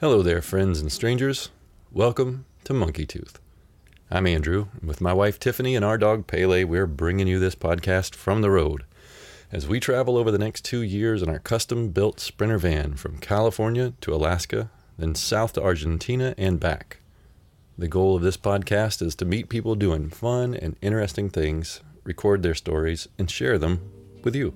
Hello 0.00 0.20
there, 0.20 0.42
friends 0.42 0.80
and 0.80 0.90
strangers. 0.90 1.50
Welcome 1.92 2.44
to 2.64 2.74
Monkey 2.74 3.06
Tooth. 3.06 3.38
I'm 4.10 4.26
Andrew, 4.26 4.66
and 4.80 4.88
with 4.88 5.00
my 5.00 5.12
wife 5.12 5.38
Tiffany 5.38 5.76
and 5.76 5.84
our 5.84 5.96
dog 5.96 6.26
Pele, 6.26 6.64
we're 6.64 6.88
bringing 6.88 7.28
you 7.28 7.38
this 7.38 7.54
podcast 7.54 8.16
from 8.16 8.40
the 8.40 8.50
road 8.50 8.84
as 9.52 9.68
we 9.68 9.78
travel 9.78 10.16
over 10.16 10.30
the 10.30 10.38
next 10.38 10.64
two 10.64 10.80
years 10.80 11.22
in 11.22 11.28
our 11.28 11.38
custom 11.38 11.90
built 11.90 12.18
Sprinter 12.18 12.56
van 12.56 12.94
from 12.94 13.18
California 13.18 13.92
to 14.00 14.14
Alaska, 14.14 14.70
then 14.96 15.14
south 15.14 15.52
to 15.52 15.62
Argentina 15.62 16.34
and 16.38 16.58
back. 16.58 17.00
The 17.76 17.86
goal 17.86 18.16
of 18.16 18.22
this 18.22 18.38
podcast 18.38 19.02
is 19.02 19.14
to 19.16 19.26
meet 19.26 19.50
people 19.50 19.74
doing 19.74 20.08
fun 20.08 20.54
and 20.54 20.76
interesting 20.80 21.28
things, 21.28 21.82
record 22.02 22.42
their 22.42 22.54
stories, 22.54 23.08
and 23.18 23.30
share 23.30 23.58
them 23.58 23.90
with 24.24 24.34
you. 24.34 24.54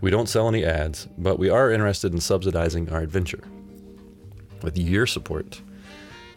We 0.00 0.10
don't 0.10 0.28
sell 0.28 0.48
any 0.48 0.64
ads, 0.64 1.08
but 1.18 1.38
we 1.38 1.50
are 1.50 1.72
interested 1.72 2.12
in 2.12 2.20
subsidizing 2.20 2.90
our 2.90 3.00
adventure. 3.00 3.42
With 4.62 4.78
your 4.78 5.06
support, 5.06 5.60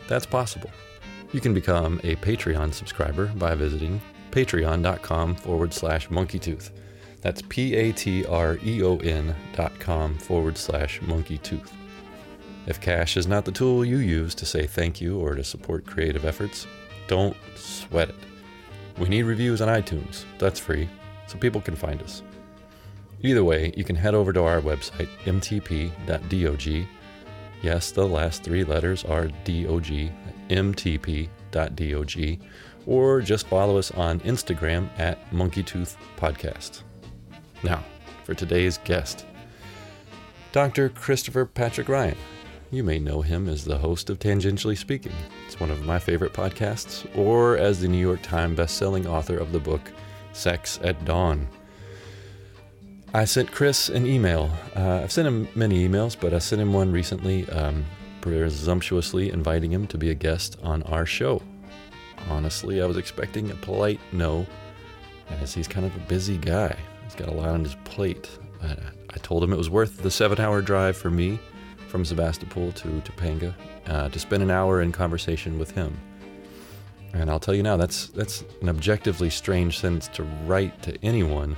that's 0.08 0.26
possible. 0.26 0.72
You 1.32 1.40
can 1.40 1.54
become 1.54 2.00
a 2.04 2.16
Patreon 2.16 2.74
subscriber 2.74 3.28
by 3.28 3.54
visiting 3.54 4.02
patreon.com 4.32 5.36
forward 5.36 5.72
slash 5.74 6.10
monkeytooth. 6.10 6.72
That's 7.24 7.42
P 7.48 7.74
A 7.76 7.94
T 7.94 8.26
R 8.26 8.60
E 8.64 8.84
O 8.84 8.98
N 8.98 9.34
dot 9.54 9.80
com 9.80 10.18
forward 10.18 10.58
slash 10.58 11.00
monkeytooth. 11.00 11.72
If 12.68 12.82
cash 12.82 13.16
is 13.16 13.28
not 13.28 13.46
the 13.46 13.52
tool 13.52 13.86
you 13.86 13.98
use 13.98 14.36
to 14.36 14.46
say 14.46 14.68
thank 14.68 15.00
you 15.00 15.18
or 15.20 15.34
to 15.36 15.44
support 15.44 15.86
creative 15.86 16.26
efforts, 16.26 16.68
don't 17.08 17.36
sweat 17.56 18.10
it. 18.10 18.16
We 18.98 19.08
need 19.08 19.24
reviews 19.24 19.62
on 19.62 19.70
iTunes. 19.70 20.26
That's 20.38 20.60
free, 20.60 20.90
so 21.28 21.38
people 21.38 21.62
can 21.62 21.78
find 21.78 22.02
us. 22.02 22.24
Either 23.22 23.44
way, 23.44 23.74
you 23.78 23.86
can 23.86 23.96
head 23.96 24.16
over 24.16 24.34
to 24.34 24.44
our 24.44 24.60
website, 24.60 25.08
mtp.dog. 25.24 26.88
Yes, 27.62 27.92
the 27.92 28.06
last 28.06 28.44
three 28.44 28.66
letters 28.66 29.06
are 29.06 29.28
DOG, 29.28 30.12
mtp.dog, 30.50 32.40
or 32.86 33.22
just 33.22 33.48
follow 33.48 33.78
us 33.78 33.92
on 33.92 34.20
Instagram 34.22 34.90
at 35.00 35.32
MonkeyTooth 35.32 35.96
Podcast. 36.18 36.84
Now, 37.64 37.84
for 38.26 38.34
today's 38.34 38.78
guest, 38.80 39.26
Dr. 40.52 40.90
Christopher 40.90 41.46
Patrick 41.46 41.90
Ryan. 41.90 42.18
You 42.72 42.84
may 42.84 43.00
know 43.00 43.22
him 43.22 43.48
as 43.48 43.64
the 43.64 43.78
host 43.78 44.10
of 44.10 44.20
Tangentially 44.20 44.78
Speaking. 44.78 45.14
It's 45.46 45.60
one 45.60 45.72
of 45.72 45.86
my 45.86 46.00
favorite 46.00 46.34
podcasts, 46.34 47.08
or 47.18 47.58
as 47.58 47.80
the 47.80 47.88
New 47.88 48.00
York 48.00 48.22
Times 48.22 48.58
bestselling 48.58 49.06
author 49.06 49.38
of 49.38 49.52
the 49.52 49.60
book 49.60 49.82
Sex 50.34 50.80
at 50.84 51.06
Dawn. 51.06 51.48
I 53.14 53.26
sent 53.26 53.52
Chris 53.52 53.90
an 53.90 54.08
email. 54.08 54.52
Uh, 54.76 55.02
I've 55.04 55.12
sent 55.12 55.28
him 55.28 55.48
many 55.54 55.88
emails, 55.88 56.18
but 56.20 56.34
I 56.34 56.40
sent 56.40 56.62
him 56.62 56.74
one 56.74 56.92
recently, 56.92 57.48
um, 57.50 57.86
presumptuously 58.22 59.30
inviting 59.30 59.72
him 59.72 59.86
to 59.88 59.98
be 59.98 60.10
a 60.10 60.16
guest 60.16 60.58
on 60.64 60.82
our 60.84 61.06
show. 61.06 61.42
Honestly, 62.30 62.82
I 62.82 62.86
was 62.88 62.98
expecting 62.98 63.52
a 63.52 63.56
polite 63.56 64.00
no, 64.12 64.48
as 65.42 65.54
he's 65.54 65.68
kind 65.68 65.86
of 65.86 65.96
a 65.96 66.00
busy 66.00 66.38
guy. 66.38 66.76
He's 67.14 67.26
got 67.26 67.32
a 67.32 67.38
lot 67.38 67.50
on 67.50 67.64
his 67.64 67.76
plate. 67.84 68.28
I, 68.64 68.76
I 69.12 69.18
told 69.18 69.44
him 69.44 69.54
it 69.54 69.58
was 69.58 69.70
worth 69.70 70.02
the 70.02 70.10
seven 70.10 70.40
hour 70.40 70.62
drive 70.62 70.98
for 70.98 71.12
me 71.12 71.40
from 71.88 72.04
Sebastopol 72.06 72.72
to 72.72 72.88
Topanga 73.02 73.54
uh, 73.86 74.10
to 74.10 74.18
spend 74.18 74.42
an 74.42 74.50
hour 74.50 74.82
in 74.82 74.92
conversation 74.92 75.60
with 75.60 75.70
him. 75.72 75.96
And 77.14 77.30
I'll 77.30 77.40
tell 77.40 77.54
you 77.54 77.62
now, 77.62 77.78
that's, 77.78 78.08
that's 78.08 78.44
an 78.62 78.70
objectively 78.70 79.30
strange 79.30 79.80
sentence 79.80 80.08
to 80.10 80.24
write 80.46 80.82
to 80.84 80.98
anyone 81.06 81.56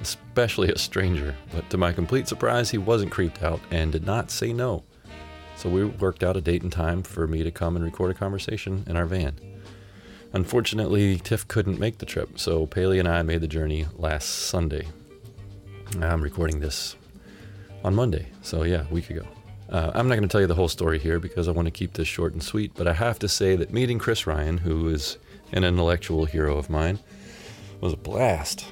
especially 0.00 0.70
a 0.70 0.78
stranger. 0.78 1.34
But 1.52 1.68
to 1.70 1.78
my 1.78 1.92
complete 1.92 2.28
surprise, 2.28 2.70
he 2.70 2.78
wasn't 2.78 3.12
creeped 3.12 3.42
out 3.42 3.60
and 3.70 3.92
did 3.92 4.04
not 4.04 4.30
say 4.30 4.52
no. 4.52 4.82
So 5.56 5.68
we 5.68 5.84
worked 5.84 6.22
out 6.22 6.36
a 6.36 6.40
date 6.40 6.62
and 6.62 6.72
time 6.72 7.02
for 7.02 7.26
me 7.26 7.42
to 7.42 7.50
come 7.50 7.76
and 7.76 7.84
record 7.84 8.10
a 8.10 8.14
conversation 8.14 8.84
in 8.88 8.96
our 8.96 9.06
van. 9.06 9.38
Unfortunately, 10.32 11.18
Tiff 11.18 11.46
couldn't 11.46 11.78
make 11.78 11.98
the 11.98 12.06
trip, 12.06 12.38
so 12.38 12.66
Pele 12.66 12.98
and 12.98 13.06
I 13.06 13.22
made 13.22 13.42
the 13.42 13.46
journey 13.46 13.86
last 13.94 14.26
Sunday. 14.26 14.86
I'm 16.00 16.22
recording 16.22 16.60
this 16.60 16.96
on 17.84 17.94
Monday, 17.94 18.26
so 18.40 18.62
yeah, 18.62 18.86
a 18.88 18.92
week 18.92 19.10
ago. 19.10 19.26
Uh, 19.68 19.90
I'm 19.94 20.08
not 20.08 20.14
going 20.14 20.26
to 20.26 20.32
tell 20.32 20.40
you 20.40 20.46
the 20.46 20.54
whole 20.54 20.68
story 20.68 20.98
here 20.98 21.20
because 21.20 21.48
I 21.48 21.52
want 21.52 21.66
to 21.66 21.72
keep 21.72 21.92
this 21.92 22.08
short 22.08 22.32
and 22.32 22.42
sweet, 22.42 22.72
but 22.74 22.88
I 22.88 22.92
have 22.94 23.18
to 23.20 23.28
say 23.28 23.56
that 23.56 23.72
meeting 23.72 23.98
Chris 23.98 24.26
Ryan, 24.26 24.58
who 24.58 24.88
is 24.88 25.18
an 25.52 25.64
intellectual 25.64 26.24
hero 26.24 26.56
of 26.56 26.70
mine, 26.70 26.98
was 27.80 27.92
a 27.92 27.96
blast. 27.96 28.66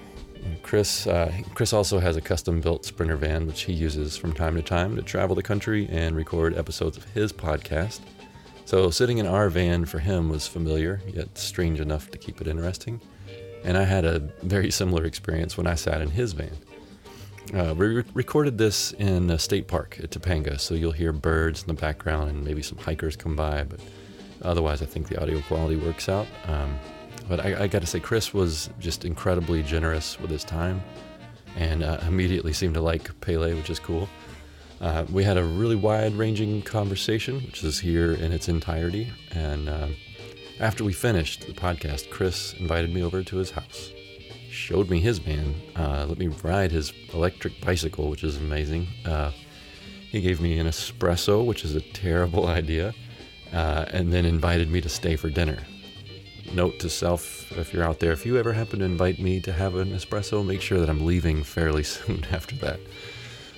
Chris, 0.63 1.07
uh, 1.07 1.33
Chris 1.55 1.73
also 1.73 1.99
has 1.99 2.17
a 2.17 2.21
custom-built 2.21 2.87
Sprinter 2.87 3.17
van, 3.17 3.47
which 3.47 3.63
he 3.63 3.73
uses 3.73 4.17
from 4.17 4.33
time 4.33 4.55
to 4.57 4.63
time 4.63 4.97
to 4.97 5.03
travel 5.03 5.37
the 5.37 5.43
country 5.43 5.89
and 5.91 6.17
record 6.17 6.57
episodes 6.57 6.97
of 6.97 7.05
his 7.05 7.33
podcast. 7.33 8.01
So 8.65 8.91
sitting 8.91 9.19
in 9.19 9.27
our 9.27 9.51
van 9.51 9.85
for 9.85 9.99
him 9.99 10.31
was 10.31 10.47
familiar, 10.47 11.03
yet 11.07 11.37
strange 11.37 11.81
enough 11.81 12.11
to 12.13 12.19
keep 12.19 12.41
it 12.41 12.47
interesting. 12.47 13.01
And 13.63 13.77
I 13.77 13.85
had 13.85 14.07
a 14.07 14.21
very 14.43 14.71
similar 14.71 15.05
experience 15.05 15.59
when 15.59 15.67
I 15.67 15.75
sat 15.75 16.01
in 16.01 16.11
his 16.11 16.33
van. 16.33 16.57
Uh, 17.55 17.75
we 17.77 17.87
re- 17.87 18.05
recorded 18.15 18.59
this 18.59 18.93
in 18.93 19.29
a 19.31 19.39
state 19.39 19.67
park 19.67 19.99
at 20.03 20.11
Topanga, 20.11 20.59
so 20.61 20.75
you'll 20.75 20.93
hear 20.93 21.13
birds 21.13 21.63
in 21.63 21.69
the 21.69 21.75
background 21.75 22.31
and 22.31 22.45
maybe 22.45 22.63
some 22.63 22.79
hikers 22.79 23.17
come 23.17 23.35
by, 23.35 23.65
but 23.65 23.81
otherwise, 24.43 24.83
I 24.83 24.87
think 24.87 25.09
the 25.09 25.21
audio 25.21 25.41
quality 25.43 25.77
works 25.77 26.09
out. 26.09 26.29
Um, 26.47 26.79
but 27.29 27.41
I, 27.41 27.65
I 27.65 27.67
got 27.67 27.81
to 27.81 27.87
say, 27.87 27.99
Chris 27.99 28.33
was 28.33 28.71
just 28.79 29.05
incredibly 29.05 29.63
generous 29.63 30.19
with 30.21 30.31
his 30.31 30.45
time 30.45 30.83
and 31.57 31.83
uh, 31.83 31.99
immediately 32.07 32.53
seemed 32.53 32.75
to 32.75 32.81
like 32.81 33.21
Pele, 33.21 33.55
which 33.55 33.71
is 33.71 33.81
cool. 33.81 34.09
Uh, 34.81 35.05
we 35.13 35.25
had 35.25 35.37
a 35.37 35.45
really 35.45 35.77
wide 35.77 36.15
ranging 36.15 36.63
conversation, 36.63 37.37
which 37.43 37.63
is 37.65 37.81
here 37.81 38.13
in 38.13 38.33
its 38.33 38.49
entirety. 38.49 39.13
And 39.33 39.69
uh, 39.69 39.89
after 40.59 40.85
we 40.85 40.93
finished 40.93 41.47
the 41.47 41.53
podcast, 41.53 42.11
Chris 42.11 42.55
invited 42.55 42.95
me 42.95 43.03
over 43.03 43.23
to 43.23 43.37
his 43.37 43.51
house, 43.51 43.93
showed 44.61 44.91
me 44.91 45.01
his 45.01 45.19
van, 45.19 45.55
uh, 45.77 46.07
let 46.09 46.19
me 46.19 46.29
ride 46.29 46.71
his 46.71 46.93
electric 47.13 47.61
bicycle, 47.61 48.11
which 48.11 48.23
is 48.23 48.37
amazing. 48.37 48.87
Uh, 49.05 49.33
he 50.11 50.21
gave 50.21 50.41
me 50.41 50.59
an 50.59 50.67
espresso, 50.67 51.45
which 51.45 51.65
is 51.65 51.75
a 51.75 51.81
terrible 51.81 52.47
idea, 52.61 52.95
uh, 53.53 53.87
and 53.89 54.13
then 54.13 54.25
invited 54.25 54.71
me 54.71 54.81
to 54.81 54.89
stay 54.89 55.17
for 55.17 55.31
dinner 55.31 55.59
note 56.55 56.79
to 56.81 56.89
self 56.89 57.53
if 57.53 57.73
you're 57.73 57.85
out 57.85 58.01
there, 58.01 58.13
if 58.13 58.27
you 58.27 58.39
ever 58.39 58.53
happen 58.53 58.81
to 58.81 58.85
invite 58.85 59.19
me 59.19 59.41
to 59.41 59.53
have 59.53 59.75
an 59.77 59.93
espresso, 59.93 60.45
make 60.45 60.61
sure 60.61 60.79
that 60.81 60.89
I'm 60.89 61.07
leaving 61.07 61.43
fairly 61.43 61.83
soon 61.97 62.25
after 62.33 62.57
that. 62.57 62.81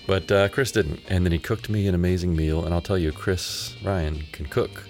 But 0.06 0.32
uh, 0.32 0.48
Chris 0.48 0.72
didn't, 0.72 1.00
and 1.08 1.24
then 1.24 1.32
he 1.32 1.38
cooked 1.38 1.68
me 1.68 1.86
an 1.86 1.94
amazing 1.94 2.34
meal. 2.34 2.64
And 2.64 2.74
I'll 2.74 2.80
tell 2.80 2.98
you, 2.98 3.12
Chris 3.12 3.76
Ryan 3.84 4.24
can 4.32 4.46
cook. 4.46 4.84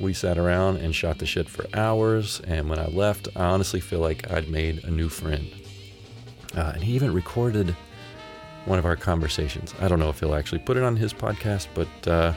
We 0.00 0.14
sat 0.14 0.38
around 0.38 0.76
and 0.76 0.94
shot 0.94 1.18
the 1.18 1.26
shit 1.26 1.48
for 1.48 1.66
hours, 1.74 2.40
and 2.46 2.68
when 2.68 2.78
I 2.78 2.86
left, 2.86 3.28
I 3.34 3.44
honestly 3.46 3.80
feel 3.80 3.98
like 3.98 4.30
I'd 4.30 4.48
made 4.48 4.84
a 4.84 4.90
new 4.90 5.08
friend. 5.08 5.50
Uh, 6.56 6.72
and 6.74 6.82
he 6.82 6.92
even 6.94 7.12
recorded 7.12 7.76
one 8.64 8.78
of 8.78 8.86
our 8.86 8.96
conversations. 8.96 9.74
I 9.80 9.88
don't 9.88 9.98
know 9.98 10.08
if 10.08 10.20
he'll 10.20 10.34
actually 10.34 10.60
put 10.60 10.76
it 10.76 10.82
on 10.82 10.96
his 10.96 11.12
podcast, 11.12 11.68
but 11.74 12.08
uh, 12.08 12.32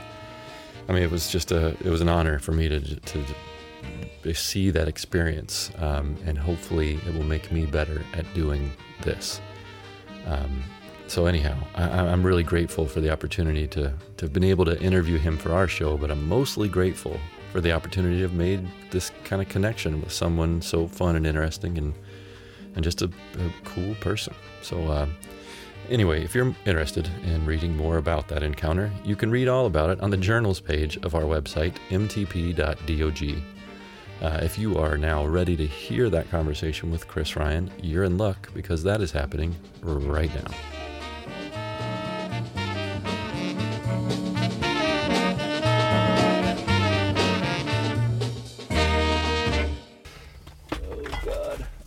I 0.89 0.91
mean, 0.91 1.03
it 1.03 1.11
was 1.11 1.29
just 1.29 1.51
a 1.51 1.69
it 1.85 1.89
was 1.89 2.01
an 2.01 2.09
honor 2.09 2.39
for 2.39 2.51
me 2.51 2.67
to 2.67 2.79
to 2.81 4.33
see 4.33 4.69
that 4.71 4.87
experience, 4.87 5.71
um, 5.77 6.15
and 6.25 6.37
hopefully 6.37 6.99
it 7.07 7.13
will 7.13 7.23
make 7.23 7.51
me 7.51 7.65
better 7.65 8.03
at 8.13 8.31
doing 8.33 8.71
this. 9.03 9.41
Um, 10.25 10.63
so 11.07 11.25
anyhow, 11.25 11.57
I, 11.75 12.07
am 12.07 12.23
really 12.23 12.43
grateful 12.43 12.85
for 12.85 13.01
the 13.01 13.09
opportunity 13.09 13.67
to, 13.67 13.93
to 14.17 14.25
have 14.25 14.31
been 14.31 14.45
able 14.45 14.63
to 14.65 14.79
interview 14.81 15.17
him 15.17 15.37
for 15.37 15.51
our 15.51 15.67
show, 15.67 15.97
but 15.97 16.09
I'm 16.09 16.27
mostly 16.29 16.69
grateful 16.69 17.19
for 17.51 17.61
the 17.61 17.71
opportunity 17.71 18.17
to 18.17 18.23
have 18.23 18.33
made 18.33 18.65
this 18.91 19.11
kind 19.23 19.41
of 19.41 19.49
connection 19.49 20.01
with 20.01 20.11
someone 20.11 20.61
so 20.61 20.87
fun 20.87 21.15
and 21.15 21.27
interesting 21.27 21.77
and 21.77 21.93
and 22.75 22.83
just 22.83 23.01
a, 23.01 23.05
a 23.05 23.51
cool 23.65 23.95
person. 23.95 24.33
So 24.61 24.87
uh, 24.87 25.05
anyway, 25.89 26.23
if 26.23 26.33
you're 26.33 26.55
interested 26.65 27.09
in 27.23 27.45
reading 27.45 27.75
more 27.75 27.97
about 27.97 28.29
that 28.29 28.43
encounter, 28.43 28.91
you 29.03 29.15
can 29.15 29.29
read 29.29 29.49
all 29.49 29.65
about 29.65 29.89
it 29.89 29.99
on 29.99 30.09
the 30.09 30.17
journals 30.17 30.61
page 30.61 30.97
of 30.97 31.13
our 31.13 31.23
website, 31.23 31.75
mtp.dog. 31.89 33.43
Uh, 34.21 34.39
if 34.43 34.57
you 34.57 34.77
are 34.77 34.97
now 34.97 35.25
ready 35.25 35.57
to 35.57 35.65
hear 35.65 36.09
that 36.09 36.29
conversation 36.29 36.91
with 36.91 37.07
Chris 37.07 37.35
Ryan, 37.35 37.71
you're 37.81 38.03
in 38.03 38.17
luck 38.17 38.49
because 38.53 38.83
that 38.83 39.01
is 39.01 39.11
happening 39.11 39.55
right 39.81 40.33
now. 40.35 40.80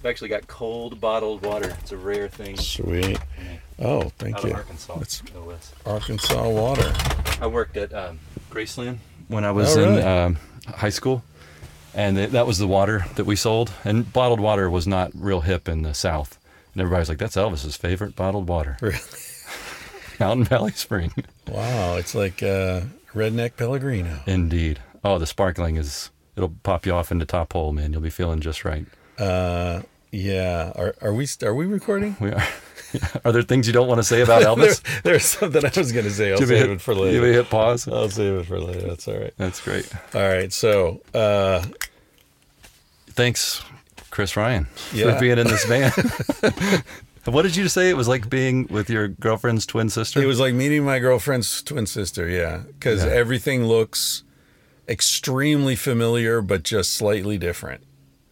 Back 0.04 0.10
actually 0.10 0.28
got 0.28 0.46
cold 0.46 1.00
bottled 1.00 1.42
water. 1.46 1.74
It's 1.80 1.90
a 1.92 1.96
rare 1.96 2.28
thing. 2.28 2.58
Sweet. 2.58 3.18
Oh, 3.78 4.10
thank 4.18 4.36
Out 4.36 4.44
you. 4.44 4.50
of 4.50 4.56
Arkansas. 4.56 4.98
That's. 4.98 5.22
Arkansas 5.86 6.46
water. 6.50 6.92
I 7.40 7.46
worked 7.46 7.78
at 7.78 7.90
um, 7.94 8.18
Graceland 8.50 8.98
when 9.28 9.44
I 9.46 9.50
was 9.50 9.74
Oh, 9.78 9.82
in 9.82 9.88
really? 9.88 10.02
um, 10.02 10.36
high 10.68 10.90
school, 10.90 11.24
and 11.94 12.18
it, 12.18 12.32
that 12.32 12.46
was 12.46 12.58
the 12.58 12.66
water 12.66 13.06
that 13.16 13.24
we 13.24 13.34
sold. 13.34 13.72
And 13.82 14.12
bottled 14.12 14.40
water 14.40 14.68
was 14.68 14.86
not 14.86 15.10
real 15.14 15.40
hip 15.40 15.70
in 15.70 15.80
the 15.80 15.94
South. 15.94 16.38
And 16.74 16.82
everybody's 16.82 17.08
like, 17.08 17.16
"That's 17.16 17.36
Elvis's 17.36 17.76
favorite 17.78 18.14
bottled 18.14 18.46
water, 18.46 18.76
Really? 18.82 18.98
Mountain 20.20 20.44
Valley 20.44 20.72
Spring." 20.72 21.12
Wow, 21.48 21.96
it's 21.96 22.14
like 22.14 22.42
uh, 22.42 22.82
redneck 23.14 23.56
Pellegrino. 23.56 24.20
Indeed. 24.26 24.80
Oh, 25.02 25.18
the 25.18 25.26
sparkling 25.26 25.76
is. 25.76 26.10
It'll 26.36 26.52
pop 26.62 26.84
you 26.84 26.92
off 26.92 27.10
into 27.10 27.24
top 27.24 27.54
hole, 27.54 27.72
man. 27.72 27.92
You'll 27.92 28.02
be 28.02 28.10
feeling 28.10 28.40
just 28.40 28.66
right. 28.66 28.84
Uh, 29.18 29.80
yeah. 30.14 30.72
Are 30.76 30.94
are 31.02 31.12
we 31.12 31.26
are 31.42 31.54
we 31.54 31.66
recording? 31.66 32.16
We 32.20 32.30
are. 32.30 32.42
are 33.24 33.32
there 33.32 33.42
things 33.42 33.66
you 33.66 33.72
don't 33.72 33.88
want 33.88 33.98
to 33.98 34.04
say 34.04 34.20
about 34.20 34.40
there, 34.58 34.68
Elvis? 34.70 35.02
there's 35.02 35.24
something 35.24 35.64
I 35.64 35.70
was 35.76 35.90
going 35.92 36.04
to 36.04 36.10
say. 36.12 36.32
I'll 36.32 36.38
Do 36.38 36.44
you 36.44 36.50
want 36.50 36.50
me 36.50 36.58
save 36.60 36.66
to 36.66 36.72
it 36.74 36.80
for 36.80 36.92
You 36.94 37.00
later. 37.00 37.20
to 37.20 37.32
hit 37.32 37.50
pause? 37.50 37.88
I'll 37.88 38.08
save 38.08 38.34
it 38.40 38.46
for 38.46 38.60
later. 38.60 38.86
That's 38.86 39.08
all 39.08 39.18
right. 39.18 39.34
That's 39.36 39.60
great. 39.60 39.90
All 40.14 40.22
right. 40.28 40.52
So, 40.52 41.00
uh, 41.12 41.64
Thanks, 43.10 43.62
Chris 44.10 44.36
Ryan, 44.36 44.66
Yeah. 44.92 45.14
for 45.14 45.20
being 45.20 45.38
in 45.38 45.46
this 45.46 45.64
van. 45.66 45.92
what 47.32 47.42
did 47.42 47.54
you 47.56 47.68
say? 47.68 47.88
It 47.90 47.96
was 47.96 48.08
like 48.08 48.28
being 48.28 48.66
with 48.68 48.90
your 48.90 49.08
girlfriend's 49.08 49.66
twin 49.66 49.88
sister. 49.88 50.20
it 50.22 50.26
was 50.26 50.40
like 50.40 50.54
meeting 50.54 50.84
my 50.84 50.98
girlfriend's 50.98 51.62
twin 51.62 51.86
sister. 51.86 52.28
Yeah, 52.28 52.62
because 52.66 53.04
Yeah. 53.04 53.10
everything 53.12 53.64
looks 53.66 54.24
extremely 54.88 55.76
familiar, 55.76 56.42
but 56.42 56.62
just 56.64 56.92
slightly 56.94 57.38
different. 57.38 57.82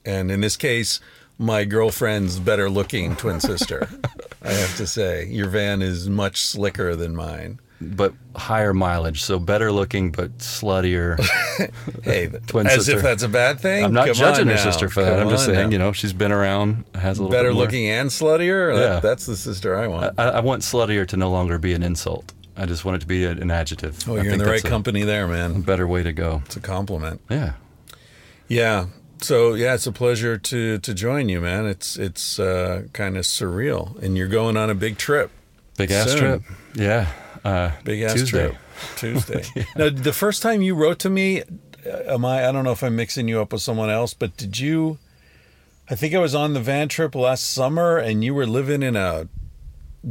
And 0.05 0.31
in 0.33 0.41
this 0.41 0.57
case, 0.57 0.99
my 1.39 1.65
girlfriend's 1.65 2.39
better 2.39 2.69
looking 2.71 3.17
twin 3.17 3.41
sister. 3.41 3.89
I 4.43 4.53
have 4.53 4.77
to 4.77 4.87
say, 4.87 5.27
your 5.27 5.49
van 5.49 5.83
is 5.83 6.09
much 6.09 6.41
slicker 6.41 6.97
than 6.97 7.15
mine. 7.15 7.61
but 7.81 8.13
higher 8.37 8.73
mileage, 8.75 9.23
so 9.23 9.39
better 9.39 9.71
looking 9.73 10.11
but 10.13 10.39
sluttier. 10.39 11.19
Hey, 12.03 12.29
Twin 12.47 12.67
as 12.67 12.87
sister. 12.87 12.97
if 12.97 13.03
that's 13.03 13.23
a 13.23 13.29
bad 13.29 13.61
thing. 13.61 13.85
I'm 13.85 13.93
not 13.93 14.07
Come 14.07 14.15
judging 14.15 14.49
her 14.49 14.57
sister 14.57 14.89
for 14.89 15.03
that. 15.05 15.19
Come 15.19 15.29
I'm 15.29 15.31
just 15.31 15.45
saying, 15.45 15.67
now. 15.67 15.71
you 15.71 15.79
know, 15.79 15.93
she's 15.93 16.13
been 16.13 16.33
around, 16.33 16.85
has 16.95 17.19
a 17.19 17.23
little 17.23 17.37
better 17.37 17.53
looking 17.55 17.87
and 17.89 18.09
sluttier. 18.11 18.73
Yeah. 18.75 18.81
That, 18.81 19.03
that's 19.03 19.27
the 19.27 19.37
sister 19.37 19.77
I 19.77 19.87
want. 19.87 20.19
I, 20.19 20.31
I 20.31 20.41
want 20.41 20.63
sluttier 20.63 21.07
to 21.09 21.17
no 21.17 21.31
longer 21.31 21.59
be 21.59 21.75
an 21.75 21.83
insult. 21.83 22.33
I 22.57 22.67
just 22.67 22.85
want 22.85 22.97
it 22.97 23.01
to 23.01 23.07
be 23.07 23.25
an 23.25 23.51
adjective. 23.51 23.99
oh, 24.09 24.17
I 24.17 24.23
you're 24.23 24.33
in 24.33 24.39
the 24.39 24.45
right 24.45 24.55
that's 24.55 24.65
a 24.65 24.69
company 24.69 25.03
there, 25.05 25.29
man. 25.29 25.61
Better 25.61 25.87
way 25.87 26.03
to 26.03 26.13
go. 26.13 26.43
It's 26.47 26.57
a 26.57 26.61
compliment. 26.61 27.21
Yeah. 27.31 27.53
Yeah. 28.49 28.87
So 29.23 29.55
yeah, 29.55 29.75
it's 29.75 29.87
a 29.87 29.93
pleasure 29.93 30.37
to 30.39 30.79
to 30.79 30.95
join 30.95 31.29
you, 31.29 31.41
man. 31.41 31.67
It's 31.67 31.97
it's 31.97 32.39
uh, 32.39 32.85
kind 32.93 33.17
of 33.17 33.25
surreal, 33.25 34.01
and 34.03 34.17
you're 34.17 34.29
going 34.29 34.57
on 34.57 34.71
a 34.71 34.75
big 34.75 34.99
trip, 34.99 35.31
Big 35.77 35.91
ass 35.91 36.11
Soon. 36.11 36.19
trip. 36.19 36.43
Yeah. 36.75 37.07
Uh, 37.45 37.73
big 37.85 38.03
ass 38.03 38.15
Tuesday. 38.15 38.49
trip, 38.49 38.57
Tuesday. 38.97 39.67
Now, 39.77 39.89
the 39.91 40.13
first 40.13 40.43
time 40.43 40.63
you 40.63 40.75
wrote 40.77 41.01
to 41.01 41.11
me, 41.11 41.43
uh, 41.43 42.15
am 42.15 42.25
I? 42.25 42.49
I 42.49 42.53
don't 42.53 42.65
know 42.65 42.71
if 42.73 42.83
I'm 42.83 42.95
mixing 42.97 43.27
you 43.29 43.41
up 43.41 43.53
with 43.53 43.63
someone 43.63 43.91
else, 43.91 44.15
but 44.15 44.37
did 44.37 44.59
you? 44.59 44.99
I 45.91 45.95
think 45.97 46.15
I 46.15 46.19
was 46.19 46.35
on 46.35 46.53
the 46.55 46.61
van 46.61 46.89
trip 46.89 47.15
last 47.15 47.45
summer, 47.53 47.97
and 47.99 48.23
you 48.23 48.35
were 48.35 48.47
living 48.47 48.83
in 48.83 48.95
a 48.97 49.29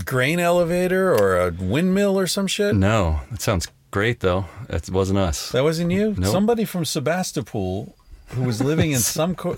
grain 0.05 0.39
elevator 0.39 1.13
or 1.13 1.39
a 1.39 1.51
windmill 1.51 2.17
or 2.19 2.27
some 2.27 2.47
shit. 2.47 2.75
No, 2.75 3.21
that 3.31 3.41
sounds 3.41 3.67
great 3.91 4.19
though. 4.19 4.45
It 4.69 4.89
wasn't 4.89 5.19
us. 5.19 5.51
That 5.51 5.63
wasn't 5.63 5.91
you. 5.91 6.13
Nope. 6.17 6.31
Somebody 6.31 6.65
from 6.65 6.85
Sebastopol 6.85 7.95
who 8.33 8.43
was 8.43 8.61
living 8.61 8.91
in 8.91 8.99
some. 9.17 9.35
Co- 9.35 9.57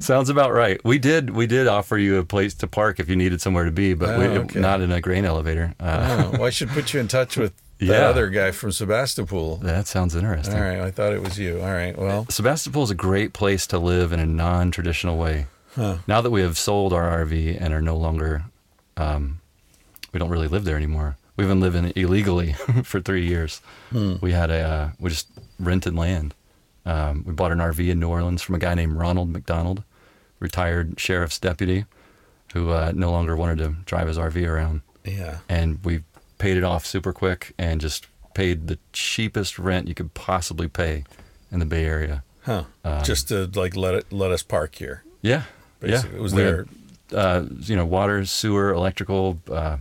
Sounds 0.00 0.28
about 0.30 0.52
right. 0.52 0.82
We 0.84 0.98
did 0.98 1.30
we 1.30 1.46
did 1.46 1.66
offer 1.66 1.96
you 1.98 2.18
a 2.18 2.24
place 2.24 2.54
to 2.54 2.66
park 2.66 3.00
if 3.00 3.08
you 3.08 3.16
needed 3.16 3.40
somewhere 3.40 3.64
to 3.64 3.70
be, 3.70 3.94
but 3.94 4.18
we, 4.18 4.24
Oh, 4.26 4.40
okay. 4.42 4.60
not 4.60 4.80
in 4.80 4.92
a 4.92 5.00
grain 5.00 5.24
elevator. 5.24 5.74
Uh, 5.80 6.24
oh, 6.26 6.30
well, 6.38 6.44
I 6.44 6.50
should 6.50 6.68
put 6.70 6.92
you 6.94 7.00
in 7.00 7.08
touch 7.08 7.36
with 7.36 7.52
that 7.78 7.86
Yeah. 7.86 8.08
other 8.08 8.28
guy 8.28 8.50
from 8.50 8.72
Sebastopol. 8.72 9.56
That 9.56 9.86
sounds 9.86 10.14
interesting. 10.14 10.54
All 10.56 10.60
right, 10.62 10.80
I 10.80 10.90
thought 10.90 11.12
it 11.12 11.22
was 11.22 11.38
you. 11.38 11.60
All 11.60 11.72
right, 11.72 11.96
well, 11.96 12.26
Sebastopol 12.28 12.82
is 12.84 12.90
a 12.90 12.94
great 12.94 13.32
place 13.32 13.66
to 13.68 13.78
live 13.78 14.12
in 14.12 14.20
a 14.20 14.26
non-traditional 14.26 15.16
way. 15.16 15.46
Huh. 15.76 15.98
Now 16.06 16.20
that 16.20 16.30
we 16.30 16.40
have 16.42 16.58
sold 16.58 16.92
our 16.92 17.24
RV 17.24 17.56
and 17.60 17.72
are 17.72 17.82
no 17.82 17.96
longer, 17.96 18.44
um, 18.96 19.40
we 20.12 20.18
don't 20.18 20.30
really 20.30 20.48
live 20.48 20.64
there 20.64 20.76
anymore. 20.76 21.16
We've 21.36 21.46
been 21.46 21.60
living 21.60 21.92
illegally 21.94 22.52
for 22.82 23.00
three 23.00 23.24
years. 23.26 23.60
Hmm. 23.90 24.14
We 24.20 24.32
had 24.32 24.50
a, 24.50 24.60
uh, 24.60 24.90
we 24.98 25.10
just 25.10 25.28
rented 25.60 25.94
land. 25.94 26.34
Um, 26.88 27.22
we 27.26 27.32
bought 27.34 27.52
an 27.52 27.58
RV 27.58 27.88
in 27.88 28.00
New 28.00 28.08
Orleans 28.08 28.40
from 28.42 28.54
a 28.54 28.58
guy 28.58 28.74
named 28.74 28.94
Ronald 28.96 29.28
McDonald, 29.30 29.82
retired 30.40 30.98
sheriff's 30.98 31.38
deputy, 31.38 31.84
who 32.54 32.70
uh, 32.70 32.92
no 32.94 33.10
longer 33.10 33.36
wanted 33.36 33.58
to 33.58 33.74
drive 33.84 34.08
his 34.08 34.16
RV 34.16 34.48
around. 34.48 34.80
yeah. 35.04 35.38
And 35.48 35.84
we 35.84 36.02
paid 36.38 36.56
it 36.56 36.64
off 36.64 36.86
super 36.86 37.12
quick 37.12 37.52
and 37.58 37.80
just 37.80 38.06
paid 38.34 38.68
the 38.68 38.78
cheapest 38.92 39.58
rent 39.58 39.88
you 39.88 39.94
could 39.94 40.14
possibly 40.14 40.68
pay 40.68 41.04
in 41.50 41.58
the 41.58 41.66
Bay 41.66 41.84
Area. 41.84 42.22
Huh. 42.42 42.64
Um, 42.84 43.02
Just 43.04 43.28
to 43.28 43.46
like 43.54 43.76
let 43.76 43.94
it 43.94 44.12
let 44.12 44.30
us 44.30 44.42
park 44.42 44.76
here. 44.76 45.02
Yeah, 45.20 45.42
Basically, 45.80 46.10
yeah. 46.12 46.18
it 46.18 46.22
was 46.22 46.32
We 46.34 46.42
there. 46.42 46.66
had, 47.10 47.18
uh, 47.18 47.44
you 47.60 47.76
know, 47.76 47.84
water, 47.84 48.24
sewer, 48.24 48.72
electrical, 48.72 49.38
uh, 49.50 49.78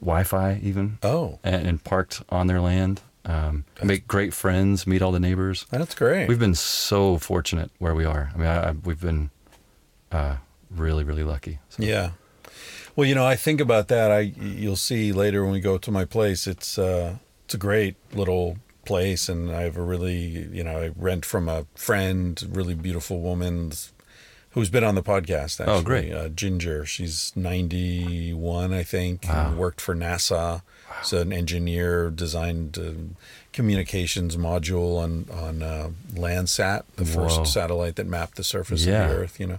Wi-Fi, 0.00 0.60
even, 0.62 0.98
Oh, 1.02 1.38
and, 1.42 1.66
and 1.66 1.82
parked 1.82 2.22
on 2.28 2.46
their 2.46 2.60
land. 2.60 3.00
Um, 3.26 3.64
make 3.82 4.06
great 4.06 4.32
friends, 4.32 4.86
meet 4.86 5.02
all 5.02 5.10
the 5.10 5.20
neighbors. 5.20 5.66
that's 5.70 5.94
great. 5.96 6.28
We've 6.28 6.38
been 6.38 6.54
so 6.54 7.18
fortunate 7.18 7.70
where 7.78 7.94
we 7.94 8.04
are. 8.04 8.30
I 8.32 8.38
mean, 8.38 8.46
I, 8.46 8.68
I, 8.68 8.70
we've 8.70 9.00
been 9.00 9.30
uh, 10.12 10.36
really, 10.70 11.02
really 11.02 11.24
lucky. 11.24 11.58
So, 11.68 11.82
Yeah. 11.82 12.10
Well, 12.94 13.06
you 13.06 13.14
know, 13.14 13.26
I 13.26 13.36
think 13.36 13.60
about 13.60 13.88
that. 13.88 14.10
I 14.10 14.20
you'll 14.20 14.76
see 14.76 15.12
later 15.12 15.42
when 15.42 15.52
we 15.52 15.60
go 15.60 15.76
to 15.76 15.90
my 15.90 16.06
place. 16.06 16.46
It's 16.46 16.78
uh, 16.78 17.16
it's 17.44 17.52
a 17.52 17.58
great 17.58 17.96
little 18.14 18.56
place, 18.86 19.28
and 19.28 19.50
I 19.52 19.62
have 19.62 19.76
a 19.76 19.82
really 19.82 20.48
you 20.50 20.64
know 20.64 20.80
I 20.80 20.90
rent 20.96 21.26
from 21.26 21.46
a 21.46 21.66
friend, 21.74 22.42
really 22.50 22.74
beautiful 22.74 23.20
woman 23.20 23.72
who's 24.50 24.70
been 24.70 24.82
on 24.84 24.94
the 24.94 25.02
podcast. 25.02 25.60
Actually. 25.60 25.66
Oh, 25.66 25.82
great. 25.82 26.12
Uh, 26.12 26.28
Ginger. 26.30 26.86
She's 26.86 27.34
ninety 27.36 28.32
one, 28.32 28.72
I 28.72 28.82
think. 28.82 29.26
Wow. 29.28 29.48
And 29.48 29.58
worked 29.58 29.82
for 29.82 29.94
NASA. 29.94 30.62
She's 31.02 31.12
an 31.12 31.32
engineer, 31.32 32.10
designed 32.10 32.78
uh, 32.78 32.90
communications 33.52 34.36
module 34.36 34.98
on 34.98 35.26
on 35.32 35.62
uh, 35.62 35.90
Landsat, 36.14 36.82
the 36.96 37.04
first 37.04 37.46
satellite 37.52 37.96
that 37.96 38.06
mapped 38.06 38.36
the 38.36 38.44
surface 38.44 38.84
Yeah. 38.84 39.04
of 39.04 39.10
the 39.10 39.16
Earth. 39.16 39.40
You 39.40 39.46
know 39.46 39.58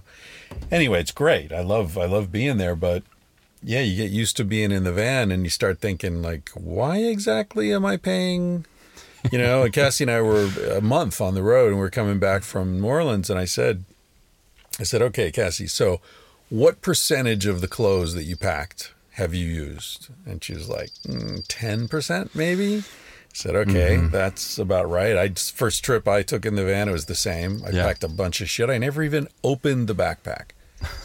anyway, 0.70 1.00
it's 1.00 1.12
great. 1.12 1.52
I 1.52 1.62
love 1.62 1.98
I 1.98 2.04
love 2.06 2.30
being 2.32 2.58
there, 2.58 2.76
but 2.76 3.02
yeah, 3.62 3.80
you 3.80 3.96
get 3.96 4.10
used 4.12 4.36
to 4.36 4.44
being 4.44 4.70
in 4.70 4.84
the 4.84 4.92
van 4.92 5.32
and 5.32 5.42
you 5.42 5.50
start 5.50 5.80
thinking 5.80 6.22
like, 6.22 6.50
why 6.54 6.98
exactly 6.98 7.72
am 7.72 7.84
I 7.84 7.96
paying? 7.96 8.64
You 9.32 9.38
know, 9.38 9.64
and 9.64 9.72
Cassie 9.72 10.04
and 10.04 10.10
I 10.12 10.20
were 10.20 10.48
a 10.72 10.80
month 10.80 11.20
on 11.20 11.34
the 11.34 11.42
road 11.42 11.70
and 11.72 11.80
we 11.80 11.84
are 11.84 11.90
coming 11.90 12.20
back 12.20 12.44
from 12.44 12.80
New 12.80 12.86
Orleans 12.86 13.28
and 13.30 13.38
I 13.38 13.46
said 13.46 13.84
I 14.78 14.84
said, 14.84 15.02
"Okay, 15.02 15.32
Cassie, 15.32 15.66
so 15.66 16.00
what 16.50 16.80
percentage 16.82 17.44
of 17.46 17.60
the 17.60 17.66
clothes 17.68 18.14
that 18.14 18.22
you 18.24 18.36
packed 18.36 18.92
have 19.18 19.34
you 19.34 19.46
used?" 19.46 20.08
And 20.26 20.42
she 20.42 20.54
was 20.54 20.68
like, 20.68 20.90
"Mm, 21.06 21.46
10% 21.46 22.34
maybe. 22.34 22.78
I 22.78 22.82
said, 23.34 23.54
"Okay, 23.54 23.96
that's 24.10 24.58
about 24.58 24.90
right." 24.90 25.16
I 25.16 25.28
just, 25.28 25.54
first 25.54 25.84
trip 25.84 26.08
I 26.08 26.22
took 26.22 26.44
in 26.46 26.54
the 26.56 26.64
van, 26.64 26.88
it 26.88 26.92
was 26.92 27.04
the 27.04 27.14
same. 27.14 27.62
I 27.64 27.70
Yeah. 27.70 27.84
packed 27.84 28.02
a 28.02 28.08
bunch 28.08 28.40
of 28.40 28.48
shit. 28.50 28.70
I 28.70 28.78
never 28.78 29.02
even 29.02 29.28
opened 29.44 29.86
the 29.88 29.94
backpack. 29.94 30.50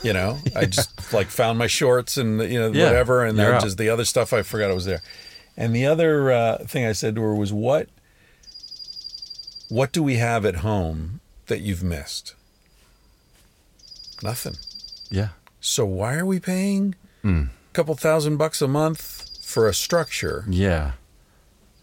You 0.01 0.13
know, 0.13 0.39
I 0.55 0.65
just 0.65 1.11
like 1.13 1.27
found 1.27 1.59
my 1.59 1.67
shorts 1.67 2.15
and 2.17 2.39
you 2.41 2.59
know 2.59 2.71
Yeah, 2.71 2.85
whatever, 2.85 3.23
and 3.25 3.37
you're 3.37 3.47
then 3.47 3.55
out. 3.55 3.63
just 3.63 3.77
the 3.77 3.89
other 3.89 4.05
stuff 4.05 4.31
I 4.33 4.41
forgot 4.41 4.71
it 4.71 4.75
was 4.75 4.85
there. 4.85 5.01
And 5.57 5.75
the 5.75 5.85
other 5.85 6.31
uh, 6.31 6.57
thing 6.65 6.85
I 6.85 6.93
said 6.93 7.13
to 7.15 7.21
her 7.21 7.35
was, 7.35 7.51
"What, 7.53 7.89
what 9.69 9.91
do 9.91 10.01
we 10.01 10.15
have 10.15 10.45
at 10.45 10.57
home 10.57 11.19
that 11.47 11.61
you've 11.61 11.83
missed?" 11.83 12.35
Nothing. 14.21 14.55
yeah, 15.09 15.29
So 15.59 15.85
why 15.85 16.15
are 16.15 16.25
we 16.25 16.39
paying 16.39 16.95
Hmm. 17.21 17.45
Couple 17.73 17.95
thousand 17.95 18.37
bucks 18.37 18.61
a 18.61 18.67
month 18.67 19.29
for 19.43 19.67
a 19.67 19.73
structure? 19.73 20.45
yeah. 20.49 20.91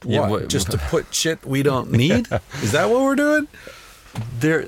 Yeah, 0.02 0.20
What? 0.20 0.30
what- 0.30 0.48
just 0.48 0.70
to 0.70 0.78
put 0.90 1.14
shit 1.14 1.44
we 1.44 1.62
don't 1.62 1.90
need? 1.92 2.26
Is 2.62 2.72
that 2.72 2.88
what 2.88 3.02
we're 3.02 3.16
doing? 3.16 3.48
There, 4.38 4.66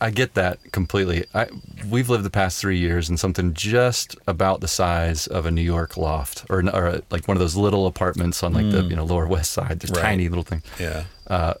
I 0.00 0.10
get 0.10 0.34
that 0.34 0.58
completely. 0.72 1.26
I 1.34 1.48
we've 1.88 2.08
lived 2.08 2.24
the 2.24 2.30
past 2.30 2.58
three 2.60 2.78
years 2.78 3.08
in 3.10 3.16
something 3.18 3.52
just 3.54 4.16
about 4.26 4.60
the 4.60 4.68
size 4.68 5.26
of 5.26 5.44
a 5.46 5.50
New 5.50 5.62
York 5.62 5.96
loft, 5.96 6.44
or 6.50 6.62
or 6.74 7.02
like 7.10 7.28
one 7.28 7.36
of 7.36 7.40
those 7.40 7.56
little 7.56 7.86
apartments 7.86 8.42
on 8.42 8.52
like 8.54 8.70
the 8.70 8.82
mm. 8.82 8.90
you 8.90 8.96
know 8.96 9.04
Lower 9.04 9.26
West 9.26 9.52
Side, 9.52 9.80
just 9.80 9.94
Right. 9.94 10.02
tiny 10.02 10.28
little 10.28 10.44
thing. 10.44 10.62
Yeah. 10.80 11.04
Uh, 11.26 11.54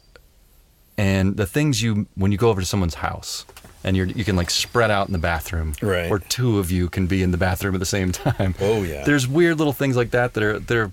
and 0.98 1.36
the 1.36 1.46
things 1.46 1.82
you 1.82 2.06
when 2.14 2.32
you 2.32 2.38
go 2.38 2.48
over 2.48 2.60
to 2.62 2.66
someone's 2.66 2.96
house 2.96 3.44
and 3.86 3.96
you're 3.96 4.06
you 4.06 4.24
can 4.24 4.36
like 4.36 4.50
spread 4.50 4.90
out 4.90 5.06
in 5.06 5.12
the 5.14 5.18
bathroom 5.18 5.72
Right. 5.80 6.10
or 6.10 6.18
two 6.18 6.58
of 6.58 6.70
you 6.70 6.88
can 6.90 7.06
be 7.06 7.22
in 7.22 7.30
the 7.30 7.38
bathroom 7.38 7.74
at 7.74 7.80
the 7.80 7.86
same 7.86 8.12
time 8.24 8.54
Oh, 8.60 8.82
yeah. 8.82 9.04
there's 9.04 9.26
weird 9.26 9.56
little 9.58 9.72
things 9.72 9.96
like 9.96 10.10
that 10.10 10.34
that 10.34 10.42
are 10.42 10.58
they're 10.58 10.92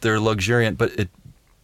they're 0.00 0.18
luxuriant 0.18 0.76
but 0.78 0.98
it 0.98 1.08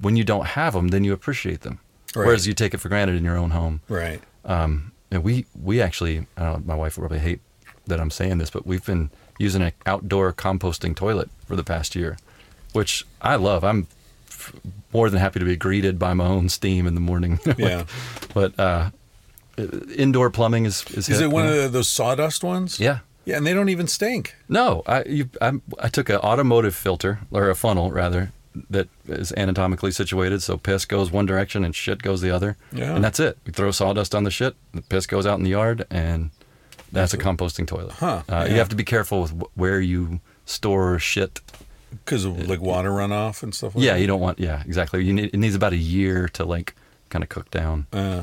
when 0.01 0.15
you 0.17 0.23
don't 0.25 0.47
have 0.47 0.75
them 0.75 0.89
then 0.89 1.03
you 1.03 1.13
appreciate 1.13 1.63
them 1.63 1.81
Right. 2.15 2.27
whereas 2.27 2.47
you 2.47 2.55
take 2.55 2.75
it 2.75 2.79
for 2.79 2.89
granted 2.89 3.17
in 3.17 3.25
your 3.25 3.37
own 3.37 3.51
home 3.51 3.81
Right. 3.89 4.21
um 4.45 4.93
and 5.11 5.25
we 5.25 5.47
we 5.61 5.81
actually 5.83 6.27
I 6.37 6.43
don't 6.45 6.67
know, 6.67 6.75
my 6.75 6.75
wife 6.77 6.97
would 6.97 7.03
probably 7.03 7.19
hate 7.19 7.41
that 7.87 7.99
I'm 8.01 8.11
saying 8.11 8.39
this, 8.39 8.51
but 8.51 8.65
we've 8.67 8.85
been 8.85 9.11
using 9.39 9.63
an 9.63 9.73
outdoor 9.87 10.33
composting 10.33 10.95
toilet 10.95 11.29
for 11.49 11.57
the 11.57 11.65
past 11.65 11.97
year, 11.97 12.17
which 12.73 13.05
I 13.21 13.35
love. 13.35 13.65
I'm 13.65 13.89
f- 14.29 14.53
more 14.93 15.11
than 15.11 15.19
happy 15.19 15.41
to 15.41 15.45
be 15.45 15.57
greeted 15.57 15.99
by 15.99 16.15
my 16.15 16.27
own 16.27 16.49
steam 16.51 16.87
in 16.87 16.95
the 16.95 17.01
morning. 17.01 17.41
Like, 17.45 17.59
Yeah. 17.71 17.85
but 18.33 18.57
uh, 18.61 18.91
indoor 19.97 20.31
plumbing 20.31 20.67
is 20.67 20.85
is, 20.91 21.09
Is 21.09 21.19
hit, 21.19 21.23
it 21.23 21.29
one 21.31 21.45
you 21.45 21.51
know? 21.51 21.65
of 21.67 21.73
those 21.73 21.89
sawdust 21.89 22.43
ones? 22.45 22.79
Yeah. 22.81 22.99
Yeah, 23.27 23.37
and 23.37 23.47
they 23.47 23.53
don't 23.55 23.69
even 23.69 23.87
stink. 23.87 24.35
No, 24.49 24.83
I 24.87 25.05
you, 25.05 25.29
I, 25.41 25.53
I 25.79 25.89
took 25.89 26.09
an 26.09 26.17
automotive 26.17 26.75
filter 26.75 27.21
or 27.31 27.51
a 27.51 27.55
funnel 27.55 27.91
rather 27.93 28.33
that 28.71 28.89
is 29.07 29.33
anatomically 29.37 29.93
situated, 29.93 30.43
so 30.43 30.57
piss 30.57 30.85
goes 30.85 31.13
one 31.13 31.27
direction 31.27 31.65
and 31.65 31.75
shit 31.75 32.03
goes 32.03 32.21
the 32.21 32.31
other, 32.31 32.57
Yeah. 32.73 32.95
and 32.97 33.05
that's 33.05 33.21
it. 33.21 33.39
We 33.47 33.53
throw 33.53 33.71
sawdust 33.71 34.15
on 34.15 34.25
the 34.25 34.31
shit, 34.31 34.57
the 34.75 34.83
piss 34.83 35.07
goes 35.07 35.27
out 35.27 35.39
in 35.39 35.45
the 35.45 35.51
yard, 35.51 35.87
and 35.91 36.31
that's 36.91 37.15
a 37.15 37.19
composting 37.19 37.67
toilet. 37.67 37.93
Huh, 37.93 38.23
Uh, 38.29 38.47
You 38.51 38.57
have 38.57 38.69
to 38.71 38.77
be 38.77 38.83
careful 38.85 39.23
with 39.23 39.33
where 39.55 39.81
you 39.81 40.19
store 40.47 40.99
shit. 40.99 41.41
Because 42.05 42.25
of 42.25 42.49
like 42.49 42.61
water 42.61 42.91
runoff 42.91 43.43
and 43.45 43.55
stuff 43.55 43.75
like 43.77 43.85
Yeah, 43.85 43.93
that? 43.95 44.01
you 44.01 44.07
don't 44.09 44.21
want. 44.21 44.39
Yeah, 44.41 44.63
exactly. 44.67 45.05
You 45.05 45.13
need 45.13 45.31
it 45.35 45.39
needs 45.39 45.55
about 45.55 45.73
a 45.73 45.77
year 45.77 46.29
to 46.31 46.45
like 46.45 46.75
kind 47.11 47.23
of 47.23 47.29
cook 47.29 47.51
down. 47.51 47.87
Uh, 47.93 48.23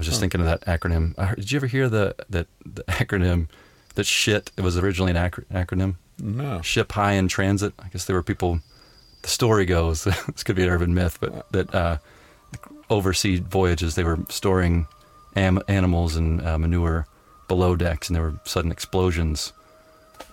was 0.00 0.06
just 0.06 0.20
thinking 0.20 0.40
of 0.40 0.46
that 0.46 0.62
acronym. 0.66 1.14
I 1.18 1.26
heard, 1.26 1.36
did 1.36 1.52
you 1.52 1.56
ever 1.58 1.66
hear 1.66 1.88
the 1.88 2.14
that 2.30 2.46
the 2.66 2.82
acronym 2.84 3.48
that 3.94 4.04
shit? 4.06 4.50
It 4.56 4.62
was 4.62 4.76
originally 4.78 5.10
an 5.12 5.16
acro- 5.16 5.44
acronym. 5.52 5.96
no. 6.18 6.60
ship 6.62 6.92
high 6.92 7.12
in 7.12 7.28
transit. 7.28 7.72
I 7.78 7.88
guess 7.88 8.04
there 8.06 8.16
were 8.16 8.22
people. 8.22 8.60
The 9.22 9.28
story 9.28 9.66
goes 9.66 10.04
this 10.04 10.42
could 10.42 10.56
be 10.56 10.62
an 10.62 10.70
urban 10.70 10.94
myth, 10.94 11.18
but 11.20 11.50
that 11.52 11.74
uh, 11.74 11.98
oversea 12.88 13.38
voyages 13.40 13.94
they 13.94 14.04
were 14.04 14.18
storing 14.28 14.86
am- 15.36 15.60
animals 15.68 16.16
and 16.16 16.40
uh, 16.46 16.58
manure 16.58 17.06
below 17.48 17.76
decks, 17.76 18.08
and 18.08 18.16
there 18.16 18.22
were 18.22 18.34
sudden 18.44 18.70
explosions 18.72 19.52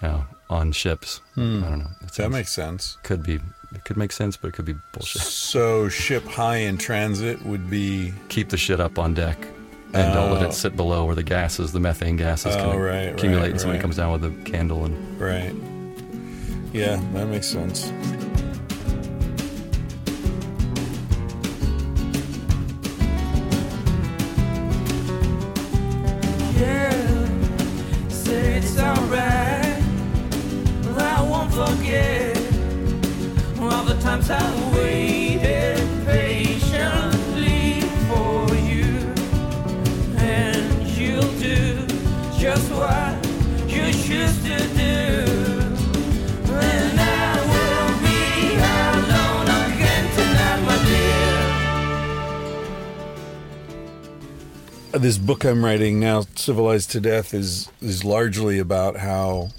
you 0.02 0.08
know, 0.08 0.26
on 0.50 0.72
ships. 0.72 1.20
I 1.36 1.40
don't 1.42 1.80
know. 1.80 1.88
It 2.04 2.14
That 2.14 2.30
makes 2.32 2.54
sense. 2.54 2.98
could 3.04 3.24
be 3.24 3.40
it 3.76 3.84
could 3.84 3.98
make 3.98 4.14
sense, 4.14 4.38
but 4.38 4.48
it 4.48 4.54
could 4.54 4.64
be 4.66 4.76
bullshit. 4.94 5.22
So 5.22 5.90
ship 5.90 6.24
high 6.26 6.58
in 6.58 6.78
transit 6.78 7.42
would 7.46 7.70
be 7.70 8.14
Keep 8.30 8.50
the 8.50 8.58
shit 8.58 8.80
up 8.80 8.98
on 8.98 9.14
deck. 9.14 9.38
And 9.94 10.14
don't 10.14 10.32
let 10.32 10.44
Oh. 10.44 10.50
it 10.50 10.54
sit 10.54 10.76
below 10.76 11.06
where 11.06 11.16
the 11.16 11.24
gases, 11.24 11.72
the 11.72 11.80
methane 11.80 12.18
gases, 12.18 12.56
Oh, 12.56 12.72
can 12.72 12.80
right, 12.80 12.96
accumulate, 13.14 13.42
right, 13.42 13.52
and 13.52 13.60
somebody 13.60 13.78
right. 13.78 13.82
comes 13.82 13.96
down 13.98 14.12
with 14.12 14.26
a 14.26 14.32
candle 14.50 14.86
and 14.86 15.20
right. 15.20 15.54
Yeah, 16.74 17.00
that 17.14 17.28
makes 17.28 17.48
sense. 17.48 17.92
Yeah, 26.60 26.90
say 28.10 28.56
it's 28.58 28.80
alright. 28.80 29.82
But 30.84 31.02
I 31.02 31.22
won't 31.22 31.52
forget 31.52 32.38
all 33.60 33.84
the 33.84 33.98
times 34.02 34.30
I 34.30 34.42
This 55.00 55.20
book 55.20 55.46
I'm 55.46 55.64
writing 55.64 56.00
now, 56.00 56.22
Civilized 56.36 56.90
to 56.92 57.00
Death, 57.00 57.34
is 57.34 57.70
is 57.82 58.04
largely 58.04 58.58
about 58.58 58.98
how 58.98 59.50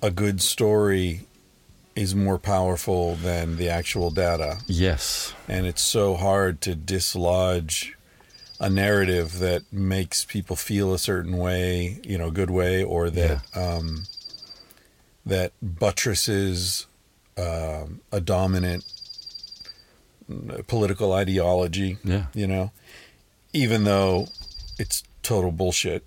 a 0.00 0.12
good 0.12 0.40
story 0.40 1.26
is 1.96 2.14
more 2.14 2.38
powerful 2.38 3.16
than 3.16 3.56
the 3.56 3.68
actual 3.68 4.10
data. 4.10 4.58
yes, 4.68 5.34
and 5.48 5.66
it's 5.66 5.82
so 5.82 6.14
hard 6.14 6.60
to 6.62 6.76
dislodge 6.76 7.96
a 8.60 8.70
narrative 8.70 9.40
that 9.40 9.64
makes 9.72 10.24
people 10.24 10.54
feel 10.54 10.94
a 10.94 10.98
certain 10.98 11.36
way, 11.36 12.00
you 12.04 12.16
know, 12.16 12.28
a 12.28 12.32
good 12.32 12.50
way, 12.50 12.84
or 12.84 13.10
that 13.10 13.42
um, 13.56 14.04
that 15.26 15.52
buttresses 15.60 16.86
um, 17.36 18.00
a 18.12 18.20
dominant 18.20 18.84
mm, 20.30 20.64
political 20.68 21.12
ideology. 21.12 21.98
yeah, 22.04 22.26
You 22.34 22.46
know, 22.46 22.70
even 23.52 23.84
though 23.84 24.28
it's 24.78 25.02
total 25.22 25.50
bullshit, 25.52 26.04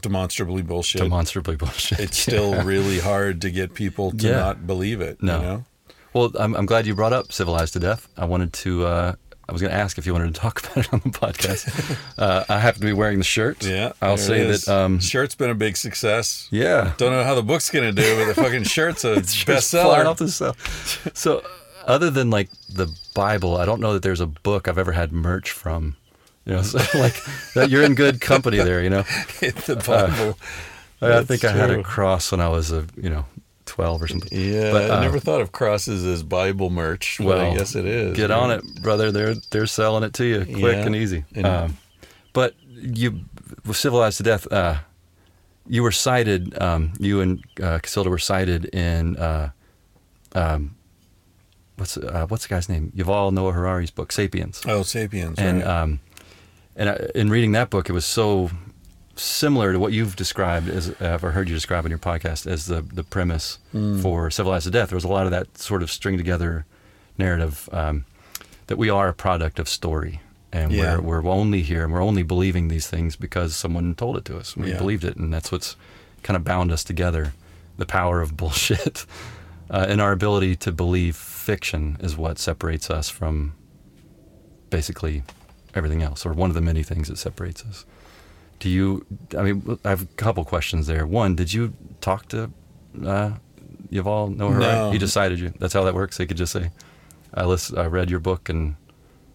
demonstrably 0.00 0.62
bullshit. 0.62 1.00
demonstrably 1.02 1.56
bullshit. 1.56 2.00
it's 2.00 2.18
still 2.18 2.62
really 2.64 3.00
hard 3.00 3.40
to 3.42 3.50
get 3.50 3.74
people 3.74 4.10
to 4.12 4.26
Yeah. 4.28 4.36
not 4.38 4.66
believe 4.66 5.00
it. 5.00 5.22
No. 5.22 5.36
You 5.36 5.42
know? 5.42 5.64
Well, 6.12 6.32
I'm, 6.38 6.54
I'm 6.54 6.66
glad 6.66 6.86
you 6.86 6.94
brought 6.94 7.12
up 7.12 7.32
Civilized 7.32 7.72
to 7.74 7.80
Death. 7.80 8.08
I 8.16 8.24
wanted 8.24 8.52
to, 8.54 8.86
uh, 8.86 9.12
I 9.48 9.52
was 9.52 9.60
going 9.60 9.72
to 9.72 9.76
ask 9.76 9.98
if 9.98 10.06
you 10.06 10.12
wanted 10.12 10.32
to 10.34 10.40
talk 10.40 10.60
about 10.64 10.86
it 10.86 10.92
on 10.92 11.00
the 11.00 11.10
podcast. 11.10 11.98
uh, 12.18 12.44
I 12.48 12.58
happen 12.60 12.80
to 12.82 12.86
be 12.86 12.92
wearing 12.92 13.18
the 13.18 13.24
shirt. 13.24 13.64
Yeah, 13.64 13.92
I'll 14.00 14.16
say 14.16 14.46
that, 14.46 14.68
um, 14.68 15.00
shirt's 15.00 15.34
been 15.34 15.50
a 15.50 15.54
big 15.54 15.76
success. 15.76 16.48
yeah. 16.50 16.94
Don't 16.98 17.10
know 17.12 17.24
how 17.24 17.34
the 17.34 17.42
book's 17.42 17.68
gonna 17.68 17.92
do, 17.92 18.16
but 18.16 18.26
the 18.26 18.34
fucking 18.34 18.62
shirt's 18.64 19.04
a 19.04 19.20
flying 19.22 20.06
off 20.06 20.18
bestseller. 20.18 20.18
the 20.18 20.28
shelf. 20.28 21.10
So, 21.16 21.42
other 21.84 22.10
than 22.10 22.30
like 22.30 22.48
the 22.72 22.88
Bible, 23.14 23.56
I 23.56 23.64
don't 23.66 23.80
know 23.80 23.92
that 23.92 24.02
there's 24.02 24.20
a 24.20 24.26
book 24.26 24.68
I've 24.68 24.78
ever 24.78 24.92
had 24.92 25.12
merch 25.12 25.50
from. 25.50 25.96
You 26.46 26.54
know, 26.54 26.62
so 26.62 26.78
like 26.98 27.16
that 27.54 27.70
you're 27.70 27.82
in 27.82 27.94
good 27.94 28.20
company 28.20 28.58
there, 28.58 28.82
you 28.82 28.90
know. 28.90 29.02
the 29.40 29.82
Bible. 29.86 30.38
I 31.00 31.08
That's 31.08 31.28
think 31.28 31.44
I 31.44 31.52
had 31.52 31.70
a 31.70 31.82
cross 31.82 32.30
when 32.32 32.40
I 32.40 32.48
was 32.48 32.70
a, 32.72 32.86
you 32.96 33.10
know, 33.10 33.26
12 33.66 34.02
or 34.02 34.08
something. 34.08 34.28
yeah, 34.38 34.70
but, 34.72 34.90
I 34.90 34.96
uh, 34.96 35.00
never 35.00 35.18
thought 35.18 35.40
of 35.40 35.52
crosses 35.52 36.04
as 36.04 36.22
Bible 36.22 36.70
merch. 36.70 37.18
But 37.22 37.40
I 37.40 37.54
guess 37.56 37.74
it 37.74 37.84
is. 37.84 38.16
Get 38.16 38.30
on 38.30 38.50
it, 38.50 38.82
brother. 38.82 39.10
They're 39.10 39.34
they're 39.50 39.66
selling 39.66 40.04
it 40.04 40.12
to 40.14 40.24
you 40.24 40.44
quick 40.44 40.76
Yeah. 40.76 40.86
and 40.86 40.96
easy. 40.96 41.24
And- 41.34 41.46
Um, 41.46 41.76
but 42.32 42.54
you, 42.76 43.20
with 43.64 43.76
civilized 43.76 44.16
to 44.18 44.22
death, 44.22 44.50
uh, 44.52 44.76
you 45.66 45.82
were 45.82 45.92
cited. 45.92 46.60
Um, 46.60 46.92
you 46.98 47.20
and 47.20 47.42
uh, 47.62 47.78
Cacilda 47.82 48.08
were 48.10 48.18
cited 48.18 48.66
in 48.66 49.16
uh, 49.16 49.50
um, 50.34 50.74
what's 51.76 51.96
uh, 51.96 52.26
what's 52.28 52.46
the 52.46 52.54
guy's 52.54 52.68
name? 52.68 52.92
Yuval 52.96 53.32
Noah 53.32 53.52
Harari's 53.52 53.90
book, 53.90 54.12
*Sapiens*. 54.12 54.62
Oh, 54.66 54.82
Sapiens. 54.82 55.38
and 55.38 55.58
right. 55.62 55.98
And 56.76 56.88
I, 56.90 57.10
in 57.14 57.30
reading 57.30 57.52
that 57.52 57.70
book, 57.70 57.88
it 57.88 57.92
was 57.92 58.04
so 58.04 58.50
similar 59.16 59.72
to 59.72 59.78
what 59.78 59.92
you've 59.92 60.16
described 60.16 60.68
as 60.68 60.90
uh, 61.00 61.18
or 61.22 61.30
heard 61.30 61.48
you 61.48 61.54
describe 61.54 61.84
in 61.86 61.90
your 61.90 61.98
podcast 62.00 62.46
as 62.50 62.66
the 62.66 62.82
the 62.82 63.04
premise 63.04 63.58
Hmm. 63.72 64.00
for 64.00 64.30
Civilized 64.30 64.64
to 64.64 64.70
Death. 64.70 64.88
There 64.90 64.96
was 64.96 65.04
a 65.04 65.08
lot 65.08 65.24
of 65.26 65.30
that 65.30 65.56
sort 65.58 65.82
of 65.82 65.90
string 65.90 66.16
together 66.16 66.66
narrative 67.16 67.68
um, 67.72 68.04
that 68.66 68.76
we 68.76 68.90
are 68.90 69.08
a 69.08 69.14
product 69.14 69.58
of 69.58 69.68
story. 69.68 70.20
And 70.52 70.70
Yeah. 70.72 70.98
we're, 70.98 71.20
we're 71.22 71.32
only 71.32 71.62
here 71.62 71.82
and 71.84 71.92
we're 71.92 72.02
only 72.02 72.22
believing 72.22 72.68
these 72.68 72.86
things 72.88 73.16
because 73.16 73.54
someone 73.56 73.94
told 73.96 74.16
it 74.16 74.24
to 74.26 74.36
us. 74.36 74.56
We 74.56 74.70
Yeah. 74.70 74.78
believed 74.78 75.04
it, 75.04 75.16
and 75.16 75.32
that's 75.34 75.50
what's 75.52 75.76
kind 76.22 76.36
of 76.36 76.44
bound 76.44 76.70
us 76.72 76.82
together. 76.84 77.32
The 77.76 77.86
power 77.86 78.20
of 78.20 78.36
bullshit 78.36 79.04
uh, 79.70 79.86
and 79.88 80.00
our 80.00 80.12
ability 80.12 80.54
to 80.56 80.72
believe 80.72 81.14
fiction 81.16 81.96
is 82.00 82.16
what 82.16 82.38
separates 82.38 82.88
us 82.90 83.08
from 83.08 83.54
basically 84.70 85.22
everything 85.74 86.02
else, 86.02 86.24
or 86.24 86.32
one 86.32 86.50
of 86.50 86.54
the 86.54 86.60
many 86.60 86.82
things 86.82 87.08
that 87.08 87.18
separates 87.18 87.64
us. 87.64 87.84
Do 88.58 88.68
you? 88.68 89.04
I 89.36 89.42
mean, 89.42 89.78
I 89.84 89.90
have 89.90 90.02
a 90.02 90.06
couple 90.16 90.44
questions 90.44 90.86
there. 90.86 91.06
One, 91.06 91.34
did 91.34 91.52
you 91.52 91.74
talk 92.00 92.28
to 92.28 92.50
uh, 93.04 93.32
Yuval 93.90 94.34
Noah? 94.36 94.58
No. 94.58 94.90
He 94.90 94.98
decided 94.98 95.38
you. 95.40 95.52
That's 95.58 95.74
how 95.74 95.84
that 95.84 95.94
works. 95.94 96.16
They 96.16 96.26
could 96.26 96.36
just 96.36 96.52
say, 96.52 96.70
"I 97.34 97.44
listen, 97.44 97.78
I 97.78 97.86
read 97.86 98.10
your 98.10 98.20
book 98.20 98.48
and 98.48 98.76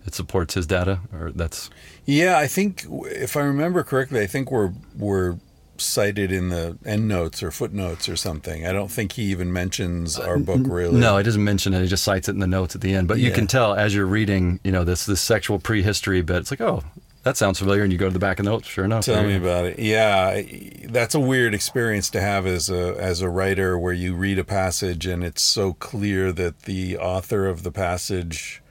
it 0.05 0.15
supports 0.15 0.53
his 0.53 0.65
data," 0.65 1.01
or 1.13 1.31
that's 1.31 1.69
yeah, 2.05 2.39
I 2.39 2.47
think 2.47 2.85
if 2.89 3.37
I 3.37 3.41
remember 3.41 3.83
correctly, 3.83 4.21
I 4.21 4.27
think 4.27 4.51
we're 4.51 4.71
we're 4.97 5.37
cited 5.79 6.31
in 6.31 6.49
the 6.49 6.77
end 6.85 7.07
notes 7.07 7.41
or 7.43 7.51
footnotes 7.51 8.07
or 8.09 8.15
something. 8.15 8.65
I 8.65 8.71
don't 8.73 8.91
think 8.91 9.13
he 9.13 9.23
even 9.23 9.51
mentions 9.53 10.17
our 10.19 10.37
book 10.37 10.61
really. 10.65 10.95
Uh, 10.97 10.99
no. 10.99 11.17
It 11.17 11.23
doesn't 11.23 11.43
mention 11.43 11.73
it. 11.73 11.81
He 11.81 11.87
just 11.87 12.03
cites 12.03 12.27
it 12.29 12.33
in 12.33 12.39
the 12.39 12.47
notes 12.47 12.75
at 12.75 12.81
the 12.81 12.93
end. 12.93 13.07
But 13.07 13.19
you 13.19 13.29
Yeah. 13.29 13.35
can 13.35 13.47
tell 13.47 13.73
as 13.73 13.93
you're 13.95 14.05
reading, 14.05 14.59
you 14.63 14.71
know, 14.71 14.83
this 14.83 15.05
this 15.05 15.21
sexual 15.21 15.59
prehistory 15.59 16.21
bit. 16.21 16.37
It's 16.37 16.51
like, 16.51 16.61
oh, 16.61 16.83
that 17.23 17.35
sounds 17.35 17.59
familiar, 17.59 17.83
and 17.83 17.91
you 17.91 17.99
go 17.99 18.07
to 18.07 18.13
the 18.13 18.17
back 18.19 18.39
of 18.39 18.45
the 18.45 18.51
notes. 18.51 18.67
Sure 18.67 18.85
enough, 18.85 19.03
Tell 19.03 19.23
me 19.23 19.35
about 19.35 19.65
it. 19.65 19.77
Yeah, 19.77 20.41
that's 20.85 21.13
a 21.15 21.19
weird 21.19 21.53
experience 21.53 22.09
to 22.11 22.21
have 22.21 22.45
as 22.47 22.69
a 22.69 22.95
as 22.97 23.21
a 23.21 23.29
writer, 23.29 23.77
where 23.77 23.93
you 23.93 24.15
read 24.15 24.39
a 24.39 24.43
passage 24.45 25.05
and 25.05 25.23
it's 25.23 25.41
so 25.41 25.73
clear 25.73 26.31
that 26.31 26.61
the 26.63 26.97
author 26.97 27.45
of 27.47 27.63
the 27.63 27.71
passage 27.71 28.61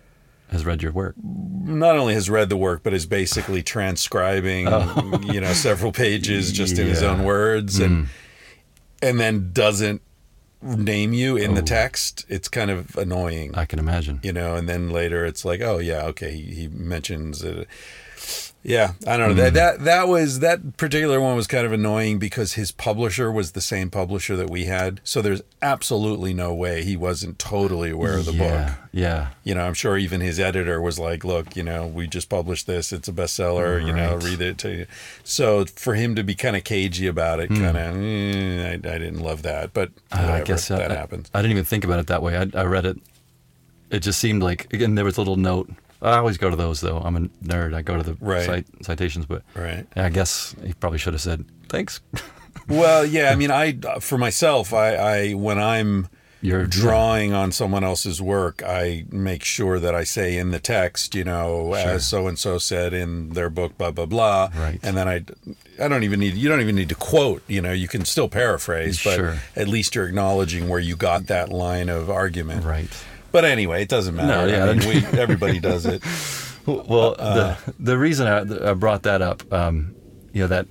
Has 0.50 0.64
read 0.64 0.82
your 0.82 0.92
work. 0.92 1.14
not 1.22 1.96
only 1.98 2.14
has 2.14 2.30
read 2.30 2.48
the 2.48 2.56
work, 2.56 2.82
but 2.82 2.94
is 2.94 3.04
basically 3.06 3.62
transcribing, 3.62 4.66
oh. 4.68 5.20
you 5.24 5.40
know, 5.40 5.52
several 5.52 5.92
pages 5.92 6.52
just 6.52 6.78
in 6.78 6.86
his 6.86 7.02
Oh. 7.02 7.08
Own 7.10 7.24
words, 7.24 7.78
and 7.78 8.06
hmm. 8.06 8.10
and 9.02 9.20
then 9.20 9.50
doesn't 9.52 10.00
name 10.62 11.12
you 11.12 11.36
in 11.36 11.54
the 11.54 11.60
Oh. 11.60 11.64
text. 11.64 12.24
It's 12.28 12.48
kind 12.48 12.70
of 12.70 12.96
annoying 12.96 13.54
I 13.54 13.64
can 13.64 13.78
imagine. 13.78 14.18
you 14.24 14.32
know 14.32 14.56
and 14.56 14.68
then 14.68 14.90
later 14.90 15.24
it's 15.24 15.44
like 15.44 15.60
oh 15.60 15.78
yeah 15.78 16.02
okay 16.06 16.32
he, 16.32 16.42
he 16.54 16.68
mentions 16.68 17.42
it 17.44 17.68
Yeah, 18.64 18.94
I 19.06 19.16
don't 19.16 19.36
know. 19.36 19.42
That, 19.44 19.54
that 19.54 19.84
that 19.84 20.08
was 20.08 20.40
that 20.40 20.76
particular 20.76 21.20
one 21.20 21.36
was 21.36 21.46
kind 21.46 21.64
of 21.64 21.72
annoying 21.72 22.18
because 22.18 22.54
his 22.54 22.72
publisher 22.72 23.30
was 23.30 23.52
the 23.52 23.60
same 23.60 23.88
publisher 23.88 24.36
that 24.36 24.50
we 24.50 24.64
had. 24.64 25.00
So 25.04 25.22
there's 25.22 25.42
absolutely 25.62 26.34
no 26.34 26.52
way 26.52 26.82
he 26.82 26.96
wasn't 26.96 27.38
totally 27.38 27.90
aware 27.90 28.18
of 28.18 28.26
the 28.26 28.34
yeah, 28.34 28.66
book. 28.66 28.76
Yeah. 28.92 29.28
You 29.44 29.54
know, 29.54 29.62
I'm 29.62 29.74
sure 29.74 29.96
even 29.96 30.20
his 30.20 30.40
editor 30.40 30.82
was 30.82 30.98
like, 30.98 31.24
"Look, 31.24 31.56
you 31.56 31.62
know, 31.62 31.86
we 31.86 32.08
just 32.08 32.28
published 32.28 32.66
this. 32.66 32.92
It's 32.92 33.08
a 33.08 33.12
bestseller. 33.12 33.84
You 33.84 33.92
know, 33.92 34.16
read 34.16 34.40
it 34.40 34.58
to 34.58 34.70
you." 34.70 34.86
So 35.22 35.64
for 35.64 35.94
him 35.94 36.16
to 36.16 36.24
be 36.24 36.34
kind 36.34 36.56
of 36.56 36.64
cagey 36.64 37.06
about 37.06 37.38
it, 37.38 37.48
kind 37.48 37.76
of, 37.76 37.94
I, 37.96 38.72
I 38.74 38.98
didn't 38.98 39.20
love 39.20 39.42
that. 39.42 39.72
But 39.72 39.92
Uh, 40.10 40.40
I 40.40 40.42
guess 40.42 40.68
that 40.68 40.90
I, 40.90 40.94
happens. 40.96 41.30
I 41.32 41.40
didn't 41.40 41.52
even 41.52 41.64
think 41.64 41.84
about 41.84 42.00
it 42.00 42.08
that 42.08 42.22
way. 42.22 42.36
I, 42.36 42.46
I 42.54 42.64
read 42.64 42.86
it. 42.86 42.98
It 43.90 44.00
just 44.00 44.18
seemed 44.18 44.42
like 44.42 44.70
again 44.74 44.96
there 44.96 45.04
was 45.04 45.16
a 45.16 45.20
little 45.20 45.36
note. 45.36 45.70
I 46.00 46.16
always 46.18 46.38
go 46.38 46.48
to 46.50 46.56
those 46.56 46.80
though. 46.80 46.98
I'm 46.98 47.16
a 47.16 47.20
nerd. 47.44 47.74
I 47.74 47.82
go 47.82 47.96
to 47.96 48.02
the 48.02 48.16
Right. 48.20 48.44
cite, 48.46 48.66
citations, 48.82 49.26
but 49.26 49.42
Right. 49.54 49.86
I 49.96 50.08
guess 50.10 50.54
he 50.64 50.72
probably 50.74 50.98
should 50.98 51.14
have 51.14 51.22
said 51.22 51.44
thanks. 51.68 52.00
Well, 52.68 53.06
yeah. 53.06 53.30
I 53.30 53.34
mean, 53.36 53.50
I 53.50 53.78
for 54.00 54.18
myself, 54.18 54.74
I, 54.74 54.94
I 54.94 55.32
when 55.34 55.58
I'm 55.58 56.08
You're 56.42 56.66
drawing 56.66 57.32
on 57.32 57.50
someone 57.50 57.82
else's 57.82 58.20
work, 58.20 58.62
I 58.62 59.04
make 59.10 59.42
sure 59.42 59.78
that 59.80 59.94
I 59.94 60.04
say 60.04 60.36
in 60.36 60.50
the 60.50 60.58
text, 60.58 61.14
you 61.14 61.24
know, 61.24 61.68
Sure. 61.72 61.76
as 61.92 62.06
so 62.06 62.26
and 62.26 62.38
so 62.38 62.58
said 62.58 62.92
in 62.92 63.30
their 63.30 63.48
book, 63.48 63.78
blah 63.78 63.90
blah 63.92 64.04
blah. 64.06 64.50
Right. 64.54 64.78
And 64.82 64.96
then 64.98 65.08
I, 65.08 65.24
I 65.82 65.88
don't 65.88 66.02
even 66.04 66.20
need 66.20 66.34
you 66.34 66.48
don't 66.50 66.60
even 66.60 66.74
need 66.76 66.90
to 66.90 66.94
quote. 66.94 67.42
You 67.46 67.62
know, 67.62 67.72
you 67.72 67.88
can 67.88 68.04
still 68.04 68.28
paraphrase, 68.28 69.02
but 69.02 69.14
Sure. 69.16 69.38
at 69.56 69.66
least 69.68 69.94
you're 69.94 70.06
acknowledging 70.08 70.68
where 70.68 70.80
you 70.80 70.94
got 70.94 71.26
that 71.28 71.48
line 71.50 71.88
of 71.88 72.10
argument. 72.10 72.64
right. 72.66 72.90
But 73.32 73.44
anyway, 73.44 73.82
it 73.82 73.88
doesn't 73.88 74.14
matter. 74.14 74.28
No, 74.28 74.46
yeah. 74.46 74.64
I 74.64 74.74
mean, 74.74 74.88
we, 74.88 75.04
everybody 75.18 75.58
does 75.60 75.84
it. 75.86 76.02
Well, 76.66 77.14
Uh, 77.18 77.56
the 77.66 77.74
the 77.78 77.98
reason 77.98 78.26
I, 78.26 78.70
I 78.70 78.74
brought 78.74 79.02
that 79.04 79.22
up, 79.22 79.50
um, 79.52 79.94
you 80.32 80.42
know, 80.42 80.48
that 80.48 80.66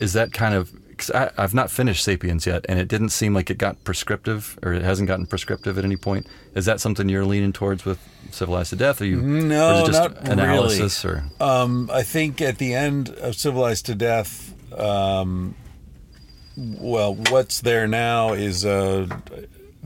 is 0.00 0.12
that 0.12 0.32
kind 0.32 0.54
of 0.54 0.70
because 0.88 1.10
I've 1.10 1.52
not 1.52 1.70
finished 1.70 2.02
*Sapiens* 2.04 2.46
yet, 2.46 2.64
and 2.68 2.78
it 2.78 2.88
didn't 2.88 3.10
seem 3.10 3.34
like 3.34 3.50
it 3.50 3.58
got 3.58 3.84
prescriptive, 3.84 4.58
or 4.62 4.72
it 4.72 4.82
hasn't 4.82 5.08
gotten 5.08 5.26
prescriptive 5.26 5.76
at 5.76 5.84
any 5.84 5.96
point. 5.96 6.26
Is 6.54 6.64
that 6.64 6.80
something 6.80 7.08
you're 7.08 7.24
leaning 7.26 7.52
towards 7.52 7.84
with 7.84 7.98
*Civilized 8.30 8.70
to 8.70 8.76
Death*? 8.76 9.00
Are 9.00 9.04
you 9.06 9.20
No, 9.20 9.68
or 9.68 9.74
is 9.74 9.80
it 9.82 9.86
just 9.92 10.00
not 10.00 10.28
analysis 10.28 11.04
or 11.04 11.24
Um, 11.40 11.90
I 11.92 12.02
think 12.02 12.40
at 12.40 12.58
the 12.58 12.72
end 12.74 13.10
of 13.10 13.34
Civilized 13.34 13.86
to 13.86 13.94
Death, 13.94 14.54
um, 14.78 15.54
well, 16.56 17.14
what's 17.14 17.60
there 17.60 17.86
now 17.86 18.32
is 18.32 18.64
a, 18.64 19.06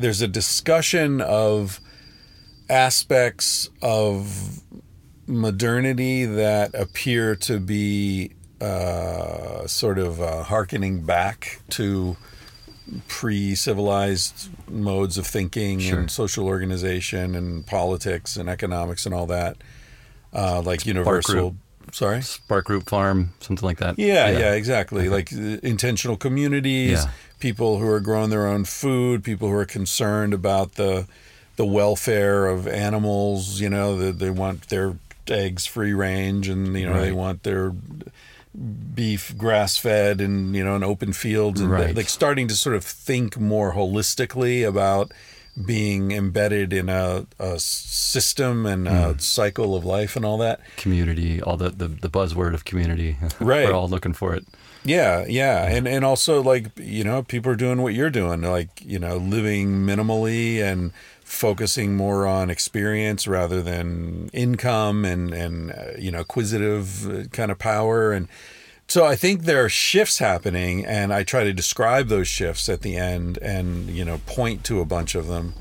there's 0.01 0.23
a 0.23 0.29
discussion 0.29 1.21
of 1.21 1.81
aspects 2.69 3.69
of 3.83 4.61
modernity 5.27 6.25
that 6.25 6.75
appear 6.75 7.37
to 7.37 7.61
be 7.61 8.33
uh, 8.61 9.67
sort 9.67 9.99
of 9.99 10.21
uh, 10.21 10.43
harkening 10.45 11.03
back 11.03 11.61
to 11.71 12.17
pre-civilized 13.07 14.49
modes 14.69 15.17
of 15.17 15.27
thinking 15.27 15.79
Sure. 15.79 16.01
and 16.01 16.11
social 16.11 16.47
organization 16.47 17.35
and 17.35 17.67
politics 17.67 18.37
and 18.37 18.49
economics 18.49 19.07
and 19.07 19.15
all 19.15 19.27
that 19.27 19.57
uh, 20.33 20.61
like 20.63 20.85
universal 20.87 21.51
group. 21.51 21.55
Sorry 21.93 22.23
Spark 22.23 22.65
Group 22.67 22.89
Farm, 22.89 23.33
something 23.41 23.67
like 23.67 23.79
that? 23.79 23.99
yeah, 23.99 24.29
yeah, 24.31 24.53
exactly. 24.55 25.09
Like 25.09 25.33
uh, 25.33 25.59
intentional 25.63 26.17
communities, 26.17 26.91
Yeah. 27.05 27.11
people 27.39 27.79
who 27.79 27.87
are 27.89 28.01
growing 28.01 28.31
their 28.31 28.47
own 28.47 28.65
food, 28.65 29.23
people 29.25 29.49
who 29.49 29.55
are 29.55 29.65
concerned 29.67 30.33
about 30.35 30.75
the 30.75 31.07
the 31.57 31.67
welfare 31.67 32.47
of 32.47 32.67
animals. 32.67 33.61
You 33.61 33.71
know, 33.71 33.97
that 33.99 34.19
they 34.19 34.31
want 34.31 34.69
their 34.69 34.97
eggs 35.29 35.67
free 35.67 35.93
range, 35.93 36.49
and 36.49 36.77
you 36.79 36.87
know 36.89 37.01
they 37.01 37.13
want 37.13 37.43
their 37.43 37.73
beef 38.95 39.37
grass 39.39 39.77
fed, 39.77 40.21
and 40.21 40.55
you 40.57 40.65
know, 40.65 40.77
in 40.77 40.83
open 40.83 41.13
fields, 41.13 41.61
and 41.61 41.71
Right. 41.71 41.95
like 41.95 42.09
starting 42.09 42.49
to 42.49 42.55
sort 42.57 42.75
of 42.77 42.85
think 42.85 43.39
more 43.39 43.75
holistically 43.75 44.67
about 44.67 45.13
being 45.67 46.11
embedded 46.13 46.73
in 46.73 46.89
a, 46.89 47.27
a 47.39 47.59
system 47.59 48.67
and 48.67 48.87
a 48.89 48.91
Mm. 49.15 49.21
cycle 49.21 49.75
of 49.77 49.85
life 49.85 50.17
and 50.17 50.25
all 50.25 50.39
that. 50.39 50.61
Community, 50.77 51.41
all 51.43 51.57
the, 51.57 51.71
the 51.71 51.89
the 51.89 52.09
buzzword 52.09 52.55
of 52.55 52.65
community. 52.65 53.17
Right. 53.41 53.67
We're 53.67 53.75
all 53.75 53.89
looking 53.89 54.13
for 54.15 54.35
it. 54.35 54.45
Yeah, 54.85 55.27
yeah, 55.29 55.67
and 55.67 55.87
and 55.87 56.05
also 56.05 56.43
like 56.43 56.67
you 56.79 57.05
know 57.05 57.23
people 57.23 57.53
are 57.53 57.57
doing 57.57 57.83
what 57.83 57.93
you're 57.95 58.11
doing, 58.11 58.43
like 58.43 58.71
you 58.85 58.99
know 58.99 59.17
living 59.19 59.85
minimally 59.87 60.63
and 60.63 60.93
focusing 61.23 61.97
more 61.97 62.27
on 62.27 62.51
experience 62.51 63.29
rather 63.29 63.63
than 63.63 64.31
income 64.33 65.05
and 65.05 65.33
and 65.35 65.73
uh, 65.73 65.77
you 65.99 66.11
know 66.11 66.21
acquisitive 66.21 67.09
uh, 67.11 67.25
kind 67.29 67.51
of 67.51 67.59
power 67.59 68.13
and 68.13 68.27
so 68.91 69.05
I 69.07 69.17
think 69.17 69.43
there 69.45 69.65
are 69.65 69.69
shifts 69.69 70.19
happening 70.19 70.85
and 70.85 71.13
I 71.13 71.23
try 71.23 71.45
to 71.45 71.53
describe 71.53 72.09
those 72.09 72.29
shifts 72.29 72.69
at 72.69 72.83
the 72.83 72.97
end 72.97 73.39
and 73.39 73.89
you 73.89 74.05
know 74.05 74.19
point 74.27 74.65
to 74.65 74.81
a 74.81 74.85
bunch 74.85 75.15
of 75.15 75.27
them 75.29 75.55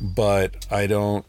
but 0.00 0.66
I 0.70 0.86
don't 0.86 1.24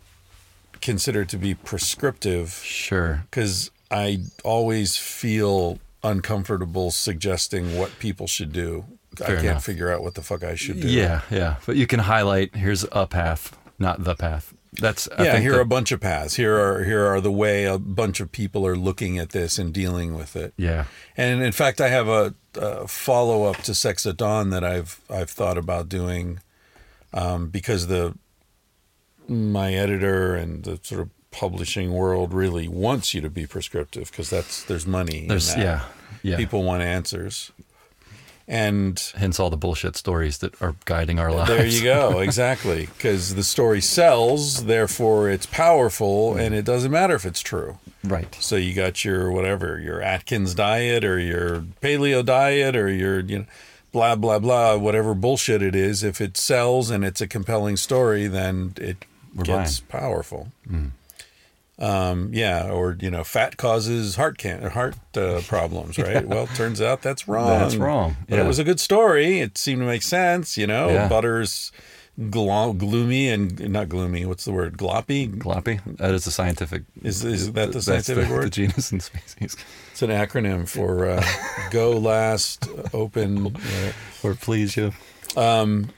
consider 0.82 1.22
it 1.22 1.30
to 1.30 1.38
be 1.38 1.54
prescriptive 1.54 2.52
Sure. 2.64 3.24
because 3.30 3.72
I 3.92 4.24
always 4.44 4.98
feel 4.98 5.80
uncomfortable 6.04 6.92
suggesting 6.92 7.78
what 7.78 7.98
people 8.00 8.28
should 8.28 8.52
do. 8.52 8.86
I 9.22 9.26
can't 9.28 9.40
enough. 9.46 9.64
figure 9.64 9.92
out 9.92 10.02
what 10.02 10.16
the 10.16 10.24
fuck 10.24 10.44
I 10.44 10.56
should 10.56 10.82
do. 10.82 10.88
Yeah, 10.90 11.22
yeah. 11.30 11.58
But 11.66 11.76
you 11.76 11.86
can 11.88 12.00
highlight 12.00 12.56
here's 12.56 12.84
a 12.92 13.06
path, 13.06 13.56
not 13.78 14.04
the 14.04 14.16
path. 14.16 14.54
That's 14.80 15.08
I 15.18 15.24
yeah. 15.26 15.32
think 15.34 15.44
Here 15.44 15.52
that- 15.52 15.58
are 15.60 15.62
a 15.62 15.66
bunch 15.66 15.92
of 15.92 16.00
paths. 16.02 16.36
Here 16.36 16.56
are 16.58 16.84
here 16.84 17.06
are 17.06 17.22
the 17.22 17.32
way 17.32 17.66
a 17.66 17.78
bunch 17.78 18.20
of 18.20 18.32
people 18.32 18.66
are 18.66 18.76
looking 18.76 19.18
at 19.20 19.30
this 19.30 19.58
and 19.60 19.74
dealing 19.74 20.16
with 20.16 20.36
it. 20.36 20.54
yeah. 20.58 20.86
And 21.16 21.44
in 21.44 21.52
fact, 21.52 21.80
I 21.80 21.90
have 21.90 22.08
a, 22.08 22.34
a 22.56 22.88
follow 22.88 23.44
up 23.44 23.58
to 23.64 23.74
Sex 23.76 24.06
at 24.06 24.18
Dawn 24.18 24.50
that 24.50 24.64
I've 24.64 25.00
I've 25.10 25.30
thought 25.30 25.58
about 25.58 25.90
doing 25.90 26.40
um, 27.14 27.50
because 27.50 27.88
the 27.88 28.16
my 29.28 29.74
editor 29.74 30.36
and 30.36 30.64
the 30.64 30.80
sort 30.84 31.02
of 31.02 31.10
publishing 31.32 31.92
world 31.94 32.34
really 32.34 32.68
wants 32.68 33.14
you 33.14 33.22
to 33.22 33.30
be 33.30 33.48
prescriptive 33.48 34.12
because 34.12 34.30
that's 34.30 34.64
there's 34.64 34.86
money. 34.86 35.26
There's 35.28 35.54
in 35.54 35.60
that. 35.62 35.66
yeah, 35.66 35.86
yeah. 36.32 36.38
People 36.38 36.64
want 36.64 36.82
answers, 36.84 37.52
and 38.48 39.00
Hence 39.16 39.40
all 39.40 39.50
the 39.50 39.58
bullshit 39.58 39.96
stories 39.96 40.40
that 40.40 40.62
are 40.62 40.76
guiding 40.86 41.20
our 41.20 41.32
lives. 41.32 41.50
there 41.50 41.66
you 41.66 41.84
go. 41.84 42.20
Exactly, 42.24 42.88
because 42.88 43.36
the 43.36 43.44
story 43.44 43.82
sells, 43.82 44.66
therefore 44.66 45.30
it's 45.30 45.46
powerful, 45.46 46.36
and 46.36 46.54
it 46.56 46.66
doesn't 46.66 46.92
matter 46.92 47.16
if 47.16 47.26
it's 47.26 47.42
true. 47.42 47.78
right. 48.04 48.36
So 48.40 48.56
you 48.56 48.74
got 48.74 49.04
your 49.06 49.32
whatever, 49.32 49.80
your 49.80 50.02
Atkins 50.02 50.54
diet 50.56 51.04
or 51.04 51.20
your 51.20 51.62
paleo 51.82 52.24
diet 52.26 52.76
or 52.76 52.90
your 52.90 53.20
you 53.22 53.40
know 53.40 53.46
blah 53.92 54.16
blah 54.16 54.40
blah 54.40 54.76
whatever 54.78 55.14
bullshit 55.14 55.62
it 55.62 55.76
is. 55.76 56.04
If 56.04 56.20
it 56.20 56.36
sells 56.38 56.90
and 56.90 57.06
it's 57.06 57.22
a 57.22 57.28
compelling 57.28 57.78
story, 57.78 58.28
then 58.28 58.74
it 58.78 59.06
We're 59.36 59.44
gets 59.46 59.80
powerful. 59.80 60.50
Mm. 60.70 60.92
Um, 61.80 62.30
yeah, 62.34 62.70
or 62.70 62.96
you 63.00 63.10
know, 63.10 63.24
fat 63.24 63.58
causes 63.58 64.16
heart 64.16 64.38
can 64.38 64.62
heart 64.70 64.96
uh, 65.18 65.42
problems, 65.48 65.98
right? 65.98 66.26
Well, 66.28 66.46
turns 66.48 66.80
out 66.80 67.02
that's 67.02 67.28
wrong. 67.28 67.48
That's 67.48 67.76
wrong. 67.76 68.16
But 68.30 68.38
Yeah. 68.38 68.44
it 68.46 68.48
was 68.48 68.60
a 68.60 68.64
good 68.64 68.80
story. 68.80 69.40
It 69.40 69.58
seemed 69.58 69.82
to 69.82 69.88
make 69.88 70.04
sense. 70.04 70.56
You 70.56 70.68
know, 70.68 70.90
Yeah. 70.90 71.08
butter's 71.08 71.72
glo- 72.30 72.74
gloomy 72.74 73.28
and 73.28 73.60
not 73.72 73.90
gloomy. 73.90 74.24
What's 74.24 74.46
the 74.46 74.52
word? 74.52 74.78
Gloppy. 74.78 75.28
Gloppy. 75.36 75.80
That 75.98 76.14
is 76.14 76.26
the 76.26 76.32
scientific. 76.32 76.84
Is 77.02 77.26
is 77.26 77.52
that 77.54 77.72
the 77.72 77.82
scientific 77.82 78.28
the, 78.28 78.34
word? 78.34 78.46
The 78.46 78.50
genus 78.52 78.92
and 78.92 79.02
species. 79.02 79.58
It's 79.92 80.02
an 80.04 80.12
acronym 80.12 80.68
for 80.70 81.08
uh, 81.10 81.26
go 81.72 81.92
last, 81.98 82.70
open. 82.94 83.48
uh, 83.56 83.92
Or 84.22 84.36
please 84.36 84.78
you. 84.78 84.94
Um, 85.36 85.90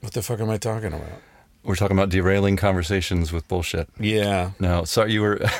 what 0.00 0.12
the 0.12 0.20
fuck 0.20 0.40
am 0.40 0.50
I 0.50 0.58
talking 0.58 0.92
about? 0.92 1.22
We're 1.64 1.76
talking 1.76 1.96
about 1.96 2.10
derailing 2.10 2.56
conversations 2.56 3.32
with 3.32 3.48
bullshit. 3.48 3.88
Yeah. 3.98 4.50
No, 4.60 4.84
sorry, 4.84 5.12
you 5.12 5.22
were. 5.22 5.40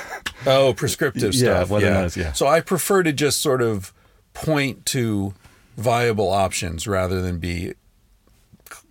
Oh, 0.47 0.73
prescriptive 0.75 1.33
Yeah, 1.33 1.63
stuff. 1.63 1.81
yeah. 1.81 1.89
not 2.01 2.15
yeah. 2.15 2.31
So 2.33 2.45
I 2.45 2.61
prefer 2.61 3.01
to 3.01 3.11
just 3.11 3.41
sort 3.41 3.63
of 3.63 3.91
point 4.35 4.85
to 4.87 5.33
viable 5.75 6.29
options 6.29 6.85
rather 6.85 7.19
than 7.19 7.39
be 7.39 7.73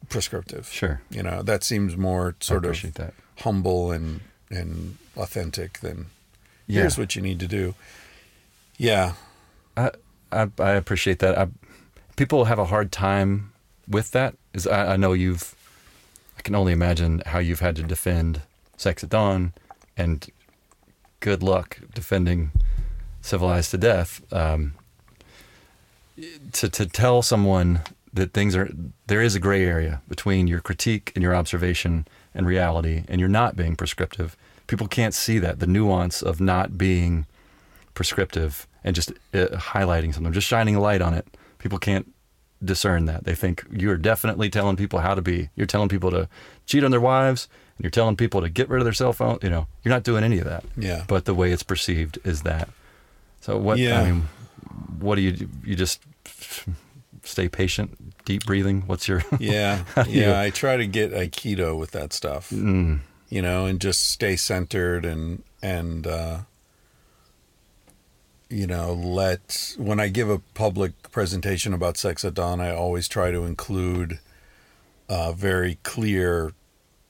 prescriptive. 0.08 0.68
sure. 0.72 1.00
You 1.10 1.22
know, 1.22 1.42
that 1.42 1.62
seems 1.62 1.96
more 1.96 2.34
sort 2.40 2.64
of 2.64 2.94
that. 2.94 3.14
humble 3.40 3.92
and 3.92 4.20
and 4.50 4.96
authentic 5.16 5.78
than 5.80 6.06
Yeah. 6.66 6.80
here's 6.80 6.98
what 6.98 7.14
you 7.14 7.22
need 7.22 7.38
to 7.40 7.46
do. 7.46 7.74
Yeah. 8.78 9.12
I, 9.76 9.90
I 10.32 10.48
I 10.58 10.70
appreciate 10.70 11.20
that. 11.20 11.38
I, 11.38 11.46
people 12.16 12.46
have 12.46 12.58
a 12.58 12.64
hard 12.66 12.90
time 12.90 13.52
with 13.86 14.10
that. 14.10 14.34
Is 14.52 14.66
I, 14.66 14.94
I 14.94 14.96
know 14.96 15.12
you've. 15.12 15.54
Can 16.44 16.54
only 16.54 16.72
imagine 16.72 17.22
how 17.26 17.38
you've 17.38 17.60
had 17.60 17.74
to 17.76 17.82
defend 17.82 18.42
Sex 18.76 19.02
at 19.02 19.10
Dawn, 19.10 19.54
and 19.96 20.28
good 21.20 21.42
luck 21.42 21.78
defending 21.94 22.52
Civilized 23.22 23.70
to 23.70 23.78
Death. 23.78 24.22
Um, 24.30 24.74
to 26.52 26.68
to 26.68 26.86
tell 26.86 27.22
someone 27.22 27.80
that 28.12 28.32
things 28.32 28.54
are 28.54 28.70
there 29.06 29.22
is 29.22 29.34
a 29.34 29.40
gray 29.40 29.64
area 29.64 30.02
between 30.06 30.46
your 30.46 30.60
critique 30.60 31.12
and 31.14 31.22
your 31.22 31.34
observation 31.34 32.06
and 32.34 32.46
reality, 32.46 33.04
and 33.08 33.20
you're 33.20 33.28
not 33.28 33.56
being 33.56 33.74
prescriptive. 33.74 34.36
People 34.66 34.86
can't 34.86 35.14
see 35.14 35.38
that 35.38 35.60
the 35.60 35.66
nuance 35.66 36.20
of 36.22 36.40
not 36.40 36.76
being 36.76 37.26
prescriptive 37.94 38.66
and 38.84 38.94
just 38.94 39.10
uh, 39.32 39.46
highlighting 39.72 40.12
something, 40.12 40.32
just 40.32 40.46
shining 40.46 40.76
a 40.76 40.80
light 40.80 41.00
on 41.00 41.14
it. 41.14 41.26
People 41.58 41.78
can't 41.78 42.13
discern 42.64 43.04
that. 43.06 43.24
They 43.24 43.34
think 43.34 43.64
you're 43.70 43.96
definitely 43.96 44.50
telling 44.50 44.76
people 44.76 45.00
how 45.00 45.14
to 45.14 45.22
be. 45.22 45.50
You're 45.56 45.66
telling 45.66 45.88
people 45.88 46.10
to 46.12 46.28
cheat 46.66 46.82
on 46.84 46.90
their 46.90 47.00
wives, 47.00 47.48
and 47.76 47.84
you're 47.84 47.90
telling 47.90 48.16
people 48.16 48.40
to 48.40 48.48
get 48.48 48.68
rid 48.68 48.80
of 48.80 48.84
their 48.84 48.92
cell 48.92 49.12
phone. 49.12 49.38
You 49.42 49.50
know, 49.50 49.66
you're 49.82 49.94
not 49.94 50.02
doing 50.04 50.24
any 50.24 50.38
of 50.38 50.44
that. 50.46 50.64
Yeah. 50.76 51.04
But 51.06 51.24
the 51.24 51.34
way 51.34 51.52
it's 51.52 51.62
perceived 51.62 52.18
is 52.24 52.42
that. 52.42 52.68
So 53.40 53.56
what? 53.58 53.78
Yeah. 53.78 54.00
I 54.00 54.10
mean, 54.10 54.22
what 54.98 55.16
do 55.16 55.20
you 55.22 55.32
do? 55.32 55.48
You 55.64 55.76
just 55.76 56.00
stay 57.22 57.48
patient, 57.48 58.24
deep 58.24 58.44
breathing. 58.46 58.82
What's 58.86 59.08
your? 59.08 59.22
Yeah, 59.38 59.84
do 60.04 60.10
you- 60.10 60.22
yeah. 60.22 60.40
I 60.40 60.50
try 60.50 60.76
to 60.76 60.86
get 60.86 61.12
aikido 61.12 61.78
with 61.78 61.90
that 61.92 62.12
stuff, 62.12 62.50
Mm, 62.50 63.00
you 63.28 63.42
know, 63.42 63.66
and 63.66 63.80
just 63.80 64.10
stay 64.10 64.36
centered 64.36 65.04
and 65.04 65.42
and 65.62 66.06
uh, 66.06 66.38
you 68.54 68.66
know 68.68 68.92
let 68.92 69.74
when 69.76 69.98
I 69.98 70.08
give 70.08 70.30
a 70.30 70.38
public 70.54 71.10
presentation 71.10 71.74
about 71.74 71.96
sex 71.96 72.24
at 72.24 72.34
dawn, 72.34 72.60
I 72.60 72.72
always 72.72 73.08
try 73.08 73.32
to 73.32 73.42
include 73.42 74.20
a 75.08 75.32
very 75.32 75.78
clear 75.82 76.52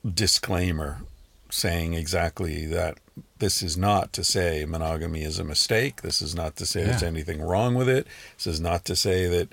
disclaimer 0.03 1.03
saying 1.51 1.95
exactly 1.95 2.65
that 2.67 2.99
this 3.39 3.63
is 3.63 3.77
not 3.77 4.13
to 4.15 4.25
say 4.25 4.65
monogamy 4.65 5.23
is 5.23 5.39
a 5.39 5.45
mistake. 5.45 6.03
This 6.03 6.23
is 6.23 6.35
not 6.35 6.57
to 6.57 6.67
say 6.67 6.83
there's 6.83 7.03
anything 7.03 7.43
wrong 7.43 7.75
with 7.75 7.89
it. 7.89 8.07
This 8.37 8.47
is 8.47 8.61
not 8.61 8.85
to 8.87 8.97
say 8.97 9.27
that 9.29 9.49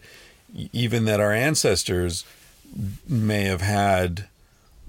even 0.71 1.05
that 1.05 1.19
our 1.19 1.33
ancestors 1.33 2.25
may 3.07 3.43
have 3.43 3.61
had 3.61 4.27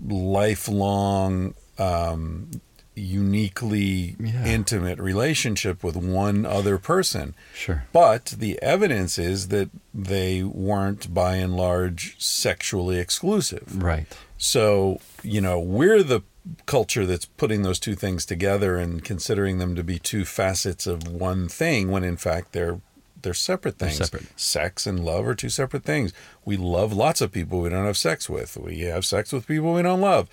lifelong 0.09 1.55
um, 1.79 2.61
uniquely 2.95 4.17
Yeah. 4.19 4.45
intimate 4.45 4.99
relationship 4.99 5.83
with 5.85 5.97
one 5.97 6.45
other 6.45 6.79
person 6.79 7.35
sure. 7.55 7.85
but 7.93 8.35
the 8.39 8.61
evidence 8.63 9.19
is 9.19 9.49
that 9.49 9.71
they 9.95 10.43
weren't 10.43 11.13
by 11.15 11.37
and 11.37 11.57
large 11.57 12.17
sexually 12.19 12.99
exclusive 12.99 13.83
Right. 13.83 14.07
so 14.39 15.01
you 15.23 15.41
know 15.41 15.59
we're 15.59 16.03
the 16.03 16.23
culture 16.67 17.07
that's 17.07 17.27
putting 17.27 17.63
those 17.63 17.79
two 17.79 17.95
things 17.95 18.27
together 18.27 18.77
and 18.77 19.05
considering 19.05 19.59
them 19.59 19.75
to 19.77 19.85
be 19.85 19.99
two 19.99 20.25
facets 20.25 20.87
of 20.87 21.07
one 21.07 21.49
thing 21.49 21.91
when 21.91 22.03
in 22.05 22.17
fact 22.17 22.53
they're 22.53 22.81
they're 23.23 23.33
separate 23.35 23.79
They're 23.79 23.91
things 23.91 24.11
separate. 24.11 24.27
sex 24.41 24.85
and 24.85 25.05
love 25.05 25.25
are 25.29 25.37
two 25.37 25.49
separate 25.49 25.85
things 25.85 26.13
we 26.45 26.57
love 26.57 26.93
lots 26.93 27.21
of 27.21 27.31
people 27.31 27.61
we 27.61 27.69
don't 27.69 27.87
have 27.87 27.97
sex 27.97 28.29
with 28.29 28.57
we 28.57 28.81
have 28.81 29.05
sex 29.05 29.33
with 29.33 29.47
people 29.47 29.73
we 29.75 29.83
don't 29.83 30.01
love 30.01 30.29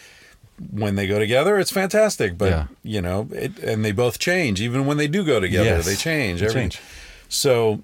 when 0.71 0.95
they 0.95 1.07
go 1.07 1.19
together 1.19 1.57
it's 1.57 1.71
fantastic 1.71 2.37
but 2.37 2.49
Yeah. 2.49 2.67
you 2.83 3.01
know 3.01 3.27
it, 3.31 3.57
and 3.59 3.83
they 3.85 3.91
both 3.91 4.19
change 4.19 4.59
even 4.61 4.85
when 4.85 4.97
they 4.97 5.07
do 5.07 5.23
go 5.23 5.39
together 5.39 5.69
Yes. 5.77 5.85
they 5.85 5.95
change 5.95 6.39
They 6.41 6.47
everything 6.47 6.69
change. 6.71 6.81
so 7.29 7.81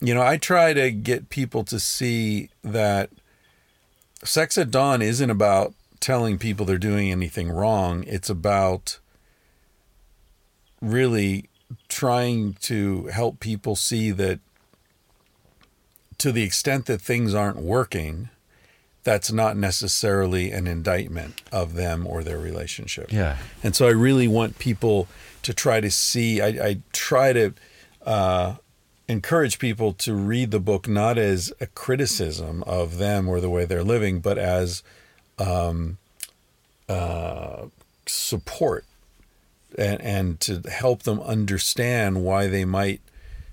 you 0.00 0.14
know 0.14 0.22
i 0.22 0.36
try 0.36 0.72
to 0.72 0.90
get 0.90 1.28
people 1.30 1.62
to 1.64 1.78
see 1.78 2.48
that 2.64 3.10
sex 4.24 4.56
at 4.58 4.70
dawn 4.70 5.02
isn't 5.02 5.30
about 5.30 5.74
telling 6.00 6.38
people 6.38 6.64
they're 6.64 6.78
doing 6.78 7.10
anything 7.10 7.50
wrong 7.50 8.04
it's 8.06 8.30
about 8.30 8.98
really 10.80 11.48
trying 11.88 12.54
to 12.54 13.06
help 13.08 13.38
people 13.40 13.76
see 13.76 14.10
that 14.10 14.40
to 16.18 16.32
the 16.32 16.42
extent 16.42 16.86
that 16.86 17.00
things 17.00 17.34
aren't 17.34 17.58
working 17.58 18.28
that's 19.02 19.32
not 19.32 19.56
necessarily 19.56 20.50
an 20.50 20.66
indictment 20.66 21.40
of 21.50 21.74
them 21.74 22.06
or 22.06 22.22
their 22.22 22.38
relationship 22.38 23.10
Yeah. 23.12 23.38
and 23.62 23.74
so 23.74 23.86
I 23.86 23.90
really 23.92 24.28
want 24.28 24.58
people 24.58 25.08
to 25.42 25.54
try 25.54 25.80
to 25.80 25.90
see, 25.90 26.40
I, 26.42 26.48
I 26.48 26.78
try 26.92 27.32
to 27.32 27.54
uh, 28.04 28.56
encourage 29.08 29.58
people 29.58 29.92
to 29.94 30.14
read 30.14 30.50
the 30.50 30.60
book 30.60 30.86
not 30.86 31.16
as 31.16 31.50
a 31.60 31.66
criticism 31.66 32.62
of 32.64 32.98
them 32.98 33.26
or 33.28 33.40
the 33.40 33.48
way 33.48 33.64
they're 33.64 33.82
living, 33.82 34.20
but 34.20 34.36
as 34.36 34.82
um, 35.38 35.96
uh, 36.88 37.66
support 38.06 38.84
and, 39.78 40.00
and 40.02 40.40
to 40.40 40.60
help 40.70 41.04
them 41.04 41.20
understand 41.20 42.22
why 42.22 42.46
they 42.48 42.64
might 42.64 43.00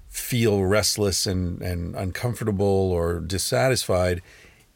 feel 0.10 0.64
restless 0.64 1.26
and, 1.28 1.62
and 1.62 1.96
uncomfortable 1.96 2.66
or 2.92 3.20
dissatisfied, 3.20 4.22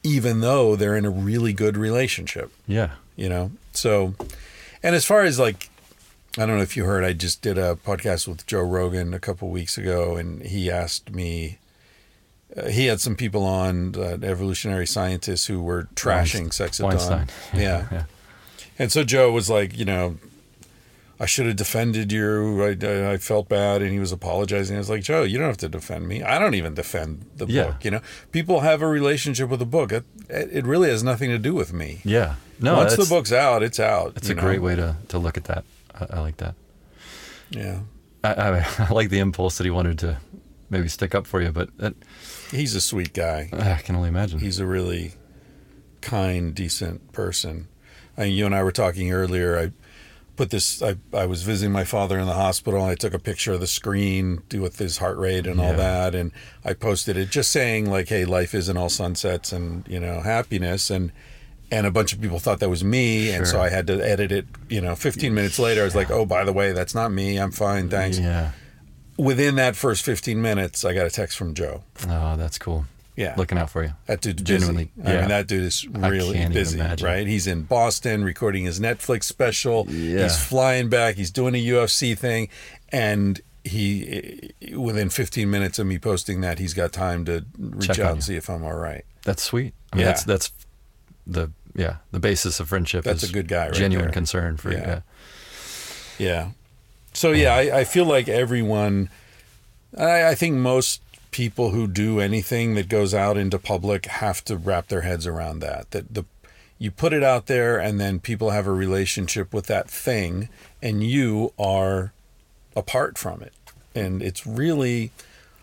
even 0.03 0.41
though 0.41 0.75
they're 0.75 0.95
in 0.97 1.05
a 1.05 1.09
really 1.09 1.53
good 1.53 1.77
relationship 1.77 2.51
Yeah. 2.67 2.91
you 3.15 3.29
know 3.29 3.51
so 3.73 4.13
and 4.83 4.95
as 4.95 5.05
far 5.05 5.21
as 5.23 5.37
like 5.39 5.69
i 6.37 6.45
don't 6.45 6.57
know 6.57 6.61
if 6.63 6.75
you 6.77 6.85
heard 6.85 7.03
i 7.03 7.13
just 7.13 7.41
did 7.41 7.57
a 7.57 7.75
podcast 7.75 8.27
with 8.27 8.45
joe 8.47 8.61
rogan 8.61 9.13
a 9.13 9.19
couple 9.19 9.49
weeks 9.49 9.77
ago 9.77 10.15
and 10.15 10.41
he 10.43 10.71
asked 10.71 11.11
me 11.13 11.57
uh, 12.57 12.67
he 12.67 12.87
had 12.87 12.99
some 12.99 13.15
people 13.15 13.43
on 13.45 13.95
uh, 13.95 14.17
evolutionary 14.23 14.85
scientists 14.87 15.45
who 15.47 15.61
were 15.61 15.87
trashing 15.95 16.51
sex 16.53 16.79
at 16.79 16.85
Weinstein. 16.85 17.27
dawn 17.27 17.27
yeah 17.61 17.87
Yeah. 17.91 18.03
and 18.79 18.91
so 18.91 19.03
joe 19.03 19.31
was 19.31 19.49
like 19.49 19.77
you 19.77 19.85
know 19.85 20.17
I 21.21 21.27
should 21.27 21.45
have 21.45 21.55
defended 21.55 22.11
you. 22.11 22.63
I, 22.63 22.75
I, 22.81 23.11
I 23.13 23.17
felt 23.17 23.47
bad, 23.47 23.83
and 23.83 23.91
he 23.91 23.99
was 23.99 24.11
apologizing. 24.11 24.75
I 24.75 24.79
was 24.79 24.89
like, 24.89 25.03
Joe, 25.03 25.21
you 25.21 25.37
don't 25.37 25.45
have 25.47 25.57
to 25.57 25.69
defend 25.69 26.07
me. 26.07 26.23
I 26.23 26.39
don't 26.39 26.55
even 26.55 26.73
defend 26.73 27.27
the 27.35 27.45
Yeah. 27.45 27.65
book. 27.67 27.85
You 27.85 27.91
know, 27.91 28.01
people 28.31 28.61
have 28.61 28.81
a 28.81 28.87
relationship 28.87 29.47
with 29.49 29.59
the 29.59 29.67
book. 29.67 29.91
It, 29.91 30.03
it 30.29 30.65
really 30.65 30.89
has 30.89 31.03
nothing 31.03 31.29
to 31.29 31.37
do 31.37 31.53
with 31.53 31.73
me. 31.73 32.01
Yeah. 32.03 32.35
No, 32.59 32.75
Once 32.77 32.95
the 32.95 33.05
book's 33.05 33.31
out, 33.31 33.61
it's 33.61 33.79
out. 33.79 34.13
It's 34.15 34.29
a 34.29 34.33
know? 34.33 34.41
great 34.41 34.63
way 34.63 34.75
to, 34.75 34.95
to 35.09 35.19
look 35.19 35.37
at 35.37 35.43
that. 35.43 35.63
I, 35.93 36.07
I 36.17 36.19
like 36.21 36.37
that. 36.37 36.55
Yeah. 37.51 37.81
I, 38.23 38.33
I, 38.33 38.67
I 38.89 38.91
like 38.91 39.09
the 39.09 39.19
impulse 39.19 39.59
that 39.59 39.63
he 39.65 39.69
wanted 39.71 39.99
to 39.99 40.17
maybe 40.71 40.87
stick 40.87 41.13
up 41.13 41.27
for 41.27 41.39
you, 41.39 41.51
but 41.51 41.69
that, 41.77 41.93
He's 42.49 42.73
a 42.73 42.81
sweet 42.81 43.13
guy. 43.13 43.49
I 43.53 43.81
can 43.81 43.95
only 43.95 44.09
imagine. 44.09 44.39
He's 44.39 44.57
a 44.59 44.65
really 44.65 45.13
kind, 46.01 46.53
decent 46.55 47.11
person. 47.11 47.67
I 48.17 48.23
mean, 48.25 48.33
you 48.33 48.45
and 48.47 48.55
I 48.55 48.63
were 48.63 48.71
talking 48.71 49.11
earlier. 49.11 49.57
I 49.57 49.71
put 50.41 50.49
this. 50.49 50.81
I, 50.81 50.95
I 51.13 51.25
was 51.27 51.43
visiting 51.43 51.71
my 51.71 51.83
father 51.83 52.17
in 52.19 52.25
the 52.25 52.33
hospital. 52.33 52.83
I 52.83 52.95
took 52.95 53.13
a 53.13 53.19
picture 53.19 53.53
of 53.53 53.59
the 53.59 53.67
screen 53.67 54.41
with 54.51 54.79
his 54.79 54.97
heart 54.97 55.17
rate 55.17 55.45
and 55.45 55.59
all 55.59 55.67
Yeah. 55.71 55.75
that, 55.77 56.15
and 56.15 56.31
I 56.65 56.73
posted 56.73 57.15
it, 57.17 57.29
just 57.29 57.51
saying 57.51 57.89
like, 57.89 58.09
"Hey, 58.09 58.25
life 58.25 58.55
isn't 58.55 58.75
all 58.77 58.89
sunsets 58.89 59.51
and 59.51 59.87
you 59.87 59.99
know 59.99 60.21
happiness." 60.21 60.89
And 60.89 61.11
and 61.73 61.85
a 61.87 61.91
bunch 61.91 62.11
of 62.13 62.19
people 62.19 62.39
thought 62.39 62.59
that 62.59 62.69
was 62.69 62.83
me, 62.83 63.31
and 63.31 63.47
so 63.47 63.61
I 63.61 63.69
had 63.69 63.85
to 63.87 63.93
edit 64.05 64.31
it. 64.31 64.45
You 64.67 64.81
know, 64.81 64.95
15 64.95 65.33
minutes 65.33 65.57
later, 65.59 65.81
I 65.81 65.85
was 65.85 65.95
like, 65.95 66.09
"Oh, 66.11 66.25
by 66.25 66.43
the 66.43 66.53
way, 66.53 66.71
that's 66.73 66.95
not 66.95 67.11
me. 67.11 67.37
I'm 67.37 67.51
fine, 67.51 67.87
thanks." 67.89 68.17
Yeah. 68.19 68.51
Within 69.17 69.55
that 69.55 69.75
first 69.75 70.03
15 70.03 70.41
minutes, 70.41 70.83
I 70.83 70.93
got 70.95 71.05
a 71.05 71.09
text 71.11 71.37
from 71.37 71.53
Joe. 71.53 71.83
Oh, 72.09 72.35
that's 72.37 72.57
cool. 72.57 72.85
Yeah, 73.15 73.35
Looking 73.37 73.57
out 73.57 73.69
for 73.69 73.83
you. 73.83 73.91
That 74.05 74.21
dude's 74.21 74.41
Genuinely, 74.41 74.89
busy. 74.95 75.07
I 75.17 75.19
mean, 75.19 75.29
that 75.29 75.47
dude 75.47 75.63
is 75.63 75.85
really 75.87 76.47
busy, 76.47 76.79
right? 76.79 77.27
He's 77.27 77.45
in 77.45 77.63
Boston 77.63 78.23
recording 78.23 78.63
his 78.63 78.79
Netflix 78.79 79.23
special. 79.25 79.85
Yeah. 79.89 80.23
He's 80.23 80.41
flying 80.41 80.89
back. 80.89 81.15
He's 81.15 81.29
doing 81.29 81.53
a 81.53 81.63
UFC 81.63 82.17
thing, 82.17 82.47
and 82.89 83.41
he, 83.65 84.51
within 84.75 85.09
15 85.09 85.49
minutes 85.51 85.77
of 85.77 85.87
me 85.87 85.99
posting 85.99 86.41
that, 86.41 86.57
he's 86.57 86.73
got 86.73 86.93
time 86.93 87.25
to 87.25 87.45
reach 87.59 87.87
Check 87.87 87.99
out 87.99 88.05
you. 88.07 88.11
and 88.13 88.23
see 88.23 88.35
if 88.37 88.49
I'm 88.49 88.63
all 88.63 88.73
right. 88.75 89.03
That's 89.23 89.43
sweet. 89.43 89.73
I 89.91 89.97
mean, 89.97 90.05
Yeah. 90.05 90.11
that's 90.13 90.23
that's 90.23 90.51
the 91.27 91.51
yeah 91.75 91.97
the 92.11 92.19
basis 92.19 92.59
of 92.59 92.69
friendship. 92.69 93.03
That's 93.03 93.23
is 93.23 93.29
a 93.29 93.33
good 93.33 93.47
guy 93.47 93.65
right 93.65 93.73
genuine 93.73 94.05
there. 94.07 94.13
concern 94.13 94.57
for 94.57 94.71
Yeah. 94.71 94.87
yeah. 94.87 94.99
Yeah. 96.17 96.49
So 97.13 97.31
yeah, 97.31 97.53
I, 97.53 97.79
I 97.79 97.83
feel 97.83 98.05
like 98.05 98.29
everyone. 98.29 99.09
I, 99.97 100.29
I 100.29 100.35
think 100.35 100.55
most 100.55 101.01
people 101.31 101.71
who 101.71 101.87
do 101.87 102.19
anything 102.19 102.75
that 102.75 102.89
goes 102.89 103.13
out 103.13 103.37
into 103.37 103.57
public 103.57 104.05
have 104.05 104.43
to 104.45 104.57
wrap 104.57 104.87
their 104.89 105.01
heads 105.01 105.25
around 105.25 105.59
that. 105.59 105.89
That 105.91 106.13
the 106.13 106.25
you 106.77 106.89
put 106.91 107.13
it 107.13 107.23
out 107.23 107.45
there, 107.45 107.77
and 107.79 107.99
then 107.99 108.19
people 108.19 108.49
have 108.49 108.65
a 108.65 108.71
relationship 108.71 109.53
with 109.53 109.67
that 109.67 109.89
thing, 109.89 110.49
and 110.81 111.03
you 111.03 111.53
are 111.59 112.11
apart 112.75 113.17
from 113.19 113.41
it. 113.43 113.53
And 113.93 114.21
it's 114.23 114.47
really 114.47 115.11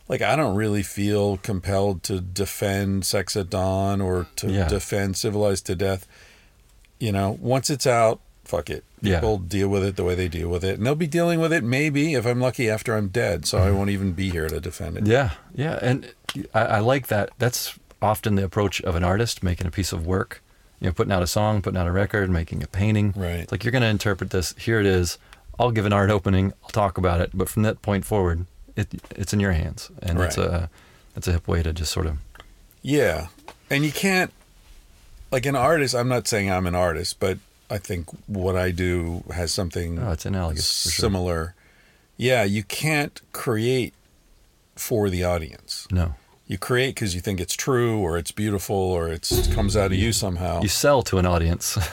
like 0.08 0.22
I 0.22 0.36
don't 0.36 0.54
really 0.56 0.82
feel 0.82 1.36
compelled 1.38 2.02
to 2.04 2.20
defend 2.20 3.04
sex 3.04 3.36
at 3.36 3.50
dawn 3.50 4.00
or 4.00 4.26
to 4.36 4.50
Yeah. 4.50 4.68
defend 4.68 5.16
civilized 5.16 5.66
to 5.66 5.74
death. 5.74 6.06
You 7.00 7.12
know, 7.12 7.36
once 7.40 7.68
it's 7.68 7.86
out, 7.86 8.20
fuck 8.44 8.70
it. 8.70 8.84
Yeah. 9.00 9.16
People 9.16 9.38
deal 9.38 9.68
with 9.68 9.84
it 9.84 9.96
the 9.96 10.04
way 10.04 10.14
they 10.14 10.28
deal 10.28 10.48
with 10.48 10.64
it. 10.64 10.78
And 10.78 10.86
they'll 10.86 10.94
be 10.94 11.06
dealing 11.06 11.40
with 11.40 11.52
it 11.52 11.64
maybe 11.64 12.14
if 12.14 12.26
I'm 12.26 12.40
lucky 12.40 12.68
after 12.68 12.94
I'm 12.96 13.08
dead. 13.08 13.46
So 13.46 13.58
I 13.58 13.66
mm-hmm. 13.66 13.76
won't 13.76 13.90
even 13.90 14.12
be 14.12 14.30
here 14.30 14.48
to 14.48 14.60
defend 14.60 14.98
it. 14.98 15.06
Yeah, 15.06 15.32
yeah, 15.54 15.78
and 15.80 16.12
I, 16.54 16.60
I 16.60 16.78
like 16.80 17.08
that. 17.08 17.30
That's 17.38 17.78
often 18.00 18.34
the 18.36 18.44
approach 18.44 18.80
of 18.82 18.94
an 18.94 19.04
artist 19.04 19.42
making 19.42 19.66
a 19.66 19.70
piece 19.70 19.92
of 19.92 20.06
work. 20.06 20.42
You 20.80 20.86
know, 20.86 20.92
putting 20.92 21.12
out 21.12 21.22
a 21.22 21.26
song, 21.26 21.60
putting 21.60 21.78
out 21.78 21.88
a 21.88 21.92
record, 21.92 22.30
making 22.30 22.62
a 22.62 22.68
painting. 22.68 23.12
Right. 23.16 23.40
It's 23.40 23.50
like 23.50 23.64
you're 23.64 23.72
going 23.72 23.82
to 23.82 23.88
interpret 23.88 24.30
this. 24.30 24.54
Here 24.56 24.78
it 24.78 24.86
is. 24.86 25.18
I'll 25.58 25.72
give 25.72 25.86
an 25.86 25.92
art 25.92 26.08
opening. 26.08 26.52
I'll 26.62 26.70
talk 26.70 26.98
about 26.98 27.20
it. 27.20 27.30
But 27.34 27.48
from 27.48 27.64
that 27.64 27.82
point 27.82 28.04
forward, 28.04 28.46
it 28.76 28.88
it's 29.16 29.32
in 29.32 29.40
your 29.40 29.52
hands, 29.52 29.90
and 30.00 30.20
it's 30.20 30.38
a 30.38 30.70
that's 31.14 31.26
a 31.26 31.32
hip 31.32 31.48
way 31.48 31.64
to 31.64 31.72
just 31.72 31.90
sort 31.90 32.06
of 32.06 32.18
Yeah. 32.82 33.26
And 33.70 33.84
you 33.84 33.90
can't 33.90 34.32
like 35.30 35.46
an 35.46 35.56
artist, 35.56 35.94
I'm 35.94 36.08
not 36.08 36.26
saying 36.26 36.50
I'm 36.50 36.66
an 36.66 36.74
artist, 36.74 37.20
but 37.20 37.38
I 37.70 37.78
think 37.78 38.08
what 38.26 38.56
I 38.56 38.70
do 38.70 39.24
has 39.32 39.52
something 39.52 39.98
oh, 39.98 40.12
it's 40.12 40.24
analogous 40.26 40.84
for 40.84 40.90
sure. 40.90 41.02
similar 41.02 41.54
yeah, 42.18 42.42
you 42.42 42.64
can't 42.64 43.22
create 43.32 43.94
for 44.74 45.08
the 45.08 45.24
audience. 45.24 45.86
No. 45.90 46.16
You 46.48 46.58
create 46.58 46.94
because 46.94 47.14
you 47.14 47.20
think 47.20 47.40
it's 47.40 47.54
true 47.54 47.98
or 47.98 48.18
it's 48.18 48.32
beautiful 48.32 48.74
or 48.76 49.08
it 49.08 49.30
comes 49.54 49.76
out 49.76 49.92
of 49.92 49.98
you 49.98 50.12
somehow. 50.12 50.60
You 50.60 50.68
sell 50.68 51.02
to 51.04 51.18
an 51.18 51.26
audience. 51.26 51.78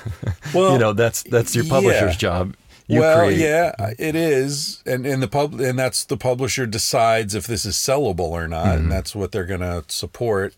Well, 0.54 0.74
you 0.74 0.78
know, 0.80 0.94
that's 0.94 1.24
that's 1.24 1.54
your 1.56 1.66
publisher's 1.66 2.14
yeah. 2.14 2.18
job. 2.18 2.56
You 2.88 3.00
well, 3.02 3.26
create 3.26 3.40
yeah, 3.40 3.74
it 3.98 4.16
is, 4.16 4.82
and 4.86 5.06
and 5.06 5.22
the 5.22 5.28
pub 5.28 5.60
and 5.60 5.78
that's 5.78 6.06
the 6.06 6.16
publisher 6.18 6.66
decides 6.66 7.36
if 7.36 7.46
this 7.46 7.66
is 7.66 7.76
sellable 7.76 8.30
or 8.30 8.48
not, 8.48 8.68
Mm-hmm. 8.68 8.78
and 8.78 8.92
that's 8.92 9.16
what 9.16 9.32
they're 9.34 9.46
gonna 9.48 9.84
support. 9.88 10.54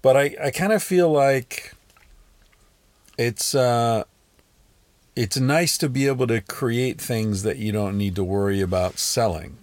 But 0.00 0.16
I 0.16 0.36
I 0.40 0.50
kind 0.50 0.72
of 0.72 0.82
feel 0.82 1.10
like 1.10 1.74
it's 3.18 3.54
uh 3.54 4.04
it's 5.16 5.36
nice 5.38 5.78
to 5.78 5.88
be 5.88 6.06
able 6.08 6.26
to 6.26 6.40
create 6.40 7.00
things 7.00 7.42
that 7.44 7.56
you 7.58 7.70
don't 7.70 7.96
need 7.96 8.16
to 8.16 8.24
worry 8.24 8.60
about 8.60 8.98
selling. 8.98 9.56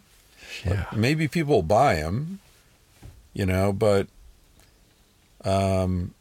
Yeah. 0.65 0.85
Maybe 0.95 1.27
people 1.27 1.61
buy 1.61 1.95
them, 1.95 2.39
you 3.33 3.45
know, 3.45 3.73
but 3.73 4.07
um, 5.43 6.13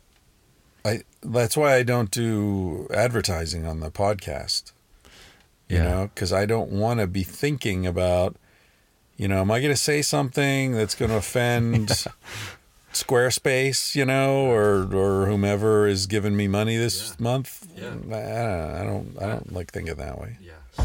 I 0.84 1.02
that's 1.22 1.56
why 1.56 1.74
I 1.76 1.82
don't 1.82 2.10
do 2.10 2.88
advertising 2.92 3.66
on 3.66 3.80
the 3.80 3.90
podcast 3.90 4.72
you 5.68 5.76
Yeah. 5.76 5.84
know, 5.84 6.10
because 6.12 6.32
I 6.32 6.46
don't 6.46 6.70
want 6.72 6.98
to 6.98 7.06
be 7.06 7.22
thinking 7.22 7.86
about, 7.86 8.34
you 9.16 9.28
know, 9.28 9.40
am 9.42 9.52
I 9.52 9.60
going 9.60 9.72
to 9.72 9.76
say 9.80 10.02
something 10.02 10.72
that's 10.72 10.96
going 10.96 11.10
to 11.14 11.16
offend 11.18 12.06
Squarespace, 12.92 13.94
you 13.94 14.04
know, 14.04 14.46
or 14.50 14.82
or 14.94 15.26
whomever 15.26 15.86
is 15.86 16.06
giving 16.06 16.36
me 16.36 16.48
money 16.48 16.76
this 16.76 17.18
month? 17.20 17.66
Yeah. 17.76 17.94
I, 18.12 18.82
I 18.82 18.84
don't, 18.84 19.16
I 19.20 19.26
don't 19.26 19.52
like 19.52 19.70
thinking 19.72 19.94
that 19.94 20.20
way. 20.20 20.36
Yeah. 20.40 20.84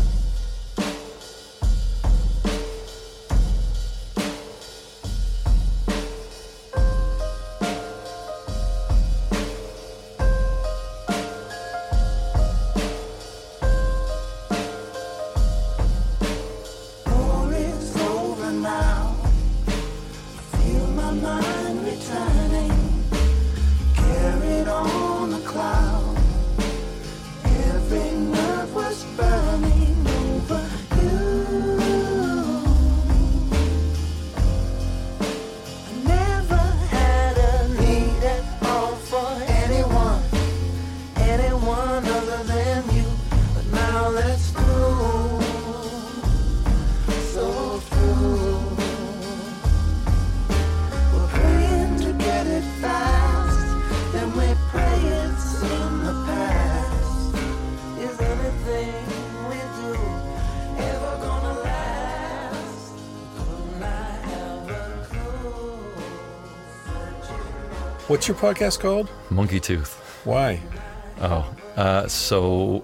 What's 68.26 68.42
your 68.42 68.54
podcast 68.54 68.80
called? 68.80 69.08
Monkey 69.30 69.60
Tooth. 69.60 69.94
Why? 70.24 70.60
Oh, 71.22 71.56
uh, 71.76 72.08
so 72.08 72.84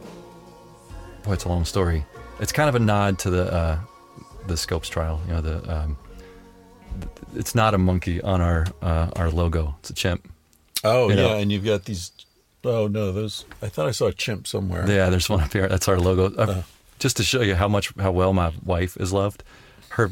boy, 1.24 1.34
it's 1.34 1.46
a 1.46 1.50
long 1.50 1.66
story. 1.66 2.06
It's 2.40 2.52
kind 2.52 2.70
of 2.70 2.76
a 2.76 2.80
nod 2.80 3.18
to 3.18 3.32
the 3.32 3.52
uh, 3.52 3.80
the 4.46 4.56
Scopes 4.56 4.88
trial. 4.88 5.20
You 5.26 5.34
know, 5.34 5.42
the 5.42 5.76
um, 5.76 5.98
it's 7.34 7.56
not 7.56 7.74
a 7.74 7.80
monkey 7.80 8.22
on 8.22 8.40
our 8.40 8.68
uh, 8.84 9.10
our 9.16 9.32
logo. 9.32 9.74
It's 9.80 9.90
a 9.90 9.96
chimp. 9.96 10.32
Oh 10.84 11.10
You 11.10 11.16
yeah, 11.16 11.22
know. 11.24 11.38
and 11.38 11.52
you've 11.52 11.66
got 11.66 11.86
these. 11.86 12.12
Oh 12.64 12.86
no, 12.86 13.12
those. 13.12 13.44
I 13.64 13.70
thought 13.70 13.88
I 13.88 13.92
saw 13.94 14.06
a 14.10 14.14
chimp 14.14 14.46
somewhere. 14.46 14.88
Yeah, 14.88 15.10
there's 15.10 15.28
one 15.28 15.42
up 15.42 15.52
here. 15.54 15.68
That's 15.68 15.88
our 15.88 16.00
logo. 16.00 16.36
Uh, 16.36 16.62
just 17.00 17.18
to 17.18 17.24
show 17.24 17.42
you 17.42 17.56
how 17.56 17.68
much 17.68 17.92
how 17.98 18.12
well 18.12 18.34
my 18.34 18.54
wife 18.64 18.96
is 18.98 19.12
loved. 19.12 19.44
Her 19.90 20.12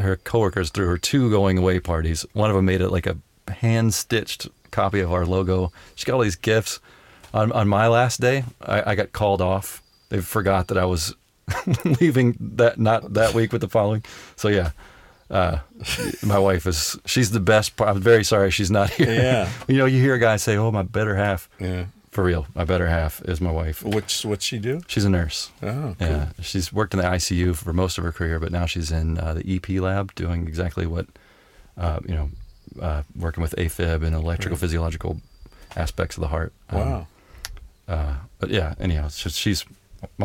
her 0.00 0.16
coworkers 0.16 0.70
threw 0.70 0.88
her 0.88 0.98
two 0.98 1.30
going 1.30 1.58
away 1.58 1.78
parties. 1.78 2.26
One 2.32 2.50
of 2.50 2.56
them 2.56 2.64
made 2.64 2.80
it 2.80 2.88
like 2.88 3.06
a 3.06 3.16
hand 3.52 3.94
stitched 3.94 4.48
copy 4.74 5.00
of 5.00 5.12
our 5.12 5.24
logo. 5.24 5.72
She 5.94 6.04
got 6.04 6.14
all 6.14 6.20
these 6.20 6.36
gifts. 6.36 6.80
On 7.32 7.50
on 7.52 7.68
my 7.68 7.88
last 7.88 8.20
day, 8.20 8.44
I, 8.60 8.92
I 8.92 8.94
got 8.94 9.12
called 9.12 9.40
off. 9.40 9.82
They 10.08 10.20
forgot 10.20 10.68
that 10.68 10.78
I 10.78 10.84
was 10.84 11.14
leaving 12.00 12.36
that 12.56 12.78
not 12.78 13.14
that 13.14 13.34
week, 13.34 13.50
but 13.50 13.60
the 13.60 13.68
following. 13.68 14.04
So 14.36 14.48
yeah, 14.48 14.70
uh, 15.30 15.58
my 16.22 16.38
wife 16.38 16.66
is 16.66 16.96
she's 17.06 17.30
the 17.30 17.40
best. 17.40 17.80
I'm 17.80 18.00
very 18.00 18.24
sorry 18.24 18.50
she's 18.50 18.70
not 18.70 18.90
here. 18.90 19.12
Yeah. 19.12 19.50
you 19.68 19.76
know, 19.76 19.86
you 19.86 20.00
hear 20.00 20.14
a 20.14 20.18
guy 20.18 20.36
say, 20.36 20.56
"Oh, 20.56 20.70
my 20.70 20.82
better 20.82 21.16
half." 21.16 21.48
Yeah. 21.58 21.86
For 22.10 22.22
real, 22.22 22.46
my 22.54 22.64
better 22.64 22.86
half 22.86 23.20
is 23.22 23.40
my 23.40 23.50
wife. 23.50 23.82
What's 23.82 24.24
what's 24.24 24.44
she 24.44 24.58
do? 24.60 24.82
She's 24.86 25.04
a 25.04 25.10
nurse. 25.10 25.50
Oh, 25.60 25.96
cool. 25.98 26.06
Yeah, 26.08 26.28
she's 26.40 26.72
worked 26.72 26.94
in 26.94 27.00
the 27.00 27.06
ICU 27.06 27.56
for 27.56 27.72
most 27.72 27.98
of 27.98 28.04
her 28.04 28.12
career, 28.12 28.38
but 28.38 28.52
now 28.52 28.66
she's 28.66 28.92
in 28.92 29.18
uh, 29.18 29.34
the 29.34 29.56
EP 29.56 29.68
lab 29.80 30.14
doing 30.14 30.46
exactly 30.46 30.86
what, 30.86 31.06
uh, 31.76 31.98
you 32.06 32.14
know, 32.14 32.30
uh, 32.80 33.02
working 33.16 33.42
with 33.42 33.54
AFib 33.56 34.02
and 34.02 34.14
electrical 34.14 34.56
physiological 34.56 35.20
aspects 35.76 36.16
of 36.16 36.20
the 36.22 36.28
heart. 36.28 36.52
Um, 36.70 36.78
Wow. 36.80 37.06
uh, 37.88 38.14
but 38.38 38.50
yeah, 38.50 38.74
anyhow, 38.80 39.08
just, 39.08 39.36
she's. 39.38 39.64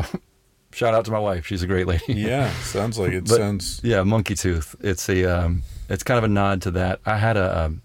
shout 0.74 0.94
out 0.94 1.06
to 1.06 1.12
my 1.12 1.20
wife. 1.20 1.46
She's 1.48 1.64
a 1.64 1.68
great 1.68 1.88
lady. 1.88 2.14
Yeah, 2.14 2.52
sounds 2.62 2.98
like 3.00 3.12
it 3.12 3.22
But- 3.28 3.38
sounds. 3.38 3.82
Yeah, 3.84 4.04
Monkey 4.04 4.36
Tooth. 4.36 4.76
It's 4.82 5.10
a 5.10 5.26
um, 5.26 5.64
it's 5.90 6.04
kind 6.04 6.18
of 6.18 6.24
a 6.24 6.28
nod 6.28 6.62
to 6.64 6.72
that. 6.72 7.00
I 7.06 7.18
had 7.18 7.38
a 7.38 7.66
um, 7.66 7.82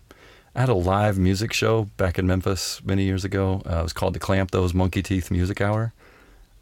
I 0.54 0.60
had 0.60 0.68
a 0.68 0.74
live 0.74 1.18
music 1.18 1.52
show 1.52 1.84
back 1.96 2.18
in 2.18 2.26
Memphis 2.26 2.80
many 2.84 3.04
years 3.04 3.24
ago. 3.24 3.62
Uh, 3.68 3.80
it 3.80 3.82
was 3.82 3.92
called 3.92 4.14
the 4.14 4.20
Clamp 4.20 4.50
Those 4.50 4.74
Monkey 4.74 5.02
Teeth 5.02 5.30
Music 5.30 5.60
Hour. 5.60 5.92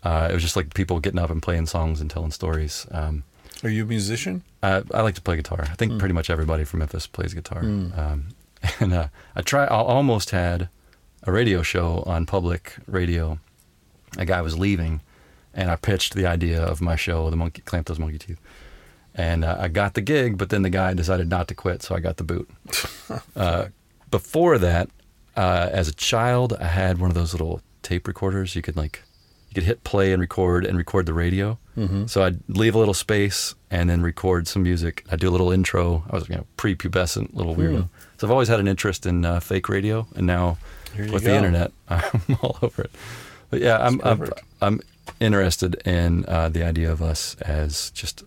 Uh, 0.05 0.29
it 0.31 0.35
was 0.35 0.43
just 0.43 0.57
like 0.57 0.75
people 0.75 0.99
getting 0.99 1.21
up 1.21 1.31
and 1.31 1.43
playing 1.43 1.67
songs 1.67 2.01
and 2.01 2.11
telling 2.11 2.31
stories. 2.33 2.87
Um, 2.91 3.23
Are 3.63 3.69
you 3.69 3.85
a 3.85 3.87
musician? 3.87 4.43
uh, 4.63 4.83
I 4.93 5.03
like 5.03 5.15
to 5.15 5.23
play 5.23 5.37
guitar. 5.37 5.63
I 5.63 5.75
think 5.75 5.99
pretty 5.99 6.15
much 6.15 6.31
everybody 6.31 6.65
from 6.65 6.81
Memphis 6.81 7.07
plays 7.07 7.35
guitar. 7.35 7.61
Um, 7.63 8.29
and 8.81 8.93
uh, 8.93 9.09
I 9.37 9.43
try. 9.43 9.65
I 9.65 9.77
almost 9.77 10.31
had 10.31 10.69
a 11.25 11.33
radio 11.33 11.63
show 11.63 12.03
on 12.07 12.27
public 12.27 12.77
radio. 12.87 13.39
A 14.19 14.25
guy 14.25 14.41
was 14.43 14.59
leaving, 14.59 15.01
and 15.55 15.71
I 15.71 15.77
pitched 15.77 16.15
the 16.15 16.27
idea 16.27 16.63
of 16.63 16.81
my 16.81 16.97
show, 16.97 17.31
the 17.31 17.37
monkey 17.37 17.63
clamp 17.63 17.87
those 17.87 17.99
monkey 17.99 18.19
teeth, 18.19 18.41
and 19.15 19.45
uh, 19.45 19.57
I 19.59 19.69
got 19.69 19.95
the 19.95 20.01
gig. 20.01 20.39
But 20.39 20.51
then 20.51 20.63
the 20.63 20.71
guy 20.71 20.95
decided 20.95 21.29
not 21.29 21.49
to 21.49 21.55
quit, 21.55 21.83
so 21.83 21.95
I 21.95 22.01
got 22.01 22.17
the 22.19 22.25
boot. 22.25 22.51
uh, 23.37 23.67
before 24.11 24.59
that, 24.59 24.91
uh, 25.37 25.69
as 25.73 25.89
a 25.89 25.95
child, 25.95 26.53
I 26.61 26.67
had 26.67 26.99
one 26.99 27.11
of 27.11 27.15
those 27.15 27.33
little 27.33 27.63
tape 27.83 28.07
recorders. 28.07 28.55
You 28.55 28.63
could 28.63 28.77
like, 28.77 29.03
you 29.49 29.55
could 29.55 29.65
hit 29.65 29.83
play 29.85 30.13
and 30.13 30.21
record 30.21 30.67
and 30.67 30.77
record 30.77 31.07
the 31.07 31.15
radio. 31.15 31.59
Mm-hmm. 31.77 32.07
So 32.07 32.23
I'd 32.23 32.39
leave 32.49 32.75
a 32.75 32.79
little 32.79 32.95
space 32.95 33.55
and 33.71 33.89
then 33.89 34.03
record 34.03 34.47
some 34.47 34.63
music. 34.63 35.05
I'd 35.11 35.21
do 35.21 35.29
a 35.29 35.31
little 35.33 35.51
intro. 35.51 36.05
I 36.11 36.15
was 36.17 36.29
you 36.29 36.37
know 36.37 36.47
prepubescent 36.59 37.35
little 37.35 37.55
weirdo. 37.57 37.89
So 38.19 38.27
I've 38.27 38.31
always 38.31 38.49
had 38.49 38.61
an 38.61 38.69
interest 38.69 39.07
in 39.07 39.25
uh, 39.25 39.41
fake 39.41 39.69
radio, 39.69 40.07
and 40.15 40.27
now 40.27 40.59
with 40.97 41.11
go. 41.11 41.19
the 41.19 41.35
internet, 41.35 41.73
I'm 41.89 42.37
all 42.43 42.59
over 42.63 42.83
it. 42.83 42.91
But 43.51 43.61
yeah, 43.61 43.79
I'm 43.87 44.01
I'm. 44.05 44.29
I'm 44.61 44.81
interested 45.21 45.75
in 45.87 46.25
uh, 46.27 46.49
the 46.49 46.63
idea 46.63 46.91
of 46.93 47.01
us 47.03 47.35
as 47.41 47.91
just 47.91 48.23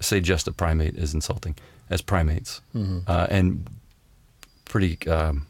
say 0.00 0.20
just 0.20 0.46
a 0.48 0.52
primate 0.52 0.94
is 0.96 1.14
insulting 1.14 1.54
as 1.88 2.02
primates, 2.02 2.60
Mm-hmm. 2.74 2.98
uh, 3.06 3.26
and 3.30 3.66
pretty 4.64 4.98
um, 5.08 5.46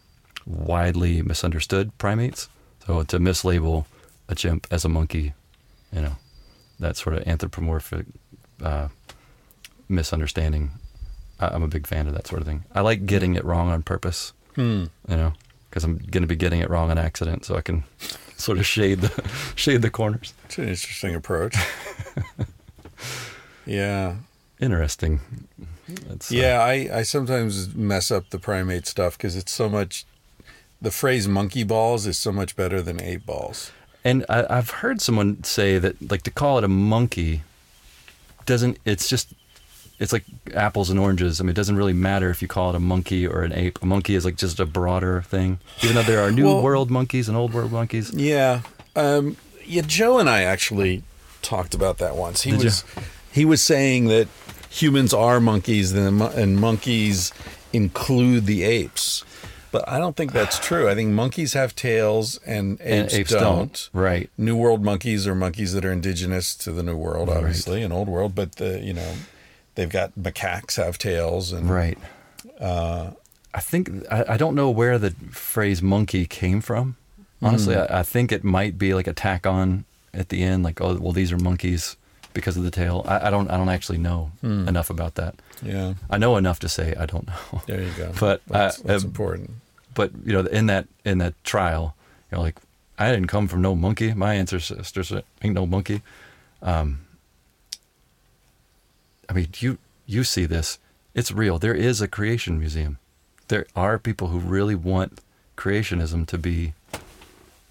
widely 0.46 1.22
misunderstood 1.22 1.96
primates. 1.98 2.48
So 2.86 3.02
to 3.04 3.18
mislabel 3.18 3.86
a 4.28 4.34
chimp 4.34 4.66
as 4.70 4.84
a 4.84 4.88
monkey, 4.88 5.32
you 5.92 6.00
know, 6.02 6.16
that 6.78 6.96
sort 6.96 7.16
of 7.16 7.26
anthropomorphic 7.26 8.06
uh, 8.62 8.88
misunderstanding. 9.88 10.70
I, 11.40 11.48
I'm 11.48 11.62
a 11.62 11.68
big 11.68 11.86
fan 11.86 12.06
of 12.06 12.14
that 12.14 12.26
sort 12.26 12.40
of 12.40 12.46
thing. 12.46 12.64
I 12.74 12.80
like 12.80 13.06
getting 13.06 13.34
it 13.34 13.44
wrong 13.44 13.70
on 13.70 13.82
purpose, 13.82 14.32
Hmm. 14.54 14.84
you 15.08 15.16
know, 15.16 15.32
because 15.68 15.84
I'm 15.84 15.98
going 15.98 16.22
to 16.22 16.26
be 16.26 16.36
getting 16.36 16.60
it 16.60 16.70
wrong 16.70 16.90
on 16.90 16.98
accident, 16.98 17.44
so 17.44 17.56
I 17.56 17.60
can 17.60 17.84
sort 18.36 18.58
of 18.58 18.66
shade 18.66 19.00
the 19.00 19.28
shade 19.54 19.82
the 19.82 19.90
corners. 19.90 20.34
It's 20.46 20.58
an 20.58 20.68
interesting 20.68 21.14
approach. 21.14 21.54
yeah. 23.66 24.16
Interesting. 24.60 25.20
That's, 25.88 26.32
uh, 26.32 26.36
Yeah, 26.36 26.60
I, 26.62 26.88
I 26.92 27.02
sometimes 27.02 27.74
mess 27.74 28.10
up 28.10 28.30
the 28.30 28.38
primate 28.38 28.86
stuff 28.86 29.16
because 29.18 29.36
it's 29.36 29.52
so 29.52 29.68
much. 29.68 30.06
The 30.80 30.90
phrase 30.90 31.26
monkey 31.28 31.64
balls 31.64 32.06
is 32.06 32.18
so 32.18 32.32
much 32.32 32.56
better 32.56 32.80
than 32.82 33.00
eight 33.00 33.26
balls. 33.26 33.72
And 34.06 34.24
I, 34.28 34.46
I've 34.48 34.70
heard 34.70 35.00
someone 35.00 35.42
say 35.44 35.78
that, 35.78 36.10
like, 36.10 36.22
to 36.22 36.30
call 36.30 36.58
it 36.58 36.64
a 36.64 36.68
monkey 36.68 37.42
doesn't. 38.46 38.78
It's 38.84 39.08
just. 39.08 39.32
It's 39.98 40.12
like 40.12 40.24
apples 40.54 40.90
and 40.90 40.98
oranges. 41.00 41.40
I 41.40 41.44
mean, 41.44 41.50
it 41.50 41.56
doesn't 41.56 41.76
really 41.76 41.94
matter 41.94 42.28
if 42.28 42.42
you 42.42 42.48
call 42.48 42.68
it 42.68 42.76
a 42.76 42.78
monkey 42.80 43.26
or 43.26 43.42
an 43.42 43.52
ape. 43.54 43.80
A 43.82 43.86
monkey 43.86 44.14
is 44.14 44.26
like 44.26 44.36
just 44.36 44.60
a 44.60 44.66
broader 44.66 45.22
thing. 45.22 45.58
Even 45.82 45.96
though 45.96 46.02
there 46.02 46.20
are 46.20 46.30
new 46.30 46.44
Well- 46.44 46.62
world 46.62 46.90
monkeys 46.90 47.28
and 47.28 47.36
old 47.36 47.54
world 47.54 47.72
monkeys. 47.72 48.12
Yeah. 48.12 48.60
Um, 48.94 49.38
yeah, 49.64 49.80
Joe 49.86 50.18
and 50.18 50.28
I 50.28 50.42
actually 50.42 51.02
talked 51.40 51.74
about 51.74 51.96
that 51.96 52.14
once. 52.14 52.42
He 52.42 52.50
Did 52.50 52.60
you? 52.60 52.64
was 52.66 52.84
he 53.32 53.44
was 53.46 53.62
saying 53.62 54.08
that 54.08 54.28
humans 54.68 55.14
are 55.14 55.40
monkeys 55.40 55.92
and 55.92 56.60
monkeys 56.60 57.32
include 57.72 58.44
the 58.44 58.64
apes. 58.64 59.24
But 59.78 59.88
I 59.88 59.98
don't 59.98 60.16
think 60.16 60.32
that's 60.32 60.58
true. 60.58 60.88
I 60.88 60.94
think 60.94 61.10
monkeys 61.12 61.52
have 61.52 61.74
tails 61.74 62.38
and 62.46 62.80
apes, 62.80 63.12
and 63.12 63.20
apes 63.20 63.30
don't. 63.30 63.42
don't. 63.42 63.90
Right. 63.92 64.30
New 64.38 64.56
World 64.56 64.82
monkeys 64.82 65.26
are 65.26 65.34
monkeys 65.34 65.72
that 65.74 65.84
are 65.84 65.92
indigenous 65.92 66.54
to 66.56 66.72
the 66.72 66.82
New 66.82 66.96
World, 66.96 67.28
obviously, 67.28 67.82
and 67.82 67.92
Old 67.92 68.08
World. 68.08 68.34
But 68.34 68.56
the 68.56 68.80
you 68.80 68.92
know, 68.92 69.12
they've 69.74 69.90
got 69.90 70.12
macaques 70.18 70.76
have 70.82 70.98
tails 70.98 71.52
and 71.52 71.68
Right. 71.70 71.98
Uh, 72.60 73.10
I 73.52 73.60
think 73.60 73.90
I, 74.10 74.24
I 74.30 74.36
don't 74.36 74.54
know 74.54 74.70
where 74.70 74.98
the 74.98 75.10
phrase 75.30 75.82
monkey 75.82 76.26
came 76.26 76.60
from. 76.60 76.96
Honestly, 77.42 77.74
Hmm. 77.74 77.80
I, 77.92 77.98
I 78.00 78.02
think 78.02 78.32
it 78.32 78.44
might 78.44 78.78
be 78.78 78.94
like 78.94 79.06
a 79.06 79.12
tack 79.12 79.46
on 79.46 79.84
at 80.14 80.30
the 80.30 80.42
end, 80.42 80.62
like 80.64 80.80
oh 80.80 80.96
well, 80.96 81.12
these 81.12 81.32
are 81.32 81.38
monkeys 81.38 81.96
because 82.32 82.56
of 82.56 82.64
the 82.64 82.70
tail. 82.70 83.04
I, 83.06 83.26
I 83.28 83.30
don't 83.30 83.50
I 83.50 83.56
don't 83.56 83.68
actually 83.68 83.98
know 83.98 84.30
Hmm. 84.40 84.66
enough 84.68 84.88
about 84.90 85.14
that. 85.16 85.34
yeah. 85.62 85.94
I 86.10 86.16
know 86.18 86.36
enough 86.38 86.60
to 86.60 86.68
say 86.68 86.94
I 86.98 87.04
don't 87.06 87.26
know. 87.26 87.62
There 87.66 87.82
you 87.82 87.92
go. 87.96 88.12
But, 88.20 88.40
that's, 88.46 88.78
uh, 88.80 88.82
that's 88.86 89.04
um, 89.04 89.10
important. 89.10 89.50
But 89.96 90.12
you 90.24 90.32
know, 90.32 90.40
in 90.40 90.66
that 90.66 90.86
in 91.04 91.18
that 91.18 91.34
trial, 91.42 91.96
you 92.30 92.36
know, 92.36 92.42
like 92.42 92.60
I 92.98 93.10
didn't 93.10 93.26
come 93.26 93.48
from 93.48 93.62
no 93.62 93.74
monkey. 93.74 94.14
My 94.14 94.34
ancestors 94.34 95.12
ain't 95.42 95.54
no 95.54 95.66
monkey. 95.66 96.02
Um, 96.62 97.00
I 99.28 99.32
mean, 99.32 99.48
you 99.58 99.78
you 100.06 100.22
see 100.22 100.46
this. 100.46 100.78
It's 101.14 101.32
real. 101.32 101.58
There 101.58 101.74
is 101.74 102.00
a 102.00 102.06
creation 102.06 102.60
museum. 102.60 102.98
There 103.48 103.66
are 103.74 103.98
people 103.98 104.28
who 104.28 104.38
really 104.38 104.74
want 104.74 105.20
creationism 105.56 106.26
to 106.26 106.38
be 106.38 106.74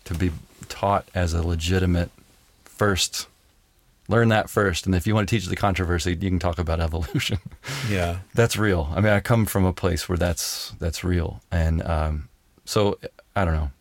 to 0.03 0.13
be 0.13 0.31
taught 0.67 1.07
as 1.13 1.33
a 1.33 1.45
legitimate 1.45 2.09
first. 2.63 3.27
Learn 4.07 4.29
that 4.29 4.49
first, 4.49 4.85
and 4.85 4.93
if 4.93 5.07
you 5.07 5.15
want 5.15 5.27
to 5.27 5.35
teach 5.35 5.47
the 5.47 5.55
controversy, 5.55 6.11
you 6.11 6.29
can 6.29 6.39
talk 6.39 6.59
about 6.59 6.79
evolution. 6.89 7.39
Yeah. 7.89 8.19
that's 8.33 8.55
real. 8.57 8.89
I 8.95 9.01
mean, 9.01 9.11
I 9.11 9.19
come 9.19 9.45
from 9.45 9.65
a 9.65 9.73
place 9.73 10.07
where 10.07 10.17
that's 10.17 10.73
that's 10.79 11.03
real, 11.03 11.41
and 11.51 11.81
um, 11.83 12.29
so 12.65 12.99
I 13.35 13.45
don't 13.45 13.55
know. 13.55 13.71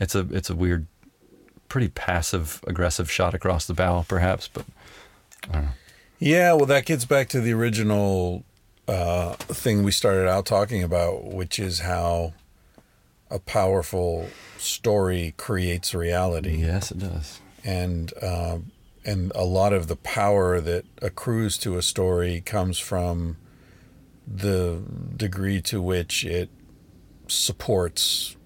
It's 0.00 0.14
a 0.14 0.26
it's 0.30 0.50
a 0.50 0.54
weird, 0.56 0.86
pretty 1.68 1.88
passive 1.88 2.62
aggressive 2.66 3.10
shot 3.10 3.34
across 3.34 3.66
the 3.66 3.74
bow, 3.74 4.04
perhaps, 4.08 4.48
but 4.48 4.64
Yeah, 6.18 6.52
well, 6.54 6.66
that 6.66 6.84
gets 6.84 7.04
back 7.04 7.28
to 7.30 7.40
the 7.40 7.52
original 7.52 8.44
uh, 8.88 9.34
thing 9.34 9.84
we 9.84 9.92
started 9.92 10.28
out 10.28 10.46
talking 10.46 10.82
about, 10.82 11.24
which 11.24 11.58
is 11.58 11.80
how 11.80 12.32
a 13.30 13.38
powerful 13.38 14.28
story 14.58 15.34
creates 15.36 15.94
reality, 15.94 16.56
yes, 16.56 16.90
it 16.90 16.98
does. 16.98 17.40
and 17.64 18.12
um, 18.22 18.72
and 19.04 19.32
a 19.34 19.44
lot 19.44 19.72
of 19.72 19.86
the 19.88 19.96
power 19.96 20.60
that 20.60 20.84
accrues 21.02 21.56
to 21.58 21.76
a 21.76 21.82
story 21.82 22.40
comes 22.40 22.78
from 22.78 23.36
the 24.26 24.82
degree 25.16 25.60
to 25.62 25.80
which 25.80 26.24
it 26.24 26.50
supports 27.28 28.36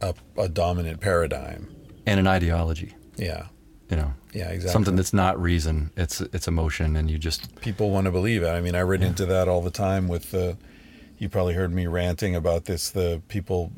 a, 0.00 0.14
a 0.36 0.48
dominant 0.48 1.00
paradigm. 1.00 1.74
And 2.06 2.18
an 2.20 2.26
ideology, 2.26 2.94
Yeah, 3.16 3.46
you 3.90 3.96
know, 3.96 4.14
yeah, 4.32 4.48
exactly. 4.48 4.72
something 4.72 4.96
that's 4.96 5.12
not 5.12 5.40
reason. 5.40 5.90
It's 5.96 6.20
it's 6.20 6.48
emotion, 6.48 6.96
and 6.96 7.10
you 7.10 7.18
just 7.18 7.60
people 7.60 7.90
want 7.90 8.06
to 8.06 8.10
believe 8.10 8.42
it. 8.42 8.48
I 8.48 8.60
mean, 8.60 8.74
I 8.74 8.80
read 8.80 9.02
into 9.02 9.26
that 9.26 9.48
all 9.48 9.60
the 9.60 9.70
time 9.70 10.08
with 10.08 10.30
the. 10.30 10.56
You 11.18 11.28
probably 11.28 11.52
heard 11.52 11.70
me 11.72 11.86
ranting 11.86 12.34
about 12.34 12.64
this. 12.64 12.88
The 12.90 13.20
people 13.28 13.72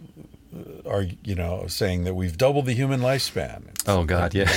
are, 0.86 1.06
you 1.24 1.34
know, 1.34 1.66
saying 1.66 2.04
that 2.04 2.14
we've 2.14 2.36
doubled 2.36 2.66
the 2.66 2.72
human 2.72 3.00
lifespan. 3.00 3.68
It's 3.68 3.88
oh 3.88 4.04
god, 4.04 4.34
yeah, 4.34 4.50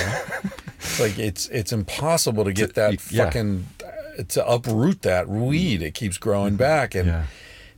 like 1.00 1.18
it's 1.18 1.48
it's 1.50 1.72
impossible 1.72 2.44
to 2.44 2.54
get 2.54 2.76
that 2.76 3.12
yeah. 3.12 3.26
fucking 3.26 3.68
uh, 3.84 4.24
to 4.24 4.48
uproot 4.48 5.02
that 5.04 5.28
weed. 5.28 5.82
It 5.82 5.94
keeps 5.94 6.18
growing 6.18 6.52
mm-hmm. 6.52 6.58
back, 6.58 6.96
and 6.96 7.08
yeah, 7.08 7.26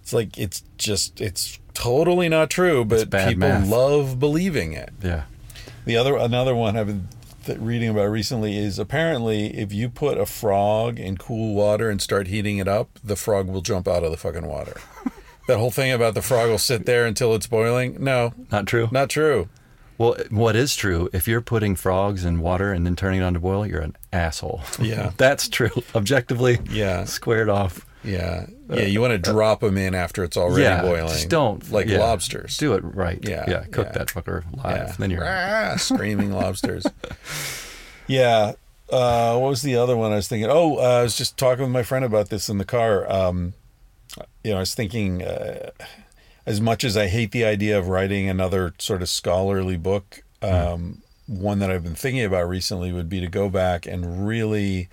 it's 0.01 0.13
like 0.13 0.37
it's 0.37 0.63
just 0.77 1.21
it's 1.21 1.59
totally 1.73 2.29
not 2.29 2.49
true. 2.49 2.83
But 2.85 3.11
people 3.11 3.49
math. 3.49 3.67
love 3.67 4.19
believing 4.19 4.73
it. 4.73 4.93
yeah. 5.01 5.23
The 5.85 5.95
other 5.95 6.17
another 6.17 6.53
one 6.53 6.75
I've 6.75 6.87
been 6.87 7.07
th- 7.45 7.59
reading 7.59 7.89
about 7.89 8.09
recently 8.09 8.57
is 8.57 8.77
apparently 8.77 9.57
if 9.57 9.71
you 9.71 9.89
put 9.89 10.17
a 10.17 10.25
frog 10.25 10.99
in 10.99 11.17
cool 11.17 11.55
water 11.55 11.89
and 11.89 12.01
start 12.01 12.27
heating 12.27 12.57
it 12.57 12.67
up, 12.67 12.99
the 13.03 13.15
frog 13.15 13.47
will 13.47 13.61
jump 13.61 13.87
out 13.87 14.03
of 14.03 14.11
the 14.11 14.17
fucking 14.17 14.45
water. 14.45 14.79
that 15.47 15.57
whole 15.57 15.71
thing 15.71 15.91
about 15.91 16.13
the 16.13 16.21
frog 16.21 16.49
will 16.49 16.57
sit 16.57 16.85
there 16.85 17.05
until 17.05 17.33
it's 17.35 17.47
boiling, 17.47 17.97
no, 18.03 18.33
Not 18.51 18.67
true. 18.67 18.87
not 18.91 19.09
true. 19.09 19.49
Well, 19.97 20.15
what 20.29 20.55
is 20.55 20.75
true? 20.75 21.09
If 21.11 21.27
you're 21.27 21.41
putting 21.41 21.75
frogs 21.75 22.23
in 22.23 22.39
water 22.39 22.71
and 22.71 22.85
then 22.85 22.95
turning 22.95 23.21
it 23.21 23.23
on 23.23 23.33
to 23.33 23.39
boil, 23.39 23.65
you're 23.65 23.81
an 23.81 23.95
asshole. 24.13 24.61
Yeah. 24.79 25.11
that's 25.17 25.49
true. 25.49 25.71
Objectively, 25.95 26.59
Yeah. 26.69 27.05
squared 27.05 27.49
off. 27.49 27.83
Yeah, 28.03 28.45
yeah. 28.69 28.81
You 28.81 29.01
want 29.01 29.11
to 29.11 29.17
drop 29.17 29.61
them 29.61 29.75
in 29.77 29.95
after 29.95 30.23
it's 30.23 30.37
already 30.37 30.65
Uh, 30.67 30.75
yeah, 30.75 30.81
boiling. 30.83 31.07
just 31.07 31.29
don't 31.29 31.71
like 31.71 31.87
yeah, 31.87 31.97
lobsters. 31.97 32.55
Do 32.57 32.73
it 32.75 32.83
right. 32.83 33.19
Yeah, 33.23 33.43
yeah. 33.47 33.63
Cook 33.71 33.87
yeah. 33.87 33.91
that 33.93 34.07
fucker 34.09 34.43
live. 34.63 34.97
Then 34.97 35.09
you're 35.09 35.21
Rah, 35.23 35.75
screaming 35.77 36.31
lobsters. 36.31 36.85
Yeah. 38.07 38.53
Uh, 38.89 39.37
what 39.37 39.49
was 39.49 39.61
the 39.63 39.75
other 39.75 39.97
one 39.97 40.13
I 40.13 40.15
was 40.15 40.27
thinking? 40.29 40.49
Oh, 40.49 40.77
uh, 40.77 40.99
I 40.99 41.01
was 41.03 41.17
just 41.17 41.35
talking 41.37 41.63
with 41.63 41.71
my 41.71 41.83
friend 41.83 42.05
about 42.05 42.29
this 42.29 42.47
in 42.47 42.57
the 42.57 42.63
car. 42.65 43.09
Um, 43.11 43.53
you 44.43 44.51
know, 44.51 44.57
I 44.57 44.59
was 44.61 44.75
thinking, 44.75 45.23
uh, 45.23 45.71
as 46.45 46.61
much 46.61 46.83
as 46.83 46.95
I 46.95 47.07
hate 47.07 47.31
the 47.31 47.45
idea 47.45 47.77
of 47.77 47.87
writing 47.87 48.29
another 48.29 48.73
sort 48.79 49.01
of 49.01 49.09
scholarly 49.09 49.77
book, 49.77 50.23
um, 50.41 51.01
one 51.27 51.59
that 51.59 51.69
I've 51.69 51.83
been 51.83 51.95
thinking 51.95 52.23
about 52.23 52.47
recently 52.47 52.91
would 52.91 53.09
be 53.09 53.19
to 53.19 53.27
go 53.27 53.49
back 53.49 53.85
and 53.85 54.27
really 54.27 54.87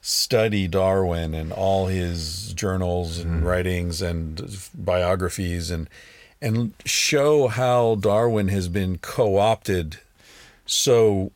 study 0.00 0.68
Darwin 0.68 1.34
and 1.34 1.52
all 1.52 1.86
his 1.86 2.52
journals 2.54 3.18
and 3.18 3.44
writings 3.44 4.02
and 4.02 4.68
biographies 4.74 5.70
and 5.70 5.88
and 6.42 6.74
show 6.84 7.48
how 7.48 7.94
Darwin 7.94 8.48
has 8.48 8.68
been 8.68 8.98
co-opted 8.98 9.98
so 10.66 11.32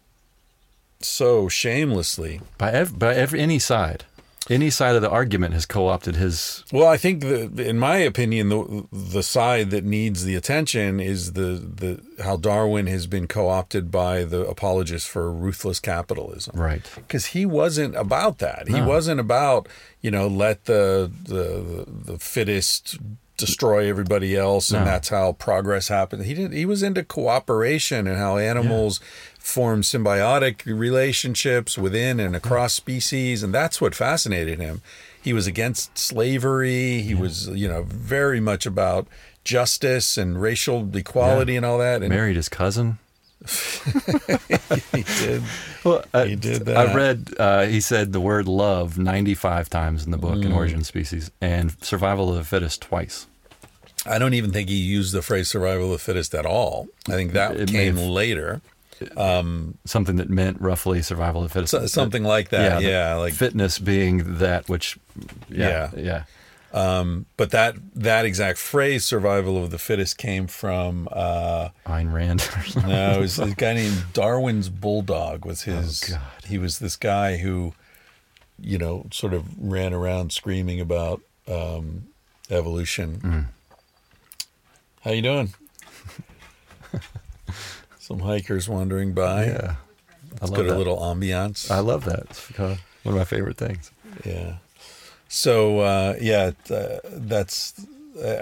so 1.01 1.49
shamelessly. 1.49 2.41
by 2.59 2.73
ev- 2.73 2.99
by 2.99 3.15
every 3.15 3.41
any 3.41 3.59
side, 3.59 4.05
any 4.51 4.71
side 4.71 4.97
of 4.97 5.03
the 5.03 5.11
argument 5.11 5.55
has 5.55 5.67
co-opted 5.67 6.17
his. 6.17 6.65
Well, 6.73 6.87
I 6.87 6.97
think 6.97 7.21
the 7.21 7.51
in 7.69 7.79
my 7.79 7.97
opinion 7.99 8.49
the 8.49 8.87
the 8.93 9.23
side 9.23 9.71
that 9.71 9.85
needs 9.85 10.25
the 10.25 10.35
attention 10.37 11.01
is 11.01 11.33
the 11.35 11.51
the 11.83 12.23
how 12.25 12.37
Darwin 12.37 12.87
has 12.87 13.07
been 13.07 13.27
co-opted 13.27 13.91
by 13.91 14.25
the 14.25 14.41
apologists 14.47 15.09
for 15.09 15.33
ruthless 15.33 15.81
capitalism. 15.81 16.59
Right. 16.59 16.83
because 16.97 17.27
he 17.27 17.45
wasn't 17.47 17.95
about 17.97 18.39
that. 18.39 18.69
He 18.69 18.81
No. 18.81 18.87
wasn't 18.89 19.21
about 19.21 19.69
you 20.01 20.11
know 20.11 20.27
let 20.29 20.65
the 20.65 21.11
the 21.25 21.85
the 22.13 22.19
fittest 22.19 22.99
destroy 23.39 23.89
everybody 23.89 24.37
else, 24.37 24.71
and 24.71 24.85
No. 24.85 24.91
that's 24.91 25.09
how 25.09 25.33
progress 25.33 25.89
happened. 25.89 26.25
He 26.27 26.35
did. 26.35 26.53
He 26.53 26.67
was 26.67 26.83
into 26.83 27.03
cooperation 27.03 28.07
and 28.07 28.19
how 28.19 28.37
animals 28.37 29.01
form 29.39 29.81
symbiotic 29.83 30.67
relationships 30.67 31.79
within 31.79 32.21
and 32.21 32.37
across 32.37 32.75
species, 32.75 33.43
and 33.43 33.55
that's 33.55 33.81
what 33.81 33.95
fascinated 33.95 34.59
him. 34.61 34.83
He 35.21 35.33
was 35.33 35.47
against 35.47 35.97
slavery. 35.99 37.01
He 37.03 37.15
was 37.15 37.49
you 37.49 37.69
know 37.69 37.85
very 37.89 38.41
much 38.41 38.67
about 38.67 39.07
justice 39.45 40.19
and 40.19 40.41
racial 40.41 40.95
equality 40.95 41.57
and 41.57 41.65
all 41.65 41.79
that. 41.79 42.03
And 42.03 42.11
Married 42.11 42.37
his 42.37 42.49
cousin. 42.51 42.99
He 44.93 45.03
did. 45.03 45.43
Well, 45.85 46.05
uh, 46.13 46.25
He 46.25 46.37
did 46.37 46.67
that. 46.67 46.77
I 46.77 46.95
read. 46.95 47.35
Uh, 47.39 47.67
he 47.67 47.81
said 47.81 48.13
the 48.13 48.21
word 48.21 48.47
"love" 48.49 48.99
ninety-five 48.99 49.71
times 49.71 50.05
in 50.05 50.11
the 50.11 50.19
book 50.19 50.37
Mm. 50.39 50.47
in 50.47 50.53
Origin 50.53 50.85
Species, 50.85 51.31
and 51.41 51.75
"survival 51.83 52.31
of 52.31 52.37
the 52.37 52.45
fittest" 52.45 52.83
twice. 52.83 53.27
I 54.07 54.19
don't 54.19 54.35
even 54.35 54.53
think 54.53 54.69
he 54.69 54.77
used 54.77 55.13
the 55.13 55.23
phrase 55.23 55.49
survival 55.49 55.87
of 55.87 55.93
the 55.93 55.99
fittest 55.99 56.35
at 56.35 56.47
all. 56.47 56.89
I 57.09 57.13
think 57.13 57.33
that 57.33 57.57
It 57.57 57.69
came 57.69 57.97
have- 57.97 58.07
later. 58.07 58.61
Something 59.85 60.17
that 60.17 60.29
meant 60.29 60.61
roughly 60.61 61.03
survival 61.03 61.43
of 61.45 61.49
the 61.51 61.55
fittest. 61.55 61.71
So, 61.71 61.87
something 61.87 62.25
like 62.25 62.49
that. 62.49 62.83
Yeah. 62.83 63.15
the 63.15 63.21
like 63.21 63.35
fitness 63.35 63.79
being 63.79 64.39
that 64.39 64.69
which. 64.69 64.99
Yeah. 65.49 65.91
Yeah. 65.97 66.01
Yeah. 66.03 66.23
But 66.73 67.51
that 67.51 67.75
that 67.95 68.25
exact 68.25 68.59
phrase 68.59 69.05
survival 69.05 69.63
of 69.63 69.71
the 69.71 69.79
fittest 69.79 70.19
came 70.19 70.47
from 70.47 71.09
uh 71.13 71.71
Ayn 71.87 72.13
Rand. 72.13 72.41
Or 72.57 72.63
something. 72.63 72.91
no, 72.91 73.13
it 73.19 73.21
was 73.21 73.39
a 73.39 73.51
guy 73.55 73.75
named 73.75 74.05
Darwin's 74.13 74.69
bulldog 74.69 75.45
was 75.45 75.63
his 75.63 76.05
Oh, 76.11 76.15
God. 76.15 76.45
he 76.47 76.59
was 76.59 76.79
this 76.79 76.97
guy 76.97 77.39
who 77.39 77.75
you 78.61 78.77
know 78.79 79.07
sort 79.13 79.35
of 79.35 79.45
ran 79.59 79.93
around 79.95 80.33
screaming 80.33 80.81
about 80.81 81.21
um 81.47 82.09
evolution. 82.51 83.21
Mm. 83.23 83.45
How 85.03 85.13
you 85.13 85.23
doing? 85.23 85.55
Some 87.99 88.21
hikers 88.21 88.69
wandering 88.69 89.13
by. 89.13 89.47
yeah. 89.47 89.77
I 90.41 90.45
Let's 90.47 90.51
love 90.53 90.67
that. 90.67 90.75
a 90.75 90.79
little 90.79 90.99
ambiance. 90.99 91.71
I 91.71 91.81
love 91.81 92.05
that. 92.05 92.21
It's 92.31 92.59
one 92.59 92.79
of 93.05 93.15
my 93.15 93.25
favorite 93.25 93.57
things. 93.57 93.91
yeah. 94.25 94.57
So 95.29 95.81
uh, 95.81 96.15
yeah, 96.21 96.53
uh, 96.71 96.99
that's 97.05 97.75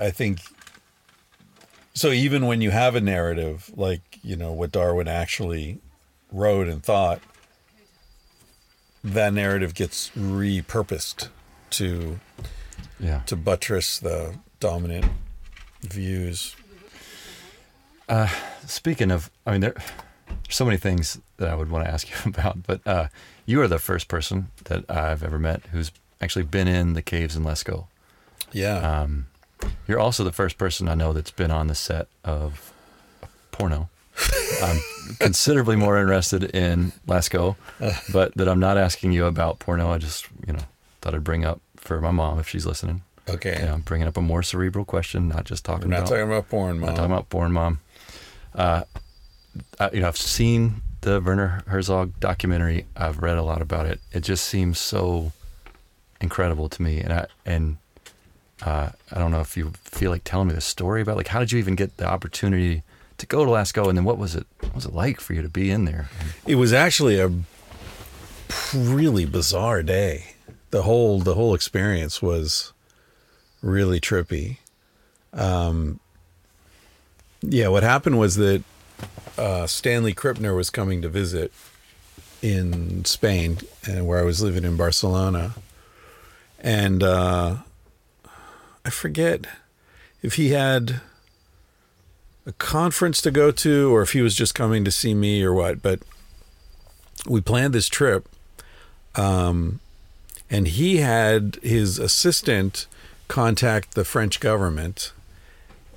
I 0.00 0.10
think. 0.10 0.40
So 1.94 2.10
even 2.12 2.46
when 2.46 2.60
you 2.60 2.70
have 2.70 2.94
a 2.94 3.00
narrative 3.00 3.70
like 3.76 4.18
you 4.22 4.36
know 4.36 4.52
what 4.52 4.70
Darwin 4.72 5.08
actually 5.08 5.78
wrote 6.32 6.68
and 6.68 6.82
thought, 6.82 7.20
that 9.02 9.32
narrative 9.32 9.74
gets 9.74 10.10
repurposed 10.10 11.28
to 11.70 12.20
Yeah. 13.00 13.20
to 13.26 13.36
buttress 13.36 13.98
the 13.98 14.36
dominant 14.60 15.06
views. 15.82 16.54
Speaking 18.66 19.10
of, 19.10 19.30
I 19.46 19.52
mean, 19.52 19.60
there, 19.60 19.74
there's 19.74 20.54
so 20.56 20.64
many 20.64 20.76
things 20.76 21.18
that 21.38 21.48
I 21.48 21.54
would 21.54 21.70
want 21.70 21.84
to 21.86 21.90
ask 21.90 22.08
you 22.08 22.16
about, 22.26 22.62
but 22.66 22.80
uh, 22.86 23.08
you 23.46 23.60
are 23.62 23.68
the 23.68 23.78
first 23.78 24.08
person 24.08 24.48
that 24.64 24.84
I've 24.90 25.22
ever 25.22 25.38
met 25.38 25.62
who's 25.72 25.90
actually 26.20 26.44
been 26.44 26.68
in 26.68 26.94
the 26.94 27.02
caves 27.02 27.36
in 27.36 27.44
Lascaux. 27.44 27.86
Yeah. 28.52 28.78
Um, 29.02 29.26
you're 29.88 29.98
also 29.98 30.24
the 30.24 30.32
first 30.32 30.58
person 30.58 30.88
I 30.88 30.94
know 30.94 31.12
that's 31.12 31.30
been 31.30 31.50
on 31.50 31.66
the 31.66 31.74
set 31.74 32.08
of 32.24 32.72
porno. 33.52 33.88
I'm 34.62 34.80
considerably 35.18 35.76
more 35.76 35.98
interested 35.98 36.44
in 36.54 36.92
Lascaux, 37.06 37.56
but 38.12 38.34
that 38.36 38.48
I'm 38.48 38.60
not 38.60 38.78
asking 38.78 39.12
you 39.12 39.26
about 39.26 39.58
porno. 39.58 39.90
I 39.90 39.98
just, 39.98 40.26
you 40.46 40.52
know, 40.52 40.62
thought 41.00 41.14
I'd 41.14 41.24
bring 41.24 41.44
up 41.44 41.60
for 41.76 42.00
my 42.00 42.10
mom 42.10 42.38
if 42.38 42.48
she's 42.48 42.66
listening. 42.66 43.02
okay. 43.28 43.58
Yeah, 43.62 43.74
I'm 43.74 43.80
bringing 43.82 44.08
up 44.08 44.16
a 44.16 44.22
more 44.22 44.42
cerebral 44.42 44.84
question, 44.84 45.28
not 45.28 45.44
just 45.44 45.64
talking 45.64 45.88
We're 45.88 45.96
not 45.96 45.98
about 46.00 46.08
talking 46.08 46.24
about 46.24 46.48
porn, 46.48 46.78
mom. 46.80 46.86
not 46.88 46.96
talking 46.96 47.12
about 47.12 47.28
porn 47.30 47.52
mom. 47.52 47.80
Uh, 48.54 48.82
I, 49.78 49.90
you 49.92 50.00
know, 50.00 50.08
I've 50.08 50.16
seen 50.16 50.82
the 51.02 51.20
Werner 51.20 51.62
Herzog 51.66 52.18
documentary. 52.20 52.86
I've 52.96 53.18
read 53.18 53.36
a 53.36 53.42
lot 53.42 53.60
about 53.62 53.86
it. 53.86 54.00
It 54.12 54.20
just 54.20 54.44
seems 54.46 54.78
so 54.78 55.32
incredible 56.20 56.68
to 56.68 56.82
me, 56.82 57.00
and 57.00 57.12
I 57.12 57.26
and 57.44 57.76
uh, 58.64 58.90
I 59.12 59.18
don't 59.18 59.30
know 59.30 59.40
if 59.40 59.56
you 59.56 59.72
feel 59.84 60.10
like 60.10 60.24
telling 60.24 60.48
me 60.48 60.54
the 60.54 60.60
story 60.60 61.02
about 61.02 61.16
like 61.16 61.28
how 61.28 61.40
did 61.40 61.52
you 61.52 61.58
even 61.58 61.74
get 61.74 61.96
the 61.96 62.06
opportunity 62.06 62.82
to 63.18 63.26
go 63.26 63.44
to 63.44 63.50
Lascaux, 63.50 63.88
and 63.88 63.96
then 63.96 64.04
what 64.04 64.18
was 64.18 64.34
it? 64.34 64.46
What 64.60 64.74
was 64.74 64.86
it 64.86 64.92
like 64.94 65.20
for 65.20 65.34
you 65.34 65.42
to 65.42 65.48
be 65.48 65.70
in 65.70 65.84
there? 65.84 66.08
It 66.46 66.56
was 66.56 66.72
actually 66.72 67.18
a 67.18 67.32
really 68.74 69.24
bizarre 69.24 69.82
day. 69.82 70.34
The 70.70 70.82
whole 70.82 71.20
the 71.20 71.34
whole 71.34 71.54
experience 71.54 72.20
was 72.20 72.72
really 73.62 74.00
trippy. 74.00 74.58
Um, 75.32 76.00
yeah, 77.42 77.68
what 77.68 77.82
happened 77.82 78.18
was 78.18 78.36
that 78.36 78.62
uh, 79.38 79.66
Stanley 79.66 80.14
Krippner 80.14 80.56
was 80.56 80.70
coming 80.70 81.02
to 81.02 81.08
visit 81.08 81.52
in 82.42 83.04
Spain, 83.04 83.58
and 83.86 84.06
where 84.06 84.18
I 84.18 84.22
was 84.22 84.42
living 84.42 84.64
in 84.64 84.76
Barcelona, 84.76 85.54
and 86.60 87.02
uh, 87.02 87.56
I 88.84 88.90
forget 88.90 89.46
if 90.22 90.34
he 90.34 90.50
had 90.50 91.00
a 92.46 92.52
conference 92.52 93.20
to 93.22 93.30
go 93.30 93.50
to 93.50 93.94
or 93.94 94.02
if 94.02 94.12
he 94.12 94.20
was 94.22 94.34
just 94.34 94.54
coming 94.54 94.84
to 94.84 94.90
see 94.90 95.14
me 95.14 95.42
or 95.42 95.52
what 95.52 95.82
but 95.82 96.00
we 97.26 97.40
planned 97.40 97.74
this 97.74 97.88
trip 97.88 98.28
um, 99.16 99.80
and 100.50 100.68
he 100.68 100.98
had 100.98 101.58
his 101.62 101.98
assistant 101.98 102.86
contact 103.28 103.94
the 103.94 104.04
french 104.04 104.40
government. 104.40 105.12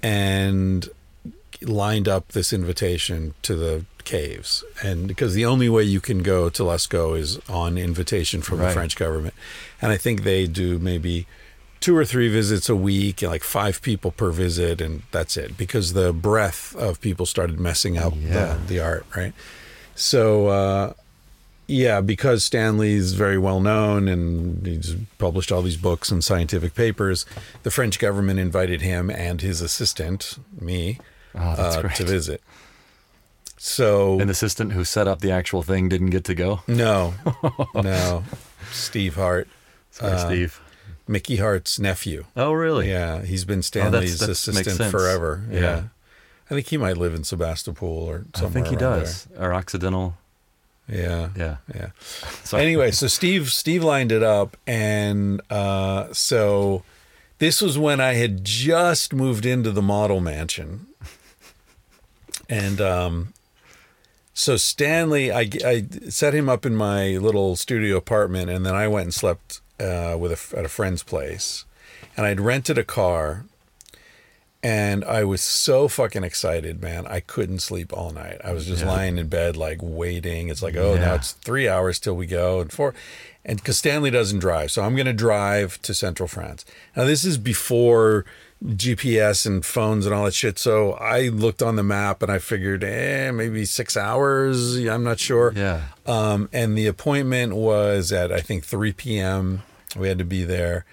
And 0.02 0.90
lined 1.62 2.08
up 2.08 2.30
this 2.30 2.54
invitation 2.54 3.34
to 3.42 3.56
the 3.56 3.86
caves. 4.06 4.64
And 4.84 5.08
because 5.08 5.34
the 5.34 5.46
only 5.46 5.70
way 5.70 5.84
you 5.84 6.00
can 6.00 6.24
go 6.24 6.50
to 6.50 6.64
Lascaux 6.64 7.18
is 7.18 7.40
on 7.50 7.78
invitation 7.78 8.42
from 8.42 8.60
the 8.60 8.70
French 8.72 8.96
government. 8.96 9.34
And 9.82 9.92
I 9.92 9.98
think 9.98 10.24
they 10.24 10.48
do 10.48 10.80
maybe 10.80 11.28
two 11.80 11.96
or 11.96 12.06
three 12.06 12.28
visits 12.28 12.68
a 12.70 12.76
week 12.76 13.22
and 13.22 13.32
like 13.32 13.44
five 13.44 13.82
people 13.82 14.12
per 14.12 14.32
visit 14.32 14.82
and 14.82 15.04
that's 15.12 15.38
it. 15.38 15.58
Because 15.58 15.94
the 15.94 16.12
breadth 16.14 16.76
of 16.76 17.00
people 17.02 17.26
started 17.26 17.60
messing 17.60 17.98
up 17.98 18.14
Yeah. 18.18 18.56
the, 18.56 18.60
the 18.68 18.80
art 18.80 19.06
right? 19.16 19.34
So 19.96 20.48
uh 20.48 20.94
yeah 21.72 22.02
because 22.02 22.44
stanley's 22.44 23.14
very 23.14 23.38
well 23.38 23.60
known 23.60 24.08
and 24.08 24.66
he's 24.66 24.96
published 25.20 25.52
all 25.52 25.62
these 25.62 25.78
books 25.78 26.10
and 26.10 26.24
scientific 26.24 26.74
papers 26.74 27.28
the 27.62 27.70
french 27.70 28.00
government 28.00 28.40
invited 28.40 28.82
him 28.82 29.12
and 29.12 29.42
his 29.42 29.62
assistant 29.62 30.40
me 30.60 30.98
Oh, 31.36 31.56
that's 31.56 31.76
uh, 31.78 31.82
great. 31.82 31.96
to 31.96 32.04
visit 32.06 32.42
so 33.58 34.20
An 34.20 34.30
assistant 34.30 34.72
who 34.72 34.84
set 34.86 35.08
up 35.08 35.20
the 35.20 35.32
actual 35.32 35.64
thing 35.64 35.90
didn't 35.90 36.12
get 36.12 36.24
to 36.26 36.36
go. 36.36 36.62
no 36.68 37.14
no 37.76 38.24
steve 38.72 39.16
hart 39.16 39.48
Sorry, 39.92 40.14
Uh, 40.14 40.26
Steve. 40.28 40.62
mickey 41.08 41.38
hart's 41.38 41.78
nephew 41.80 42.26
Oh, 42.36 42.54
really? 42.54 42.90
Yeah, 42.90 43.22
he's 43.24 43.44
been 43.46 43.62
Stanley's 43.62 44.20
that 44.20 44.28
makes 44.28 44.40
assistant 44.48 44.92
forever. 44.92 45.44
Yeah. 45.52 45.60
Yeah. 45.60 45.84
I 46.52 46.56
think 46.56 46.68
he 46.68 46.78
might 46.78 46.98
live 46.98 47.14
in 47.14 47.24
Sebastopol 47.24 47.88
or 48.10 48.26
somewhere. 48.34 48.50
I 48.50 48.54
think 48.54 48.68
he 48.68 48.76
does. 48.76 49.28
Or 49.38 49.54
Occidental. 49.54 50.18
Yeah. 50.88 51.30
Yeah. 51.38 51.58
Yeah. 51.76 51.90
Sorry. 52.44 52.64
Anyway, 52.64 52.90
so 52.92 53.06
Steve 53.08 53.52
Steve 53.52 53.84
lined 53.84 54.12
it 54.12 54.24
up 54.24 54.58
and 54.66 55.42
uh 55.52 56.12
so 56.14 56.84
this 57.40 57.62
was 57.62 57.78
when 57.78 58.00
I 58.02 58.14
had 58.14 58.44
just 58.44 59.14
moved 59.14 59.46
into 59.46 59.70
the 59.72 59.82
model 59.84 60.22
mansion. 60.22 60.88
And 62.50 62.82
um 62.82 63.34
so 64.34 64.56
Stanley, 64.56 65.32
I, 65.34 65.50
I 65.66 65.86
set 66.08 66.34
him 66.34 66.48
up 66.48 66.66
in 66.66 66.74
my 66.74 67.18
little 67.18 67.58
studio 67.58 67.98
apartment, 67.98 68.50
and 68.50 68.66
then 68.66 68.74
I 68.74 68.88
went 68.88 69.04
and 69.08 69.14
slept 69.14 69.60
uh, 69.82 70.16
with 70.18 70.32
a, 70.54 70.58
at 70.58 70.64
a 70.64 70.70
friend's 70.70 71.04
place, 71.04 71.66
and 72.16 72.26
I'd 72.26 72.40
rented 72.40 72.78
a 72.78 72.86
car, 72.86 73.44
and 74.64 75.04
I 75.04 75.26
was 75.26 75.42
so 75.42 75.90
fucking 75.90 76.24
excited, 76.24 76.82
man. 76.82 77.06
I 77.08 77.20
couldn't 77.20 77.60
sleep 77.60 77.92
all 77.92 78.12
night. 78.12 78.40
I 78.44 78.54
was 78.54 78.66
just 78.66 78.84
Yeah. 78.84 78.90
lying 78.92 79.18
in 79.18 79.28
bed, 79.28 79.58
like 79.58 79.80
waiting. 79.82 80.48
It's 80.48 80.62
like, 80.62 80.78
oh, 80.78 80.96
now 80.98 81.16
it's 81.16 81.34
three 81.34 81.68
hours 81.68 82.00
till 82.00 82.16
we 82.16 82.26
go, 82.26 82.62
and 82.62 82.72
four, 82.72 82.94
and 83.44 83.58
because 83.58 83.78
Stanley 83.78 84.12
doesn't 84.12 84.40
drive, 84.40 84.72
so 84.72 84.84
I'm 84.84 84.96
gonna 84.96 85.12
drive 85.12 85.82
to 85.82 85.94
Central 85.94 86.28
France. 86.28 86.64
Now 86.96 87.04
this 87.04 87.26
is 87.26 87.38
before 87.38 88.24
GPS 88.64 89.46
and 89.46 89.66
phones 89.66 90.06
and 90.06 90.14
all 90.14 90.26
that 90.26 90.34
shit. 90.34 90.60
So 90.60 90.94
I 90.94 91.30
looked 91.30 91.62
on 91.62 91.76
the 91.78 91.84
map 91.84 92.22
and 92.22 92.32
I 92.32 92.40
figured, 92.40 92.84
eh, 92.84 93.32
maybe 93.32 93.66
six 93.66 93.96
hours. 93.96 94.78
I'm 94.78 95.04
not 95.04 95.20
sure. 95.20 95.54
Yeah. 95.56 95.84
Um, 96.06 96.50
and 96.52 96.78
the 96.78 96.88
appointment 96.88 97.56
was 97.56 98.12
at 98.12 98.32
I 98.32 98.42
think 98.42 98.66
3 98.66 98.92
p.m. 98.94 99.64
We 99.98 100.08
had 100.08 100.18
to 100.20 100.26
be 100.26 100.44
there. 100.44 100.86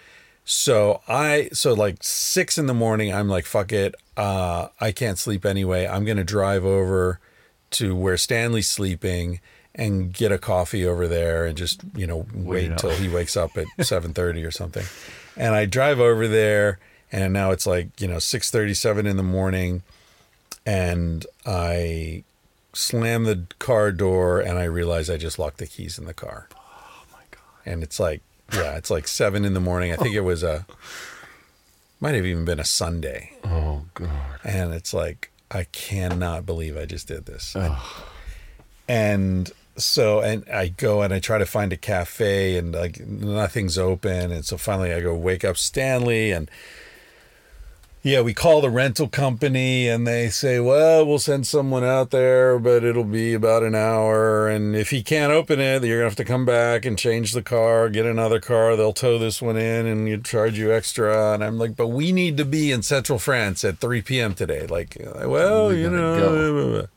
So 0.44 1.02
I 1.08 1.48
so 1.52 1.72
like 1.74 1.96
six 2.02 2.56
in 2.56 2.66
the 2.66 2.74
morning. 2.74 3.12
I'm 3.12 3.28
like, 3.28 3.46
fuck 3.46 3.72
it. 3.72 3.96
Uh, 4.16 4.68
I 4.80 4.92
can't 4.92 5.18
sleep 5.18 5.44
anyway. 5.44 5.86
I'm 5.88 6.04
gonna 6.04 6.22
drive 6.24 6.64
over 6.64 7.18
to 7.72 7.96
where 7.96 8.16
Stanley's 8.16 8.68
sleeping 8.70 9.40
and 9.74 10.12
get 10.12 10.30
a 10.30 10.38
coffee 10.38 10.86
over 10.86 11.08
there 11.08 11.44
and 11.46 11.58
just 11.58 11.80
you 11.96 12.06
know 12.06 12.26
wait 12.32 12.66
it 12.66 12.72
out. 12.72 12.78
till 12.78 12.90
he 12.90 13.08
wakes 13.08 13.36
up 13.36 13.56
at 13.56 13.66
7:30 13.78 14.46
or 14.46 14.52
something. 14.52 14.86
And 15.36 15.54
I 15.54 15.66
drive 15.66 15.98
over 15.98 16.28
there, 16.28 16.78
and 17.16 17.32
now 17.32 17.50
it's 17.50 17.66
like 17.66 18.00
you 18.00 18.06
know 18.06 18.16
6:37 18.18 19.06
in 19.06 19.16
the 19.16 19.22
morning, 19.22 19.82
and 20.66 21.26
I 21.46 22.22
slam 22.74 23.24
the 23.24 23.44
car 23.58 23.90
door 23.90 24.38
and 24.40 24.58
I 24.58 24.64
realize 24.64 25.08
I 25.08 25.16
just 25.16 25.38
locked 25.38 25.56
the 25.58 25.66
keys 25.66 25.98
in 25.98 26.04
the 26.04 26.12
car. 26.14 26.48
Oh 26.54 27.04
my 27.12 27.22
god! 27.30 27.40
And 27.64 27.82
it's 27.82 27.98
like, 27.98 28.20
yeah, 28.52 28.76
it's 28.76 28.90
like 28.90 29.08
seven 29.08 29.44
in 29.44 29.54
the 29.54 29.60
morning. 29.60 29.92
I 29.92 29.96
think 29.96 30.14
it 30.14 30.20
was 30.20 30.42
a, 30.42 30.66
might 32.00 32.14
have 32.14 32.26
even 32.26 32.44
been 32.44 32.60
a 32.60 32.64
Sunday, 32.66 33.32
Oh, 33.44 33.86
God. 33.94 34.10
and 34.44 34.74
it's 34.74 34.92
like 34.92 35.30
I 35.50 35.64
cannot 35.72 36.44
believe 36.44 36.76
I 36.76 36.84
just 36.84 37.08
did 37.08 37.24
this. 37.24 37.56
And 38.88 39.50
so, 39.76 40.20
and 40.20 40.44
I 40.48 40.68
go 40.68 41.02
and 41.02 41.12
I 41.12 41.18
try 41.18 41.38
to 41.38 41.46
find 41.46 41.72
a 41.72 41.76
cafe, 41.76 42.56
and 42.56 42.74
like 42.74 43.00
nothing's 43.06 43.78
open, 43.78 44.30
and 44.32 44.44
so 44.44 44.56
finally 44.58 44.92
I 44.92 45.00
go 45.00 45.14
wake 45.14 45.44
up 45.44 45.56
Stanley 45.56 46.30
and. 46.30 46.50
Yeah, 48.06 48.20
we 48.20 48.34
call 48.34 48.60
the 48.60 48.70
rental 48.70 49.08
company 49.08 49.88
and 49.88 50.06
they 50.06 50.28
say, 50.28 50.60
well, 50.60 51.04
we'll 51.04 51.18
send 51.18 51.44
someone 51.44 51.82
out 51.82 52.12
there, 52.12 52.56
but 52.56 52.84
it'll 52.84 53.02
be 53.02 53.34
about 53.34 53.64
an 53.64 53.74
hour. 53.74 54.46
And 54.46 54.76
if 54.76 54.90
he 54.90 55.02
can't 55.02 55.32
open 55.32 55.58
it, 55.58 55.82
you're 55.82 55.98
going 55.98 56.02
to 56.02 56.04
have 56.04 56.14
to 56.14 56.24
come 56.24 56.44
back 56.46 56.84
and 56.84 56.96
change 56.96 57.32
the 57.32 57.42
car, 57.42 57.88
get 57.88 58.06
another 58.06 58.38
car. 58.38 58.76
They'll 58.76 58.92
tow 58.92 59.18
this 59.18 59.42
one 59.42 59.56
in 59.56 59.86
and 59.86 60.06
you 60.06 60.18
charge 60.18 60.56
you 60.56 60.72
extra. 60.72 61.34
And 61.34 61.42
I'm 61.42 61.58
like, 61.58 61.74
but 61.74 61.88
we 61.88 62.12
need 62.12 62.36
to 62.36 62.44
be 62.44 62.70
in 62.70 62.84
Central 62.84 63.18
France 63.18 63.64
at 63.64 63.78
3 63.78 64.02
p.m. 64.02 64.34
today. 64.34 64.68
Like, 64.68 64.96
well, 65.24 65.74
you 65.74 65.90
know. 65.90 66.82
go. 66.82 66.88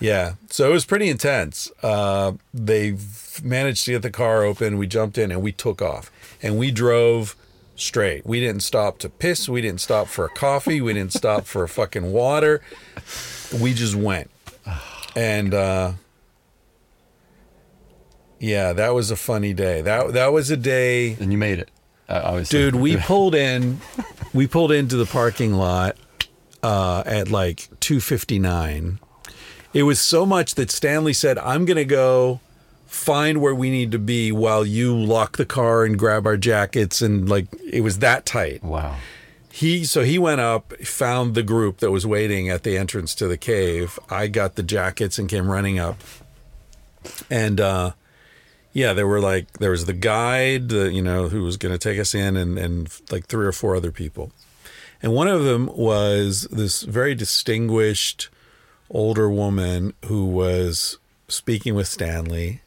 Yeah, 0.00 0.36
so 0.48 0.70
it 0.70 0.72
was 0.72 0.86
pretty 0.86 1.10
intense. 1.10 1.70
Uh, 1.82 2.32
they 2.54 2.96
managed 3.42 3.84
to 3.84 3.90
get 3.90 4.00
the 4.00 4.10
car 4.10 4.42
open. 4.42 4.78
We 4.78 4.86
jumped 4.86 5.18
in 5.18 5.30
and 5.30 5.42
we 5.42 5.52
took 5.52 5.82
off, 5.82 6.10
and 6.40 6.56
we 6.56 6.70
drove 6.70 7.36
straight. 7.80 8.26
We 8.26 8.40
didn't 8.40 8.62
stop 8.62 8.98
to 8.98 9.08
piss. 9.08 9.48
We 9.48 9.60
didn't 9.60 9.80
stop 9.80 10.06
for 10.08 10.24
a 10.24 10.28
coffee. 10.30 10.80
We 10.80 10.92
didn't 10.92 11.12
stop 11.12 11.44
for 11.44 11.62
a 11.62 11.68
fucking 11.68 12.12
water. 12.12 12.60
We 13.60 13.72
just 13.74 13.94
went, 13.94 14.30
and 15.16 15.54
uh, 15.54 15.92
Yeah, 18.40 18.72
that 18.74 18.90
was 18.90 19.10
a 19.10 19.16
funny 19.16 19.54
day. 19.54 19.82
That 19.82 20.12
that 20.12 20.32
was 20.32 20.50
a 20.50 20.56
day 20.56 21.16
And 21.20 21.32
you 21.32 21.38
made 21.38 21.58
it. 21.58 21.70
Uh, 22.08 22.22
obviously. 22.24 22.58
Dude, 22.58 22.74
we 22.76 22.96
pulled 22.96 23.34
in 23.34 23.80
we 24.34 24.46
pulled 24.46 24.72
into 24.72 24.96
the 24.96 25.06
parking 25.06 25.54
lot 25.54 25.96
uh, 26.62 27.02
at 27.06 27.30
like 27.30 27.68
2:59. 27.80 28.98
It 29.74 29.82
was 29.82 30.00
so 30.00 30.24
much 30.24 30.54
that 30.54 30.70
Stanley 30.70 31.12
said, 31.12 31.38
"I'm 31.38 31.66
to 31.76 31.84
go 31.84 32.40
find 32.88 33.40
where 33.40 33.54
we 33.54 33.70
need 33.70 33.92
to 33.92 33.98
be 33.98 34.32
while 34.32 34.66
you 34.66 34.96
lock 34.96 35.36
the 35.36 35.46
car 35.46 35.84
and 35.84 35.98
grab 35.98 36.26
our 36.26 36.36
jackets 36.36 37.00
and 37.00 37.28
like 37.28 37.46
it 37.64 37.82
was 37.82 38.00
that 38.00 38.26
tight." 38.26 38.64
Wow. 38.64 38.96
He 39.50 39.84
so 39.84 40.02
he 40.02 40.18
went 40.18 40.40
up, 40.40 40.72
found 40.78 41.34
the 41.34 41.42
group 41.42 41.78
that 41.78 41.90
was 41.90 42.06
waiting 42.06 42.48
at 42.48 42.62
the 42.62 42.76
entrance 42.76 43.14
to 43.16 43.26
the 43.26 43.36
cave. 43.36 43.98
I 44.08 44.28
got 44.28 44.54
the 44.54 44.62
jackets 44.62 45.18
and 45.18 45.28
came 45.28 45.50
running 45.50 45.78
up. 45.78 46.00
And 47.30 47.60
uh 47.60 47.92
yeah, 48.72 48.92
there 48.92 49.06
were 49.06 49.20
like 49.20 49.54
there 49.54 49.72
was 49.72 49.86
the 49.86 49.92
guide, 49.92 50.68
the, 50.68 50.92
you 50.92 51.02
know, 51.02 51.28
who 51.28 51.42
was 51.42 51.56
going 51.56 51.72
to 51.72 51.78
take 51.78 51.98
us 51.98 52.14
in 52.14 52.36
and 52.36 52.58
and 52.58 52.88
like 53.10 53.26
three 53.26 53.46
or 53.46 53.52
four 53.52 53.74
other 53.74 53.90
people. 53.90 54.30
And 55.02 55.12
one 55.12 55.28
of 55.28 55.44
them 55.44 55.66
was 55.74 56.42
this 56.50 56.82
very 56.82 57.14
distinguished 57.14 58.28
older 58.90 59.28
woman 59.28 59.94
who 60.06 60.26
was 60.26 60.98
speaking 61.28 61.74
with 61.74 61.88
Stanley 61.88 62.62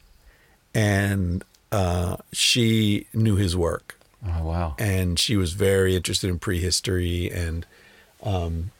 and 0.74 1.44
uh 1.70 2.16
she 2.32 3.06
knew 3.14 3.36
his 3.36 3.56
work. 3.56 3.98
Oh 4.24 4.44
wow. 4.44 4.76
and 4.78 5.18
she 5.18 5.36
was 5.36 5.52
very 5.52 5.96
interested 5.96 6.30
in 6.30 6.38
prehistory 6.38 7.28
and 7.30 7.66
um 8.22 8.70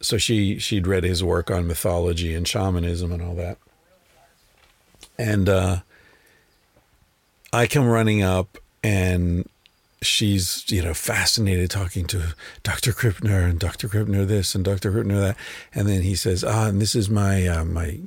so 0.00 0.18
she 0.18 0.58
she'd 0.58 0.86
read 0.86 1.02
his 1.02 1.24
work 1.24 1.50
on 1.50 1.66
mythology 1.66 2.34
and 2.34 2.46
shamanism 2.46 3.10
and 3.10 3.22
all 3.22 3.34
that. 3.36 3.58
And 5.18 5.48
uh 5.48 5.76
i 7.52 7.66
come 7.66 7.86
running 7.86 8.22
up 8.22 8.58
and 8.82 9.48
she's 10.02 10.64
you 10.70 10.82
know 10.82 10.92
fascinated 10.92 11.70
talking 11.70 12.04
to 12.06 12.34
dr 12.62 12.92
krippner 12.92 13.48
and 13.48 13.58
dr 13.58 13.88
krippner 13.88 14.26
this 14.26 14.54
and 14.54 14.64
dr 14.64 14.92
krippner 14.92 15.20
that. 15.20 15.36
And 15.74 15.88
then 15.88 16.02
he 16.02 16.14
says 16.14 16.44
ah 16.44 16.66
and 16.66 16.82
this 16.82 16.94
is 16.94 17.08
my 17.08 17.46
uh, 17.46 17.64
my 17.64 18.00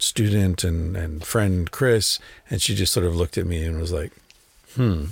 student 0.00 0.64
and 0.64 0.96
and 0.96 1.24
friend 1.24 1.70
chris 1.70 2.18
and 2.48 2.60
she 2.60 2.74
just 2.74 2.92
sort 2.92 3.06
of 3.06 3.14
looked 3.14 3.36
at 3.38 3.46
me 3.46 3.62
and 3.64 3.78
was 3.80 3.92
like 3.92 4.12
hmm. 4.74 5.04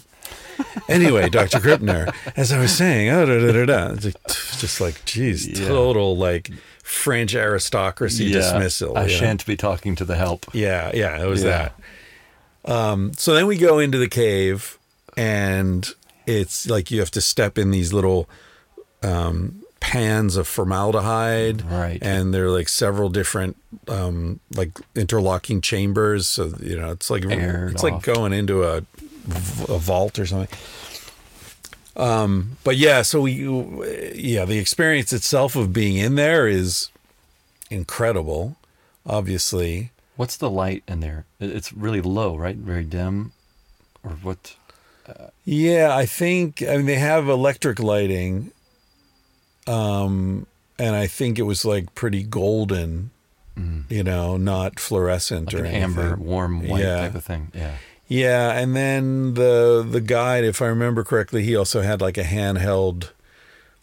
anyway, 0.88 1.28
Dr. 1.38 1.58
Krippner, 1.58 2.12
as 2.36 2.52
I 2.52 2.58
was 2.60 2.76
saying, 2.76 3.08
oh, 3.10 3.24
da, 3.24 3.38
da, 3.40 3.52
da, 3.52 3.94
da. 3.94 4.10
Just 4.58 4.80
like, 4.80 5.04
geez, 5.04 5.46
Yeah. 5.46 5.68
total 5.68 6.16
like 6.16 6.50
French 6.82 7.34
aristocracy 7.34 8.32
dismissal. 8.32 8.96
I 8.98 9.06
shan't 9.06 9.46
be 9.46 9.56
talking 9.56 9.94
to 9.96 10.04
the 10.04 10.16
help. 10.16 10.46
Yeah, 10.52 10.90
yeah, 10.94 11.22
it 11.22 11.26
was 11.26 11.42
Yeah. 11.44 11.70
that. 12.64 12.72
Um, 12.72 13.12
so 13.14 13.34
then 13.34 13.46
we 13.46 13.56
go 13.56 13.78
into 13.78 13.98
the 13.98 14.08
cave, 14.08 14.78
and 15.16 15.88
it's 16.26 16.68
like 16.68 16.90
you 16.90 16.98
have 17.00 17.10
to 17.12 17.20
step 17.20 17.56
in 17.56 17.70
these 17.70 17.92
little 17.92 18.28
um, 19.02 19.62
pans 19.80 20.36
of 20.36 20.46
formaldehyde, 20.46 21.62
Right. 21.62 21.98
And 22.02 22.34
they're 22.34 22.50
like 22.50 22.68
several 22.68 23.08
different 23.08 23.56
um, 23.88 24.40
like 24.54 24.78
interlocking 24.94 25.60
chambers. 25.60 26.26
So 26.26 26.52
you 26.60 26.76
know, 26.78 26.90
it's 26.90 27.10
like 27.10 27.24
Aired 27.24 27.72
it's 27.72 27.82
like 27.82 28.02
going 28.02 28.32
into 28.32 28.64
a, 28.64 28.78
a 28.78 29.78
vault 29.78 30.18
or 30.18 30.26
something. 30.26 30.58
Um, 31.96 32.56
but 32.62 32.76
yeah, 32.76 33.02
so 33.02 33.22
we, 33.22 33.32
yeah, 34.14 34.44
the 34.44 34.58
experience 34.58 35.12
itself 35.12 35.56
of 35.56 35.72
being 35.72 35.96
in 35.96 36.14
there 36.14 36.46
is 36.46 36.90
incredible. 37.70 38.56
Obviously, 39.04 39.90
What's 40.16 40.36
the 40.36 40.50
light 40.50 40.82
in 40.88 41.00
there? 41.00 41.26
It's 41.40 41.72
really 41.72 42.00
low, 42.00 42.36
right? 42.36 42.56
Very 42.56 42.84
dim, 42.84 43.32
or 44.02 44.10
what? 44.22 44.54
Yeah, 45.44 45.96
I 45.96 46.06
think 46.06 46.62
I 46.62 46.76
mean 46.76 46.86
they 46.86 46.96
have 46.96 47.28
electric 47.28 47.78
lighting, 47.78 48.50
um, 49.68 50.46
and 50.78 50.96
I 50.96 51.06
think 51.06 51.38
it 51.38 51.42
was 51.42 51.64
like 51.64 51.94
pretty 51.94 52.22
golden, 52.22 53.10
you 53.88 54.04
know, 54.04 54.36
not 54.36 54.78
fluorescent 54.80 55.48
Mm. 55.48 55.52
Like 55.54 55.62
or 55.62 55.64
an 55.66 55.74
anything. 55.74 55.82
amber, 56.04 56.16
warm 56.16 56.68
white 56.68 56.82
Yeah. 56.82 57.00
type 57.00 57.14
of 57.16 57.24
thing. 57.24 57.50
Yeah. 57.54 57.74
Yeah, 58.10 58.52
and 58.52 58.74
then 58.74 59.34
the 59.34 59.86
the 59.88 60.00
guide, 60.00 60.44
if 60.44 60.62
I 60.62 60.66
remember 60.66 61.04
correctly, 61.04 61.42
he 61.42 61.54
also 61.56 61.82
had 61.82 62.00
like 62.00 62.16
a 62.16 62.22
handheld, 62.24 63.10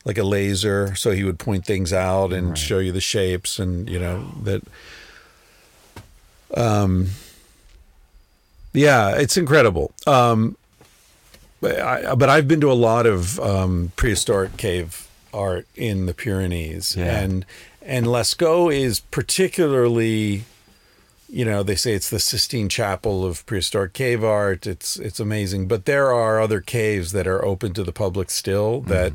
like 0.04 0.18
a 0.18 0.24
laser, 0.24 0.96
so 0.96 1.12
he 1.12 1.24
would 1.24 1.38
point 1.38 1.64
things 1.66 1.94
out 1.94 2.34
and 2.34 2.50
Right. 2.50 2.58
show 2.58 2.80
you 2.80 2.92
the 2.92 3.02
shapes, 3.02 3.60
and 3.60 3.88
you 3.90 4.00
know 4.00 4.32
that. 4.44 4.64
Um. 6.56 7.10
Yeah, 8.74 9.12
it's 9.16 9.38
incredible. 9.38 9.92
Um, 10.06 10.58
but 11.62 11.80
I, 11.80 12.16
but 12.16 12.28
I've 12.30 12.48
been 12.48 12.60
to 12.62 12.72
a 12.72 12.74
lot 12.74 13.06
of 13.06 13.40
um, 13.40 13.92
prehistoric 13.96 14.58
cave 14.58 15.08
art 15.36 15.68
in 15.76 16.06
the 16.06 16.14
Pyrenees, 16.14 16.96
Yeah. 16.96 17.20
and 17.20 17.46
and 17.82 18.06
Lascaux 18.08 18.74
is 18.74 19.00
particularly 19.02 20.44
you 21.30 21.44
know 21.44 21.62
they 21.64 21.76
say 21.76 21.94
it's 21.94 22.10
the 22.10 22.20
Sistine 22.20 22.70
Chapel 22.70 23.26
of 23.26 23.46
prehistoric 23.46 23.94
cave 23.94 24.24
art. 24.24 24.66
It's 24.66 24.98
it's 24.98 25.20
amazing, 25.20 25.68
but 25.68 25.86
there 25.86 26.12
are 26.14 26.40
other 26.40 26.62
caves 26.62 27.12
that 27.12 27.28
are 27.28 27.44
open 27.44 27.74
to 27.74 27.84
the 27.84 27.92
public 27.92 28.30
still 28.32 28.82
that, 28.82 29.14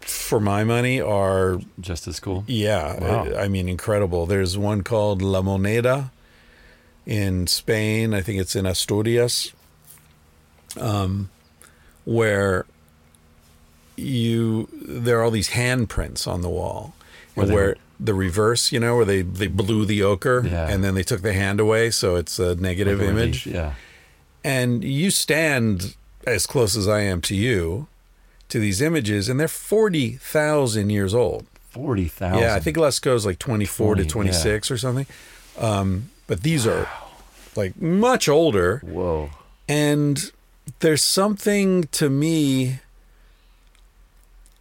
for 0.00 0.38
my 0.40 0.62
money, 0.64 1.00
are 1.00 1.58
Just 1.80 2.06
as 2.06 2.20
cool. 2.20 2.44
yeah, 2.46 3.00
Wow. 3.00 3.24
I, 3.34 3.44
I 3.44 3.48
mean 3.48 3.68
incredible. 3.68 4.26
There's 4.26 4.56
one 4.58 4.82
called 4.82 5.22
La 5.22 5.40
Moneda 5.42 6.10
in 7.06 7.46
Spain. 7.46 8.12
I 8.14 8.20
think 8.20 8.40
it's 8.40 8.54
in 8.54 8.66
Asturias, 8.66 9.52
um, 10.80 11.30
where 12.04 12.66
you 13.96 14.68
there 14.72 15.18
are 15.20 15.22
all 15.24 15.30
these 15.30 15.50
handprints 15.50 16.26
on 16.26 16.42
the 16.42 16.48
wall, 16.50 16.94
Where 17.34 17.46
where, 17.52 17.76
the 18.00 18.14
reverse, 18.14 18.72
you 18.72 18.80
know, 18.80 18.96
where 18.96 19.04
they 19.04 19.22
they 19.22 19.46
blew 19.46 19.84
the 19.84 20.02
ochre 20.02 20.44
Yeah. 20.46 20.68
and 20.68 20.82
then 20.82 20.94
they 20.94 21.02
took 21.04 21.22
the 21.22 21.32
hand 21.32 21.60
away, 21.60 21.90
so 21.90 22.16
it's 22.16 22.38
a 22.38 22.54
negative 22.56 22.98
Like 23.00 23.08
image. 23.08 23.46
Yeah. 23.46 23.74
And 24.42 24.84
you 24.84 25.10
stand 25.10 25.94
as 26.26 26.46
close 26.46 26.76
as 26.76 26.86
I 26.88 27.00
am 27.00 27.20
to 27.22 27.34
you 27.34 27.86
to 28.48 28.58
these 28.58 28.80
images, 28.80 29.28
and 29.28 29.38
they're 29.40 29.48
forty 29.48 30.12
thousand 30.12 30.90
years 30.90 31.14
old. 31.14 31.46
Forty 31.70 32.08
thousand. 32.08 32.40
Yeah, 32.42 32.54
I 32.54 32.60
think 32.60 32.76
Lascaux 32.76 33.14
is 33.14 33.24
like 33.26 33.38
24 33.38 33.94
20, 33.94 34.02
to 34.02 34.08
26 34.08 34.70
or 34.70 34.78
something. 34.78 35.06
Um, 35.58 36.10
but 36.26 36.42
these 36.42 36.66
are 36.66 36.88
like 37.56 37.80
much 37.80 38.28
older. 38.28 38.78
Whoa. 38.84 39.30
And 39.68 40.30
there's 40.80 41.02
something 41.02 41.84
to 41.92 42.10
me. 42.10 42.80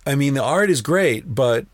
I 0.05 0.15
mean, 0.15 0.33
the 0.33 0.43
art 0.43 0.69
is 0.69 0.81
great, 0.81 1.33
but 1.35 1.65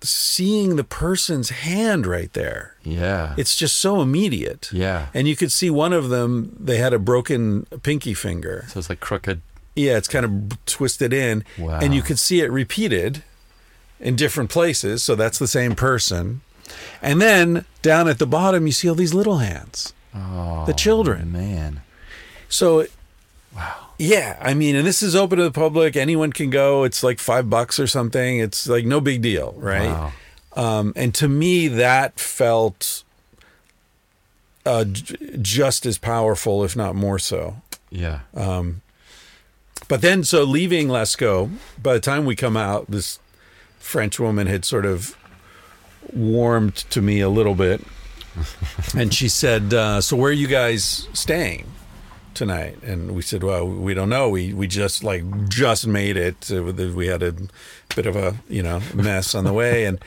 seeing 0.00 0.76
the 0.76 0.84
person's 0.84 1.50
hand 1.50 2.06
right 2.06 2.32
there, 2.32 2.76
Yeah. 2.84 3.34
it's 3.36 3.56
just 3.56 3.76
so 3.78 4.00
immediate. 4.00 4.68
yeah. 4.72 5.06
And 5.12 5.26
you 5.26 5.34
could 5.34 5.50
see 5.50 5.70
one 5.70 5.92
of 5.92 6.08
them, 6.08 6.56
they 6.58 6.76
had 6.78 6.92
a 6.92 6.98
broken 7.00 7.66
pinky 7.82 8.14
finger. 8.14 8.64
So 8.68 8.78
it's 8.78 8.88
like 8.88 9.00
crooked. 9.00 9.40
Yeah, 9.74 9.96
it's 9.96 10.08
kind 10.08 10.24
of 10.24 10.64
twisted 10.66 11.12
in, 11.12 11.44
Wow. 11.58 11.80
and 11.80 11.94
you 11.94 12.02
could 12.02 12.18
see 12.18 12.40
it 12.40 12.50
repeated 12.50 13.22
in 14.00 14.14
different 14.14 14.50
places. 14.50 15.02
So 15.02 15.16
that's 15.16 15.38
the 15.38 15.48
same 15.48 15.74
person. 15.74 16.42
And 17.02 17.20
then 17.20 17.64
down 17.82 18.06
at 18.08 18.18
the 18.20 18.26
bottom, 18.26 18.66
you 18.66 18.72
see 18.72 18.88
all 18.88 18.94
these 18.94 19.14
little 19.14 19.38
hands, 19.38 19.92
Oh, 20.14 20.64
the 20.66 20.72
children. 20.74 21.32
Man. 21.32 21.80
So, 22.48 22.86
Wow. 23.54 23.87
Yeah, 23.98 24.36
I 24.40 24.54
mean, 24.54 24.76
and 24.76 24.86
this 24.86 25.02
is 25.02 25.16
open 25.16 25.38
to 25.38 25.44
the 25.44 25.50
public. 25.50 25.96
Anyone 25.96 26.32
can 26.32 26.50
go. 26.50 26.84
It's 26.84 27.02
like 27.02 27.18
five 27.18 27.50
bucks 27.50 27.80
or 27.80 27.86
something. 27.86 28.38
It's 28.38 28.68
like 28.68 28.84
no 28.84 29.00
big 29.00 29.22
deal, 29.22 29.54
right? 29.58 29.88
Wow. 29.90 30.12
Um, 30.54 30.92
and 30.96 31.14
to 31.16 31.28
me, 31.28 31.68
that 31.68 32.18
felt 32.20 33.02
uh, 34.64 34.84
j- 34.84 35.16
just 35.40 35.84
as 35.86 35.98
powerful, 35.98 36.64
if 36.64 36.76
not 36.76 36.94
more 36.94 37.18
so. 37.18 37.56
Yeah. 37.90 38.20
Um, 38.34 38.82
But 39.88 40.00
then, 40.02 40.22
so 40.24 40.44
leaving 40.44 40.88
Lascaux, 40.88 41.50
by 41.82 41.94
the 41.94 42.00
time 42.00 42.24
we 42.24 42.36
come 42.36 42.56
out, 42.56 42.90
this 42.90 43.18
French 43.78 44.18
woman 44.20 44.46
had 44.46 44.64
sort 44.64 44.84
of 44.84 45.16
warmed 46.12 46.76
to 46.90 47.00
me 47.00 47.20
a 47.20 47.28
little 47.28 47.54
bit. 47.54 47.82
and 48.96 49.12
she 49.14 49.28
said, 49.28 49.72
uh, 49.74 50.00
So, 50.00 50.16
where 50.16 50.30
are 50.30 50.32
you 50.34 50.46
guys 50.48 51.08
staying 51.12 51.66
tonight? 52.38 52.78
And 52.82 53.14
we 53.14 53.22
said, 53.22 53.42
Well, 53.42 53.66
we 53.68 53.92
don't 53.94 54.08
know. 54.08 54.28
We, 54.30 54.52
we 54.54 54.66
just 54.66 55.04
like 55.04 55.22
just 55.48 55.86
made 55.86 56.16
it. 56.16 56.48
We 56.50 57.08
had 57.08 57.22
a 57.22 57.34
bit 57.94 58.06
of 58.06 58.16
a, 58.16 58.36
you 58.48 58.62
know, 58.62 58.80
mess 58.94 59.34
on 59.34 59.44
the 59.44 59.52
way. 59.52 59.84
And, 59.84 59.98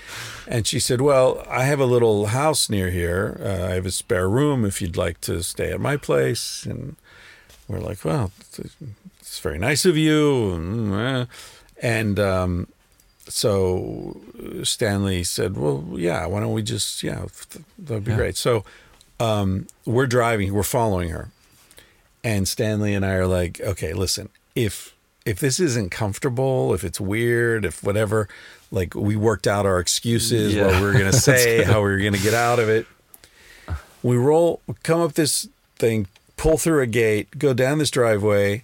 and 0.48 0.66
she 0.66 0.80
said, 0.80 1.02
Well, 1.02 1.44
I 1.50 1.64
have 1.66 1.80
a 1.80 1.86
little 1.86 2.28
house 2.28 2.70
near 2.70 2.90
here. 2.90 3.38
Uh, 3.44 3.68
I 3.70 3.74
have 3.76 3.86
a 3.86 3.92
spare 3.92 4.28
room 4.30 4.66
if 4.66 4.82
you'd 4.82 4.98
like 4.98 5.22
to 5.22 5.44
stay 5.44 5.72
at 5.72 5.80
my 5.80 5.98
place. 5.98 6.66
And 6.66 6.96
we're 7.68 7.80
like, 7.80 8.04
Well, 8.06 8.32
it's 9.20 9.40
very 9.40 9.60
nice 9.60 9.86
of 9.86 9.98
you. 9.98 10.54
And, 11.82 12.20
um, 12.20 12.68
so 13.28 14.20
Stanley 14.64 15.24
said, 15.24 15.58
Well, 15.58 15.86
yeah, 15.96 16.26
why 16.26 16.40
don't 16.40 16.54
we 16.54 16.64
just, 16.64 17.04
yeah, 17.04 17.26
that'd 17.78 18.04
be 18.06 18.12
Yeah. 18.12 18.18
great. 18.18 18.38
So 18.38 18.64
um, 19.20 19.68
we're 19.86 20.08
driving, 20.08 20.54
we're 20.54 20.64
following 20.64 21.10
her, 21.10 21.30
and 22.24 22.48
Stanley 22.48 22.94
and 22.94 23.06
I 23.06 23.14
are 23.14 23.28
like, 23.28 23.60
okay, 23.62 23.94
listen, 23.94 24.30
if 24.56 24.94
if 25.26 25.40
this 25.40 25.60
isn't 25.60 25.92
comfortable, 25.92 26.74
if 26.74 26.84
it's 26.84 27.00
weird, 27.00 27.64
if 27.66 27.84
whatever, 27.84 28.28
like 28.72 28.96
we 28.96 29.16
worked 29.16 29.46
out 29.48 29.66
our 29.68 29.80
excuses, 29.80 30.54
Yeah. 30.56 30.66
what 30.68 30.82
we 30.82 30.88
are 30.88 30.94
gonna 30.94 31.14
say, 31.32 31.64
how 31.64 31.78
we 31.84 31.92
were 31.92 32.00
gonna 32.00 32.18
get 32.18 32.34
out 32.34 32.60
of 32.60 32.70
it. 32.70 32.86
We 34.04 34.16
roll, 34.18 34.62
come 34.82 35.00
up 35.02 35.14
this 35.14 35.48
thing, 35.78 36.08
pull 36.38 36.58
through 36.58 36.82
a 36.82 36.88
gate, 36.88 37.38
go 37.38 37.54
down 37.54 37.78
this 37.78 37.92
driveway. 37.92 38.64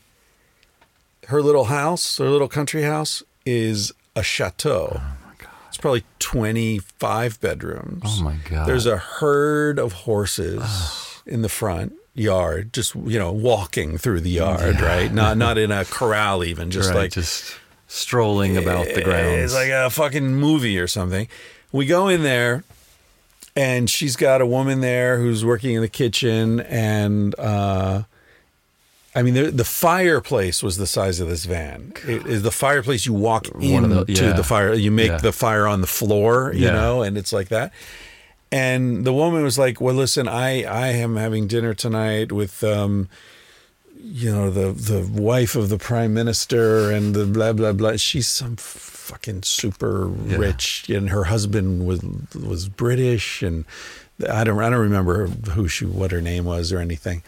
Her 1.28 1.42
little 1.44 1.66
house, 1.66 2.18
her 2.18 2.30
little 2.30 2.48
country 2.48 2.84
house, 2.84 3.22
is 3.46 3.92
a 4.16 4.24
chateau. 4.24 4.94
Oh 5.00 5.18
my 5.28 5.34
god! 5.38 5.52
It's 5.68 5.78
probably 5.78 6.04
25 6.20 7.40
bedrooms. 7.42 8.02
Oh 8.04 8.24
my 8.24 8.38
God. 8.50 8.68
There's 8.68 8.86
a 8.88 8.98
herd 8.98 9.78
of 9.78 9.92
horses 9.94 11.22
in 11.26 11.42
the 11.44 11.50
front 11.50 11.94
yard, 12.18 12.74
just, 12.74 12.96
you 12.96 13.18
know, 13.20 13.32
walking 13.32 13.98
through 13.98 14.22
the 14.22 14.30
yard, 14.32 14.82
right? 14.82 15.14
Not 15.14 15.38
not 15.38 15.58
in 15.58 15.72
a 15.72 15.86
corral 15.86 16.44
even, 16.44 16.72
just 16.72 16.90
Right, 16.90 16.98
like 16.98 17.12
just 17.12 17.56
strolling 17.88 18.58
about 18.58 18.86
the 18.94 19.02
grounds. 19.04 19.44
it's 19.44 19.54
like 19.54 19.70
a 19.70 19.90
fucking 19.90 20.36
movie 20.36 20.78
or 20.80 20.88
something. 20.88 21.28
We 21.72 21.86
go 21.86 22.08
in 22.08 22.24
there, 22.24 22.64
and 23.56 23.90
she's 23.90 24.16
got 24.16 24.42
a 24.42 24.46
woman 24.46 24.82
there 24.82 25.20
who's 25.20 25.44
working 25.46 25.76
in 25.76 25.82
the 25.82 25.88
kitchen, 25.88 26.60
and 26.62 27.38
uh, 27.40 28.04
I 29.16 29.22
mean, 29.24 29.34
the, 29.34 29.52
the 29.52 29.66
fireplace 29.66 30.62
was 30.62 30.78
the 30.78 30.86
size 30.88 31.20
of 31.20 31.28
this 31.28 31.46
van. 31.46 31.94
It 32.08 32.26
is 32.28 32.44
the 32.44 32.52
fireplace 32.52 33.06
you 33.06 33.14
walk 33.14 33.48
into 33.60 34.04
the- 34.06 34.14
yeah. 34.14 34.34
the 34.34 34.44
fire. 34.44 34.74
You 34.74 34.92
make 34.92 35.10
Yeah. 35.10 35.18
the 35.18 35.32
fire 35.32 35.66
on 35.66 35.82
the 35.82 35.88
floor, 35.88 36.52
you 36.54 36.66
Yeah. 36.66 36.72
know, 36.74 37.02
and 37.02 37.18
it's 37.18 37.34
like 37.34 37.50
that. 37.50 37.72
And 38.52 39.06
the 39.06 39.14
woman 39.14 39.44
was 39.44 39.58
like, 39.60 39.82
"Well, 39.82 39.96
listen, 39.96 40.28
I 40.28 40.64
I 40.64 40.88
am 40.90 41.16
having 41.18 41.48
dinner 41.48 41.74
tonight 41.74 42.32
with." 42.32 42.64
um 42.64 43.10
you 44.00 44.32
know 44.32 44.50
the 44.50 44.72
the 44.72 45.06
wife 45.22 45.56
of 45.56 45.68
the 45.70 45.78
prime 45.78 46.14
minister 46.14 46.92
and 46.92 47.14
the 47.14 47.26
blah 47.26 47.52
blah 47.52 47.74
blah. 47.74 47.98
She's 47.98 48.28
some 48.28 48.56
fucking 48.56 49.44
super 49.44 50.10
Yeah. 50.28 50.38
rich, 50.38 50.88
and 50.88 51.10
her 51.10 51.26
husband 51.26 51.86
was 51.86 52.02
was 52.36 52.70
British, 52.70 53.42
and 53.42 53.66
I 54.30 54.44
don't 54.46 54.60
I 54.62 54.70
don't 54.70 54.80
remember 54.80 55.28
who 55.28 55.68
she 55.68 55.86
what 55.86 56.12
her 56.12 56.22
name 56.22 56.46
was 56.46 56.72
or 56.72 56.80
anything. 56.80 57.22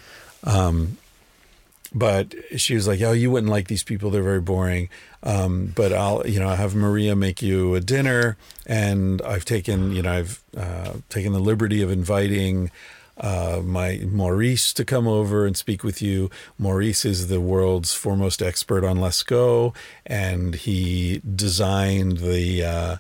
Um, 0.46 0.98
but 1.94 2.36
she 2.58 2.76
was 2.76 2.88
like, 2.88 3.02
"Oh, 3.02 3.12
you 3.12 3.32
wouldn't 3.32 3.52
like 3.52 3.68
these 3.68 3.84
people; 3.84 4.10
they're 4.10 4.24
very 4.24 4.42
boring." 4.42 4.90
Um, 5.24 5.74
but 5.76 5.92
I'll, 5.92 6.26
you 6.26 6.40
know, 6.40 6.48
I 6.48 6.56
have 6.56 6.76
Maria 6.76 7.16
make 7.16 7.42
you 7.42 7.76
a 7.76 7.80
dinner, 7.80 8.38
and 8.66 9.22
I've 9.24 9.46
taken, 9.46 9.92
you 9.94 10.02
know, 10.02 10.12
I've 10.12 10.44
uh, 10.56 10.94
taken 11.10 11.34
the 11.34 11.40
liberty 11.40 11.82
of 11.82 11.92
inviting 11.92 12.72
uh, 13.18 13.62
my 13.64 14.02
Maurice 14.06 14.72
to 14.74 14.86
come 14.86 15.08
over 15.08 15.46
and 15.46 15.58
speak 15.58 15.84
with 15.84 16.02
you. 16.02 16.30
Maurice 16.58 17.04
is 17.04 17.28
the 17.28 17.42
world's 17.42 17.94
foremost 17.94 18.42
expert 18.42 18.86
on 18.86 18.98
Lascaux, 18.98 19.76
and 20.06 20.56
he 20.56 21.22
designed 21.36 22.18
the. 22.18 22.64
Uh, 22.64 22.96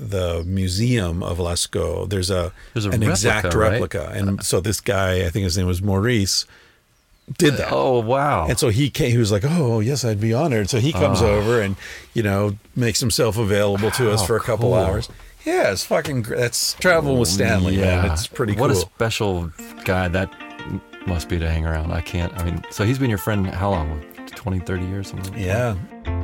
the 0.00 0.44
museum 0.44 1.24
of 1.24 1.38
Lascaux. 1.38 2.08
There's 2.08 2.30
a 2.30 2.52
There's 2.72 2.86
a 2.86 2.90
an 2.90 3.02
exact 3.02 3.52
replica, 3.52 3.58
right? 3.58 3.72
replica, 3.72 4.10
and 4.14 4.44
so 4.44 4.60
this 4.60 4.80
guy, 4.80 5.26
I 5.26 5.30
think 5.30 5.42
his 5.42 5.58
name 5.58 5.66
was 5.66 5.82
Maurice, 5.82 6.46
did 7.36 7.54
that. 7.54 7.68
oh 7.72 8.00
wow. 8.00 8.46
And 8.48 8.58
so 8.58 8.68
he 8.68 8.90
came, 8.90 9.10
he 9.10 9.18
was 9.18 9.32
like, 9.32 9.44
"Oh, 9.44 9.80
yes, 9.80 10.04
I'd 10.04 10.20
be 10.20 10.32
honored." 10.32 10.70
So 10.70 10.78
he 10.78 10.92
comes 10.92 11.20
ah. 11.20 11.26
over 11.26 11.60
and 11.60 11.76
you 12.14 12.22
know 12.22 12.56
makes 12.74 13.00
himself 13.00 13.36
available 13.36 13.90
to 13.92 14.10
us 14.10 14.20
How 14.20 14.26
for 14.26 14.36
a 14.36 14.40
couple 14.40 14.70
cool. 14.70 14.74
hours. 14.74 15.08
Yeah, 15.44 15.72
it's 15.72 15.84
fucking. 15.84 16.22
That's 16.22 16.74
travel 16.74 17.16
oh, 17.16 17.20
with 17.20 17.28
Stanley, 17.28 17.76
man. 17.76 18.10
It's 18.10 18.26
pretty 18.26 18.54
What 18.54 18.70
cool. 18.70 18.78
a 18.78 18.80
special 18.80 19.52
guy 19.84 20.08
that 20.08 20.32
must 21.06 21.28
be 21.28 21.38
to 21.38 21.48
hang 21.48 21.66
around. 21.66 21.92
I 21.92 22.00
can't. 22.00 22.36
I 22.38 22.44
mean, 22.44 22.62
so 22.70 22.84
he's 22.84 22.98
been 22.98 23.10
your 23.10 23.18
friend 23.18 23.46
how 23.46 23.70
long? 23.70 24.04
20, 24.34 24.60
30 24.60 24.86
years? 24.86 25.08
Something 25.08 25.32
like 25.32 25.44
that? 25.46 26.17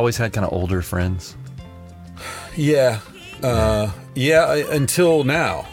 Always 0.00 0.16
had 0.16 0.32
kind 0.32 0.46
of 0.46 0.52
older 0.54 0.80
friends? 0.80 1.36
yeah, 2.56 3.00
uh, 3.42 3.92
yeah. 4.14 4.46
I, 4.46 4.56
until 4.74 5.24
now, 5.24 5.68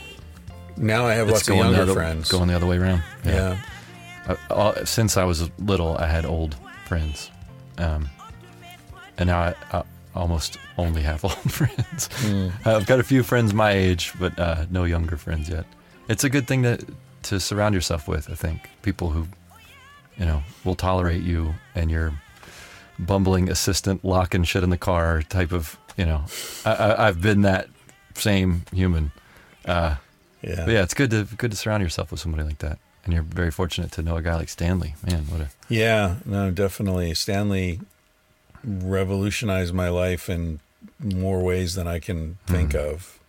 now 0.76 1.06
I 1.06 1.14
have 1.14 1.30
lots 1.30 1.48
of 1.48 1.56
younger 1.56 1.84
other, 1.84 1.94
friends. 1.94 2.30
Going 2.30 2.50
the 2.50 2.56
other 2.56 2.66
way 2.66 2.78
around. 2.78 3.04
yeah. 3.24 3.58
Uh, 4.28 4.36
uh, 4.50 4.84
since 4.86 5.16
I 5.16 5.24
was 5.24 5.50
little, 5.60 5.98
I 5.98 6.08
had 6.08 6.26
old 6.26 6.58
friends, 6.86 7.32
um, 7.78 8.10
and 9.18 9.28
now 9.28 9.40
I, 9.40 9.56
I 9.72 9.84
almost 10.14 10.58
only 10.78 11.04
have 11.04 11.24
old 11.30 11.50
friends. 11.50 12.10
Hmm. 12.12 12.50
I've 12.66 12.86
got 12.86 13.00
a 13.00 13.04
few 13.04 13.24
friends 13.24 13.54
my 13.54 13.72
age, 13.72 14.12
but 14.20 14.38
uh, 14.38 14.66
no 14.70 14.84
younger 14.84 15.16
friends 15.16 15.48
yet. 15.48 15.66
It's 16.10 16.26
a 16.26 16.30
good 16.30 16.48
thing 16.48 16.64
to 16.64 16.78
to 17.24 17.40
surround 17.40 17.74
yourself 17.76 18.10
with. 18.10 18.30
I 18.30 18.36
think 18.36 18.70
people 18.82 19.10
who, 19.10 19.26
you 20.18 20.26
know, 20.26 20.44
will 20.66 20.76
tolerate 20.76 21.24
you 21.24 21.56
and 21.76 21.90
your 21.90 22.12
bumbling 23.00 23.50
assistant 23.50 24.04
locking 24.04 24.44
shit 24.44 24.64
in 24.64 24.70
the 24.70 24.78
car 24.78 25.22
type 25.22 25.52
of. 25.52 25.78
You 25.98 26.06
know, 26.06 26.26
I, 26.64 26.74
I, 26.74 27.08
I've 27.08 27.22
been 27.22 27.42
that 27.42 27.70
same 28.14 28.64
human. 28.72 29.12
Uh, 29.66 29.96
yeah, 30.42 30.70
yeah, 30.70 30.84
it's 30.84 30.94
good 30.94 31.10
to 31.10 31.24
good 31.38 31.52
to 31.52 31.58
surround 31.58 31.82
yourself 31.82 32.12
with 32.12 32.20
somebody 32.20 32.44
like 32.44 32.60
that. 32.60 32.78
And 33.04 33.14
you're 33.14 33.24
very 33.24 33.52
fortunate 33.52 33.92
to 33.94 34.02
know 34.02 34.18
a 34.18 34.22
guy 34.22 34.36
like 34.36 34.50
Stanley. 34.50 34.96
Man, 35.10 35.24
what 35.26 35.42
a 35.42 35.50
Yeah, 35.70 36.18
no, 36.26 36.52
definitely. 36.52 37.14
Stanley 37.14 37.80
revolutionized 38.64 39.74
my 39.74 39.90
life 39.90 40.30
in 40.30 40.60
more 41.00 41.42
ways 41.42 41.76
than 41.76 41.88
I 41.88 42.00
can 42.00 42.38
think 42.46 42.76
of. 42.76 43.20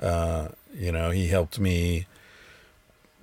Uh, 0.00 0.48
you 0.74 0.90
know, 0.90 1.10
he 1.10 1.28
helped 1.28 1.58
me, 1.58 2.06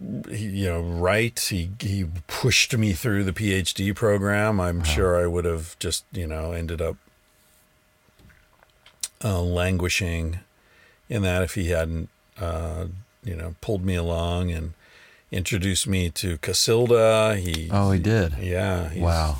you 0.01 0.65
know, 0.69 0.79
right 0.81 1.37
He 1.37 1.71
he 1.79 2.05
pushed 2.27 2.75
me 2.77 2.93
through 2.93 3.23
the 3.25 3.33
PhD 3.33 3.93
program. 3.95 4.59
I'm 4.59 4.83
sure 4.83 5.21
I 5.21 5.27
would 5.27 5.45
have 5.45 5.77
just, 5.79 6.05
you 6.13 6.25
know, 6.27 6.51
ended 6.53 6.81
up 6.81 6.95
uh, 9.23 9.41
languishing 9.41 10.39
in 11.09 11.21
that 11.23 11.41
if 11.41 11.55
he 11.55 11.69
hadn't, 11.69 12.09
uh, 12.39 12.85
you 13.23 13.35
know, 13.35 13.55
pulled 13.61 13.83
me 13.83 13.95
along 13.95 14.51
and 14.51 14.73
introduced 15.31 15.87
me 15.87 16.09
to 16.11 16.37
Cacilda. 16.37 17.37
He 17.37 17.69
Oh, 17.71 17.91
he 17.91 17.99
did. 17.99 18.35
yeah. 18.39 18.91
Wow. 18.95 19.39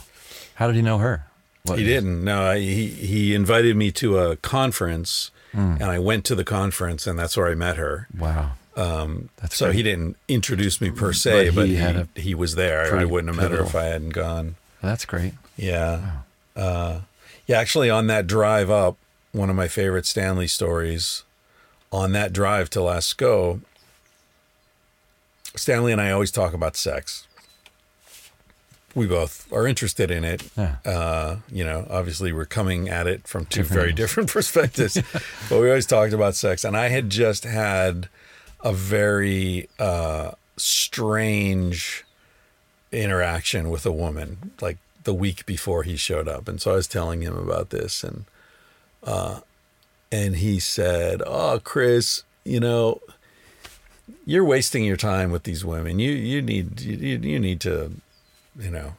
How 0.56 0.68
did 0.68 0.76
he 0.76 0.82
know 0.82 0.98
her? 0.98 1.26
What- 1.64 1.80
He 1.80 1.86
didn't. 1.86 2.24
No, 2.24 2.44
I, 2.44 2.60
he 2.60 2.88
he 2.88 3.34
invited 3.36 3.76
me 3.78 3.92
to 3.94 4.18
a 4.18 4.36
conference, 4.38 5.32
and 5.54 5.84
I 5.84 5.98
went 6.00 6.26
to 6.26 6.36
the 6.36 6.44
conference, 6.44 7.08
and 7.08 7.18
that's 7.18 7.36
where 7.38 7.48
I 7.48 7.56
met 7.56 7.78
her. 7.78 8.08
Wow. 8.18 8.52
Um, 8.76 9.30
so 9.50 9.66
great. 9.68 9.76
he 9.76 9.84
didn't 9.84 10.16
introduce 10.28 10.80
me 10.80 10.90
per 10.92 11.12
se, 11.12 11.50
But 11.50 11.56
but, 11.56 11.68
he 11.68 11.76
he, 11.76 12.22
he 12.22 12.36
was 12.36 12.56
there. 12.56 12.96
I 12.96 13.06
wouldn't 13.06 13.34
have 13.36 13.42
met 13.42 13.58
her 13.58 13.66
if 13.66 13.76
I 13.76 13.86
hadn't 13.86 14.10
gone. 14.14 14.56
That's 14.82 15.06
great. 15.06 15.34
Yeah. 15.58 16.22
Uh, 16.56 17.02
yeah, 17.48 17.60
actually, 17.60 17.90
on 17.90 18.08
that 18.08 18.28
drive 18.28 18.70
up, 18.70 18.98
one 19.32 19.50
of 19.50 19.56
my 19.56 19.68
favorite 19.68 20.06
Stanley 20.06 20.48
stories, 20.48 21.24
on 21.92 22.12
that 22.14 22.32
drive 22.32 22.70
to 22.72 22.80
Lascaux, 22.80 23.62
Stanley 25.56 25.92
and 25.92 26.00
I 26.00 26.12
always 26.12 26.32
talk 26.32 26.54
about 26.54 26.76
sex. 26.78 27.28
We 28.96 29.06
both 29.08 29.52
are 29.54 29.68
interested 29.68 30.10
in 30.10 30.24
it. 30.24 30.44
Yeah. 30.58 30.76
Uh, 30.86 31.38
you 31.52 31.64
know, 31.64 31.86
obviously 31.90 32.32
we're 32.32 32.46
coming 32.46 32.90
at 32.90 33.08
it 33.08 33.28
from 33.28 33.46
two 33.46 33.62
Different 33.62 33.80
very 33.82 33.94
different 33.94 34.30
perspectives, 34.34 34.96
but 35.50 35.60
we 35.60 35.70
always 35.70 35.86
talked 35.86 36.14
about 36.14 36.36
sex. 36.36 36.64
And 36.64 36.76
I 36.76 36.90
had 36.90 37.10
just 37.10 37.44
had 37.44 38.10
a 38.62 38.74
very 38.74 39.70
uh, 39.80 40.32
strange 40.58 42.06
interaction 42.92 43.70
with 43.70 43.86
a 43.86 43.92
woman, 43.92 44.52
like 44.62 44.78
the 45.04 45.14
week 45.14 45.46
before 45.46 45.84
he 45.84 45.96
showed 45.96 46.28
up. 46.28 46.48
And 46.48 46.62
so 46.62 46.72
I 46.72 46.76
was 46.76 46.88
telling 46.88 47.22
him 47.22 47.38
about 47.38 47.70
this, 47.70 48.04
and 48.04 48.26
uh, 49.04 49.42
and 50.12 50.38
he 50.38 50.60
said, 50.60 51.22
"Oh, 51.26 51.60
Chris, 51.64 52.24
you 52.44 52.60
know, 52.60 53.02
you're 54.26 54.46
wasting 54.46 54.84
your 54.84 54.98
time 54.98 55.32
with 55.32 55.44
these 55.44 55.64
women. 55.64 56.00
You 56.00 56.12
you 56.12 56.42
need 56.42 56.82
you, 56.82 57.18
you 57.18 57.40
need 57.40 57.62
to, 57.62 57.94
you 58.60 58.72
know, 58.72 58.94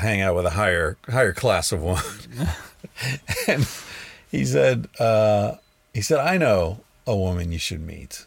hang 0.00 0.20
out 0.20 0.36
with 0.36 0.46
a 0.46 0.50
higher 0.50 0.96
higher 1.08 1.32
class 1.32 1.72
of 1.72 1.82
woman." 1.82 2.48
and 3.48 3.68
he 4.30 4.44
said, 4.44 4.88
uh, 5.00 5.56
he 5.92 6.00
said, 6.00 6.20
"I 6.20 6.38
know 6.38 6.80
a 7.08 7.16
woman 7.16 7.50
you 7.50 7.58
should 7.58 7.80
meet. 7.80 8.26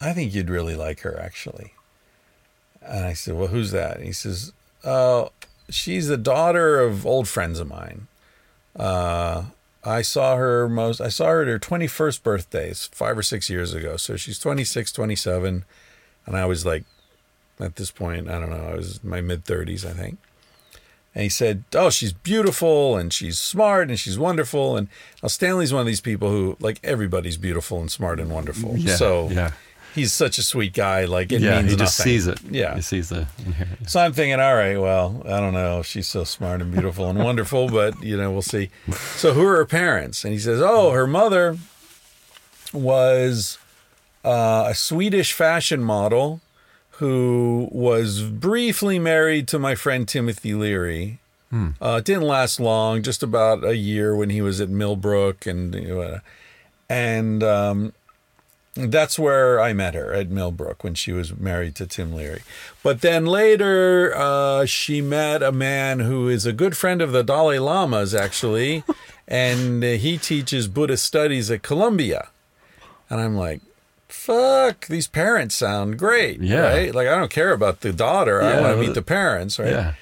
I 0.00 0.12
think 0.12 0.34
you'd 0.34 0.50
really 0.50 0.76
like 0.76 1.00
her, 1.00 1.18
actually." 1.18 1.72
And 2.82 3.04
I 3.04 3.12
said, 3.12 3.34
"Well, 3.34 3.48
who's 3.48 3.70
that?" 3.70 3.96
And 3.96 4.06
he 4.06 4.12
says, 4.12 4.52
"Oh, 4.84 5.30
she's 5.68 6.08
the 6.08 6.16
daughter 6.16 6.80
of 6.80 7.06
old 7.06 7.28
friends 7.28 7.60
of 7.60 7.68
mine. 7.68 8.08
Uh, 8.76 9.44
I 9.84 10.02
saw 10.02 10.36
her 10.36 10.68
most. 10.68 11.00
I 11.00 11.08
saw 11.08 11.26
her 11.28 11.42
at 11.42 11.48
her 11.48 11.58
twenty-first 11.58 12.22
birthday, 12.22 12.70
it's 12.70 12.86
five 12.88 13.16
or 13.16 13.22
six 13.22 13.48
years 13.48 13.72
ago. 13.74 13.96
So 13.96 14.16
she's 14.16 14.38
26, 14.38 14.92
27, 14.92 15.64
and 16.26 16.36
I 16.36 16.44
was 16.46 16.66
like, 16.66 16.84
at 17.60 17.76
this 17.76 17.90
point, 17.90 18.28
I 18.28 18.38
don't 18.38 18.50
know. 18.50 18.68
I 18.72 18.74
was 18.74 19.02
my 19.02 19.20
mid 19.20 19.44
thirties, 19.44 19.84
I 19.84 19.92
think. 19.92 20.18
And 21.14 21.22
he 21.22 21.28
said, 21.28 21.64
"Oh, 21.74 21.90
she's 21.90 22.12
beautiful 22.12 22.96
and 22.96 23.12
she's 23.12 23.38
smart 23.38 23.88
and 23.88 23.98
she's 23.98 24.18
wonderful." 24.18 24.76
And 24.76 24.88
now 25.22 25.28
Stanley's 25.28 25.72
one 25.72 25.80
of 25.80 25.86
these 25.86 26.00
people 26.00 26.30
who, 26.30 26.56
like, 26.60 26.78
everybody's 26.84 27.36
beautiful 27.36 27.80
and 27.80 27.90
smart 27.90 28.20
and 28.20 28.30
wonderful. 28.30 28.76
Yeah, 28.76 28.96
so 28.96 29.28
yeah. 29.30 29.52
he's 29.94 30.12
such 30.12 30.38
a 30.38 30.42
sweet 30.42 30.74
guy. 30.74 31.06
Like, 31.06 31.32
it 31.32 31.40
yeah, 31.40 31.56
means 31.56 31.72
he 31.72 31.76
just 31.76 31.98
nothing. 31.98 32.12
sees 32.12 32.26
it. 32.26 32.40
Yeah. 32.50 32.74
he 32.76 32.82
sees 32.82 33.08
the 33.08 33.26
inherent. 33.44 33.90
So 33.90 34.00
I'm 34.00 34.12
thinking, 34.12 34.38
all 34.38 34.54
right, 34.54 34.76
well, 34.76 35.22
I 35.24 35.40
don't 35.40 35.54
know 35.54 35.80
if 35.80 35.86
she's 35.86 36.06
so 36.06 36.24
smart 36.24 36.60
and 36.60 36.70
beautiful 36.70 37.08
and 37.08 37.18
wonderful, 37.18 37.68
but 37.70 38.00
you 38.02 38.16
know, 38.16 38.30
we'll 38.30 38.42
see. 38.42 38.70
So 39.16 39.32
who 39.32 39.44
are 39.44 39.56
her 39.56 39.66
parents? 39.66 40.24
And 40.24 40.32
he 40.32 40.38
says, 40.38 40.60
oh, 40.62 40.90
her 40.90 41.06
mother 41.06 41.56
was 42.72 43.58
uh, 44.24 44.66
a 44.68 44.74
Swedish 44.74 45.32
fashion 45.32 45.82
model 45.82 46.40
who 46.98 47.68
was 47.70 48.22
briefly 48.22 48.98
married 48.98 49.46
to 49.48 49.58
my 49.58 49.74
friend 49.74 50.06
Timothy 50.08 50.52
Leary. 50.54 51.18
Uh, 51.80 51.96
it 51.96 52.04
didn't 52.04 52.24
last 52.24 52.60
long, 52.60 53.02
just 53.02 53.22
about 53.22 53.64
a 53.64 53.76
year 53.76 54.14
when 54.14 54.30
he 54.30 54.42
was 54.42 54.60
at 54.60 54.68
Millbrook, 54.68 55.46
and 55.46 56.20
and 56.90 57.42
um, 57.42 57.92
that's 58.74 59.18
where 59.18 59.60
I 59.60 59.72
met 59.72 59.94
her 59.94 60.12
at 60.12 60.28
Millbrook 60.28 60.84
when 60.84 60.94
she 60.94 61.12
was 61.12 61.36
married 61.36 61.74
to 61.76 61.86
Tim 61.86 62.12
Leary. 62.12 62.42
But 62.82 63.00
then 63.00 63.26
later, 63.26 64.12
uh, 64.16 64.66
she 64.66 65.00
met 65.00 65.42
a 65.42 65.52
man 65.52 66.00
who 66.00 66.28
is 66.28 66.46
a 66.46 66.52
good 66.52 66.76
friend 66.76 67.00
of 67.00 67.12
the 67.12 67.22
Dalai 67.24 67.58
Lama's, 67.58 68.14
actually, 68.14 68.84
and 69.28 69.82
he 69.82 70.18
teaches 70.18 70.68
Buddhist 70.68 71.04
studies 71.04 71.50
at 71.50 71.62
Columbia. 71.62 72.28
And 73.08 73.20
I'm 73.20 73.36
like, 73.36 73.60
fuck, 74.28 74.86
these 74.88 75.06
parents 75.08 75.54
sound 75.54 75.98
great, 75.98 76.40
Yeah. 76.40 76.60
right? 76.60 76.94
Like, 76.94 77.08
I 77.08 77.16
don't 77.16 77.30
care 77.30 77.52
about 77.52 77.80
the 77.80 77.92
daughter. 77.92 78.42
I 78.42 78.60
want 78.60 78.74
to 78.76 78.80
meet 78.86 78.94
the 78.94 79.02
parents, 79.02 79.58
right? 79.58 79.70
Yeah, 79.72 79.92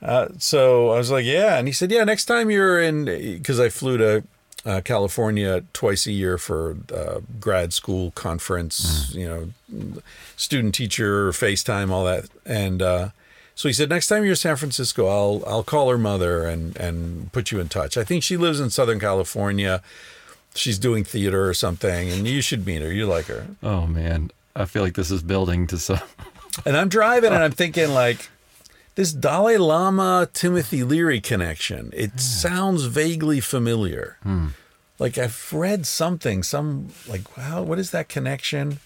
Uh, 0.00 0.28
so 0.38 0.90
I 0.90 0.98
was 0.98 1.10
like, 1.10 1.24
yeah. 1.24 1.58
And 1.58 1.66
he 1.68 1.72
said, 1.72 1.90
yeah, 1.90 2.04
next 2.04 2.26
time 2.26 2.50
you're 2.50 2.80
in, 2.80 3.04
because 3.06 3.58
I 3.60 3.68
flew 3.68 3.96
to 3.98 4.22
uh, 4.64 4.80
California 4.84 5.62
twice 5.72 6.06
a 6.06 6.12
year 6.12 6.38
for 6.38 6.76
uh, 6.94 7.20
grad 7.40 7.72
school 7.72 8.12
conference, 8.12 9.12
you 9.14 9.26
know, 9.26 9.94
student 10.36 10.74
teacher, 10.74 11.30
FaceTime, 11.32 11.90
all 11.90 12.04
that. 12.04 12.26
And 12.46 12.80
uh, 12.82 13.08
so 13.56 13.68
he 13.68 13.72
said, 13.72 13.88
next 13.88 14.06
time 14.08 14.22
you're 14.22 14.32
in 14.32 14.36
San 14.36 14.56
Francisco, 14.56 15.06
I'll 15.08 15.42
I'll 15.46 15.64
call 15.64 15.90
her 15.90 15.98
mother 15.98 16.44
and 16.46 16.76
and 16.76 17.32
put 17.32 17.50
you 17.52 17.58
in 17.60 17.68
touch. 17.68 17.96
I 17.96 18.04
think 18.04 18.22
she 18.22 18.36
lives 18.36 18.60
in 18.60 18.70
Southern 18.70 19.00
California. 19.00 19.82
She's 20.54 20.78
doing 20.78 21.04
theater 21.04 21.48
or 21.48 21.54
something, 21.54 22.10
and 22.10 22.28
you 22.28 22.42
should 22.42 22.66
meet 22.66 22.82
her. 22.82 22.92
You 22.92 23.06
like 23.06 23.26
her. 23.26 23.46
Oh 23.62 23.86
man, 23.86 24.30
I 24.54 24.66
feel 24.66 24.82
like 24.82 24.94
this 24.94 25.10
is 25.10 25.22
building 25.22 25.66
to 25.68 25.78
some. 25.78 26.00
And 26.66 26.76
I'm 26.76 26.90
driving 26.90 27.32
and 27.32 27.42
I'm 27.42 27.52
thinking 27.52 27.94
like 27.94 28.28
this 28.94 29.12
Dalai 29.12 29.56
Lama 29.56 30.28
Timothy 30.34 30.82
Leary 30.82 31.18
connection. 31.18 31.90
It 31.94 32.10
hmm. 32.10 32.18
sounds 32.18 32.84
vaguely 32.84 33.40
familiar. 33.40 34.18
Hmm. 34.22 34.48
Like 34.98 35.16
I've 35.16 35.52
read 35.52 35.86
something, 35.86 36.42
some 36.42 36.90
like 37.08 37.36
wow, 37.38 37.62
what 37.62 37.78
is 37.78 37.90
that 37.92 38.10
connection? 38.10 38.80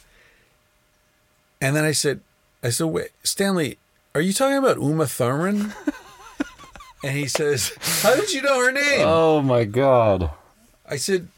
And 1.60 1.74
then 1.74 1.84
I 1.84 1.92
said, 1.92 2.20
I 2.62 2.68
said, 2.70 2.86
wait, 2.86 3.10
Stanley, 3.24 3.78
are 4.14 4.20
you 4.20 4.32
talking 4.32 4.58
about 4.58 4.78
Uma 4.78 5.06
Thurman? 5.06 5.74
and 7.04 7.16
he 7.16 7.26
says, 7.26 7.72
How 8.02 8.14
did 8.14 8.32
you 8.32 8.42
know 8.42 8.64
her 8.64 8.72
name? 8.72 9.02
Oh 9.06 9.42
my 9.42 9.64
god. 9.64 10.30
I 10.88 10.96
said, 10.96 11.28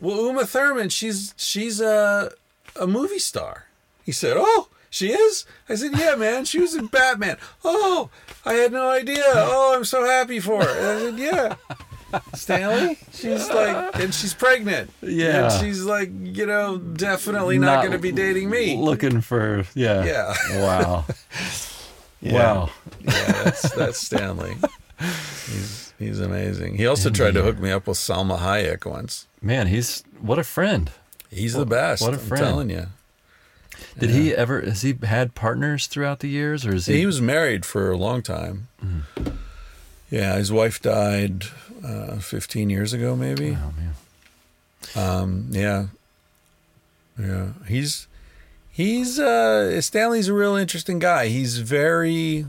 "Well, 0.00 0.26
Uma 0.26 0.46
Thurman, 0.46 0.88
she's 0.88 1.34
she's 1.36 1.80
a 1.80 2.32
a 2.78 2.86
movie 2.86 3.18
star." 3.18 3.66
He 4.04 4.12
said, 4.12 4.36
"Oh, 4.38 4.68
she 4.90 5.12
is." 5.12 5.44
I 5.68 5.74
said, 5.74 5.92
"Yeah, 5.98 6.14
man, 6.16 6.44
she 6.44 6.60
was 6.60 6.74
in 6.74 6.86
Batman." 6.98 7.36
Oh, 7.64 8.10
I 8.44 8.54
had 8.54 8.72
no 8.72 8.88
idea. 8.88 9.22
Oh, 9.26 9.74
I'm 9.76 9.84
so 9.84 10.04
happy 10.04 10.40
for 10.40 10.62
her. 10.64 10.70
And 10.78 10.86
I 10.86 11.00
said, 11.00 11.18
"Yeah." 11.18 11.54
Stanley, 12.34 12.96
she's 13.12 13.50
like, 13.50 13.96
and 14.00 14.14
she's 14.14 14.32
pregnant. 14.32 14.90
Yeah. 15.02 15.50
and 15.52 15.60
she's 15.60 15.82
like, 15.82 16.08
you 16.22 16.46
know, 16.46 16.78
definitely 16.78 17.58
not, 17.58 17.66
Not 17.66 17.80
going 17.80 17.92
to 17.92 17.98
be 17.98 18.12
dating 18.12 18.48
me. 18.48 18.76
Looking 18.76 19.20
for 19.20 19.64
yeah. 19.74 20.04
Yeah. 20.04 20.34
Wow. 20.62 21.04
Yeah. 22.22 22.32
Wow. 22.32 22.70
Yeah, 23.02 23.32
that's 23.44 23.70
that's 23.72 23.98
Stanley. 24.00 24.56
He's 24.98 25.92
he's 25.98 26.18
amazing. 26.18 26.76
He 26.76 26.86
also 26.86 27.10
tried 27.10 27.34
to 27.34 27.42
hook 27.42 27.58
me 27.58 27.70
up 27.70 27.86
with 27.86 27.98
Salma 27.98 28.38
Hayek 28.38 28.86
once. 28.90 29.26
Man, 29.46 29.68
he's 29.68 30.02
what 30.20 30.38
a 30.40 30.44
friend. 30.44 30.90
He's 31.30 31.54
the 31.54 31.64
best. 31.66 32.02
what 32.02 32.14
a 32.14 32.18
I'm 32.18 32.26
friend. 32.26 32.44
telling 32.44 32.70
you. 32.70 32.86
Did 33.98 34.10
he 34.10 34.34
ever 34.34 34.60
has 34.62 34.82
he 34.82 34.94
had 35.04 35.34
partners 35.34 35.86
throughout 35.86 36.18
the 36.20 36.28
years 36.28 36.66
or 36.66 36.74
is 36.74 36.86
he, 36.86 36.98
He 36.98 37.06
was 37.06 37.20
married 37.20 37.64
for 37.64 37.90
a 37.90 37.96
long 37.96 38.22
time. 38.22 38.68
Yeah, 40.10 40.36
his 40.36 40.50
wife 40.50 40.80
died 40.82 41.44
uh, 41.84 42.16
15 42.18 42.70
years 42.70 42.92
ago, 42.92 43.14
maybe. 43.16 43.56
Oh 43.60 43.72
man. 43.76 43.94
Um, 44.94 45.46
yeah, 45.50 45.86
yeah. 47.18 47.48
He's 47.68 48.06
he's 48.70 49.18
uh, 49.18 49.80
Stanley's 49.80 50.28
a 50.28 50.34
real 50.34 50.56
interesting 50.56 50.98
guy. 50.98 51.28
He's 51.28 51.58
very. 51.58 52.46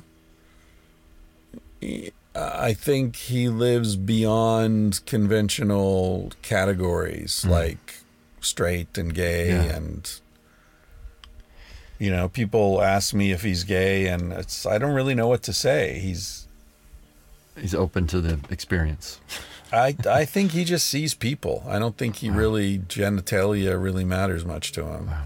he- 1.80 2.12
I 2.38 2.74
think 2.74 3.16
he 3.16 3.50
lives 3.50 3.96
beyond 3.96 5.06
conventional 5.06 6.32
categories 6.42 7.42
mm-hmm. 7.42 7.52
like 7.52 7.96
straight 8.42 8.98
and 8.98 9.14
gay 9.14 9.50
Yeah. 9.50 9.76
and. 9.76 10.20
You 12.00 12.12
know, 12.12 12.30
people 12.30 12.80
ask 12.84 13.12
me 13.16 13.32
if 13.32 13.42
he's 13.42 13.64
gay, 13.64 14.06
and 14.06 14.32
it's 14.32 14.68
I 14.68 14.78
don't 14.78 14.94
really 14.94 15.16
know 15.16 15.28
what 15.28 15.42
to 15.44 15.52
say. 15.52 15.98
He's 15.98 16.48
He's 17.60 17.74
open 17.74 18.08
to 18.08 18.22
the 18.22 18.40
experience. 18.50 19.20
I 19.74 19.96
I 20.08 20.24
think 20.26 20.52
he 20.52 20.64
just 20.64 20.88
sees 20.88 21.14
people. 21.14 21.64
I 21.68 21.80
don't 21.80 21.98
think 21.98 22.18
he 22.18 22.30
really 22.30 22.80
genitalia 22.80 23.82
really 23.82 24.06
matters 24.06 24.46
much 24.46 24.72
to 24.74 24.86
him. 24.86 25.10
I 25.10 25.24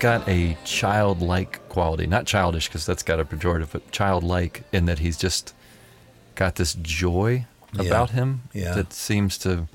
got 0.00 0.26
a 0.28 0.56
childlike 0.64 1.60
quality, 1.68 2.06
not 2.06 2.26
childish 2.26 2.68
because 2.68 2.84
that's 2.86 3.02
got 3.02 3.20
a 3.20 3.24
pejorative, 3.24 3.68
but 3.72 3.90
childlike 3.92 4.64
in 4.72 4.86
that 4.86 4.98
he's 4.98 5.16
just 5.16 5.54
got 6.34 6.56
this 6.56 6.74
joy 6.74 7.46
Yeah. 7.72 7.82
about 7.82 8.10
him 8.10 8.42
Yeah. 8.52 8.74
that 8.74 8.92
seems 8.92 9.38
to 9.38 9.68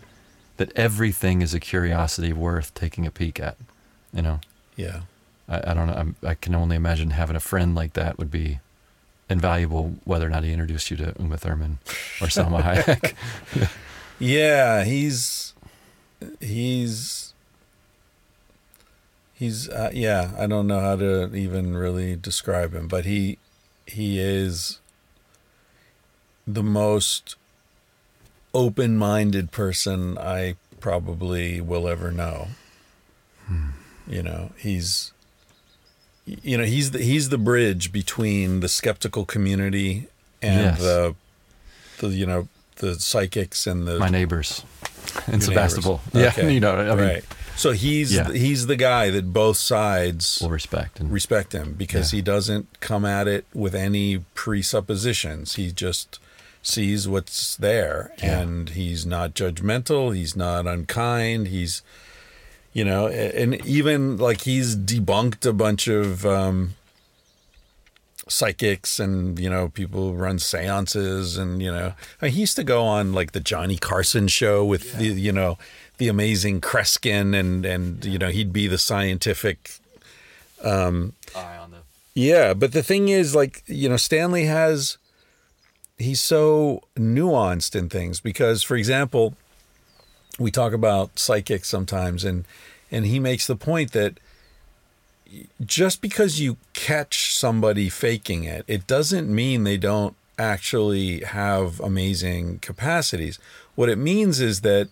that 0.58 0.72
everything 0.76 1.42
is 1.42 1.54
a 1.54 1.60
curiosity 1.60 2.34
worth 2.34 2.74
taking 2.74 3.06
a 3.06 3.12
peek 3.12 3.40
at. 3.40 3.58
You 4.14 4.22
know, 4.22 4.40
Yeah. 4.76 5.02
I, 5.48 5.72
I 5.72 5.74
don't 5.74 5.88
know. 5.88 5.94
I'm, 5.94 6.16
I 6.24 6.34
can 6.34 6.56
only 6.56 6.76
imagine 6.76 7.12
having 7.12 7.36
a 7.36 7.40
friend 7.42 7.76
like 7.76 7.94
that 7.94 8.18
would 8.18 8.32
be 8.32 8.60
invaluable 9.30 9.96
whether 10.06 10.26
or 10.26 10.30
not 10.30 10.44
he 10.44 10.52
introduced 10.52 10.90
you 10.92 10.98
to 10.98 11.14
Uma 11.20 11.38
Thurman 11.38 11.78
or 12.22 12.28
Salma 12.28 12.62
Hayek. 12.86 13.70
Yeah, 14.20 14.84
he's 14.86 15.54
he's 16.40 17.25
he's 19.36 19.70
uh, 19.70 19.92
yeah. 19.94 20.32
I 20.38 20.48
don't 20.48 20.66
know 20.68 20.80
how 20.80 20.96
to 20.96 21.34
even 21.36 21.76
really 21.78 22.16
describe 22.16 22.74
him, 22.74 22.88
but 22.88 23.06
he 23.06 23.38
he 23.86 24.20
is 24.20 24.80
the 26.48 26.64
most 26.64 27.36
open-minded 28.54 29.52
person 29.52 30.18
I 30.18 30.56
probably 30.80 31.60
will 31.62 31.88
ever 31.88 32.12
know. 32.12 32.48
You 34.08 34.22
know, 34.24 34.52
he's 34.58 35.12
you 36.26 36.58
know 36.58 36.64
he's 36.64 36.92
the 36.92 37.00
he's 37.00 37.30
the 37.30 37.38
bridge 37.40 37.92
between 37.92 38.60
the 38.60 38.68
skeptical 38.68 39.26
community 39.26 40.08
and 40.42 40.62
Yes. 40.62 40.80
the 40.80 41.16
the 42.00 42.10
you 42.10 42.26
know 42.28 42.48
the 42.78 43.00
psychics 43.00 43.66
and 43.68 43.88
the 43.88 43.98
My 44.00 44.10
neighbors 44.10 44.64
in 45.28 45.42
Sebastopol. 45.42 46.02
neighbors. 46.14 46.36
Yeah, 46.38 46.44
Okay. 46.46 46.54
you 46.54 46.60
know, 46.60 46.76
I 46.76 46.96
mean, 46.96 46.98
right. 47.08 47.24
So 47.58 47.72
he's 47.72 48.14
Yeah. 48.14 48.32
he's 48.32 48.68
the 48.68 48.76
guy 48.76 49.10
that 49.12 49.32
both 49.34 49.58
sides 49.58 50.40
will 50.42 50.50
respect 50.50 51.00
and 51.00 51.12
respect 51.12 51.54
him 51.54 51.74
because 51.78 52.12
Yeah. 52.12 52.18
he 52.18 52.22
doesn't 52.22 52.80
come 52.82 53.06
at 53.06 53.28
it 53.28 53.46
with 53.54 53.74
any 53.74 54.20
presuppositions. 54.36 55.56
He 55.56 55.72
just 55.72 56.20
sees 56.62 57.08
what's 57.08 57.56
there 57.56 58.12
Yeah. 58.18 58.40
and 58.42 58.70
he's 58.70 59.06
not 59.06 59.34
judgmental, 59.36 60.16
he's 60.16 60.36
not 60.36 60.68
unkind, 60.68 61.48
he's 61.48 61.82
you 62.74 62.84
know, 62.84 63.08
and 63.08 63.56
even 63.66 64.18
like 64.18 64.42
he's 64.42 64.76
debunked 64.76 65.46
a 65.46 65.54
bunch 65.54 65.88
of 65.88 66.26
um 66.26 66.74
psychics 68.28 69.00
and 69.00 69.38
you 69.40 69.50
know 69.50 69.70
people 69.70 70.10
who 70.10 70.14
run 70.18 70.40
seances 70.40 71.38
and 71.38 71.62
you 71.62 71.72
know 71.72 71.94
I 72.20 72.26
mean, 72.26 72.34
he 72.34 72.42
used 72.42 72.56
to 72.56 72.64
go 72.64 72.84
on 72.84 73.14
like 73.14 73.34
the 73.34 73.40
Johnny 73.40 73.78
Carson 73.78 74.28
show 74.28 74.66
with 74.66 74.98
the 74.98 75.06
you 75.10 75.32
know 75.32 75.60
the 75.98 76.08
amazing 76.08 76.62
Kreskin 76.62 77.38
and 77.38 77.66
and 77.66 78.04
you 78.06 78.18
know 78.18 78.30
he'd 78.30 78.54
be 78.54 78.68
the 78.68 78.78
scientific 78.78 79.80
um, 80.64 81.14
eye 81.36 81.58
on 81.58 81.72
the 81.72 81.78
yeah, 82.16 82.54
but 82.54 82.72
the 82.72 82.82
thing 82.82 83.10
is, 83.10 83.36
like, 83.36 83.62
you 83.68 83.90
know, 83.90 83.98
Stanley 83.98 84.46
has, 84.46 84.98
he's 85.98 86.22
so 86.22 86.82
nuanced 86.96 87.76
in 87.76 87.90
things 87.90 88.22
because, 88.22 88.64
for 88.64 88.78
example, 88.78 89.36
we 90.40 90.50
talk 90.50 90.72
about 90.72 91.20
psychics 91.20 91.68
sometimes, 91.68 92.24
and 92.24 92.46
and 92.90 93.06
he 93.06 93.20
makes 93.20 93.48
the 93.48 93.56
point 93.58 93.92
that 93.92 94.18
just 95.66 96.02
because 96.02 96.40
you 96.40 96.56
catch 96.74 97.34
somebody 97.36 97.90
faking 97.90 98.46
it, 98.46 98.64
it 98.68 98.88
doesn't 98.88 99.34
mean 99.34 99.66
they 99.66 99.78
don't 99.78 100.16
actually 100.40 101.20
have 101.22 101.82
amazing 101.82 102.60
capacities. 102.60 103.40
What 103.76 103.90
it 103.90 103.98
means 103.98 104.40
is 104.40 104.62
that 104.62 104.90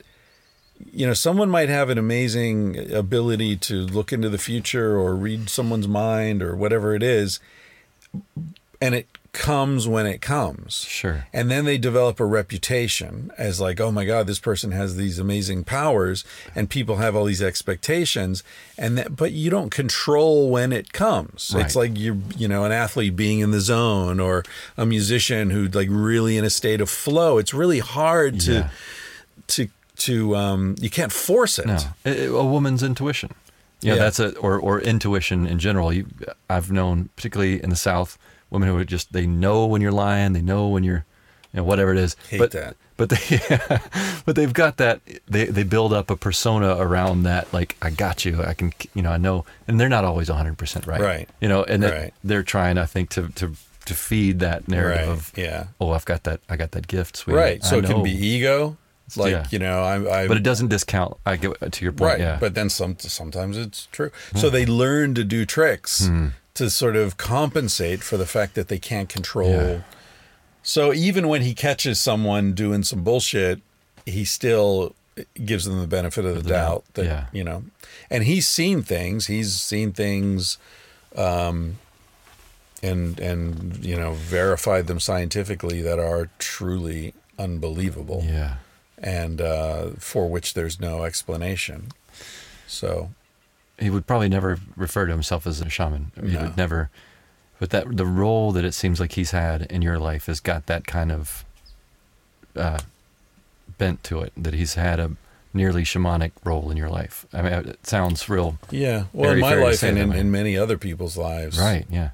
you 0.92 1.08
know, 1.08 1.14
someone 1.14 1.50
might 1.50 1.70
have 1.70 1.90
an 1.90 1.98
amazing 1.98 2.92
ability 2.94 3.56
to 3.58 3.76
look 3.86 4.12
into 4.14 4.30
the 4.30 4.38
future 4.38 4.98
or 4.98 5.16
read 5.16 5.50
someone's 5.50 5.88
mind 5.88 6.42
or 6.44 6.56
whatever 6.56 6.94
it 6.96 7.04
is, 7.04 7.40
and 8.82 8.94
it 8.96 9.08
comes 9.32 9.88
when 9.88 10.06
it 10.06 10.22
comes. 10.22 10.82
Sure. 10.88 11.26
And 11.34 11.50
then 11.50 11.66
they 11.66 11.80
develop 11.80 12.20
a 12.20 12.26
reputation 12.26 13.32
as 13.36 13.60
like, 13.60 13.80
oh 13.80 13.92
my 13.92 14.06
God, 14.06 14.28
this 14.28 14.38
person 14.40 14.72
has 14.74 14.96
these 14.96 15.18
amazing 15.18 15.64
powers, 15.64 16.24
and 16.54 16.70
people 16.70 16.98
have 16.98 17.16
all 17.16 17.26
these 17.26 17.42
expectations, 17.42 18.44
and 18.78 18.96
that, 18.98 19.16
but 19.16 19.32
you 19.32 19.50
don't 19.50 19.72
control 19.72 20.52
when 20.52 20.72
it 20.72 20.94
comes. 20.94 21.56
It's 21.58 21.76
like 21.76 21.98
you're, 21.98 22.18
you 22.38 22.48
know, 22.48 22.64
an 22.66 22.72
athlete 22.72 23.16
being 23.16 23.40
in 23.40 23.50
the 23.50 23.62
zone 23.62 24.20
or 24.20 24.44
a 24.78 24.86
musician 24.86 25.50
who 25.50 25.68
like 25.68 25.88
really 25.90 26.38
in 26.38 26.46
a 26.46 26.52
state 26.52 26.82
of 26.82 26.90
flow. 26.90 27.40
It's 27.40 27.54
really 27.54 27.80
hard 27.80 28.40
to 28.42 28.54
Yeah. 28.54 28.70
to 29.48 29.68
to 30.08 30.36
um 30.36 30.76
you 30.80 30.90
can't 30.90 31.12
force 31.12 31.60
it. 31.60 31.66
No, 31.66 31.80
a 32.06 32.44
woman's 32.46 32.84
intuition. 32.84 33.32
You 33.82 33.90
know, 33.90 33.96
Yeah. 33.96 34.04
that's 34.04 34.20
a 34.20 34.38
or 34.38 34.58
or 34.60 34.80
intuition 34.82 35.46
in 35.48 35.60
general. 35.60 35.92
You, 35.92 36.06
I've 36.50 36.72
known, 36.72 37.10
particularly 37.16 37.62
in 37.64 37.70
the 37.70 37.76
South, 37.76 38.18
women 38.50 38.70
who 38.70 38.78
are 38.78 38.86
just 38.86 39.12
they 39.14 39.28
know 39.28 39.66
when 39.66 39.82
you're 39.82 39.92
lying, 40.08 40.34
they 40.34 40.42
know 40.42 40.68
when 40.70 40.84
you're, 40.84 41.04
you 41.52 41.58
know, 41.58 41.64
whatever 41.66 41.92
it 41.92 41.98
is. 41.98 42.16
Hate 42.30 42.38
but 42.40 42.52
that. 42.52 42.76
but 42.96 43.10
they 43.10 43.40
but 44.26 44.36
they've 44.36 44.54
got 44.54 44.78
that 44.78 45.02
they 45.28 45.46
they 45.46 45.64
build 45.64 45.92
up 45.92 46.10
a 46.10 46.16
persona 46.16 46.76
around 46.78 47.24
that 47.24 47.52
like 47.54 47.76
I 47.82 47.90
got 47.90 48.24
you, 48.26 48.42
I 48.42 48.54
can 48.54 48.72
you 48.94 49.02
know 49.02 49.12
I 49.12 49.18
know, 49.18 49.46
and 49.68 49.80
they're 49.80 49.90
not 49.90 50.06
always 50.06 50.30
100 50.30 50.58
percent 50.58 50.88
right. 50.88 51.02
Right. 51.02 51.30
You 51.42 51.50
know, 51.50 51.64
and 51.64 51.84
Right. 51.84 52.14
they're 52.24 52.44
trying, 52.44 52.78
I 52.78 52.86
think, 52.86 53.10
to 53.12 53.30
to 53.36 53.52
to 53.86 53.94
feed 53.94 54.40
that 54.40 54.68
narrative 54.70 55.08
Right, 55.08 55.10
of 55.10 55.34
yeah. 55.36 55.66
oh 55.82 55.92
I've 55.92 56.06
got 56.06 56.24
that 56.24 56.40
I 56.48 56.56
got 56.56 56.72
that 56.72 56.88
gift, 56.88 57.18
sweetie. 57.18 57.38
Right. 57.38 57.64
So 57.64 57.80
it 57.80 57.86
can 57.86 58.02
be 58.02 58.12
ego. 58.12 58.78
Like, 59.16 59.32
Yeah. 59.32 59.46
you 59.52 59.60
know, 59.60 59.84
I 59.84 60.22
I 60.24 60.28
but 60.28 60.38
it 60.38 60.44
doesn't 60.44 60.70
discount. 60.70 61.18
I 61.26 61.36
get 61.38 61.72
to 61.72 61.84
your 61.86 61.92
point. 61.92 62.12
Right. 62.14 62.20
Yeah. 62.20 62.38
But 62.40 62.56
then 62.56 62.70
some 62.70 62.98
sometimes 63.00 63.58
it's 63.58 63.88
true. 63.92 64.12
So 64.36 64.50
they 64.50 64.66
learn 64.66 65.14
to 65.16 65.24
do 65.24 65.46
tricks 65.46 66.06
Hmm. 66.08 66.28
to 66.56 66.70
sort 66.70 66.96
of 66.96 67.18
compensate 67.18 68.02
for 68.04 68.18
the 68.18 68.26
fact 68.26 68.56
that 68.56 68.68
they 68.70 68.80
can't 68.80 69.10
control. 69.10 69.52
Yeah. 69.52 69.82
So 70.64 70.94
even 70.94 71.28
when 71.28 71.42
he 71.42 71.54
catches 71.54 72.00
someone 72.00 72.54
doing 72.54 72.84
some 72.84 73.04
bullshit, 73.04 73.60
he 74.06 74.24
still 74.26 74.96
gives 75.46 75.66
them 75.66 75.80
the 75.80 75.88
benefit 75.88 76.26
of 76.26 76.36
the, 76.36 76.42
the 76.42 76.50
doubt, 76.50 76.70
doubt, 76.70 76.94
that 76.96 77.06
yeah. 77.06 77.26
you 77.32 77.44
know. 77.44 77.64
And 78.10 78.24
he's 78.24 78.48
seen 78.48 78.82
things. 78.82 79.28
He's 79.28 79.54
seen 79.62 79.92
things 79.92 80.58
um 81.16 81.78
and 82.82 83.20
and 83.20 83.86
you 83.86 83.96
know 83.96 84.14
verified 84.14 84.88
them 84.88 85.00
scientifically 85.00 85.82
that 85.82 86.00
are 86.00 86.30
truly 86.40 87.14
unbelievable 87.38 88.24
yeah. 88.26 88.56
And 89.04 89.42
uh, 89.42 89.90
for 90.00 90.28
which 90.30 90.54
there's 90.56 90.80
no 90.80 91.04
explanation. 91.04 91.90
So 92.68 93.12
he 93.78 93.90
would 93.90 94.08
probably 94.08 94.30
never 94.30 94.58
refer 94.76 95.06
to 95.06 95.12
himself 95.12 95.46
as 95.46 95.60
a 95.62 95.70
shaman. 95.70 96.12
He 96.16 96.32
No. 96.32 96.42
would 96.44 96.58
never. 96.58 96.90
But 97.60 97.70
that 97.72 97.96
the 97.98 98.06
role 98.06 98.52
that 98.54 98.66
it 98.66 98.74
seems 98.74 99.00
like 99.00 99.12
he's 99.14 99.32
had 99.32 99.64
in 99.64 99.82
your 99.82 100.00
life 100.00 100.26
has 100.28 100.40
got 100.40 100.66
that 100.68 100.88
kind 100.88 101.12
of 101.12 101.46
uh, 102.56 102.80
bent 103.78 104.04
to 104.06 104.22
it. 104.22 104.32
That 104.36 104.54
he's 104.54 104.74
had 104.76 105.00
a 105.00 105.12
nearly 105.54 105.84
shamanic 105.84 106.32
role 106.44 106.72
in 106.72 106.78
your 106.78 106.90
life. 106.90 107.26
I 107.34 107.42
mean, 107.42 107.54
it 107.54 107.86
sounds 107.86 108.28
real. 108.28 108.58
yeah, 108.72 109.06
well, 109.14 109.32
in 109.32 109.40
my 109.40 109.54
life 109.54 109.84
and 109.84 109.98
in, 110.00 110.12
in 110.14 110.32
many 110.32 110.58
other 110.58 110.78
people's 110.78 111.16
lives, 111.18 111.60
Right. 111.60 111.86
Yeah. 111.90 112.10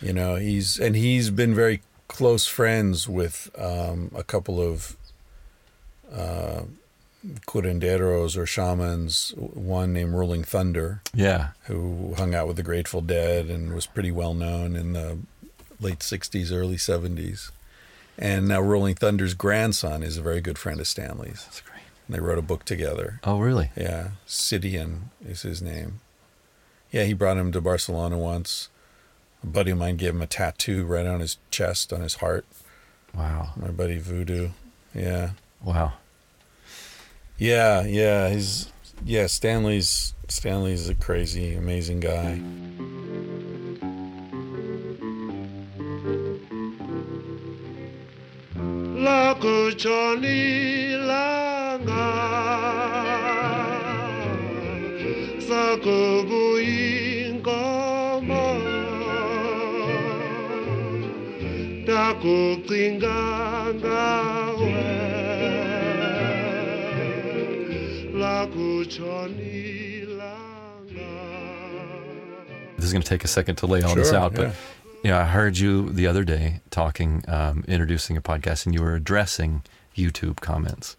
You 0.00 0.12
know, 0.12 0.36
he's 0.36 0.78
and 0.78 0.94
he's 0.96 1.30
been 1.30 1.54
very 1.54 1.80
close 2.08 2.46
friends 2.46 3.08
with 3.08 3.50
um, 3.58 4.10
a 4.14 4.22
couple 4.22 4.60
of 4.60 4.96
uh, 6.14 6.62
curanderos 7.46 8.36
or 8.36 8.46
shamans. 8.46 9.32
One 9.36 9.92
named 9.92 10.14
Rolling 10.14 10.44
Thunder, 10.44 11.00
Yeah. 11.14 11.48
who 11.64 12.14
hung 12.16 12.34
out 12.34 12.46
with 12.46 12.56
the 12.56 12.62
Grateful 12.62 13.00
Dead 13.00 13.46
and 13.46 13.74
was 13.74 13.86
pretty 13.86 14.10
well 14.10 14.34
known 14.34 14.76
in 14.76 14.92
the 14.92 15.18
late 15.80 16.00
'60s, 16.00 16.52
early 16.52 16.76
'70s. 16.76 17.50
And 18.16 18.46
now 18.46 18.60
Rolling 18.60 18.94
Thunder's 18.94 19.34
grandson 19.34 20.02
is 20.04 20.16
a 20.16 20.22
very 20.22 20.40
good 20.40 20.58
friend 20.58 20.78
of 20.80 20.86
Stanley's. 20.86 21.44
That's 21.44 21.60
great. 21.62 21.82
And 22.06 22.14
they 22.14 22.20
wrote 22.20 22.38
a 22.38 22.42
book 22.42 22.64
together. 22.64 23.18
Oh, 23.24 23.40
really? 23.40 23.70
Yeah, 23.76 24.10
Sidian 24.26 25.08
is 25.26 25.42
his 25.42 25.60
name. 25.60 26.00
Yeah, 26.92 27.04
he 27.04 27.12
brought 27.12 27.38
him 27.38 27.50
to 27.52 27.60
Barcelona 27.60 28.16
once. 28.16 28.68
A 29.42 29.46
buddy 29.46 29.72
of 29.72 29.78
mine 29.78 29.96
gave 29.96 30.10
him 30.14 30.22
a 30.22 30.26
tattoo 30.28 30.84
right 30.84 31.06
on 31.06 31.18
his 31.20 31.38
chest, 31.50 31.92
on 31.92 32.02
his 32.02 32.16
heart. 32.16 32.44
Wow. 33.12 33.50
My 33.56 33.68
buddy 33.68 33.98
Voodoo. 33.98 34.50
Yeah. 34.94 35.30
Wow. 35.62 35.94
Yeah, 37.38 37.84
yeah. 37.84 38.30
He's 38.30 38.72
yeah, 39.04 39.26
Stanley's 39.26 40.14
Stanley's 40.28 40.88
a 40.88 40.94
crazy, 40.94 41.54
amazing 41.54 42.00
guy. 42.00 42.40
lakutshoni 49.04 50.38
langa 51.08 52.04
sakubuyinkomo 55.48 58.44
ndakucinga 61.82 63.16
ngawe 63.74 64.43
This 72.76 72.84
is 72.86 72.92
going 72.92 73.02
to 73.02 73.08
take 73.08 73.24
a 73.24 73.28
second 73.28 73.56
to 73.56 73.66
lay 73.66 73.82
all 73.82 73.94
this 73.94 74.12
out, 74.12 74.34
but 74.34 74.48
yeah. 74.48 74.52
you 75.02 75.10
know, 75.10 75.18
I 75.18 75.24
heard 75.24 75.56
you 75.56 75.88
the 75.90 76.06
other 76.06 76.24
day 76.24 76.60
talking, 76.70 77.24
um, 77.28 77.64
introducing 77.66 78.16
a 78.16 78.20
podcast, 78.20 78.66
and 78.66 78.74
you 78.74 78.82
were 78.82 78.94
addressing 78.94 79.62
YouTube 79.96 80.40
comments, 80.40 80.96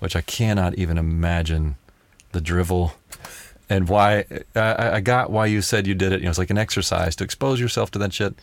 which 0.00 0.16
I 0.16 0.20
cannot 0.22 0.74
even 0.76 0.98
imagine 0.98 1.76
the 2.32 2.40
drivel 2.40 2.94
and 3.70 3.88
why. 3.88 4.24
I, 4.56 4.96
I 4.96 5.00
got 5.00 5.30
why 5.30 5.46
you 5.46 5.62
said 5.62 5.86
you 5.86 5.94
did 5.94 6.12
it. 6.12 6.20
You 6.20 6.24
know, 6.24 6.30
it's 6.30 6.38
like 6.38 6.50
an 6.50 6.58
exercise 6.58 7.14
to 7.16 7.24
expose 7.24 7.60
yourself 7.60 7.90
to 7.92 7.98
that 8.00 8.12
shit. 8.12 8.34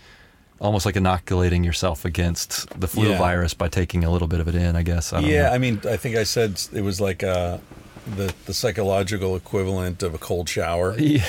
almost 0.62 0.86
like 0.86 0.96
inoculating 0.96 1.66
yourself 1.66 2.06
against 2.06 2.80
the 2.80 2.88
flu 2.88 3.10
Yeah. 3.10 3.18
virus 3.18 3.54
by 3.54 3.68
taking 3.68 4.06
a 4.06 4.10
little 4.10 4.28
bit 4.30 4.40
of 4.40 4.48
it 4.48 4.56
in. 4.56 4.76
I 4.78 4.84
guess. 4.84 5.12
I 5.12 5.20
yeah, 5.20 5.44
know. 5.44 5.50
I 5.50 5.58
mean, 5.58 5.82
I 5.90 5.98
think 5.98 6.16
I 6.16 6.24
said 6.24 6.62
it 6.72 6.82
was 6.82 7.02
like 7.02 7.24
uh, 7.24 7.58
the 8.06 8.34
the 8.46 8.54
psychological 8.54 9.36
equivalent 9.36 10.04
of 10.04 10.14
a 10.14 10.18
cold 10.18 10.50
shower. 10.50 10.96
Yeah. 11.00 11.26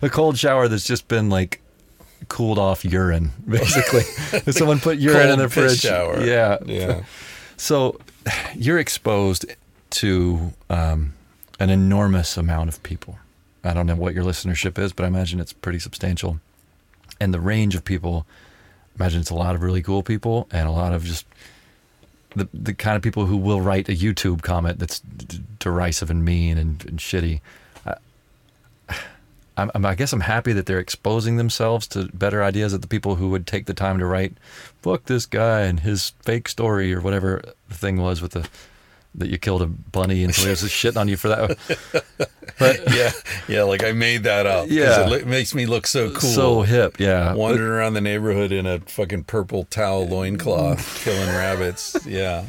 a 0.00 0.08
cold 0.08 0.38
shower 0.38 0.68
that's 0.68 0.86
just 0.86 1.06
been 1.08 1.28
like 1.28 1.60
cooled 2.28 2.58
off 2.58 2.84
urine, 2.84 3.30
basically. 3.48 4.00
If 4.46 4.54
Someone 4.54 4.80
put 4.80 4.98
urine 4.98 5.28
in 5.30 5.36
Cold 5.36 5.38
the 5.40 5.44
piss 5.54 5.54
fridge. 5.54 5.80
shower. 5.80 6.24
Yeah. 6.24 6.58
Yeah. 6.64 7.02
So 7.56 8.00
you're 8.54 8.78
exposed 8.78 9.44
to 9.90 10.52
um, 10.70 11.12
an 11.60 11.68
enormous 11.70 12.36
amount 12.38 12.68
of 12.70 12.82
people. 12.82 13.18
I 13.64 13.74
don't 13.74 13.86
know 13.86 13.94
what 13.96 14.14
your 14.14 14.24
listenership 14.24 14.78
is, 14.78 14.92
but 14.92 15.04
I 15.04 15.08
imagine 15.08 15.38
it's 15.40 15.52
pretty 15.52 15.78
substantial. 15.78 16.40
And 17.20 17.32
the 17.34 17.40
range 17.40 17.74
of 17.74 17.84
people, 17.84 18.26
I 18.94 19.02
imagine 19.04 19.20
it's 19.20 19.30
a 19.30 19.34
lot 19.34 19.54
of 19.54 19.62
really 19.62 19.82
cool 19.82 20.02
people 20.02 20.48
and 20.50 20.66
a 20.66 20.72
lot 20.72 20.92
of 20.94 21.04
just 21.04 21.26
the 22.36 22.48
the 22.54 22.74
kind 22.74 22.96
of 22.96 23.02
people 23.02 23.26
who 23.26 23.36
will 23.36 23.60
write 23.60 23.88
a 23.88 23.92
YouTube 23.92 24.42
comment 24.42 24.78
that's 24.78 25.00
d- 25.00 25.40
derisive 25.58 26.10
and 26.10 26.24
mean 26.24 26.58
and, 26.58 26.84
and 26.86 26.98
shitty. 26.98 27.40
I, 27.86 27.94
I'm, 29.56 29.70
I'm- 29.74 29.84
I 29.86 29.94
guess 29.94 30.12
I'm 30.12 30.20
happy 30.20 30.52
that 30.54 30.66
they're 30.66 30.78
exposing 30.78 31.36
themselves 31.36 31.86
to 31.88 32.04
better 32.14 32.42
ideas. 32.42 32.72
That 32.72 32.80
the 32.82 32.88
people 32.88 33.16
who 33.16 33.28
would 33.30 33.46
take 33.46 33.66
the 33.66 33.74
time 33.74 33.98
to 33.98 34.06
write, 34.06 34.32
"Fuck 34.82 35.04
this 35.04 35.26
guy 35.26 35.60
and 35.62 35.80
his 35.80 36.10
fake 36.22 36.48
story" 36.48 36.92
or 36.94 37.00
whatever 37.00 37.42
the 37.68 37.74
thing 37.74 37.98
was 37.98 38.22
with 38.22 38.32
the 38.32 38.48
that 39.14 39.28
you 39.28 39.38
killed 39.38 39.62
a 39.62 39.66
bunny 39.66 40.24
and 40.24 40.34
somebody 40.34 40.50
was 40.50 40.62
shitting 40.62 40.96
on 40.96 41.08
you 41.08 41.16
for 41.16 41.28
that. 41.28 42.28
But 42.58 42.92
yeah, 42.94 43.10
yeah, 43.48 43.62
like 43.64 43.82
I 43.82 43.92
made 43.92 44.24
that 44.24 44.46
up. 44.46 44.66
Yeah. 44.68 45.06
it 45.06 45.10
li- 45.10 45.24
makes 45.24 45.54
me 45.54 45.66
look 45.66 45.86
so 45.86 46.10
cool. 46.10 46.30
so 46.30 46.62
hip, 46.62 47.00
yeah. 47.00 47.34
Wandering 47.34 47.68
around 47.68 47.94
the 47.94 48.00
neighborhood 48.00 48.52
in 48.52 48.66
a 48.66 48.78
fucking 48.80 49.24
purple 49.24 49.64
towel 49.64 50.06
loincloth, 50.06 51.00
killing 51.04 51.28
rabbits. 51.28 51.96
Yeah. 52.06 52.44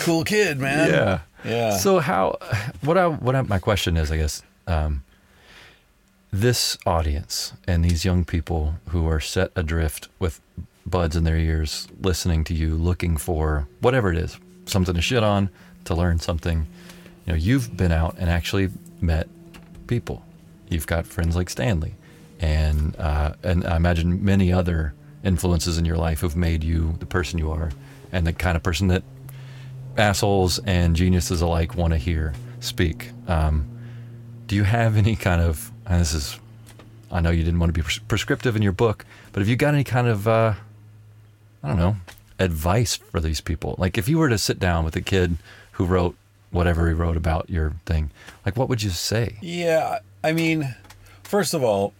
cool 0.00 0.24
kid, 0.24 0.58
man. 0.58 0.90
Yeah. 0.90 1.20
yeah. 1.44 1.76
So 1.76 2.00
how? 2.00 2.38
What 2.82 2.98
I 2.98 3.06
what 3.08 3.34
I, 3.34 3.42
my 3.42 3.58
question 3.58 3.96
is, 3.96 4.10
I 4.10 4.16
guess, 4.18 4.42
um, 4.66 5.02
this 6.32 6.76
audience 6.84 7.52
and 7.66 7.84
these 7.84 8.04
young 8.04 8.24
people 8.24 8.74
who 8.88 9.06
are 9.08 9.20
set 9.20 9.50
adrift 9.56 10.08
with 10.18 10.40
buds 10.84 11.16
in 11.16 11.24
their 11.24 11.36
ears, 11.36 11.88
listening 12.00 12.44
to 12.44 12.54
you, 12.54 12.74
looking 12.74 13.16
for 13.16 13.66
whatever 13.80 14.10
it 14.10 14.18
is, 14.18 14.38
something 14.66 14.94
to 14.94 15.02
shit 15.02 15.22
on, 15.22 15.50
to 15.88 15.94
learn 15.94 16.18
something. 16.20 16.66
You 17.26 17.32
know, 17.32 17.38
you've 17.38 17.76
been 17.76 17.92
out 17.92 18.16
and 18.18 18.30
actually 18.30 18.70
met 19.00 19.28
people. 19.86 20.22
You've 20.70 20.86
got 20.86 21.06
friends 21.06 21.36
like 21.36 21.50
Stanley, 21.50 21.94
and 22.40 22.96
uh, 22.96 23.32
and 23.42 23.66
I 23.66 23.76
imagine 23.76 24.24
many 24.24 24.52
other 24.52 24.94
influences 25.24 25.78
in 25.78 25.84
your 25.84 25.96
life 25.96 26.20
who've 26.20 26.36
made 26.36 26.62
you 26.64 26.94
the 27.00 27.06
person 27.06 27.38
you 27.38 27.50
are, 27.50 27.70
and 28.12 28.26
the 28.26 28.32
kind 28.32 28.56
of 28.56 28.62
person 28.62 28.88
that 28.88 29.02
assholes 29.96 30.60
and 30.60 30.94
geniuses 30.94 31.42
alike 31.42 31.74
want 31.74 31.92
to 31.92 31.98
hear 31.98 32.32
speak. 32.60 33.10
Um, 33.26 33.66
do 34.46 34.54
you 34.54 34.64
have 34.64 34.96
any 34.96 35.16
kind 35.16 35.42
of, 35.42 35.70
this 35.88 36.14
is, 36.14 36.38
I 37.10 37.20
know 37.20 37.30
you 37.30 37.42
didn't 37.42 37.58
want 37.58 37.70
to 37.70 37.78
be 37.78 37.82
pres- 37.82 37.98
prescriptive 37.98 38.56
in 38.56 38.62
your 38.62 38.72
book, 38.72 39.04
but 39.32 39.40
have 39.40 39.48
you 39.48 39.56
got 39.56 39.74
any 39.74 39.84
kind 39.84 40.06
of, 40.06 40.28
uh, 40.28 40.54
I 41.62 41.68
don't 41.68 41.76
know, 41.76 41.96
advice 42.38 42.96
for 42.96 43.20
these 43.20 43.40
people? 43.40 43.74
Like 43.76 43.98
if 43.98 44.08
you 44.08 44.18
were 44.18 44.28
to 44.28 44.38
sit 44.38 44.58
down 44.58 44.84
with 44.84 44.96
a 44.96 45.00
kid 45.00 45.36
who 45.78 45.84
wrote 45.86 46.14
whatever 46.50 46.86
he 46.88 46.92
wrote 46.94 47.16
about 47.16 47.48
your 47.48 47.72
thing, 47.86 48.10
like 48.44 48.56
what 48.56 48.68
would 48.68 48.82
you 48.82 48.90
say? 48.90 49.36
Yeah, 49.40 50.00
I 50.22 50.32
mean, 50.32 50.74
first 51.22 51.54
of 51.54 51.62
all, 51.64 51.92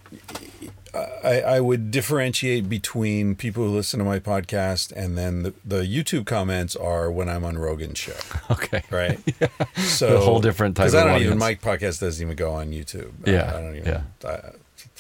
I, 1.22 1.42
I 1.42 1.60
would 1.60 1.90
differentiate 1.90 2.68
between 2.68 3.34
people 3.36 3.62
who 3.64 3.70
listen 3.70 3.98
to 3.98 4.04
my 4.04 4.18
podcast 4.18 4.90
and 4.92 5.16
then 5.16 5.42
the, 5.44 5.54
the 5.64 5.82
YouTube 5.82 6.24
comments 6.26 6.74
are 6.74 7.10
when 7.10 7.28
I'm 7.28 7.44
on 7.44 7.56
Rogan's 7.58 7.98
show, 7.98 8.14
Okay. 8.50 8.82
right? 8.90 9.20
So 9.76 10.16
A 10.16 10.20
whole 10.20 10.40
different 10.40 10.76
type 10.76 10.86
Because 10.86 10.94
I 10.94 11.04
don't 11.04 11.22
even 11.22 11.38
my 11.38 11.54
podcast 11.54 12.00
doesn't 12.00 12.20
even 12.24 12.36
go 12.36 12.52
on 12.52 12.70
YouTube. 12.72 13.12
Yeah, 13.26 13.48
I, 13.54 13.60
don't 13.60 13.76
even. 13.76 13.86
yeah. 13.86 14.02
I, 14.24 14.30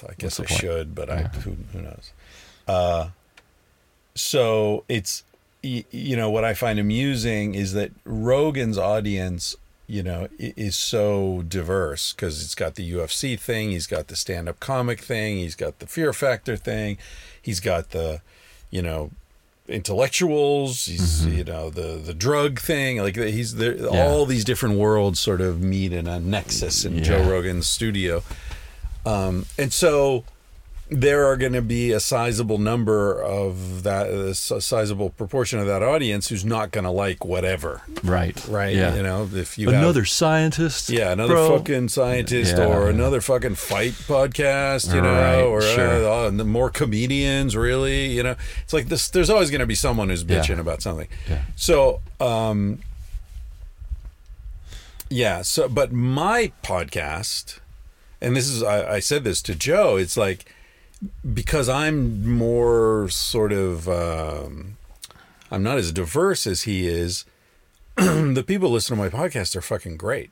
I 0.08 0.14
guess 0.18 0.38
I 0.38 0.44
point? 0.44 0.60
should, 0.60 0.94
but 0.94 1.10
I 1.10 1.22
who, 1.22 1.56
who 1.72 1.80
knows. 1.82 2.12
Uh, 2.68 3.08
so 4.14 4.84
it's 4.88 5.24
y- 5.62 5.84
you 5.90 6.16
know 6.16 6.30
what 6.30 6.44
I 6.44 6.54
find 6.54 6.78
amusing 6.78 7.54
is 7.54 7.72
that 7.74 7.90
Rogan's 8.04 8.78
audience 8.78 9.54
you 9.86 10.02
know 10.02 10.28
is 10.38 10.76
so 10.76 11.42
diverse 11.48 12.12
because 12.12 12.42
it's 12.44 12.54
got 12.54 12.74
the 12.74 12.92
UFC 12.92 13.38
thing, 13.40 13.70
he's 13.70 13.86
got 13.86 14.08
the 14.08 14.16
stand-up 14.16 14.60
comic 14.60 15.00
thing, 15.00 15.36
he's 15.38 15.54
got 15.56 15.78
the 15.78 15.86
Fear 15.86 16.12
Factor 16.12 16.56
thing, 16.56 16.98
he's 17.40 17.60
got 17.60 17.90
the 17.90 18.20
you 18.70 18.82
know 18.82 19.10
intellectuals 19.68 20.86
he's 20.86 21.26
you 21.26 21.44
know 21.44 21.68
the 21.70 22.00
the 22.04 22.14
drug 22.14 22.58
thing 22.58 22.98
like 22.98 23.16
he's 23.16 23.54
there 23.56 23.74
Mm-hmm. 23.74 23.94
Yeah. 23.94 24.06
all 24.08 24.24
these 24.26 24.44
different 24.44 24.76
worlds 24.76 25.20
sort 25.20 25.40
of 25.40 25.60
meet 25.62 25.92
in 25.92 26.06
a 26.06 26.18
nexus 26.18 26.84
in 26.86 27.02
Joe 27.04 27.22
Rogan's 27.22 27.66
studio 27.66 28.22
um 29.06 29.44
and 29.58 29.72
so 29.72 30.24
there 30.90 31.26
are 31.26 31.36
going 31.36 31.52
to 31.52 31.60
be 31.60 31.92
a 31.92 32.00
sizable 32.00 32.56
number 32.56 33.22
of 33.22 33.82
that 33.82 34.06
a 34.08 34.34
sizable 34.34 35.10
proportion 35.10 35.58
of 35.58 35.66
that 35.66 35.82
audience 35.82 36.28
who's 36.28 36.46
not 36.46 36.70
going 36.70 36.84
to 36.84 36.90
like 36.90 37.26
whatever 37.26 37.82
Right. 38.02 38.42
right 38.48 38.74
Yeah. 38.74 38.94
you 38.96 39.02
know 39.02 39.28
if 39.34 39.58
you 39.58 39.68
have- 39.70 39.82
Another 39.82 40.06
scientist. 40.06 40.88
yeah, 40.88 41.12
another 41.12 41.34
bro. 41.34 41.58
fucking 41.58 41.88
scientist 41.90 42.56
Yeah. 42.56 42.64
or 42.66 42.88
another 42.88 43.20
fucking 43.20 43.56
fight 43.56 43.92
podcast, 43.92 44.94
you 44.94 45.02
know, 45.02 45.12
Right, 45.12 45.42
or 45.42 45.60
sure. 45.60 46.06
uh, 46.08 46.28
oh, 46.28 46.30
more 46.30 46.70
comedians, 46.70 47.54
really, 47.54 48.06
you 48.06 48.22
know. 48.22 48.36
It's 48.64 48.72
like 48.72 48.88
this 48.88 49.08
there's 49.08 49.28
always 49.28 49.50
going 49.50 49.60
to 49.60 49.66
be 49.66 49.74
someone 49.74 50.08
who's 50.08 50.22
Yeah. 50.22 50.40
bitching 50.40 50.58
about 50.58 50.80
something. 50.80 51.08
Yeah. 51.28 51.42
So, 51.54 52.00
um 52.18 52.78
yeah, 55.10 55.42
so 55.42 55.68
but 55.68 55.92
my 55.92 56.52
podcast 56.62 57.58
and 58.20 58.34
this 58.36 58.48
is 58.48 58.62
I, 58.62 58.94
I 58.94 59.00
said 59.00 59.24
this 59.24 59.40
to 59.42 59.54
Joe, 59.54 59.96
it's 59.96 60.16
like 60.16 60.54
because 61.32 61.68
I'm 61.68 62.28
more 62.28 63.08
sort 63.08 63.52
of 63.52 63.88
um 63.88 64.76
I'm 65.50 65.62
not 65.62 65.78
as 65.78 65.92
diverse 65.92 66.46
as 66.46 66.62
he 66.62 66.86
is. 66.86 67.24
the 67.96 68.44
people 68.46 68.68
who 68.68 68.74
listen 68.74 68.96
to 68.96 69.02
my 69.02 69.08
podcast 69.08 69.56
are 69.56 69.62
fucking 69.62 69.96
great. 69.96 70.30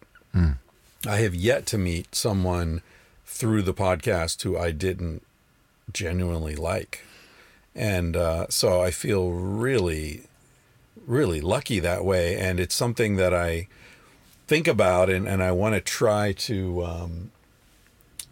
I 1.07 1.17
have 1.19 1.35
yet 1.35 1.67
to 1.67 1.79
meet 1.79 2.14
someone 2.14 2.83
through 3.25 3.62
the 3.62 3.75
podcast 3.75 4.43
who 4.43 4.59
I 4.59 4.73
didn't 4.73 5.23
genuinely 5.93 6.57
like. 6.57 7.03
And 7.75 8.17
uh, 8.17 8.47
so 8.49 8.81
I 8.83 8.91
feel 8.91 9.31
really, 9.31 10.23
really 11.07 11.41
lucky 11.41 11.79
that 11.81 12.05
way. 12.05 12.37
And 12.37 12.59
it's 12.59 12.75
something 12.75 13.17
that 13.17 13.35
I 13.35 13.69
think 14.47 14.67
about 14.67 15.11
and, 15.11 15.29
and 15.29 15.43
I 15.43 15.53
want 15.53 15.75
to 15.75 15.81
try 15.81 16.33
to 16.33 16.85
um, 16.85 17.31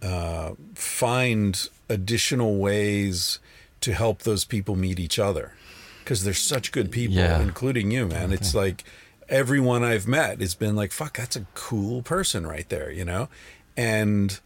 uh, 0.03 0.53
find 0.74 1.68
additional 1.89 2.57
ways 2.57 3.39
to 3.80 3.93
help 3.93 4.20
those 4.22 4.45
people 4.45 4.76
meet 4.76 4.99
each 4.99 5.18
other. 5.18 5.53
Because 6.03 6.24
they're 6.24 6.35
such 6.35 6.70
good 6.72 6.91
people, 6.91 7.16
Yeah. 7.16 7.41
including 7.41 7.91
you, 7.91 8.07
man. 8.07 8.32
It's 8.32 8.55
like 8.55 8.85
everyone 9.28 9.82
I've 9.82 10.07
met 10.07 10.41
has 10.41 10.55
been 10.55 10.76
like, 10.76 10.93
fuck, 10.93 11.16
that's 11.16 11.35
a 11.37 11.47
cool 11.55 12.03
person 12.03 12.47
right 12.47 12.68
there, 12.68 12.91
you 12.91 13.05
know? 13.07 13.28
And 13.76 14.39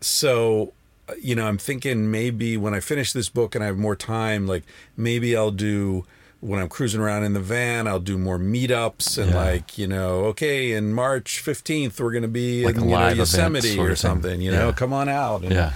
so, 0.00 0.72
uh, 1.08 1.14
you 1.20 1.34
know, 1.34 1.46
I'm 1.46 1.58
thinking 1.58 2.10
maybe 2.10 2.56
when 2.56 2.74
I 2.74 2.80
finish 2.80 3.12
this 3.12 3.28
book 3.28 3.54
and 3.54 3.62
I 3.62 3.66
have 3.68 3.78
more 3.78 3.96
time, 3.96 4.46
like 4.46 4.62
maybe 4.96 5.36
I'll 5.36 5.50
do 5.50 6.04
when 6.40 6.58
I'm 6.60 6.68
cruising 6.68 7.00
around 7.00 7.22
in 7.22 7.34
the 7.34 7.40
van, 7.40 7.86
I'll 7.86 8.00
do 8.00 8.18
more 8.18 8.38
meetups 8.38 9.16
and 9.16 9.30
Yeah. 9.30 9.36
like, 9.36 9.78
you 9.78 9.86
know, 9.86 10.24
okay, 10.26 10.72
in 10.72 10.92
March 10.92 11.40
15th, 11.44 12.00
we're 12.00 12.10
going 12.10 12.22
to 12.22 12.28
be 12.28 12.64
Like 12.64 12.74
in 12.76 12.88
you 12.88 12.96
know, 12.96 13.08
Yosemite 13.10 13.78
or 13.78 13.94
something, 13.94 14.40
you 14.40 14.50
know, 14.50 14.66
Yeah. 14.68 14.72
come 14.72 14.92
on 14.92 15.08
out. 15.08 15.42
And, 15.42 15.52
Yeah. 15.52 15.72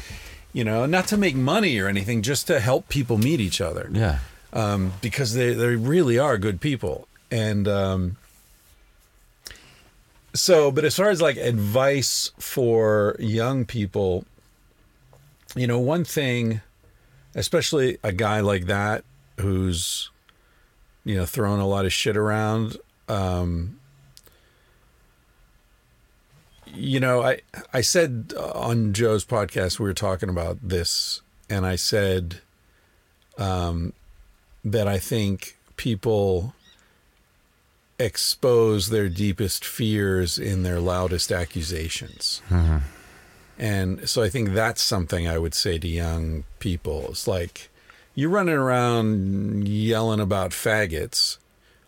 You 0.57 0.64
know, 0.64 0.86
not 0.86 1.07
to 1.09 1.18
make 1.18 1.36
money 1.36 1.78
or 1.78 1.86
anything, 1.86 2.22
just 2.22 2.46
to 2.46 2.61
help 2.61 2.88
people 2.88 3.18
meet 3.18 3.40
each 3.40 3.61
other 3.61 3.90
Yeah. 3.92 4.20
um, 4.54 4.94
because 5.02 5.34
they, 5.34 5.52
they 5.52 5.76
really 5.76 6.18
are 6.18 6.38
good 6.38 6.62
people. 6.62 7.07
And 7.30 7.68
um, 7.68 8.16
so, 10.32 10.70
but 10.70 10.84
as 10.84 10.96
far 10.96 11.11
as 11.11 11.20
like 11.20 11.36
advice 11.36 12.30
for 12.38 13.16
young 13.18 13.66
people, 13.66 14.24
you 15.54 15.66
know, 15.66 15.78
one 15.78 16.04
thing, 16.04 16.62
especially 17.34 17.98
a 18.02 18.12
guy 18.12 18.40
like 18.40 18.64
that 18.64 19.04
who's, 19.38 20.11
you 21.04 21.16
know, 21.16 21.26
throwing 21.26 21.61
a 21.61 21.66
lot 21.68 21.84
of 21.84 21.92
shit 21.92 22.16
around. 22.16 22.78
Um, 23.11 23.78
you 26.77 27.01
know, 27.01 27.22
I 27.22 27.41
I 27.72 27.81
said 27.81 28.35
on 28.39 28.93
Joe's 28.93 29.24
podcast 29.24 29.79
we 29.79 29.87
were 29.87 29.95
talking 29.95 30.29
about 30.29 30.59
this, 30.62 31.22
and 31.49 31.66
I 31.66 31.77
said 31.77 32.41
um, 33.39 33.93
that 34.64 34.87
I 34.87 34.99
think 34.99 35.57
people 35.77 36.55
expose 37.99 38.91
their 38.91 39.09
deepest 39.09 39.64
fears 39.64 40.39
in 40.39 40.62
their 40.62 40.81
loudest 40.81 41.33
accusations. 41.33 42.43
And 43.59 44.07
so 44.07 44.22
I 44.22 44.29
think 44.29 44.51
that's 44.51 44.83
something 44.83 45.27
I 45.27 45.39
would 45.39 45.55
say 45.55 45.79
to 45.79 45.89
young 45.89 46.45
people. 46.59 47.07
It's 47.09 47.27
like, 47.27 47.70
you're 48.14 48.29
running 48.29 48.55
around 48.55 49.66
yelling 49.66 50.20
about 50.20 50.51
faggots, 50.51 51.39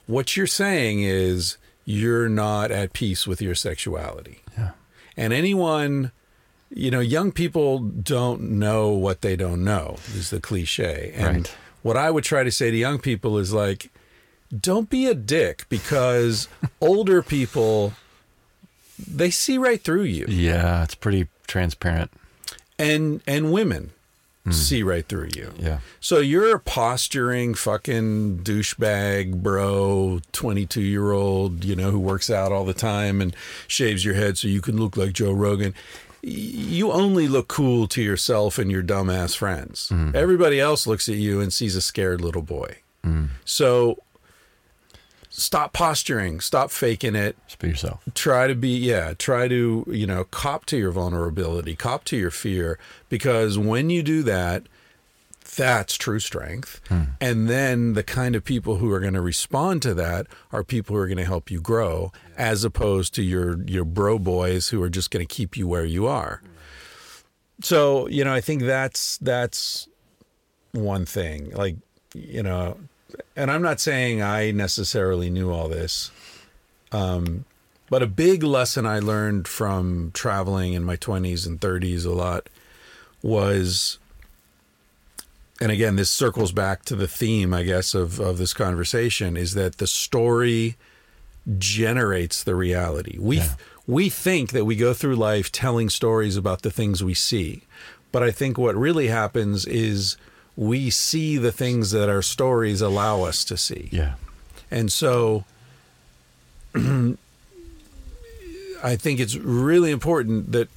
what 0.06 0.34
you're 0.34 0.46
saying 0.46 1.02
is 1.02 1.58
you're 1.90 2.28
not 2.28 2.70
at 2.70 2.92
peace 2.92 3.26
with 3.26 3.40
your 3.40 3.54
sexuality. 3.54 4.42
Yeah. 4.58 4.72
And 5.16 5.32
anyone, 5.32 6.12
you 6.68 6.90
know, 6.90 7.00
young 7.00 7.32
people 7.32 7.78
don't 7.78 8.42
know 8.42 8.90
what 8.90 9.22
they 9.22 9.36
don't 9.36 9.64
know, 9.64 9.96
is 10.14 10.28
the 10.28 10.38
cliche. 10.38 11.12
And 11.16 11.36
Right. 11.48 11.54
what 11.80 11.96
I 11.96 12.10
would 12.10 12.24
try 12.24 12.42
to 12.44 12.50
say 12.50 12.70
to 12.70 12.76
young 12.76 12.98
people 12.98 13.38
is 13.38 13.54
like, 13.54 13.90
don't 14.54 14.90
be 14.90 15.06
a 15.06 15.14
dick 15.14 15.64
because 15.70 16.46
older 16.82 17.22
people, 17.22 17.94
they 18.98 19.30
see 19.30 19.56
right 19.56 19.82
through 19.82 20.02
you. 20.04 20.26
Yeah, 20.28 20.82
it's 20.82 20.94
pretty 20.94 21.28
transparent. 21.46 22.10
And 22.78 23.22
and 23.26 23.50
women 23.50 23.92
Mm. 24.50 24.54
see 24.54 24.82
right 24.82 25.06
through 25.06 25.28
you. 25.36 25.52
Yeah. 25.58 25.78
So 26.00 26.18
you're 26.18 26.54
a 26.54 26.60
posturing 26.60 27.54
fucking 27.54 28.38
douchebag, 28.38 29.42
bro, 29.42 30.20
22 30.32 30.80
year 30.80 31.12
old, 31.12 31.64
you 31.64 31.76
know, 31.76 31.90
who 31.90 32.00
works 32.00 32.30
out 32.30 32.52
all 32.52 32.64
the 32.64 32.74
time 32.74 33.20
and 33.20 33.34
shaves 33.66 34.04
your 34.04 34.14
head 34.14 34.38
so 34.38 34.48
you 34.48 34.60
can 34.60 34.76
look 34.76 34.96
like 34.96 35.12
Joe 35.12 35.32
Rogan. 35.32 35.74
You 36.22 36.90
only 36.90 37.28
look 37.28 37.48
cool 37.48 37.86
to 37.88 38.02
yourself 38.02 38.58
and 38.58 38.70
your 38.70 38.82
dumbass 38.82 39.36
friends. 39.36 39.88
Mm-hmm. 39.92 40.16
Everybody 40.16 40.58
else 40.58 40.86
looks 40.86 41.08
at 41.08 41.14
you 41.14 41.40
and 41.40 41.52
sees 41.52 41.76
a 41.76 41.80
scared 41.80 42.20
little 42.20 42.42
boy. 42.42 42.78
Mm. 43.04 43.28
So 43.44 43.98
stop 45.38 45.72
posturing, 45.72 46.40
stop 46.40 46.70
faking 46.70 47.14
it. 47.14 47.36
Just 47.46 47.58
be 47.58 47.68
yourself. 47.68 48.02
try 48.14 48.46
to 48.46 48.54
be 48.54 48.76
yeah 48.76 49.14
try 49.16 49.48
to 49.48 49.84
you 49.88 50.06
know 50.06 50.24
cop 50.24 50.66
to 50.66 50.76
your 50.76 50.90
vulnerability 50.90 51.76
cop 51.76 52.04
to 52.04 52.16
your 52.16 52.30
fear 52.30 52.78
because 53.08 53.58
when 53.58 53.90
you 53.90 54.02
do 54.02 54.22
that 54.22 54.64
that's 55.56 55.96
true 55.96 56.20
strength. 56.20 56.80
Hmm. 56.88 57.02
And 57.20 57.48
then 57.48 57.94
the 57.94 58.02
kind 58.02 58.36
of 58.36 58.44
people 58.44 58.76
who 58.76 58.92
are 58.92 59.00
going 59.00 59.14
to 59.14 59.20
respond 59.20 59.82
to 59.82 59.94
that 59.94 60.26
are 60.52 60.62
people 60.62 60.94
who 60.94 61.02
are 61.02 61.06
going 61.06 61.18
to 61.18 61.24
help 61.24 61.50
you 61.50 61.60
grow 61.60 62.12
as 62.36 62.64
opposed 62.64 63.14
to 63.14 63.22
your 63.22 63.62
your 63.62 63.84
bro 63.84 64.18
boys 64.18 64.68
who 64.68 64.82
are 64.82 64.90
just 64.90 65.10
going 65.10 65.26
to 65.26 65.34
keep 65.34 65.56
you 65.56 65.66
where 65.66 65.84
you 65.84 66.06
are. 66.06 66.42
So 67.62 68.06
you 68.08 68.24
know 68.24 68.32
i 68.32 68.40
think 68.40 68.62
that's 68.62 69.18
that's 69.18 69.88
one 70.72 71.04
thing. 71.06 71.50
Like 71.50 71.76
you 72.14 72.42
know 72.42 72.78
and 73.36 73.50
i'm 73.50 73.62
not 73.62 73.80
saying 73.80 74.20
i 74.22 74.50
necessarily 74.50 75.30
knew 75.30 75.50
all 75.50 75.68
this 75.68 76.10
um, 76.92 77.44
but 77.90 78.02
a 78.02 78.06
big 78.06 78.42
lesson 78.42 78.86
I 78.86 78.98
learned 78.98 79.48
from 79.48 80.10
traveling 80.12 80.72
in 80.74 80.84
my 80.84 80.96
20s 80.96 81.46
and 81.46 81.60
30s 81.60 82.04
a 82.04 82.10
lot 82.10 82.48
was, 83.22 83.98
and 85.60 85.72
again, 85.72 85.96
this 85.96 86.10
circles 86.10 86.52
back 86.52 86.84
to 86.86 86.96
the 86.96 87.08
theme, 87.08 87.52
I 87.54 87.62
guess, 87.62 87.94
of, 87.94 88.20
of 88.20 88.38
this 88.38 88.52
conversation 88.52 89.36
is 89.36 89.54
that 89.54 89.78
the 89.78 89.86
story 89.86 90.76
generates 91.58 92.42
the 92.44 92.54
reality. 92.54 93.16
We, 93.18 93.38
Yeah. 93.38 93.54
we 93.86 94.08
think 94.10 94.52
that 94.52 94.64
we 94.66 94.76
go 94.76 94.92
through 94.94 95.16
life 95.16 95.50
telling 95.50 95.88
stories 95.88 96.36
about 96.36 96.62
the 96.62 96.70
things 96.70 97.02
we 97.02 97.14
see. 97.14 97.62
But 98.12 98.22
I 98.22 98.30
think 98.30 98.58
what 98.58 98.74
really 98.76 99.08
happens 99.08 99.64
is 99.66 100.16
we 100.58 100.90
see 100.90 101.38
the 101.38 101.52
things 101.52 101.92
that 101.92 102.08
our 102.08 102.20
stories 102.20 102.80
allow 102.80 103.22
us 103.22 103.44
to 103.44 103.56
see. 103.56 103.88
Yeah. 103.92 104.14
And 104.72 104.90
so 104.90 105.44
I 106.74 107.16
think 108.96 109.20
it's 109.20 109.36
really 109.36 109.92
important 109.92 110.50
that 110.50 110.68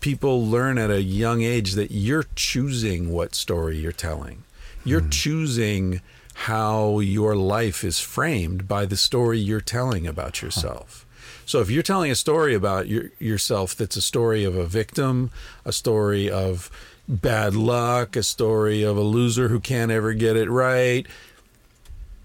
people 0.00 0.46
learn 0.46 0.78
at 0.78 0.90
a 0.90 1.02
young 1.02 1.42
age 1.42 1.72
that 1.72 1.90
you're 1.90 2.24
choosing 2.34 3.12
what 3.12 3.34
story 3.34 3.76
you're 3.76 3.92
telling. 3.92 4.44
You're 4.86 5.02
hmm. 5.02 5.10
choosing 5.10 6.00
how 6.32 7.00
your 7.00 7.36
life 7.36 7.84
is 7.84 8.00
framed 8.00 8.66
by 8.66 8.86
the 8.86 8.96
story 8.96 9.38
you're 9.38 9.60
telling 9.60 10.06
about 10.06 10.40
yourself. 10.40 11.04
So 11.44 11.60
if 11.60 11.68
you're 11.68 11.82
telling 11.82 12.10
a 12.10 12.16
story 12.16 12.54
about 12.54 12.88
your, 12.88 13.10
yourself 13.18 13.76
that's 13.76 13.96
a 13.96 14.02
story 14.02 14.44
of 14.44 14.56
a 14.56 14.64
victim, 14.64 15.30
a 15.66 15.72
story 15.72 16.30
of 16.30 16.70
bad 17.08 17.54
luck, 17.54 18.16
a 18.16 18.22
story 18.22 18.82
of 18.82 18.96
a 18.96 19.00
loser 19.02 19.48
who 19.48 19.60
can't 19.60 19.90
ever 19.90 20.12
get 20.12 20.36
it 20.36 20.50
right, 20.50 21.06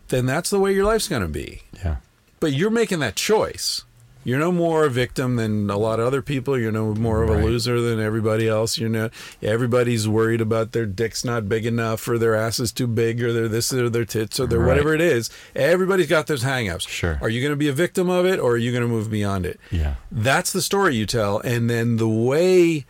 then 0.10 0.26
that's 0.26 0.50
the 0.50 0.60
way 0.60 0.74
your 0.74 0.86
life's 0.86 1.08
going 1.08 1.22
to 1.22 1.28
be 1.28 1.62
Yeah. 1.84 1.98
but 2.40 2.54
you're 2.54 2.70
making 2.70 3.00
that 3.00 3.16
choice. 3.16 3.84
You're 4.24 4.38
no 4.38 4.52
more 4.52 4.86
a 4.86 4.90
victim 4.90 5.38
than 5.38 5.68
a 5.72 5.78
lot 5.78 6.00
of 6.00 6.06
other 6.06 6.22
people. 6.22 6.56
You're 6.56 6.72
no 6.72 6.94
more 6.94 7.24
of 7.24 7.30
a 7.32 7.38
Right. 7.38 7.44
loser 7.46 7.82
than 7.82 8.00
everybody 8.00 8.48
else. 8.48 8.78
You 8.78 8.88
know, 8.88 9.10
everybody's 9.42 10.08
worried 10.08 10.42
about 10.42 10.74
their 10.74 10.86
dick's 10.86 11.26
not 11.26 11.50
big 11.50 11.66
enough, 11.66 12.08
or 12.08 12.20
their 12.20 12.36
ass 12.36 12.60
is 12.60 12.72
too 12.72 12.86
big, 12.86 13.24
or 13.24 13.34
their 13.34 13.48
this, 13.48 13.74
or 13.74 13.90
their 13.90 14.06
tits, 14.06 14.40
or 14.40 14.46
their 14.46 14.60
Right. 14.60 14.68
whatever 14.68 14.94
it 14.94 15.02
is. 15.02 15.32
Everybody's 15.56 16.06
got 16.06 16.28
those 16.28 16.44
hangups. 16.44 16.88
Sure. 16.88 17.18
Are 17.20 17.30
you 17.30 17.42
going 17.42 17.52
to 17.54 17.56
be 17.58 17.68
a 17.68 17.74
victim 17.74 18.12
of 18.12 18.28
it, 18.28 18.40
or 18.40 18.52
are 18.54 18.58
you 18.58 18.72
going 18.72 18.84
to 18.84 18.88
move 18.88 19.10
beyond 19.10 19.48
it? 19.48 19.60
Yeah. 19.72 19.96
That's 20.12 20.52
the 20.52 20.62
story 20.62 20.96
you 20.96 21.08
tell, 21.08 21.40
and 21.40 21.68
then 21.68 21.98
the 21.98 22.08
way 22.10 22.86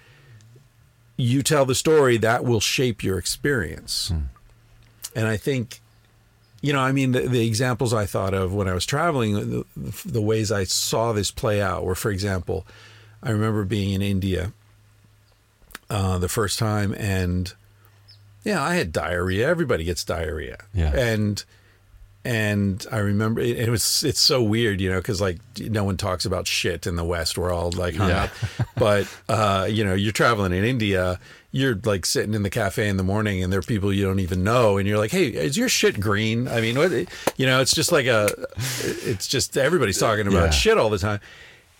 you 1.21 1.43
tell 1.43 1.65
the 1.65 1.75
story 1.75 2.17
that 2.17 2.43
will 2.43 2.59
shape 2.59 3.03
your 3.03 3.17
experience. 3.17 4.11
And 5.15 5.27
I 5.27 5.37
think 5.37 5.79
you 6.63 6.73
know, 6.73 6.79
I 6.79 6.91
mean, 6.91 7.11
the, 7.13 7.21
the 7.21 7.45
examples 7.47 7.91
I 7.91 8.05
thought 8.05 8.35
of 8.35 8.53
when 8.53 8.67
I 8.67 8.73
was 8.75 8.85
traveling, 8.85 9.33
the, 9.33 9.65
the 10.05 10.21
ways 10.21 10.51
I 10.51 10.63
saw 10.63 11.11
this 11.11 11.31
play 11.31 11.59
out 11.59 11.83
were, 11.83 11.95
for 11.95 12.11
example, 12.11 12.67
I 13.23 13.31
remember 13.31 13.63
being 13.63 13.93
in 13.93 14.03
India 14.03 14.53
uh, 15.89 16.19
the 16.19 16.29
first 16.29 16.59
time, 16.59 16.93
and 16.93 17.51
yeah, 18.43 18.61
I 18.63 18.75
had 18.75 18.91
diarrhea. 18.91 19.47
Everybody 19.49 19.83
gets 19.85 20.03
diarrhea, 20.03 20.57
Yeah. 20.73 20.95
and 20.95 21.43
and 22.23 22.85
I 22.91 22.97
remember 22.99 23.41
it, 23.41 23.57
it 23.57 23.69
was 23.69 24.03
it's 24.03 24.19
so 24.21 24.43
weird, 24.43 24.79
you 24.79 24.89
know, 24.91 24.97
because 24.99 25.19
like 25.21 25.39
no 25.59 25.83
one 25.83 25.97
talks 25.97 26.25
about 26.25 26.47
shit 26.47 26.85
in 26.85 26.95
the 26.95 27.03
West. 27.03 27.37
We're 27.37 27.51
all 27.51 27.71
like 27.71 27.95
hung 27.95 28.09
Yeah. 28.09 28.23
up, 28.25 28.29
but 28.77 29.07
uh, 29.29 29.67
you 29.69 29.83
know, 29.83 29.93
you're 29.95 30.11
traveling 30.11 30.53
in 30.53 30.63
India. 30.63 31.19
You're 31.53 31.75
like 31.83 32.05
sitting 32.05 32.33
in 32.33 32.43
the 32.43 32.49
cafe 32.49 32.87
in 32.87 32.95
the 32.95 33.03
morning, 33.03 33.43
and 33.43 33.51
there 33.51 33.59
are 33.59 33.63
people 33.63 33.91
you 33.91 34.05
don't 34.05 34.19
even 34.21 34.41
know, 34.43 34.77
and 34.77 34.87
you're 34.87 34.97
like, 34.97 35.11
"Hey, 35.11 35.25
is 35.27 35.57
your 35.57 35.67
shit 35.67 35.99
green?" 35.99 36.47
I 36.47 36.61
mean, 36.61 36.77
what? 36.77 36.91
You 37.37 37.45
know, 37.45 37.59
it's 37.59 37.73
just 37.75 37.91
like 37.91 38.05
a, 38.05 38.29
it's 38.79 39.27
just 39.27 39.57
everybody's 39.57 39.97
talking 39.97 40.27
about 40.27 40.43
Yeah. 40.45 40.49
shit 40.51 40.77
all 40.77 40.89
the 40.89 40.97
time, 40.99 41.19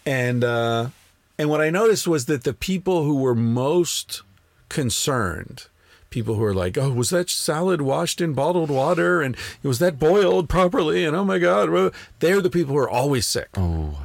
and 0.06 0.44
uh, 0.44 0.90
and 1.38 1.50
what 1.50 1.62
I 1.62 1.70
noticed 1.70 2.06
was 2.08 2.26
that 2.26 2.44
the 2.44 2.52
people 2.54 3.04
who 3.06 3.16
were 3.16 3.34
most 3.36 4.24
concerned, 4.68 5.68
people 6.12 6.36
who 6.36 6.44
are 6.44 6.54
like, 6.54 6.78
"Oh, 6.78 6.92
was 6.92 7.10
that 7.10 7.30
salad 7.30 7.82
washed 7.82 8.22
in 8.22 8.34
bottled 8.34 8.70
water? 8.70 9.22
And 9.22 9.36
was 9.64 9.80
that 9.80 9.98
boiled 9.98 10.48
properly?" 10.48 11.04
And 11.04 11.16
oh 11.16 11.26
my 11.26 11.40
god, 11.40 11.94
they're 12.20 12.42
the 12.42 12.50
people 12.52 12.76
who 12.76 12.80
are 12.80 12.90
always 12.90 13.26
sick. 13.26 13.50
Oh. 13.58 13.98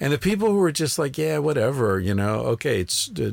And 0.00 0.12
the 0.14 0.18
people 0.18 0.48
who 0.50 0.62
are 0.62 0.72
just 0.72 0.98
like, 0.98 1.18
yeah, 1.18 1.38
whatever, 1.38 2.00
you 2.00 2.14
know, 2.14 2.36
okay, 2.40 2.80
it's, 2.80 3.10
uh, 3.20 3.32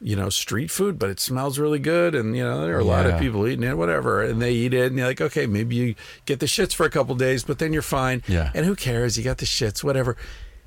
you 0.00 0.16
know, 0.16 0.28
street 0.28 0.70
food, 0.70 0.98
but 0.98 1.08
it 1.08 1.20
smells 1.20 1.58
really 1.58 1.78
good. 1.78 2.16
And, 2.16 2.36
you 2.36 2.42
know, 2.42 2.62
there 2.62 2.76
are 2.76 2.80
a 2.80 2.84
lot 2.84 3.06
of 3.06 3.20
people 3.20 3.46
eating 3.46 3.62
it, 3.62 3.76
whatever. 3.78 4.20
And 4.22 4.42
they 4.42 4.52
eat 4.52 4.74
it 4.74 4.86
and 4.86 4.98
you're 4.98 5.06
like, 5.06 5.20
okay, 5.20 5.46
maybe 5.46 5.76
you 5.76 5.94
get 6.26 6.40
the 6.40 6.46
shits 6.46 6.74
for 6.74 6.84
a 6.84 6.90
couple 6.90 7.14
days, 7.14 7.44
but 7.44 7.60
then 7.60 7.72
you're 7.72 7.80
fine. 7.80 8.22
Yeah. 8.26 8.50
And 8.54 8.66
who 8.66 8.74
cares? 8.74 9.16
You 9.16 9.22
got 9.22 9.38
the 9.38 9.46
shits, 9.46 9.84
whatever. 9.84 10.16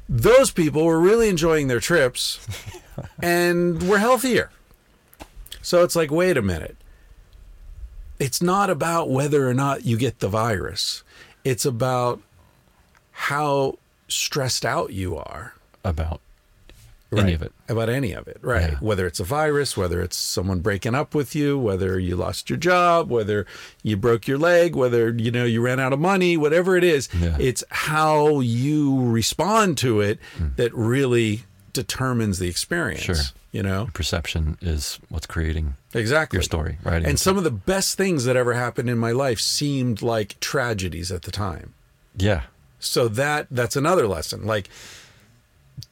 Those 0.08 0.50
people 0.50 0.86
were 0.86 1.00
really 1.00 1.28
enjoying 1.28 1.68
their 1.68 1.82
trips 1.82 2.46
and 3.22 3.84
were 3.90 3.98
healthier. 3.98 4.50
So 5.62 5.84
it's 5.84 5.96
like, 5.96 6.10
wait 6.10 6.38
a 6.38 6.42
minute. 6.42 6.78
It's 8.24 8.42
not 8.42 8.70
about 8.70 9.10
whether 9.10 9.50
or 9.50 9.54
not 9.54 9.86
you 9.86 9.98
get 9.98 10.20
the 10.20 10.30
virus. 10.30 11.04
It's 11.44 11.66
about 11.66 12.22
how 13.12 13.78
stressed 14.08 14.66
out 14.66 14.94
you 14.94 15.18
are 15.18 15.56
About 15.84 16.22
any 17.12 17.34
of 17.34 17.42
it. 17.42 17.52
about 17.68 17.90
any 17.90 18.14
of 18.14 18.30
it, 18.30 18.38
right? 18.42 18.72
Yeah. 18.72 18.78
Whether 18.80 19.06
it's 19.08 19.20
a 19.20 19.26
virus, 19.26 19.76
whether 19.76 20.02
it's 20.02 20.16
someone 20.16 20.62
breaking 20.62 20.96
up 20.96 21.14
with 21.14 21.36
you, 21.36 21.58
whether 21.60 22.00
you 22.00 22.16
lost 22.16 22.50
your 22.50 22.58
job, 22.58 23.10
whether 23.12 23.46
you 23.84 23.98
broke 23.98 24.26
your 24.26 24.38
leg, 24.38 24.74
whether 24.74 25.12
you 25.12 25.30
know 25.30 25.44
you 25.44 25.60
ran 25.62 25.82
out 25.82 25.92
of 25.92 26.00
money, 26.00 26.38
whatever 26.38 26.78
it 26.78 26.86
is, 26.86 27.10
Yeah. 27.20 27.36
it's 27.42 27.62
how 27.70 28.40
you 28.40 29.06
respond 29.10 29.78
to 29.80 30.00
it 30.00 30.18
hmm. 30.38 30.48
that 30.56 30.74
really 30.74 31.44
determines 31.74 32.40
the 32.40 32.48
experience. 32.48 33.02
Sure. 33.04 33.16
You 33.54 33.64
know? 33.64 33.88
Perception 33.94 34.58
is 34.62 35.00
what's 35.10 35.28
creating 35.28 35.76
Exactly. 35.94 36.38
your 36.38 36.44
story, 36.44 36.80
right? 36.84 37.06
And 37.06 37.18
some 37.20 37.38
of 37.38 37.44
the 37.46 37.52
best 37.52 37.96
things 37.98 38.26
that 38.26 38.36
ever 38.36 38.54
happened 38.54 38.90
in 38.90 38.98
my 38.98 39.12
life 39.12 39.40
seemed 39.40 40.02
like 40.02 40.38
tragedies 40.42 41.10
at 41.12 41.22
the 41.22 41.32
time. 41.32 41.74
yeah. 42.18 42.42
So 42.80 43.08
that 43.08 43.48
that's 43.50 43.78
another 43.78 44.08
lesson. 44.08 44.46
Like 44.46 44.68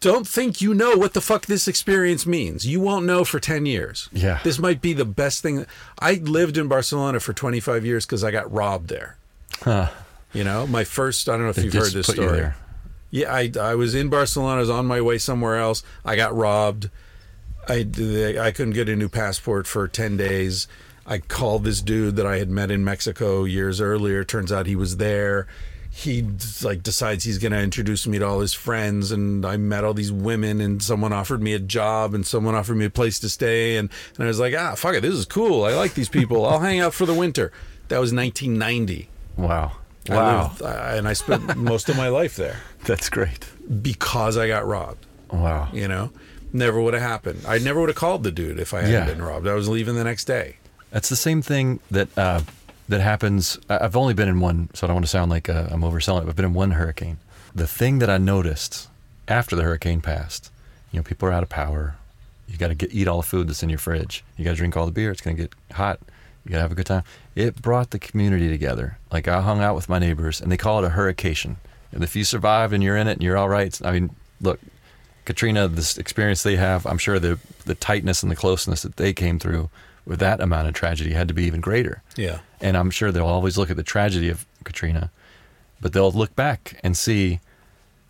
don't 0.01 0.27
think 0.27 0.59
you 0.61 0.73
know 0.73 0.95
what 0.97 1.13
the 1.13 1.21
fuck 1.21 1.45
this 1.45 1.67
experience 1.67 2.25
means. 2.25 2.65
You 2.67 2.81
won't 2.81 3.05
know 3.05 3.23
for 3.23 3.39
10 3.39 3.65
years. 3.65 4.09
Yeah. 4.11 4.39
This 4.43 4.59
might 4.59 4.81
be 4.81 4.91
the 4.93 5.05
best 5.05 5.41
thing. 5.41 5.65
I 5.99 6.15
lived 6.15 6.57
in 6.57 6.67
Barcelona 6.67 7.19
for 7.21 7.31
25 7.33 7.85
years 7.85 8.05
cuz 8.05 8.23
I 8.23 8.31
got 8.31 8.51
robbed 8.51 8.89
there. 8.89 9.15
Huh. 9.61 9.87
You 10.33 10.43
know, 10.43 10.67
my 10.67 10.83
first 10.83 11.29
I 11.29 11.33
don't 11.33 11.43
know 11.43 11.49
if 11.49 11.55
They 11.55 11.63
you've 11.63 11.73
heard 11.73 11.93
this 11.93 12.07
story. 12.07 12.49
Yeah, 13.09 13.33
I 13.33 13.51
I 13.59 13.75
was 13.75 13.95
in 13.95 14.09
Barcelona, 14.09 14.57
I 14.57 14.59
was 14.61 14.69
on 14.69 14.85
my 14.85 14.99
way 15.01 15.17
somewhere 15.17 15.57
else. 15.57 15.83
I 16.03 16.15
got 16.15 16.35
robbed. 16.35 16.89
I 17.67 17.85
I 18.39 18.51
couldn't 18.51 18.73
get 18.73 18.89
a 18.89 18.95
new 18.95 19.09
passport 19.09 19.67
for 19.67 19.87
10 19.87 20.17
days. 20.17 20.67
I 21.05 21.17
called 21.19 21.63
this 21.63 21.81
dude 21.81 22.15
that 22.17 22.25
I 22.25 22.37
had 22.37 22.49
met 22.49 22.71
in 22.71 22.83
Mexico 22.83 23.43
years 23.43 23.81
earlier. 23.81 24.23
Turns 24.23 24.51
out 24.51 24.65
he 24.67 24.75
was 24.75 24.97
there. 24.97 25.47
He 25.93 26.25
like 26.63 26.83
decides 26.83 27.25
he's 27.25 27.37
going 27.37 27.51
to 27.51 27.59
introduce 27.59 28.07
me 28.07 28.17
to 28.19 28.25
all 28.25 28.39
his 28.39 28.53
friends, 28.53 29.11
and 29.11 29.45
I 29.45 29.57
met 29.57 29.83
all 29.83 29.93
these 29.93 30.11
women, 30.11 30.61
and 30.61 30.81
someone 30.81 31.11
offered 31.11 31.41
me 31.41 31.51
a 31.53 31.59
job, 31.59 32.13
and 32.13 32.25
someone 32.25 32.55
offered 32.55 32.77
me 32.77 32.85
a 32.85 32.89
place 32.89 33.19
to 33.19 33.29
stay, 33.29 33.75
and 33.75 33.89
and 34.15 34.23
I 34.23 34.27
was 34.27 34.39
like, 34.39 34.53
ah, 34.57 34.75
fuck 34.75 34.95
it, 34.95 35.01
this 35.01 35.13
is 35.15 35.25
cool. 35.25 35.65
I 35.65 35.73
like 35.73 35.93
these 35.93 36.07
people. 36.07 36.45
I'll 36.45 36.59
hang 36.61 36.79
out 36.79 36.93
for 36.93 37.05
the 37.05 37.13
winter. 37.13 37.51
That 37.89 37.99
was 37.99 38.13
1990. 38.13 39.09
Wow. 39.35 39.73
I 40.09 40.15
Wow. 40.15 40.43
lived- 40.43 40.61
I- 40.63 40.95
and 40.95 41.07
I 41.09 41.13
spent 41.13 41.57
most 41.57 41.89
of 41.89 41.97
my 41.97 42.07
life 42.07 42.35
there 42.37 42.61
That's 42.85 43.09
great. 43.09 43.45
because 43.81 44.37
I 44.37 44.47
got 44.47 44.65
robbed. 44.65 45.05
Wow. 45.29 45.67
You 45.73 45.89
know, 45.89 46.11
never 46.53 46.81
would 46.81 46.93
have 46.93 47.03
happened. 47.03 47.41
I 47.47 47.57
never 47.57 47.79
would 47.79 47.89
have 47.89 47.95
called 47.95 48.23
the 48.23 48.31
dude 48.31 48.59
if 48.59 48.73
I 48.73 48.81
hadn't 48.81 48.93
Yeah. 48.93 49.05
been 49.05 49.21
robbed. 49.21 49.47
I 49.47 49.53
was 49.53 49.67
leaving 49.69 49.95
the 49.95 50.03
next 50.03 50.25
day. 50.25 50.57
That's 50.91 51.09
the 51.09 51.15
same 51.15 51.41
thing 51.41 51.79
that 51.89 52.09
uh, 52.17 52.41
that 52.89 53.01
happens. 53.01 53.57
I've 53.69 53.95
only 53.95 54.13
been 54.13 54.27
in 54.27 54.39
one, 54.39 54.69
so 54.73 54.85
I 54.85 54.87
don't 54.87 54.95
want 54.95 55.05
to 55.05 55.09
sound 55.11 55.31
like 55.31 55.47
uh, 55.49 55.67
I'm 55.71 55.81
overselling 55.81 56.19
it. 56.21 56.25
But 56.25 56.29
I've 56.31 56.35
been 56.35 56.45
in 56.45 56.53
one 56.53 56.71
hurricane. 56.71 57.17
The 57.55 57.67
thing 57.67 57.99
that 57.99 58.09
I 58.09 58.17
noticed 58.17 58.89
after 59.27 59.55
the 59.55 59.63
hurricane 59.63 60.01
passed, 60.01 60.51
you 60.91 60.99
know, 60.99 61.03
people 61.03 61.27
are 61.29 61.31
out 61.31 61.43
of 61.43 61.49
power. 61.49 61.95
You 62.47 62.57
got 62.57 62.67
to 62.67 62.75
get 62.75 62.93
eat 62.93 63.07
all 63.07 63.21
the 63.21 63.27
food 63.27 63.47
that's 63.47 63.63
in 63.63 63.69
your 63.69 63.79
fridge. 63.79 64.23
You 64.35 64.43
got 64.43 64.51
to 64.51 64.57
drink 64.57 64.75
all 64.75 64.85
the 64.85 64.91
beer. 64.91 65.11
It's 65.11 65.21
going 65.21 65.37
to 65.37 65.43
get 65.43 65.53
hot. 65.73 65.99
You 66.43 66.51
got 66.51 66.57
to 66.57 66.61
have 66.63 66.71
a 66.71 66.75
good 66.75 66.85
time. 66.87 67.03
It 67.35 67.61
brought 67.61 67.91
the 67.91 67.99
community 67.99 68.49
together. 68.49 68.97
Like 69.11 69.27
I 69.29 69.41
hung 69.41 69.61
out 69.61 69.75
with 69.75 69.87
my 69.87 69.99
neighbors, 69.99 70.41
and 70.41 70.51
they 70.51 70.57
call 70.57 70.83
it 70.83 70.85
a 70.85 70.89
hurricane. 70.89 71.55
And 71.93 72.03
if 72.03 72.15
you 72.15 72.25
survive 72.25 72.73
and 72.73 72.83
you're 72.83 72.97
in 72.97 73.07
it 73.07 73.13
and 73.13 73.21
you're 73.23 73.37
all 73.37 73.47
right, 73.49 73.79
I 73.85 73.91
mean, 73.91 74.09
look, 74.41 74.59
Katrina, 75.25 75.67
this 75.67 75.97
experience 75.97 76.43
they 76.43 76.55
have, 76.55 76.85
I'm 76.85 76.97
sure 76.97 77.19
the 77.19 77.37
the 77.65 77.75
tightness 77.75 78.23
and 78.23 78.31
the 78.31 78.35
closeness 78.35 78.81
that 78.81 78.95
they 78.97 79.13
came 79.13 79.37
through 79.39 79.69
with 80.05 80.19
that 80.19 80.39
amount 80.41 80.67
of 80.67 80.73
tragedy 80.73 81.13
had 81.13 81.27
to 81.27 81.33
be 81.33 81.43
even 81.43 81.61
greater. 81.61 82.01
Yeah. 82.15 82.39
And 82.59 82.75
I'm 82.75 82.89
sure 82.89 83.11
they'll 83.11 83.25
always 83.25 83.57
look 83.57 83.69
at 83.69 83.77
the 83.77 83.83
tragedy 83.83 84.29
of 84.29 84.45
Katrina, 84.63 85.11
but 85.79 85.93
they'll 85.93 86.11
look 86.11 86.35
back 86.35 86.79
and 86.83 86.97
see, 86.97 87.39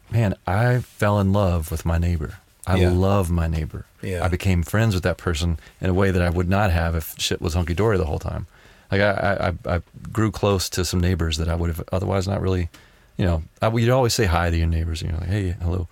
man, 0.09 0.35
I 0.47 0.79
fell 0.79 1.19
in 1.19 1.33
love 1.33 1.69
with 1.69 1.85
my 1.85 1.97
neighbor. 1.97 2.37
I 2.65 2.77
Yeah. 2.77 2.91
love 2.91 3.29
my 3.29 3.47
neighbor. 3.47 3.85
Yeah. 4.01 4.23
I 4.23 4.29
became 4.29 4.63
friends 4.63 4.93
with 4.93 5.03
that 5.03 5.17
person 5.17 5.59
in 5.81 5.89
a 5.89 5.93
way 5.93 6.11
that 6.11 6.21
I 6.21 6.29
would 6.29 6.47
not 6.49 6.71
have 6.71 6.95
if 6.95 7.13
shit 7.17 7.41
was 7.41 7.55
hunky 7.55 7.73
dory 7.73 7.97
the 7.97 8.05
whole 8.05 8.19
time. 8.19 8.47
Like 8.89 9.01
I, 9.01 9.51
I, 9.65 9.75
I 9.75 9.81
grew 10.13 10.31
close 10.31 10.69
to 10.69 10.85
some 10.85 10.99
neighbors 11.01 11.37
that 11.37 11.49
I 11.49 11.55
would 11.55 11.69
have 11.69 11.83
otherwise 11.91 12.25
not 12.27 12.41
really, 12.41 12.69
you 13.17 13.25
know, 13.25 13.43
I, 13.61 13.69
you'd 13.69 13.89
always 13.89 14.13
say 14.13 14.25
hi 14.25 14.49
to 14.49 14.57
your 14.57 14.67
neighbors, 14.67 15.01
you 15.01 15.09
know, 15.09 15.17
like, 15.19 15.29
hey, 15.29 15.55
hello. 15.61 15.87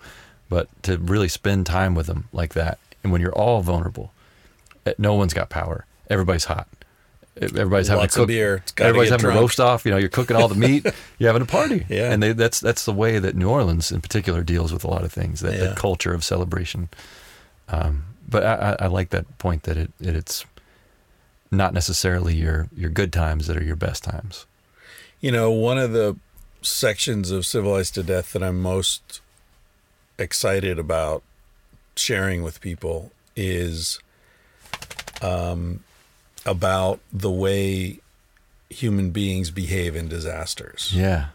But 0.50 0.68
to 0.82 0.98
really 0.98 1.28
spend 1.28 1.64
time 1.64 1.94
with 1.94 2.06
them 2.06 2.28
like 2.32 2.52
that, 2.52 2.78
and 3.02 3.10
when 3.12 3.22
you're 3.22 3.32
all 3.32 3.62
vulnerable, 3.62 4.12
eh, 4.84 4.92
no 4.98 5.14
one's 5.14 5.32
got 5.32 5.48
power. 5.48 5.86
Everybody's 6.10 6.44
hot. 6.44 6.68
Everybody's 7.40 7.88
having 7.88 8.00
Lots 8.02 8.14
to 8.14 8.20
of 8.20 8.22
cook. 8.24 8.28
beer. 8.28 8.64
Everybody's 8.76 9.10
having 9.10 9.22
drunk. 9.24 9.38
a 9.38 9.40
roast 9.40 9.60
off. 9.60 9.84
You 9.86 9.92
know, 9.92 9.96
you're 9.96 10.10
cooking 10.10 10.36
all 10.36 10.48
the 10.48 10.54
meat. 10.56 10.84
you're 11.18 11.28
having 11.28 11.40
a 11.40 11.46
party. 11.46 11.86
Yeah. 11.88 12.12
And 12.12 12.22
they, 12.22 12.32
that's 12.32 12.60
that's 12.60 12.84
the 12.84 12.92
way 12.92 13.18
that 13.20 13.34
New 13.36 13.48
Orleans, 13.48 13.90
in 13.92 14.00
particular, 14.02 14.42
deals 14.42 14.72
with 14.72 14.84
a 14.84 14.88
lot 14.88 15.04
of 15.04 15.12
things. 15.12 15.40
That, 15.40 15.54
Yeah. 15.54 15.60
that 15.68 15.76
culture 15.76 16.12
of 16.12 16.22
celebration. 16.24 16.88
Um, 17.68 18.04
but 18.28 18.44
I, 18.44 18.54
I, 18.54 18.76
I 18.80 18.86
like 18.88 19.10
that 19.10 19.38
point 19.38 19.62
that 19.62 19.76
it, 19.78 19.92
it 20.00 20.16
it's 20.16 20.44
not 21.52 21.72
necessarily 21.72 22.34
your 22.34 22.68
your 22.76 22.90
good 22.90 23.12
times 23.12 23.46
that 23.46 23.56
are 23.56 23.62
your 23.64 23.76
best 23.76 24.02
times. 24.04 24.44
You 25.20 25.30
know, 25.30 25.50
one 25.52 25.78
of 25.78 25.92
the 25.92 26.16
sections 26.62 27.30
of 27.30 27.46
Civilized 27.46 27.94
to 27.94 28.02
Death 28.02 28.32
that 28.32 28.42
I'm 28.42 28.60
most 28.60 29.20
excited 30.20 30.78
about 30.78 31.22
sharing 31.96 32.42
with 32.42 32.60
people 32.60 33.10
is 33.34 33.98
um, 35.22 35.82
about 36.46 37.00
the 37.12 37.30
way 37.30 37.98
human 38.68 39.10
beings 39.10 39.50
behave 39.50 39.96
in 39.96 40.08
disasters. 40.08 40.92
Yeah. 40.94 41.28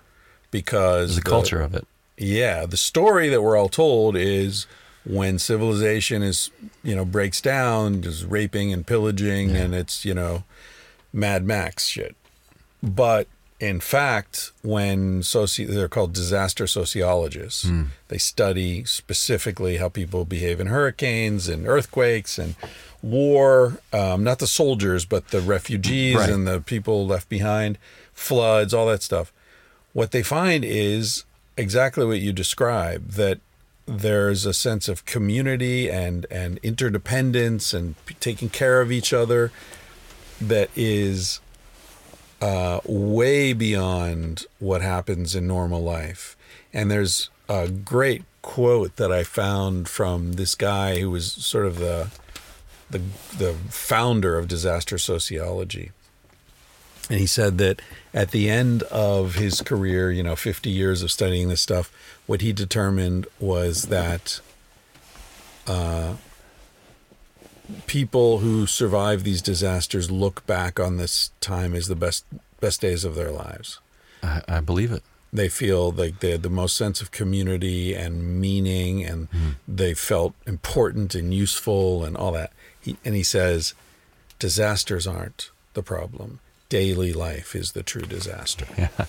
Because 0.52 1.18
a 1.18 1.22
the- 1.22 1.30
culture 1.30 1.62
of 1.62 1.76
it. 1.76 1.88
Yeah, 2.18 2.66
the 2.66 2.78
story 2.78 3.28
that 3.28 3.42
we're 3.42 3.58
all 3.58 3.68
told 3.68 4.16
is 4.16 4.68
when 5.06 5.38
civilization 5.38 6.24
is, 6.24 6.50
you 6.82 6.96
know, 6.96 7.04
breaks 7.04 7.42
down, 7.42 8.02
just 8.02 8.26
raping 8.26 8.72
and 8.72 8.88
pillaging, 8.88 9.54
and 9.54 9.76
it's, 9.76 10.06
you 10.06 10.14
know, 10.14 10.46
Mad 11.12 11.44
Max 11.44 11.88
shit. 11.88 12.16
But 12.82 13.28
in 13.60 13.80
fact, 13.80 14.52
when 14.64 15.22
soci- 15.22 15.68
they're 15.68 15.88
called 15.88 16.14
disaster 16.14 16.68
sociologists, 16.68 17.66
they 18.10 18.18
study 18.18 18.84
specifically 18.86 19.78
how 19.78 19.88
people 19.90 20.26
behave 20.26 20.60
in 20.60 20.68
hurricanes 20.68 21.48
and 21.48 21.66
earthquakes 21.68 22.38
and 22.38 22.56
war. 23.02 23.78
Um, 23.94 24.24
not 24.24 24.40
the 24.40 24.48
soldiers, 24.48 25.06
but 25.06 25.30
the 25.30 25.40
refugees 25.42 26.16
Right. 26.18 26.30
and 26.30 26.46
the 26.48 26.60
people 26.60 27.08
left 27.08 27.30
behind, 27.30 27.78
floods, 28.14 28.74
all 28.74 28.88
that 28.88 29.04
stuff 29.04 29.32
what 29.94 30.12
they 30.12 30.22
find 30.24 30.66
is 30.66 31.24
exactly 31.56 32.06
what 32.06 32.20
you 32.20 32.34
describe 32.34 33.12
that 33.12 33.40
there's 33.86 34.46
a 34.46 34.54
sense 34.54 34.90
of 34.90 35.06
community 35.06 35.90
and 35.90 36.26
and 36.30 36.58
interdependence 36.64 37.74
and 37.74 37.96
p- 38.06 38.14
taking 38.20 38.50
care 38.50 38.82
of 38.82 38.92
each 38.92 39.14
other 39.14 39.54
that 40.42 40.70
is 40.76 41.40
uh, 42.46 42.80
way 42.86 43.54
beyond 43.54 44.46
what 44.60 44.84
happens 44.84 45.34
in 45.34 45.48
normal 45.48 45.82
life. 45.82 46.38
And 46.72 46.92
there's 46.92 47.32
a 47.50 47.68
great 47.68 48.24
quote 48.44 48.98
that 48.98 49.12
I 49.12 49.24
found 49.24 49.90
from 49.90 50.34
this 50.34 50.54
guy 50.54 51.00
who 51.00 51.10
was 51.10 51.32
sort 51.32 51.66
of 51.66 51.80
the 51.80 52.12
the 52.92 53.02
the 53.36 53.56
founder 53.70 54.38
of 54.38 54.48
disaster 54.48 55.00
sociology. 55.00 55.90
And 57.10 57.20
he 57.20 57.26
said 57.26 57.58
that 57.58 57.82
at 58.14 58.30
the 58.30 58.48
end 58.48 58.84
of 58.84 59.36
his 59.36 59.62
career, 59.62 60.12
you 60.12 60.22
know, 60.22 60.36
50 60.36 60.70
years 60.70 61.02
of 61.02 61.12
studying 61.12 61.50
this 61.50 61.62
stuff, 61.62 61.92
what 62.28 62.42
he 62.42 62.54
determined 62.54 63.26
was 63.40 63.88
that 63.88 64.40
uh, 65.66 66.14
people 67.88 68.40
who 68.40 68.66
survive 68.66 69.24
these 69.24 69.42
disasters 69.42 70.12
look 70.12 70.46
back 70.46 70.80
on 70.80 70.98
this 70.98 71.32
time 71.42 71.76
as 71.76 71.88
the 71.88 71.96
best 71.96 72.26
best 72.60 72.82
days 72.82 73.04
of 73.04 73.16
their 73.16 73.32
lives. 73.32 73.80
I, 74.24 74.42
I 74.48 74.60
believe 74.60 74.92
it. 74.92 75.04
They 75.32 75.50
feel 75.50 75.92
like 75.92 76.20
they 76.20 76.32
had 76.32 76.44
the 76.44 76.50
most 76.50 76.78
sense 76.78 77.02
of 77.02 77.12
community 77.12 77.94
and 77.94 78.40
meaning, 78.40 79.04
and 79.04 79.28
hmm. 79.30 79.50
they 79.68 79.94
felt 79.94 80.34
important 80.48 81.14
and 81.14 81.34
useful 81.34 82.06
and 82.06 82.16
all 82.16 82.32
that. 82.32 82.54
He, 82.80 82.96
and 83.04 83.16
he 83.16 83.24
says, 83.24 83.74
disasters 84.40 85.06
aren't 85.06 85.52
the 85.74 85.84
problem. 85.84 86.40
Daily 86.70 87.12
life 87.12 87.56
is 87.56 87.74
the 87.74 87.84
true 87.84 88.06
disaster. 88.06 88.68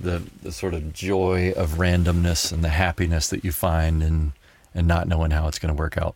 The 0.00 0.22
the 0.44 0.52
sort 0.52 0.74
of 0.74 0.92
joy 0.92 1.52
of 1.56 1.70
randomness 1.70 2.52
and 2.52 2.62
the 2.62 2.68
happiness 2.68 3.30
that 3.30 3.44
you 3.44 3.50
find 3.50 4.00
in 4.00 4.32
and 4.72 4.86
not 4.86 5.08
knowing 5.08 5.32
how 5.32 5.48
it's 5.48 5.58
going 5.58 5.74
to 5.74 5.78
work 5.78 5.98
out 5.98 6.14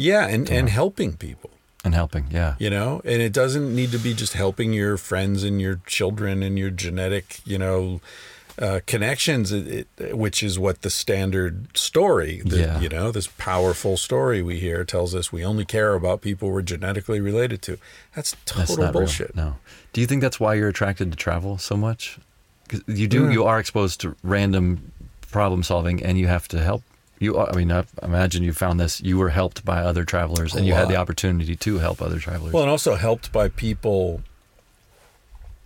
Yeah, 0.00 0.26
and, 0.28 0.48
and 0.50 0.68
helping 0.68 1.16
people, 1.16 1.50
and 1.84 1.92
helping. 1.94 2.26
Yeah. 2.30 2.54
you 2.60 2.70
know, 2.70 3.00
and 3.04 3.20
it 3.20 3.32
doesn't 3.32 3.74
need 3.74 3.90
to 3.92 3.98
be 3.98 4.14
just 4.14 4.34
helping 4.34 4.72
your 4.72 4.96
friends 4.96 5.42
and 5.42 5.60
your 5.60 5.80
children 5.86 6.42
and 6.42 6.56
your 6.58 6.70
genetic, 6.70 7.40
you 7.44 7.58
know, 7.58 8.00
uh, 8.60 8.80
connections, 8.86 9.50
it, 9.52 9.86
it, 9.98 10.16
which 10.16 10.42
is 10.42 10.58
what 10.58 10.82
the 10.82 10.90
standard 10.90 11.76
story, 11.76 12.42
the, 12.44 12.58
Yeah. 12.60 12.80
you 12.80 12.88
know, 12.88 13.10
this 13.12 13.26
powerful 13.26 13.96
story 13.96 14.42
we 14.42 14.58
hear 14.60 14.84
tells 14.84 15.14
us 15.14 15.32
we 15.32 15.44
only 15.44 15.64
care 15.64 15.94
about 15.94 16.20
people 16.20 16.50
we're 16.50 16.62
genetically 16.62 17.20
related 17.20 17.60
to. 17.62 17.78
That's 18.14 18.34
total 18.46 18.76
That's 18.76 18.92
bullshit. 18.92 19.32
Real. 19.36 19.44
No. 19.44 19.56
Do 19.92 20.00
you 20.00 20.06
think 20.06 20.22
that's 20.22 20.38
why 20.40 20.54
you're 20.54 20.68
attracted 20.68 21.10
to 21.12 21.16
travel 21.16 21.58
so 21.58 21.76
much? 21.76 22.18
'Cause 22.68 22.82
you 22.86 23.08
do. 23.08 23.26
Mm. 23.26 23.32
You 23.32 23.44
are 23.44 23.58
exposed 23.58 24.00
to 24.02 24.14
random 24.22 24.92
problem 25.30 25.62
solving, 25.62 26.02
and 26.04 26.18
you 26.18 26.26
have 26.26 26.46
to 26.48 26.58
help. 26.62 26.82
You. 27.20 27.38
I 27.38 27.54
mean, 27.54 27.72
I 27.72 27.84
imagine 28.02 28.42
you 28.42 28.52
found 28.52 28.78
this. 28.78 29.00
You 29.00 29.18
were 29.18 29.30
helped 29.30 29.64
by 29.64 29.78
other 29.78 30.04
travelers, 30.04 30.54
and 30.54 30.66
you 30.66 30.74
had 30.74 30.88
the 30.88 30.96
opportunity 30.96 31.56
to 31.56 31.78
help 31.78 32.00
other 32.00 32.18
travelers. 32.18 32.52
Well, 32.52 32.62
and 32.62 32.70
also 32.70 32.94
helped 32.94 33.32
by 33.32 33.48
people 33.48 34.22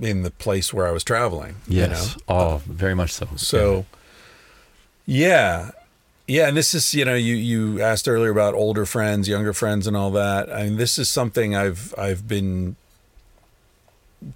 in 0.01 0.23
the 0.23 0.31
place 0.31 0.73
where 0.73 0.87
I 0.87 0.91
was 0.91 1.05
traveling. 1.05 1.57
you 1.69 1.83
know? 1.83 1.89
yes. 1.89 2.16
Oh, 2.29 2.62
very 2.66 2.95
much 2.95 3.12
so. 3.12 3.29
So, 3.37 3.87
yeah. 5.07 5.70
yeah, 6.27 6.49
and 6.49 6.57
this 6.57 6.74
is 6.74 6.95
you 6.95 7.05
know 7.05 7.15
you 7.15 7.35
you 7.35 7.81
asked 7.81 8.09
earlier 8.09 8.31
about 8.31 8.55
older 8.55 8.87
friends, 8.87 9.29
younger 9.29 9.53
friends, 9.53 9.87
and 9.87 9.97
all 9.97 10.11
that. 10.12 10.53
I 10.53 10.65
mean, 10.65 10.77
this 10.77 10.99
is 10.99 11.09
something 11.09 11.55
I've 11.55 11.95
I've 11.99 12.27
been 12.27 12.77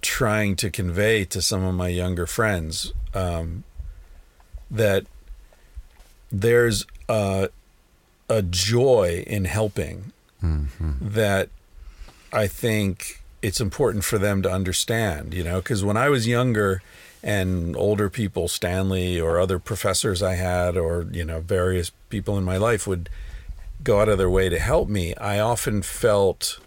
trying 0.01 0.55
to 0.57 0.69
convey 0.69 1.25
to 1.25 1.41
some 1.41 1.63
of 1.63 1.73
my 1.73 1.87
younger 1.87 2.27
friends 2.27 2.93
um, 3.13 3.63
that 4.69 5.05
there's 6.31 6.85
a 7.09 7.49
a 8.29 8.41
joy 8.41 9.23
in 9.27 9.45
helping 9.45 10.11
that 11.01 11.49
I 12.31 12.47
think 12.47 13.21
it's 13.41 13.59
important 13.59 14.03
for 14.03 14.17
them 14.17 14.41
to 14.43 14.51
understand, 14.51 15.33
you 15.33 15.43
know, 15.43 15.57
because 15.61 15.83
when 15.83 15.97
I 15.97 16.09
was 16.09 16.27
younger 16.27 16.81
and 17.23 17.75
older 17.75 18.09
people, 18.09 18.47
Stanley 18.47 19.19
or 19.19 19.39
other 19.39 19.59
professors 19.59 20.21
I 20.21 20.35
had, 20.35 20.77
or, 20.77 21.07
you 21.11 21.23
know, 21.25 21.39
various 21.39 21.91
people 22.09 22.37
in 22.37 22.43
my 22.43 22.57
life 22.57 22.85
would 22.85 23.09
go 23.83 23.99
out 24.01 24.09
of 24.09 24.17
their 24.17 24.29
way 24.29 24.49
to 24.49 24.59
help 24.59 24.89
me, 24.89 25.15
I 25.15 25.39
often 25.39 25.81
felt 25.81 26.59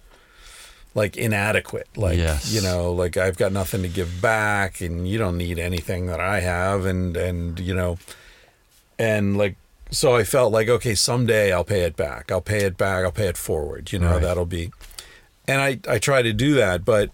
like 0.95 1.17
inadequate. 1.17 1.89
Like 1.97 2.19
Yes. 2.19 2.53
you 2.53 2.61
know, 2.61 2.93
like 2.93 3.17
I've 3.17 3.37
got 3.37 3.53
nothing 3.53 3.83
to 3.83 3.89
give 3.89 4.21
back, 4.21 4.81
and 4.81 5.07
you 5.07 5.19
don't 5.19 5.37
need 5.39 5.59
anything 5.59 6.07
that 6.07 6.21
I 6.21 6.41
have, 6.41 6.85
and 6.87 7.17
and 7.17 7.61
you 7.61 7.75
know, 7.75 7.99
and 8.99 9.37
like 9.39 9.57
so 9.91 10.15
I 10.15 10.25
felt 10.25 10.53
like 10.53 10.69
okay, 10.69 10.95
someday 10.95 11.53
I'll 11.53 11.65
pay 11.65 11.83
it 11.83 11.97
back. 11.97 12.31
I'll 12.33 12.41
pay 12.41 12.65
it 12.65 12.77
back. 12.77 13.05
I'll 13.05 13.13
pay 13.13 13.29
it 13.29 13.37
forward. 13.37 13.93
You 13.93 13.99
know, 13.99 14.13
Right. 14.13 14.23
that'll 14.23 14.47
be. 14.47 14.71
And 15.49 15.61
I 15.61 15.79
I 15.89 15.99
try 15.99 16.23
to 16.23 16.33
do 16.33 16.55
that, 16.55 16.85
but 16.85 17.11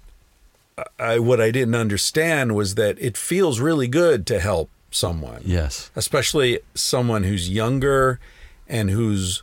I 0.99 1.19
what 1.19 1.41
I 1.41 1.51
didn't 1.51 1.75
understand 1.75 2.55
was 2.55 2.75
that 2.75 2.99
it 3.01 3.17
feels 3.17 3.61
really 3.61 3.89
good 3.89 4.27
to 4.27 4.41
help 4.41 4.69
someone 4.91 5.43
Yes. 5.45 5.91
especially 5.97 6.61
someone 6.75 7.25
who's 7.25 7.49
younger 7.51 8.19
and 8.69 8.89
who's 8.91 9.43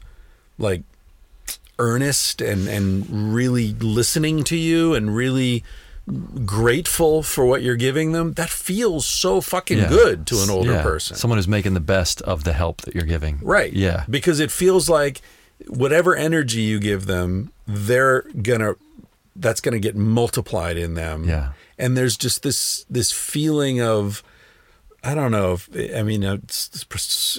like 0.58 0.82
earnest 1.80 2.40
and 2.42 2.68
and 2.68 3.34
really 3.34 3.74
listening 3.80 4.44
to 4.46 4.56
you 4.56 4.94
and 4.94 5.16
really 5.16 5.64
grateful 6.46 7.24
for 7.24 7.46
what 7.46 7.62
you're 7.64 7.76
giving 7.78 8.12
them 8.12 8.34
that 8.34 8.50
feels 8.50 9.06
so 9.06 9.40
fucking 9.40 9.78
Yeah. 9.78 9.88
good 9.90 10.28
to 10.28 10.42
an 10.42 10.50
older 10.50 10.74
Yeah. 10.74 10.84
person 10.84 11.16
Someone 11.16 11.38
who's 11.38 11.48
making 11.48 11.74
the 11.76 11.80
best 11.80 12.22
of 12.24 12.44
the 12.44 12.54
help 12.54 12.82
that 12.82 12.94
you're 12.94 13.06
giving. 13.06 13.40
right 13.42 13.72
Yeah. 13.72 14.04
because 14.10 14.40
it 14.40 14.52
feels 14.52 14.90
like 14.90 15.22
whatever 15.68 16.16
energy 16.16 16.62
you 16.62 16.80
give 16.80 17.06
them 17.06 17.52
they're 17.68 18.24
gonna 18.42 18.76
that's 19.36 19.62
gonna 19.62 19.80
get 19.80 19.96
multiplied 19.96 20.78
in 20.78 20.94
them 20.96 21.24
Yeah. 21.28 21.50
and 21.80 21.96
there's 21.96 22.18
just 22.18 22.44
this 22.44 22.86
this 22.90 23.12
feeling 23.12 23.80
of 23.82 24.22
I 25.06 25.16
don't 25.16 25.32
know 25.32 25.54
if 25.54 25.70
I 25.96 26.04
mean 26.04 26.24
it's 26.24 26.86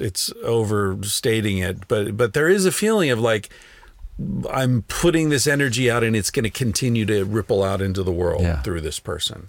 it's 0.01 0.33
overstating 0.43 1.59
it, 1.59 1.87
but 1.89 2.17
but 2.17 2.33
there 2.35 2.49
is 2.49 2.67
a 2.67 2.73
feeling 2.73 3.11
of 3.11 3.19
like 3.19 3.49
I'm 4.51 4.83
putting 4.83 5.29
this 5.31 5.47
energy 5.47 5.91
out 5.91 6.05
and 6.05 6.15
it's 6.15 6.31
going 6.31 6.45
to 6.45 6.51
continue 6.51 7.05
to 7.07 7.25
ripple 7.25 7.63
out 7.65 7.83
into 7.83 8.03
the 8.03 8.13
world 8.13 8.43
Yeah. 8.43 8.63
through 8.63 8.81
this 8.83 9.01
person, 9.01 9.49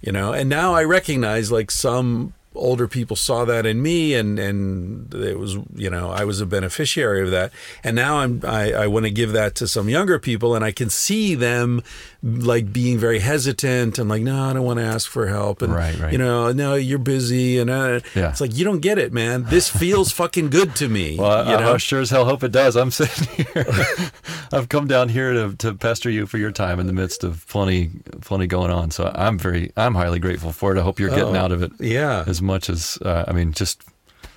you 0.00 0.10
know. 0.12 0.32
And 0.32 0.48
now 0.48 0.74
I 0.74 0.82
recognize 0.84 1.52
like 1.52 1.70
some 1.70 2.34
older 2.54 2.86
people 2.86 3.16
saw 3.16 3.46
that 3.46 3.64
in 3.64 3.80
me 3.80 4.12
and 4.12 4.38
and 4.38 5.14
it 5.14 5.38
was 5.38 5.54
you 5.74 5.88
know 5.88 6.10
I 6.10 6.24
was 6.24 6.38
a 6.42 6.44
beneficiary 6.44 7.22
of 7.22 7.30
that 7.30 7.50
and 7.82 7.96
now 7.96 8.18
I'm 8.18 8.42
I, 8.46 8.74
I 8.74 8.86
want 8.88 9.06
to 9.06 9.10
give 9.10 9.32
that 9.32 9.54
to 9.54 9.66
some 9.66 9.88
younger 9.88 10.18
people 10.18 10.54
and 10.54 10.62
I 10.62 10.70
can 10.70 10.90
see 10.90 11.34
them 11.34 11.82
like 12.24 12.72
being 12.72 12.98
very 12.98 13.18
hesitant 13.18 13.98
and 13.98 14.08
like 14.08 14.22
no 14.22 14.40
I 14.50 14.52
don't 14.52 14.64
want 14.64 14.78
to 14.78 14.84
ask 14.84 15.10
for 15.10 15.26
help 15.26 15.60
and 15.60 15.74
Right, 15.74 15.98
right. 15.98 16.12
you 16.12 16.18
know 16.18 16.52
no 16.52 16.74
you're 16.76 17.00
busy 17.00 17.58
and 17.58 17.68
uh, 17.68 17.98
Yeah. 18.14 18.30
it's 18.30 18.40
like 18.40 18.56
you 18.56 18.64
don't 18.64 18.78
get 18.78 18.96
it 18.96 19.12
man 19.12 19.44
this 19.48 19.68
feels 19.68 20.12
fucking 20.20 20.50
good 20.50 20.76
to 20.76 20.88
me 20.88 21.16
Well, 21.18 21.30
I, 21.30 21.50
you 21.50 21.56
I, 21.56 21.60
know 21.60 21.74
I 21.74 21.76
sure 21.78 22.00
as 22.00 22.10
hell 22.10 22.24
hope 22.24 22.44
it 22.44 22.52
does. 22.52 22.76
I'm 22.76 22.90
sitting 23.00 23.44
here. 23.52 23.66
I've 24.52 24.68
come 24.68 24.86
down 24.86 25.08
here 25.08 25.32
to, 25.32 25.56
to 25.56 25.74
pester 25.74 26.10
you 26.10 26.26
for 26.26 26.38
your 26.38 26.52
time 26.52 26.78
in 26.78 26.86
the 26.86 26.92
midst 26.92 27.24
of 27.24 27.44
plenty 27.48 27.90
plenty 28.20 28.46
going 28.46 28.70
on. 28.70 28.90
So 28.92 29.10
I'm 29.14 29.36
very 29.38 29.72
I'm 29.76 29.94
highly 29.96 30.20
grateful 30.20 30.52
for 30.52 30.74
it. 30.76 30.78
I 30.78 30.82
hope 30.82 31.00
you're 31.00 31.10
getting 31.10 31.36
Oh, 31.36 31.40
out 31.40 31.50
of 31.52 31.62
it 31.62 31.72
yeah 31.80 32.22
as 32.26 32.40
much 32.40 32.70
as 32.70 32.98
uh, 33.04 33.24
I 33.26 33.32
mean 33.32 33.50
just 33.52 33.82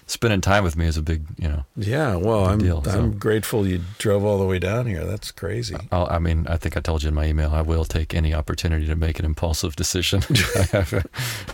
spending 0.07 0.41
time 0.41 0.63
with 0.63 0.75
me 0.75 0.85
is 0.85 0.97
a 0.97 1.01
big 1.01 1.23
you 1.37 1.47
know. 1.47 1.65
Yeah, 1.75 2.15
well, 2.15 2.45
I'm 2.45 2.59
deal, 2.59 2.83
so. 2.83 2.91
I'm 2.91 3.17
grateful 3.17 3.67
you 3.67 3.81
drove 3.97 4.23
all 4.23 4.37
the 4.37 4.45
way 4.45 4.59
down 4.59 4.85
here. 4.85 5.03
That's 5.05 5.31
crazy. 5.31 5.75
I'll, 5.91 6.07
I 6.09 6.19
mean 6.19 6.45
I 6.47 6.57
think 6.57 6.77
I 6.77 6.79
told 6.79 7.03
you 7.03 7.09
in 7.09 7.15
my 7.15 7.25
email 7.25 7.51
I 7.53 7.61
will 7.61 7.85
take 7.85 8.13
any 8.13 8.33
opportunity 8.33 8.85
to 8.87 8.95
make 8.95 9.19
an 9.19 9.25
impulsive 9.25 9.75
decision. 9.75 10.21
I've 10.73 11.03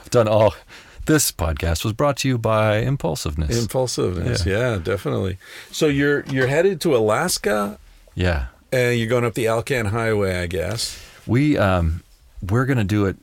done 0.10 0.28
all. 0.28 0.54
This 1.08 1.32
podcast 1.32 1.84
was 1.84 1.94
brought 1.94 2.18
to 2.18 2.28
you 2.28 2.38
by 2.38 2.78
impulsiveness. 2.78 3.60
Impulsiveness, 3.60 4.46
Yeah. 4.46 4.74
yeah. 4.74 4.78
definitely. 4.78 5.38
So 5.72 5.88
you're 5.88 6.24
you're 6.26 6.46
headed 6.48 6.80
to 6.82 6.96
Alaska, 6.96 7.80
yeah. 8.14 8.48
and 8.72 9.00
you're 9.00 9.08
going 9.10 9.26
up 9.26 9.34
the 9.34 9.48
Alcan 9.48 9.88
Highway, 9.88 10.36
I 10.36 10.46
guess. 10.46 11.02
We 11.26 11.58
um, 11.58 12.04
we're 12.48 12.66
gonna 12.66 12.84
do 12.84 13.08
it 13.08 13.18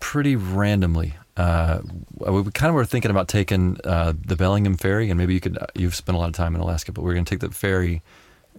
pretty 0.00 0.34
randomly. 0.34 1.14
Uh, 1.36 1.80
we 2.18 2.42
we 2.42 2.50
kind 2.50 2.68
of 2.68 2.74
were 2.74 2.84
thinking 2.84 3.10
about 3.10 3.28
taking 3.28 3.76
uh, 3.84 4.12
the 4.26 4.36
Bellingham 4.36 4.76
ferry, 4.76 5.10
and 5.10 5.18
maybe 5.18 5.34
you 5.34 5.40
could. 5.40 5.58
You've 5.74 5.94
spent 5.94 6.16
a 6.16 6.18
lot 6.18 6.28
of 6.28 6.34
time 6.34 6.54
in 6.54 6.60
Alaska, 6.60 6.92
but 6.92 7.02
we're 7.02 7.14
gonna 7.14 7.24
take 7.24 7.40
the 7.40 7.50
ferry, 7.50 8.02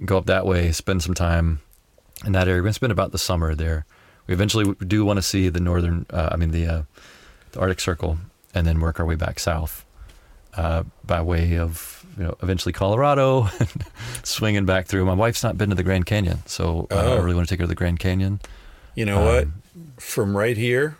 go 0.05 0.17
up 0.17 0.25
that 0.27 0.45
way, 0.45 0.71
spend 0.71 1.03
some 1.03 1.13
time 1.13 1.59
in 2.25 2.31
that 2.31 2.47
area. 2.47 2.59
We're 2.61 2.65
gonna 2.67 2.73
spend 2.73 2.91
about 2.91 3.11
the 3.11 3.17
summer 3.19 3.53
there. 3.55 3.85
We 4.27 4.33
eventually 4.33 4.73
do 4.87 5.03
want 5.05 5.17
to 5.17 5.21
see 5.21 5.49
the 5.49 5.59
northern. 5.59 6.05
Uh, 6.09 6.29
I 6.31 6.37
mean 6.37 6.51
the 6.51 6.65
uh, 6.67 6.81
the 7.51 7.59
Arctic 7.59 7.79
Circle, 7.81 8.17
and 8.55 8.65
then 8.65 8.79
work 8.79 8.99
our 8.99 9.05
way 9.05 9.15
back 9.15 9.39
south 9.39 9.85
uh, 10.55 10.83
by 11.05 11.21
way 11.21 11.57
of 11.59 12.05
you 12.17 12.23
know 12.23 12.35
eventually 12.41 12.71
Colorado, 12.73 13.47
swinging 14.23 14.65
back 14.65 14.87
through. 14.87 15.05
My 15.05 15.13
wife's 15.13 15.43
not 15.43 15.57
been 15.57 15.69
to 15.69 15.75
the 15.75 15.83
Grand 15.83 16.05
Canyon, 16.05 16.39
so 16.45 16.87
uh, 16.89 16.95
I 16.95 17.03
Oh. 17.05 17.21
really 17.21 17.35
want 17.35 17.47
to 17.47 17.53
take 17.53 17.59
her 17.59 17.65
to 17.65 17.67
the 17.69 17.75
Grand 17.75 17.99
Canyon. 17.99 18.39
You 18.95 19.05
know 19.05 19.23
what? 19.23 19.43
Um, 19.43 19.53
From 19.97 20.35
right 20.35 20.57
here 20.57 20.97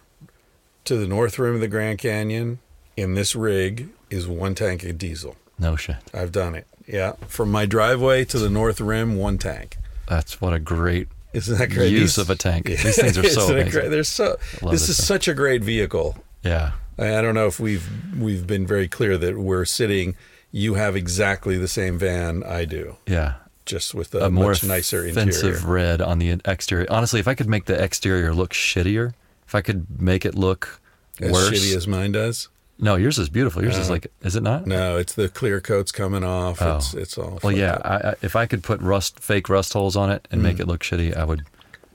to 0.86 0.96
the 0.98 1.08
north 1.08 1.38
rim 1.40 1.56
of 1.56 1.62
the 1.62 1.68
Grand 1.68 2.00
Canyon 2.00 2.60
in 2.98 3.14
this 3.16 3.36
rig 3.36 3.90
is 4.10 4.28
one 4.28 4.56
tank 4.56 4.84
of 4.84 4.98
diesel. 4.98 5.36
No 5.60 5.76
shit. 5.76 5.98
I've 6.14 6.32
done 6.32 6.56
it. 6.56 6.68
Yeah, 6.88 7.14
from 7.28 7.52
my 7.52 7.66
driveway 7.66 8.26
to 8.26 8.40
the 8.40 8.50
north 8.50 8.82
rim, 8.82 9.16
one 9.18 9.38
tank. 9.38 9.78
That's 10.08 10.42
what 10.42 10.54
a 10.54 10.60
great 10.60 11.08
Isn't 11.34 11.58
that 11.58 11.70
great? 11.70 11.92
use 11.92 12.16
These- 12.16 12.18
of 12.18 12.30
a 12.30 12.36
tank. 12.36 12.66
These 12.66 12.96
things 13.00 13.18
are 13.18 13.24
so 13.30 13.48
amazing. 13.54 13.72
great? 13.72 13.90
They're 13.90 14.04
so. 14.04 14.38
This 14.70 14.90
is 14.90 14.96
stuff. 14.98 15.06
such 15.06 15.28
a 15.28 15.34
great 15.34 15.64
vehicle. 15.64 16.18
Yeah. 16.44 16.72
I 16.98 17.18
I 17.18 17.22
don't 17.22 17.36
know 17.36 17.48
if 17.48 17.60
we've 17.60 17.88
we've 18.20 18.46
been 18.46 18.68
very 18.68 18.88
clear 18.88 19.18
that 19.18 19.38
we're 19.38 19.66
sitting. 19.66 20.16
You 20.52 20.74
have 20.74 20.98
exactly 20.98 21.58
the 21.58 21.70
same 21.70 21.98
van 21.98 22.44
I 22.44 22.66
do, 22.66 22.98
Yeah. 23.08 23.36
just 23.66 23.94
with 23.96 24.14
a, 24.14 24.26
A 24.26 24.30
more 24.30 24.50
much 24.50 24.66
nicer 24.66 25.06
interior. 25.08 25.58
red 25.60 26.02
on 26.02 26.20
the 26.20 26.42
exterior. 26.44 26.88
Honestly, 26.90 27.22
if 27.22 27.28
I 27.30 27.36
could 27.36 27.48
make 27.48 27.66
the 27.66 27.82
exterior 27.82 28.34
look 28.34 28.52
shittier, 28.52 29.14
if 29.52 29.56
I 29.56 29.62
could 29.62 30.00
make 30.02 30.26
it 30.26 30.34
look 30.34 30.80
As 31.20 31.30
worse. 31.30 31.50
shitty 31.50 31.76
as 31.76 31.86
mine 31.88 32.14
does. 32.14 32.48
no, 32.80 32.96
yours 32.96 33.20
is 33.20 33.28
beautiful. 33.28 33.62
Yours 33.62 33.78
is 33.78 33.90
like, 33.90 34.08
is 34.22 34.38
it 34.38 34.44
not? 34.44 34.66
No, 34.66 34.96
it's 34.98 35.12
the 35.14 35.28
clear 35.28 35.60
coats 35.60 35.92
coming 35.92 36.24
off. 36.24 36.62
Oh. 36.62 36.78
It's 36.78 36.94
it's 36.94 37.18
all. 37.18 37.38
Well, 37.44 37.52
yeah. 37.52 37.78
I, 37.84 37.96
I, 38.12 38.16
if 38.22 38.38
I 38.38 38.46
could 38.46 38.64
put 38.64 38.80
rust, 38.80 39.20
fake 39.20 39.50
rust 39.50 39.74
holes 39.74 39.98
on 39.98 40.10
it 40.10 40.26
and 40.32 40.42
make 40.42 40.56
Mm. 40.56 40.62
it 40.62 40.68
look 40.68 40.82
shitty, 40.84 41.14
I 41.18 41.26
would, 41.26 41.44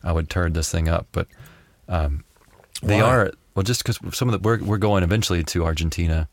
I 0.04 0.12
would 0.12 0.28
turd 0.28 0.52
this 0.52 0.70
thing 0.70 0.86
up. 0.86 1.06
But 1.12 1.28
um, 1.88 2.24
they 2.82 3.00
Why? 3.00 3.08
are 3.08 3.32
well, 3.54 3.62
just 3.62 3.82
because 3.82 3.98
some 4.14 4.28
of 4.28 4.32
the 4.34 4.46
we're 4.46 4.62
we're 4.62 4.76
going 4.78 5.02
eventually 5.02 5.42
to 5.44 5.64
Argentina. 5.64 6.28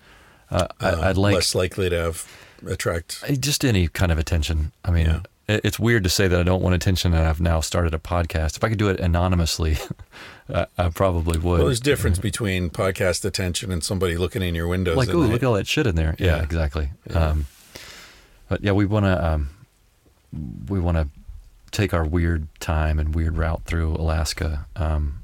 Uh, 0.52 0.68
Uh, 0.82 0.98
I, 1.02 1.10
I'd 1.10 1.18
like 1.18 1.36
less 1.36 1.56
likely 1.56 1.90
to 1.90 1.96
have 1.96 2.28
attract. 2.68 3.24
Just 3.40 3.64
any 3.64 3.88
kind 3.88 4.12
of 4.12 4.18
attention. 4.20 4.74
I 4.84 4.92
mean, 4.92 5.06
Yeah. 5.06 5.22
It, 5.48 5.62
it's 5.64 5.80
weird 5.80 6.04
to 6.04 6.10
say 6.10 6.28
that 6.28 6.40
I 6.40 6.44
don't 6.44 6.62
want 6.62 6.76
attention, 6.76 7.14
and 7.14 7.28
I've 7.28 7.42
now 7.42 7.60
started 7.60 7.94
a 7.94 8.00
podcast. 8.00 8.58
If 8.58 8.64
I 8.64 8.70
could 8.70 8.78
do 8.78 8.90
it 8.90 9.00
anonymously, 9.00 9.78
I, 10.54 10.68
I 10.78 10.90
probably 10.90 11.38
would. 11.40 11.58
Well, 11.60 11.66
there's 11.66 11.80
difference 11.80 12.20
between 12.20 12.70
podcast 12.70 13.26
attention 13.26 13.72
and 13.72 13.84
somebody 13.84 14.18
looking 14.18 14.42
in 14.42 14.56
your 14.56 14.68
windows. 14.68 14.98
like, 14.98 15.10
ooh, 15.10 15.26
look 15.26 15.44
at 15.44 15.48
all 15.48 15.54
that 15.54 15.68
shit 15.68 15.88
in 15.88 15.96
there. 15.96 16.16
Yeah, 16.20 16.38
Yeah. 16.38 16.44
exactly. 16.44 16.92
Yeah. 17.10 17.28
Um, 17.30 17.46
but 18.50 18.64
yeah, 18.64 18.72
we 18.72 18.86
want 18.86 19.06
to 19.06 19.26
um, 19.26 19.50
we 20.68 20.80
want 20.80 20.98
to 20.98 21.08
take 21.72 21.94
our 21.94 22.06
weird 22.06 22.48
time 22.60 23.00
and 23.00 23.16
weird 23.16 23.38
route 23.38 23.64
through 23.66 23.96
Alaska. 23.96 24.68
Um, 24.76 25.22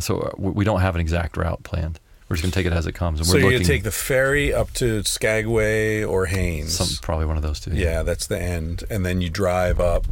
so 0.00 0.18
uh, 0.20 0.30
we 0.36 0.64
don't 0.64 0.80
have 0.80 0.94
an 0.96 1.00
exact 1.00 1.36
route 1.36 1.62
planned. 1.62 2.00
We're 2.34 2.36
just 2.38 2.54
gonna 2.54 2.64
take 2.64 2.72
it 2.72 2.76
as 2.76 2.86
it 2.86 2.92
comes. 2.92 3.20
And 3.20 3.26
So 3.28 3.34
we're 3.34 3.40
you're 3.40 3.50
looking 3.52 3.58
gonna 3.66 3.74
take 3.74 3.82
the 3.84 3.90
ferry 3.90 4.52
up 4.52 4.72
to 4.74 5.02
Skagway 5.04 6.02
or 6.02 6.26
Haines. 6.26 6.76
some 6.76 6.88
probably 7.00 7.26
one 7.26 7.36
of 7.36 7.42
those 7.42 7.60
two. 7.60 7.70
Yeah, 7.72 8.02
that's 8.02 8.26
the 8.26 8.40
end, 8.40 8.84
and 8.90 9.06
then 9.06 9.20
you 9.20 9.30
drive 9.30 9.78
up, 9.80 10.06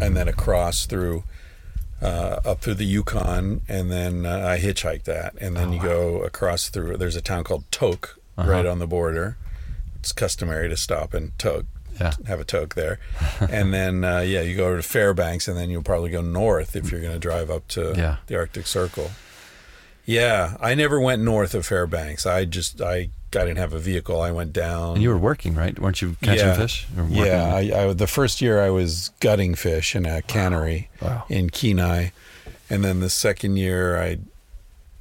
and 0.00 0.16
then 0.16 0.28
across 0.28 0.86
through, 0.86 1.24
uh, 2.00 2.40
up 2.44 2.60
through 2.60 2.74
the 2.74 2.84
Yukon, 2.86 3.60
and 3.68 3.90
then 3.90 4.24
uh, 4.24 4.46
I 4.46 4.58
hitchhike 4.58 5.04
that, 5.04 5.34
and 5.40 5.56
then 5.56 5.68
Oh, 5.68 5.72
you 5.72 5.78
wow. 5.78 5.84
go 5.84 6.22
across 6.22 6.68
through. 6.68 6.96
There's 6.96 7.16
a 7.16 7.20
town 7.20 7.44
called 7.44 7.64
Tok 7.70 8.18
Uh-huh. 8.36 8.50
right 8.50 8.66
on 8.66 8.78
the 8.78 8.86
border. 8.86 9.36
It's 9.98 10.12
customary 10.12 10.68
to 10.68 10.76
stop 10.76 11.12
in 11.14 11.32
Tok, 11.38 11.64
Yeah. 12.00 12.12
have 12.28 12.38
a 12.40 12.44
Tok 12.44 12.76
there, 12.76 12.98
and 13.50 13.74
then 13.74 14.04
uh, 14.04 14.20
yeah, 14.20 14.40
you 14.42 14.56
go 14.56 14.76
to 14.76 14.82
Fairbanks, 14.82 15.48
and 15.48 15.56
then 15.58 15.70
you'll 15.70 15.82
probably 15.82 16.10
go 16.10 16.20
north 16.22 16.76
if 16.76 16.90
you're 16.92 17.00
going 17.00 17.12
to 17.12 17.18
drive 17.18 17.50
up 17.50 17.66
to 17.68 17.94
Yeah. 17.96 18.16
the 18.28 18.36
Arctic 18.36 18.66
Circle. 18.66 19.10
Yeah, 20.08 20.56
I 20.58 20.74
never 20.74 20.98
went 20.98 21.20
north 21.20 21.54
of 21.54 21.66
Fairbanks. 21.66 22.24
I 22.24 22.46
just 22.46 22.80
I, 22.80 22.94
I 22.94 23.08
didn't 23.30 23.58
have 23.58 23.74
a 23.74 23.78
vehicle. 23.78 24.22
I 24.22 24.30
went 24.30 24.54
down. 24.54 24.94
And 24.94 25.02
you 25.02 25.10
were 25.10 25.18
working, 25.18 25.54
right? 25.54 25.78
Weren't 25.78 26.00
you 26.00 26.16
catching 26.22 26.46
Yeah. 26.46 26.54
fish? 26.56 26.86
Yeah, 27.10 27.54
I, 27.54 27.58
I, 27.88 27.92
the 27.92 28.06
first 28.06 28.40
year 28.40 28.58
I 28.62 28.70
was 28.70 29.10
gutting 29.20 29.54
fish 29.54 29.94
in 29.94 30.06
a 30.06 30.22
cannery 30.22 30.88
Wow. 31.02 31.24
in 31.28 31.50
Kenai, 31.50 32.12
and 32.70 32.82
then 32.82 33.00
the 33.00 33.10
second 33.10 33.58
year 33.58 34.00
I 34.00 34.16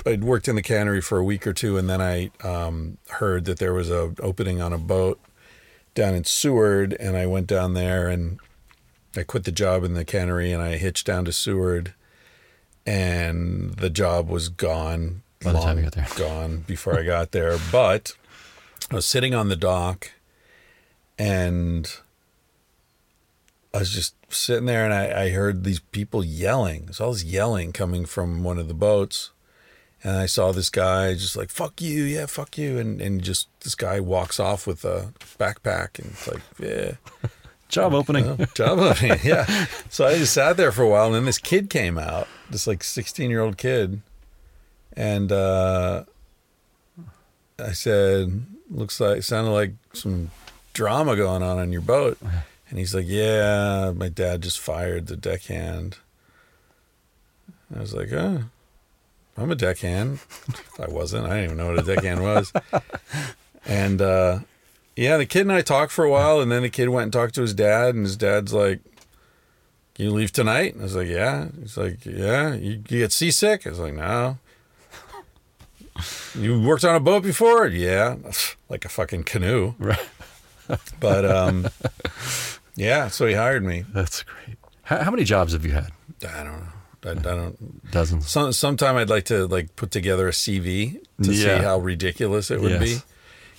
I'd 0.05 0.25
worked 0.25 0.49
in 0.49 0.55
the 0.55 0.61
cannery 0.61 0.99
for 1.01 1.17
a 1.19 1.23
week 1.23 1.47
or 1.47 1.53
two, 1.53 1.77
and 1.77 1.89
then 1.89 2.01
I 2.01 2.29
um, 2.43 2.97
heard 3.11 3.45
that 3.45 3.59
there 3.59 3.73
was 3.73 3.89
a 3.89 4.13
opening 4.21 4.59
on 4.61 4.73
a 4.73 4.77
boat 4.77 5.21
down 5.95 6.15
in 6.15 6.25
Seward, 6.25 6.97
and 6.99 7.15
I 7.15 7.25
went 7.27 7.47
down 7.47 7.75
there 7.75 8.09
and 8.09 8.39
I 9.15 9.23
quit 9.23 9.45
the 9.45 9.51
job 9.53 9.85
in 9.85 9.93
the 9.93 10.03
cannery 10.05 10.51
and 10.51 10.61
I 10.61 10.75
hitched 10.75 11.07
down 11.07 11.23
to 11.25 11.31
Seward, 11.31 11.93
and 12.88 13.73
the 13.76 13.89
job 13.89 14.30
was 14.30 14.49
gone. 14.49 15.22
By 15.43 15.51
the 15.51 15.59
time 15.59 15.76
long 15.76 15.84
got 15.84 15.93
there. 15.93 16.07
gone 16.18 16.64
before 16.65 16.97
I 16.97 17.03
got 17.03 17.31
there, 17.31 17.57
but 17.72 18.14
I 18.89 18.95
was 18.95 19.07
sitting 19.07 19.35
on 19.35 19.49
the 19.49 19.55
dock, 19.55 20.11
and 21.19 21.91
I 23.73 23.80
was 23.80 23.91
just 23.91 24.15
sitting 24.30 24.65
there 24.65 24.84
and 24.84 24.93
I, 24.93 25.26
I 25.26 25.30
heard 25.30 25.64
these 25.64 25.80
people 25.80 26.23
yelling. 26.23 26.85
There's 26.85 26.99
all 26.99 27.14
this 27.14 27.23
yelling 27.23 27.72
coming 27.73 28.05
from 28.05 28.43
one 28.43 28.57
of 28.57 28.68
the 28.68 28.73
boats. 28.73 29.31
And 30.03 30.15
I 30.15 30.26
saw 30.26 30.51
this 30.51 30.69
guy 30.69 31.14
just 31.14 31.35
like, 31.35 31.49
fuck 31.49 31.81
you, 31.81 32.03
yeah, 32.03 32.27
fuck 32.27 32.57
you. 32.57 32.77
And, 32.77 33.01
and 33.01 33.22
just 33.22 33.47
this 33.61 33.76
guy 33.76 33.99
walks 33.99 34.39
off 34.39 34.68
with 34.68 34.85
a 34.85 35.14
backpack 35.39 35.99
and 35.99 36.11
it's 36.11 36.27
like, 36.27 36.41
yeah. 36.59 36.93
Job 37.69 37.94
opening. 37.94 38.38
Well, 38.38 38.48
job 38.53 38.80
opening, 38.80 39.19
yeah. 39.23 39.65
So 39.89 40.06
I 40.06 40.18
just 40.18 40.34
sat 40.34 40.57
there 40.57 40.72
for 40.72 40.84
a 40.84 40.89
while, 40.89 41.07
and 41.07 41.15
then 41.15 41.26
this 41.26 41.38
kid 41.38 41.69
came 41.69 41.98
out, 41.98 42.27
this 42.49 42.68
like 42.68 42.84
sixteen 42.84 43.30
year 43.30 43.41
old 43.41 43.57
kid, 43.57 44.02
and 44.94 45.31
uh, 45.31 46.03
I 47.60 47.72
said, 47.72 48.45
"Looks 48.69 48.99
like 48.99 49.23
sounded 49.23 49.52
like 49.52 49.73
some 49.94 50.31
drama 50.73 51.15
going 51.15 51.44
on 51.44 51.57
on 51.57 51.72
your 51.72 51.81
boat," 51.81 52.18
and 52.69 52.80
he's 52.80 52.95
like, 52.95 53.06
"Yeah, 53.07 53.91
my 53.95 54.10
dad 54.10 54.41
just 54.44 54.60
fired 54.60 55.07
the 55.07 55.18
deckhand." 55.18 55.98
I 57.76 57.80
was 57.80 57.94
like, 57.94 58.14
"Oh, 58.14 58.44
I'm 59.38 59.52
a 59.52 59.56
deckhand." 59.56 60.19
I 60.80 60.88
wasn't. 60.88 61.26
I 61.26 61.30
didn't 61.41 61.44
even 61.45 61.57
know 61.57 61.68
what 61.73 61.80
a 61.80 61.95
deckhand 61.95 62.23
was, 62.23 62.53
and. 63.65 64.02
uh 64.02 64.39
yeah, 64.98 65.18
the 65.18 65.26
kid 65.26 65.41
and 65.41 65.52
I 65.52 65.61
talked 65.61 65.91
for 65.91 66.03
a 66.03 66.10
while, 66.10 66.41
and 66.41 66.52
then 66.52 66.64
the 66.64 66.69
kid 66.69 66.90
went 66.90 67.03
and 67.03 67.14
talked 67.14 67.36
to 67.36 67.41
his 67.41 67.53
dad, 67.53 67.95
and 67.95 68.03
his 68.06 68.18
dad's 68.18 68.53
like, 68.53 68.80
"Can 69.95 70.06
you 70.06 70.11
leave 70.11 70.32
tonight?" 70.32 70.76
I 70.80 70.84
was 70.84 70.95
like, 70.95 71.07
"Yeah." 71.07 71.48
He's 71.60 71.78
like, 71.78 72.06
"Yeah." 72.06 72.53
You, 72.53 72.72
you 72.90 72.99
get 72.99 73.11
seasick? 73.11 73.65
I 73.65 73.69
was 73.69 73.80
like, 73.80 73.94
"No." 73.94 74.38
You 76.38 76.61
worked 76.61 76.84
on 76.86 76.95
a 76.95 76.99
boat 76.99 77.24
before? 77.24 77.65
Yeah, 77.68 78.18
like 78.69 78.86
a 78.86 78.90
fucking 78.90 79.24
canoe. 79.24 79.74
Right. 79.80 79.99
But 80.99 81.24
um, 81.24 81.69
yeah, 82.76 83.07
so 83.07 83.26
he 83.26 83.34
hired 83.36 83.64
me. 83.64 83.86
That's 83.94 84.24
great. 84.24 84.57
How, 84.84 85.02
how 85.03 85.11
many 85.11 85.24
jobs 85.24 85.53
have 85.53 85.65
you 85.65 85.72
had? 85.72 85.91
I 86.28 86.44
don't 86.44 86.60
know. 86.60 86.68
I, 87.06 87.11
I 87.11 87.14
don't. 87.36 87.90
Dozens. 87.91 88.30
Some 88.30 88.52
sometime 88.52 88.98
I'd 88.98 89.07
like 89.10 89.24
to 89.26 89.48
like 89.48 89.78
put 89.78 89.91
together 89.91 90.28
a 90.28 90.32
CV 90.32 90.99
to 91.24 91.34
see 91.34 91.48
how 91.48 91.78
ridiculous 91.80 92.52
it 92.52 92.60
would 92.60 92.72
Yes. 92.72 92.82
be. 92.84 92.98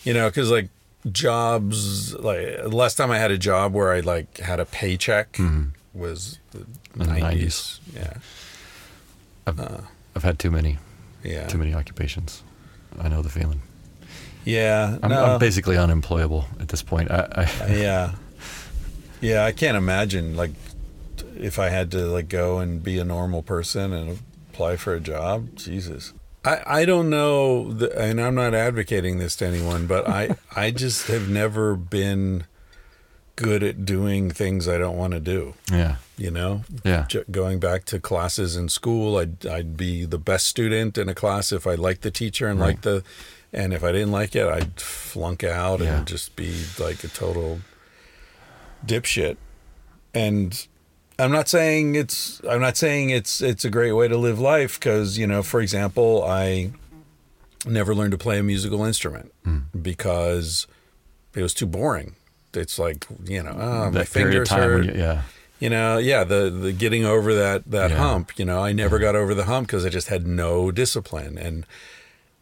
You 0.04 0.12
know, 0.12 0.28
because 0.28 0.50
like 0.50 0.68
jobs, 1.10 2.14
like 2.14 2.62
the 2.62 2.68
last 2.76 2.96
time 2.96 3.10
I 3.10 3.18
had 3.18 3.30
a 3.30 3.38
job 3.38 3.72
where 3.74 3.92
I 3.92 4.00
like 4.00 4.38
had 4.38 4.60
a 4.60 4.64
paycheck 4.64 5.38
was 5.94 6.38
the 6.50 6.58
Mm-hmm. 6.98 7.02
In 7.02 7.14
the 7.14 7.20
nineties. 7.20 7.80
Yeah, 7.94 8.14
I've, 9.46 9.60
I've 10.16 10.24
had 10.24 10.38
too 10.38 10.50
many, 10.50 10.78
yeah, 11.22 11.46
too 11.46 11.58
many 11.58 11.72
occupations. 11.74 12.42
I 12.98 13.08
know 13.08 13.22
the 13.22 13.28
feeling. 13.28 13.62
yeah. 14.44 14.98
I'm, 15.02 15.10
no, 15.10 15.24
I'm 15.24 15.38
basically 15.38 15.76
unemployable 15.76 16.46
at 16.58 16.68
this 16.68 16.82
point. 16.82 17.10
I, 17.10 17.48
I 17.66 17.66
yeah, 17.74 18.14
yeah. 19.20 19.44
I 19.44 19.52
can't 19.52 19.76
imagine 19.76 20.34
like 20.36 20.50
if 21.36 21.58
I 21.60 21.68
had 21.68 21.92
to 21.92 22.06
like 22.06 22.28
go 22.28 22.58
and 22.58 22.82
be 22.82 22.98
a 22.98 23.04
normal 23.04 23.42
person 23.42 23.92
and 23.92 24.18
apply 24.50 24.76
for 24.76 24.94
a 24.94 25.00
job. 25.00 25.54
Jesus. 25.54 26.12
I, 26.44 26.62
I 26.66 26.84
don't 26.84 27.10
know, 27.10 27.72
the, 27.72 27.96
and 27.98 28.20
I'm 28.20 28.34
not 28.34 28.54
advocating 28.54 29.18
this 29.18 29.36
to 29.36 29.46
anyone, 29.46 29.86
but 29.86 30.08
I, 30.08 30.36
I 30.54 30.70
just 30.70 31.08
have 31.08 31.28
never 31.28 31.74
been 31.76 32.44
good 33.36 33.62
at 33.62 33.84
doing 33.84 34.30
things 34.30 34.66
I 34.68 34.78
don't 34.78 34.96
want 34.96 35.12
to 35.14 35.20
do. 35.20 35.54
yeah, 35.70 35.96
You 36.16 36.30
know, 36.30 36.62
yeah, 36.84 37.06
J- 37.08 37.24
going 37.30 37.58
back 37.60 37.84
to 37.86 38.00
classes 38.00 38.56
in 38.56 38.68
school, 38.68 39.16
I'd 39.16 39.46
I'd 39.46 39.76
be 39.76 40.04
the 40.04 40.18
best 40.18 40.46
student 40.46 40.96
in 40.98 41.08
a 41.08 41.14
class 41.14 41.52
if 41.52 41.66
I 41.66 41.74
liked 41.74 42.02
the 42.02 42.10
teacher 42.10 42.46
and 42.48 42.58
Right. 42.58 42.68
liked 42.68 42.82
the, 42.82 43.04
and 43.52 43.72
if 43.72 43.82
I 43.84 43.92
didn't 43.92 44.10
like 44.12 44.34
it, 44.34 44.46
I'd 44.46 44.80
flunk 44.80 45.44
out 45.44 45.80
Yeah. 45.80 45.98
and 45.98 46.06
just 46.06 46.34
be 46.36 46.64
like 46.78 47.02
a 47.04 47.08
total 47.08 47.60
dipshit. 48.84 49.36
And 50.14 50.66
I'm 51.18 51.32
not 51.32 51.48
saying 51.48 51.94
it's 51.96 52.40
I'm 52.48 52.60
not 52.60 52.76
saying 52.76 53.10
it's 53.10 53.40
it's 53.40 53.64
a 53.64 53.70
great 53.70 53.92
way 53.92 54.06
to 54.08 54.16
live 54.16 54.38
life 54.38 54.78
because 54.78 55.18
you 55.18 55.26
know, 55.26 55.42
for 55.42 55.60
example, 55.60 56.22
I 56.24 56.70
never 57.66 57.94
learned 57.94 58.12
to 58.12 58.18
play 58.18 58.38
a 58.38 58.42
musical 58.42 58.84
instrument 58.84 59.32
Hmm. 59.44 59.58
because 59.80 60.66
it 61.34 61.42
was 61.42 61.54
too 61.54 61.66
boring. 61.66 62.14
It's 62.54 62.78
like 62.78 63.06
you 63.24 63.42
know, 63.42 63.50
oh, 63.58 63.84
my 63.86 63.90
that 63.90 64.10
period 64.12 64.42
of 64.42 64.48
fingers 64.48 64.50
hurt 64.50 64.84
you, 64.86 64.92
yeah, 65.00 65.22
you 65.60 65.68
know 65.70 65.98
yeah 65.98 66.22
the 66.24 66.50
the 66.50 66.72
getting 66.72 67.04
over 67.04 67.34
that 67.34 67.64
that 67.70 67.90
Yeah. 67.90 67.96
hump 67.98 68.38
you 68.38 68.44
know 68.44 68.62
i 68.64 68.72
never 68.72 68.98
got 69.00 69.14
over 69.16 69.34
the 69.34 69.44
hump 69.44 69.66
because 69.66 69.84
i 69.84 69.88
just 69.88 70.06
had 70.08 70.26
no 70.26 70.70
discipline 70.70 71.36
and 71.36 71.66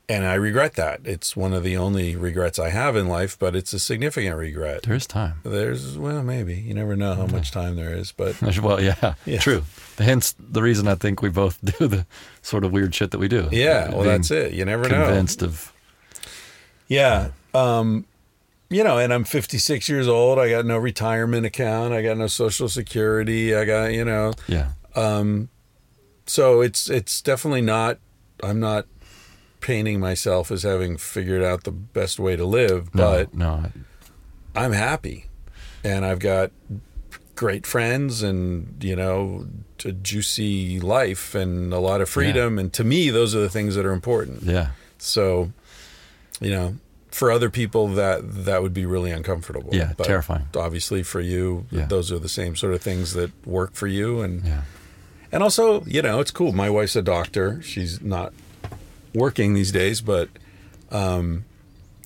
and 0.08 0.24
i 0.24 0.34
regret 0.34 0.74
that. 0.74 1.00
It's 1.04 1.36
one 1.36 1.52
of 1.52 1.62
the 1.64 1.76
only 1.76 2.14
regrets 2.16 2.58
i 2.58 2.68
have 2.70 2.94
in 2.96 3.08
life 3.08 3.36
but 3.38 3.56
it's 3.56 3.72
a 3.72 3.78
significant 3.78 4.36
regret. 4.36 4.82
There 4.84 4.94
is 4.94 5.06
time. 5.06 5.40
there's 5.42 5.98
well 5.98 6.22
maybe. 6.22 6.54
You 6.54 6.74
never 6.74 6.94
know 6.96 7.14
how 7.14 7.26
much 7.26 7.50
time 7.50 7.76
there 7.76 7.92
is 7.92 8.12
but 8.12 8.40
Well, 8.62 8.80
yeah, 8.80 9.14
Yeah. 9.26 9.38
true. 9.38 9.64
Hence 9.98 10.34
the 10.38 10.62
reason 10.62 10.86
I 10.88 10.94
think 10.94 11.22
we 11.22 11.28
both 11.30 11.58
do 11.78 11.86
the 11.88 12.06
sort 12.42 12.64
of 12.64 12.72
weird 12.72 12.94
shit 12.94 13.10
that 13.10 13.18
we 13.18 13.28
do. 13.28 13.48
yeah 13.50 13.90
well 13.90 14.02
that's 14.04 14.30
it. 14.30 14.52
You 14.52 14.64
never 14.64 14.88
know. 14.88 15.06
Convinced 15.06 15.42
of 15.42 15.72
yeah 16.88 17.30
um 17.54 18.04
you 18.70 18.84
know 18.84 18.98
and 18.98 19.12
i'm 19.12 19.24
56 19.24 19.88
years 19.88 20.06
old. 20.08 20.38
I 20.38 20.50
got 20.50 20.64
no 20.66 20.78
retirement 20.78 21.44
account. 21.46 21.92
I 21.94 22.02
got 22.02 22.16
no 22.16 22.26
social 22.28 22.68
security. 22.68 23.54
I 23.56 23.64
got 23.64 23.92
you 23.92 24.04
know 24.04 24.32
yeah, 24.46 24.70
so 26.26 26.60
it's 26.60 26.88
it's 26.90 27.20
definitely 27.22 27.60
not 27.60 27.98
i'm 28.42 28.58
not 28.60 28.86
painting 29.66 29.98
myself 29.98 30.50
as 30.52 30.62
having 30.62 30.96
figured 30.96 31.42
out 31.42 31.64
the 31.64 31.72
best 31.72 32.18
way 32.20 32.36
to 32.36 32.44
live 32.44 32.82
but 32.92 33.34
no, 33.34 33.64
i'm 34.54 34.72
happy. 34.72 35.26
And 35.82 36.04
i've 36.04 36.20
got 36.20 36.50
great 37.34 37.66
friends 37.66 38.22
and 38.22 38.82
you 38.82 38.96
know 38.96 39.46
a 39.84 39.92
juicy 39.92 40.80
life 40.80 41.34
and 41.34 41.72
a 41.72 41.78
lot 41.78 42.00
of 42.00 42.08
freedom. 42.08 42.58
And 42.58 42.72
to 42.72 42.82
me 42.84 43.10
those 43.10 43.34
are 43.34 43.40
the 43.40 43.50
things 43.50 43.74
that 43.74 43.84
are 43.84 43.92
important. 43.92 44.42
Yeah, 44.42 44.68
so 44.98 45.52
you 46.40 46.50
know 46.50 46.76
for 47.10 47.30
other 47.30 47.50
people 47.50 47.88
that 47.88 48.18
that 48.44 48.62
would 48.62 48.72
be 48.74 48.86
really 48.86 49.10
uncomfortable. 49.10 49.70
Yeah, 49.72 49.92
But 49.96 50.04
terrifying. 50.06 50.46
obviously 50.54 51.02
for 51.02 51.20
you 51.20 51.66
Yeah. 51.70 51.86
those 51.86 52.10
are 52.12 52.18
the 52.18 52.28
same 52.40 52.56
sort 52.56 52.72
of 52.74 52.80
things 52.82 53.12
that 53.14 53.30
work 53.46 53.74
for 53.74 53.86
you. 53.86 54.20
And 54.22 54.44
yeah, 54.44 54.62
and 55.32 55.42
also, 55.42 55.82
you 55.84 56.02
know, 56.02 56.20
it's 56.20 56.30
cool. 56.30 56.52
My 56.52 56.70
wife's 56.70 56.96
a 56.96 57.02
doctor. 57.02 57.60
She's 57.62 58.00
not 58.00 58.32
working 59.16 59.54
these 59.54 59.72
days, 59.72 60.00
but 60.00 60.28
um, 60.92 61.44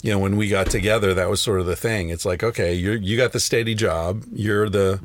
you 0.02 0.10
know, 0.10 0.18
when 0.18 0.36
we 0.36 0.48
got 0.48 0.70
together, 0.70 1.12
that 1.14 1.28
was 1.28 1.40
sort 1.42 1.60
of 1.60 1.66
the 1.66 1.76
thing. 1.76 2.08
It's 2.08 2.24
like, 2.24 2.42
okay, 2.42 2.72
you 2.72 2.92
you 2.92 3.16
got 3.16 3.32
the 3.32 3.40
steady 3.40 3.74
job. 3.74 4.24
You're 4.32 4.70
the 4.70 4.98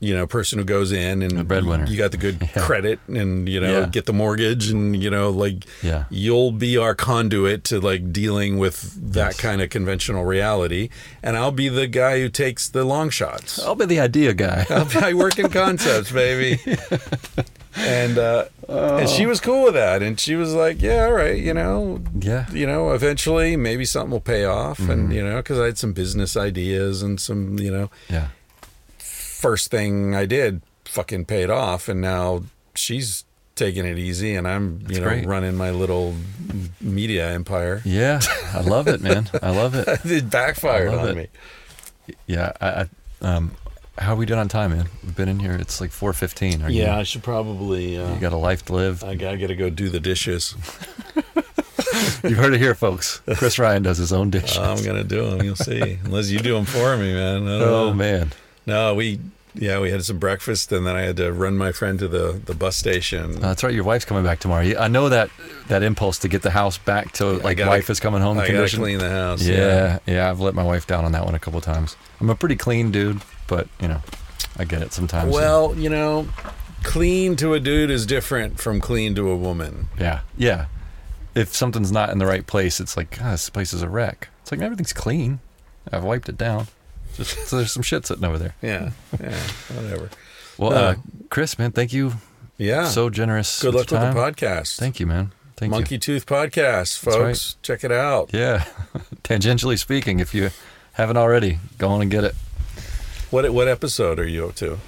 you 0.00 0.14
know 0.16 0.26
person 0.26 0.58
who 0.58 0.64
goes 0.64 0.90
in 0.92 1.22
and. 1.22 1.30
The 1.38 1.44
breadwinner. 1.44 1.86
You 1.86 1.96
got 1.96 2.10
the 2.10 2.16
good 2.16 2.40
Yeah. 2.56 2.62
credit, 2.62 2.98
and 3.08 3.48
you 3.48 3.60
know, 3.60 3.80
Yeah. 3.80 3.86
get 3.86 4.06
the 4.06 4.12
mortgage, 4.12 4.68
and 4.70 5.00
you 5.00 5.10
know, 5.10 5.30
like 5.30 5.64
Yeah. 5.82 6.04
you'll 6.10 6.52
be 6.52 6.76
our 6.76 6.94
conduit 6.94 7.64
to 7.64 7.80
like 7.80 8.12
dealing 8.12 8.58
with 8.58 8.94
that 9.12 9.28
Yes. 9.32 9.40
kind 9.40 9.60
of 9.62 9.70
conventional 9.70 10.24
reality, 10.24 10.88
and 11.22 11.36
I'll 11.36 11.52
be 11.52 11.68
the 11.68 11.86
guy 11.86 12.20
who 12.20 12.28
takes 12.28 12.68
the 12.68 12.84
long 12.84 13.10
shots. 13.10 13.58
I'll 13.62 13.74
be 13.74 13.86
the 13.86 14.00
idea 14.00 14.34
guy. 14.34 14.66
I 15.00 15.14
work 15.14 15.38
in 15.38 15.48
concepts, 15.50 16.10
baby. 16.10 16.60
and 17.76 18.18
uh, 18.18 18.44
and 18.68 19.08
she 19.08 19.26
was 19.26 19.40
cool 19.40 19.64
with 19.64 19.74
that, 19.74 20.02
and 20.02 20.18
she 20.18 20.34
was 20.34 20.52
like, 20.54 20.82
"Yeah, 20.82 21.04
all 21.06 21.12
right, 21.12 21.38
you 21.38 21.54
know, 21.54 22.00
yeah, 22.18 22.46
you 22.52 22.66
know, 22.66 22.92
eventually 22.92 23.56
maybe 23.56 23.84
something 23.84 24.10
will 24.10 24.20
pay 24.20 24.44
off." 24.44 24.78
Mm-hmm. 24.78 24.90
And 24.90 25.12
you 25.12 25.22
know, 25.24 25.36
because 25.36 25.58
I 25.58 25.66
had 25.66 25.78
some 25.78 25.92
business 25.92 26.36
ideas 26.36 27.02
and 27.02 27.20
some, 27.20 27.58
you 27.58 27.70
know, 27.72 27.90
yeah, 28.08 28.28
first 29.40 29.70
thing 29.70 30.14
I 30.14 30.26
did 30.26 30.62
fucking 30.84 31.24
paid 31.24 31.50
off, 31.50 31.88
and 31.88 32.00
now 32.00 32.44
she's 32.74 33.24
taking 33.56 33.84
it 33.84 33.98
easy, 33.98 34.34
and 34.34 34.46
I'm, 34.46 34.84
you 34.88 35.00
know, 35.00 35.06
great. 35.06 35.26
running 35.26 35.56
my 35.56 35.70
little 35.70 36.14
media 36.80 37.30
empire. 37.30 37.82
yeah. 37.84 38.20
I 38.52 38.60
love 38.60 38.88
it, 38.88 39.00
man. 39.00 39.28
I 39.42 39.50
love 39.50 39.74
it. 39.74 39.86
it 40.04 40.30
backfired 40.30 40.90
love 40.90 41.00
on 41.00 41.08
it. 41.10 41.16
me. 41.16 42.14
Yeah, 42.26 42.52
I, 42.60 42.68
I 42.68 42.88
um, 43.22 43.52
how 43.98 44.14
are 44.14 44.16
we 44.16 44.26
doing 44.26 44.40
on 44.40 44.48
time, 44.48 44.70
man? 44.70 44.88
We've 45.02 45.14
been 45.14 45.28
in 45.28 45.38
here. 45.38 45.52
It's 45.52 45.80
like 45.80 45.90
four 45.90 46.12
fifteen. 46.12 46.62
Are 46.62 46.70
Yeah, 46.70 46.94
you, 46.94 47.00
I 47.00 47.02
should 47.04 47.22
probably. 47.22 47.98
Uh, 47.98 48.14
you 48.14 48.20
got 48.20 48.32
a 48.32 48.36
life 48.36 48.64
to 48.66 48.72
live. 48.72 49.04
I 49.04 49.14
gotta, 49.14 49.36
gotta 49.36 49.54
go 49.54 49.70
do 49.70 49.88
the 49.88 50.00
dishes. 50.00 50.54
You've 52.24 52.38
heard 52.38 52.54
it 52.54 52.60
here, 52.60 52.74
folks. 52.74 53.20
Chris 53.36 53.58
Ryan 53.58 53.82
does 53.82 53.98
his 53.98 54.12
own 54.12 54.30
dishes. 54.30 54.58
I'm 54.58 54.82
gonna 54.82 55.04
do 55.04 55.30
them. 55.30 55.42
You'll 55.42 55.56
see. 55.56 55.98
Unless 56.04 56.30
you 56.30 56.38
do 56.38 56.54
them 56.54 56.64
for 56.64 56.96
me, 56.96 57.12
man. 57.12 57.42
I 57.46 57.58
don't 57.58 57.62
oh 57.62 57.88
know. 57.88 57.94
man, 57.94 58.32
No, 58.66 58.94
we 58.94 59.20
yeah 59.54 59.80
we 59.80 59.90
had 59.90 60.04
some 60.04 60.18
breakfast 60.18 60.70
and 60.70 60.86
then 60.86 60.94
I 60.94 61.00
had 61.00 61.16
to 61.16 61.32
run 61.32 61.56
my 61.58 61.72
friend 61.72 61.98
to 61.98 62.06
the 62.08 62.40
the 62.44 62.54
bus 62.54 62.76
station. 62.76 63.36
Uh, 63.36 63.40
that's 63.40 63.64
right. 63.64 63.74
Your 63.74 63.84
wife's 63.84 64.04
coming 64.04 64.22
back 64.22 64.38
tomorrow. 64.38 64.78
I 64.78 64.88
know 64.88 65.08
that 65.08 65.30
that 65.68 65.82
impulse 65.82 66.18
to 66.20 66.28
get 66.28 66.42
the 66.42 66.50
house 66.50 66.78
back 66.78 67.12
to 67.14 67.24
like 67.26 67.56
gotta- 67.58 67.70
wife 67.70 67.90
is 67.90 67.98
coming 68.00 68.20
home 68.22 68.38
I 68.38 68.48
gotta 68.48 68.68
clean 68.76 68.98
the 68.98 69.10
house. 69.10 69.42
Yeah, 69.42 69.98
yeah, 70.06 70.30
I've 70.30 70.40
let 70.40 70.54
my 70.54 70.62
wife 70.62 70.86
down 70.86 71.04
on 71.04 71.12
that 71.12 71.24
one 71.24 71.34
a 71.34 71.38
couple 71.38 71.60
times. 71.60 71.96
I'm 72.20 72.30
a 72.30 72.34
pretty 72.36 72.56
clean 72.56 72.90
dude, 72.92 73.22
but 73.48 73.66
you 73.80 73.88
know, 73.88 74.00
I 74.56 74.64
get 74.64 74.82
it 74.82 74.92
sometimes. 74.92 75.32
Well, 75.34 75.74
you 75.76 75.88
know, 75.88 76.28
clean 76.82 77.34
to 77.36 77.54
a 77.54 77.60
dude 77.60 77.90
is 77.90 78.06
different 78.06 78.60
from 78.60 78.80
clean 78.80 79.14
to 79.16 79.30
a 79.30 79.36
woman. 79.36 79.88
yeah, 79.98 80.20
yeah. 80.36 80.66
If 81.34 81.54
something's 81.54 81.92
not 81.92 82.10
in 82.10 82.18
the 82.18 82.26
right 82.26 82.44
place, 82.44 82.80
it's 82.80 82.96
like, 82.96 83.18
ah, 83.22 83.30
this 83.32 83.50
place 83.50 83.72
is 83.72 83.82
a 83.82 83.88
wreck. 83.88 84.28
It's 84.42 84.50
like 84.50 84.60
everything's 84.60 84.92
clean. 84.92 85.38
I've 85.92 86.02
wiped 86.02 86.28
it 86.28 86.36
down. 86.36 86.66
So 87.24 87.56
there's 87.56 87.72
some 87.72 87.82
shit 87.82 88.06
sitting 88.06 88.24
over 88.24 88.38
there. 88.38 88.54
Yeah, 88.62 88.90
yeah, 89.20 89.38
whatever. 89.74 90.10
Well, 90.58 90.72
Uh, 90.72 90.74
uh, 90.80 90.94
Chris, 91.30 91.58
man, 91.58 91.72
thank 91.72 91.92
you. 91.92 92.14
Yeah. 92.58 92.88
So 92.88 93.08
generous. 93.10 93.62
good 93.62 93.74
luck 93.74 93.90
with 93.90 94.00
the 94.00 94.06
podcast. 94.20 94.76
Thank 94.76 95.00
you, 95.00 95.06
man. 95.06 95.32
Thank 95.56 95.70
you. 95.72 95.76
Monkey 95.78 95.98
Tooth 95.98 96.26
Podcast, 96.26 96.98
folks. 96.98 97.16
right. 97.16 97.54
Check 97.62 97.84
it 97.84 97.92
out. 97.92 98.30
Yeah. 98.32 98.64
Tangentially 99.22 99.78
speaking, 99.78 100.20
if 100.20 100.34
you 100.34 100.50
haven't 100.92 101.16
already, 101.16 101.58
go 101.78 101.88
on 101.88 102.02
and 102.02 102.10
get 102.10 102.24
it. 102.24 102.34
What 103.30 103.48
what 103.50 103.68
episode 103.68 104.18
are 104.18 104.26
you 104.26 104.46
up 104.48 104.54
to? 104.56 104.78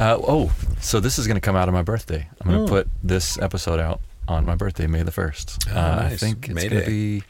Uh, 0.00 0.16
oh, 0.20 0.52
so 0.80 1.00
this 1.00 1.18
is 1.18 1.26
going 1.26 1.34
to 1.34 1.40
come 1.40 1.56
out 1.56 1.66
on 1.68 1.74
my 1.74 1.82
birthday. 1.82 2.28
I'm 2.40 2.50
going 2.50 2.66
to 2.66 2.70
put 2.70 2.88
this 3.02 3.36
episode 3.38 3.80
out 3.80 4.00
on 4.28 4.46
my 4.46 4.54
birthday, 4.54 4.86
May 4.86 5.02
the 5.02 5.10
1st. 5.10 5.64
Hmm. 5.70 5.76
Oh, 5.76 5.80
uh, 5.80 6.08
I 6.12 6.16
think 6.16 6.48
it's 6.48 6.64
going 6.68 6.80
to 6.82 6.86
be 6.86 7.22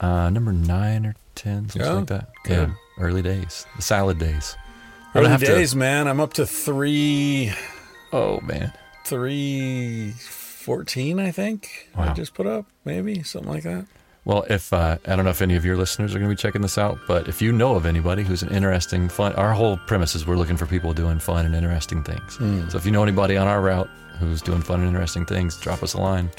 uh, 0.00 0.28
number 0.30 0.52
nine 0.52 1.06
or 1.06 1.14
10, 1.34 1.68
something 1.70 1.82
Oh, 1.90 1.96
like 1.98 2.06
that. 2.06 2.28
good. 2.44 2.68
Yeah. 2.68 2.74
Early 3.04 3.22
days. 3.22 3.66
The 3.76 3.82
salad 3.82 4.18
days. 4.18 4.56
I'm 5.14 5.20
Early 5.20 5.30
have 5.30 5.40
to- 5.40 5.46
days, 5.46 5.74
man. 5.74 6.08
I'm 6.08 6.20
up 6.20 6.32
to 6.34 6.46
three 6.46 7.52
oh, 8.12 8.40
man. 8.40 8.72
three 9.04 10.12
fourteen, 10.18 11.18
I 11.18 11.30
think. 11.30 11.88
I 11.94 12.12
just 12.12 12.34
put 12.34 12.46
up, 12.46 12.66
maybe 12.84 13.22
something 13.22 13.50
like 13.50 13.62
that. 13.64 13.86
Well, 14.24 14.44
if 14.48 14.72
uh, 14.72 14.98
I 15.04 15.16
don't 15.16 15.24
know 15.24 15.32
if 15.32 15.42
any 15.42 15.56
of 15.56 15.64
your 15.64 15.76
listeners 15.76 16.14
are 16.14 16.18
going 16.20 16.30
to 16.30 16.36
be 16.36 16.40
checking 16.40 16.62
this 16.62 16.78
out, 16.78 16.96
but 17.08 17.26
if 17.28 17.42
you 17.42 17.50
know 17.50 17.74
of 17.74 17.84
anybody 17.86 18.22
who's 18.22 18.42
an 18.44 18.50
interesting, 18.50 19.08
fun, 19.08 19.32
our 19.32 19.52
whole 19.52 19.76
premise 19.88 20.14
is 20.14 20.24
we're 20.26 20.36
looking 20.36 20.56
for 20.56 20.66
people 20.66 20.92
doing 20.94 21.18
fun 21.18 21.44
and 21.44 21.56
interesting 21.56 22.04
things. 22.04 22.36
Hmm. 22.36 22.68
So 22.68 22.78
if 22.78 22.86
you 22.86 22.92
know 22.92 23.02
anybody 23.02 23.36
on 23.36 23.48
our 23.48 23.60
route 23.60 23.88
who's 24.20 24.40
doing 24.40 24.62
fun 24.62 24.78
and 24.78 24.88
interesting 24.88 25.26
things, 25.26 25.58
drop 25.60 25.82
us 25.82 25.94
a 25.94 25.98
line. 26.00 26.30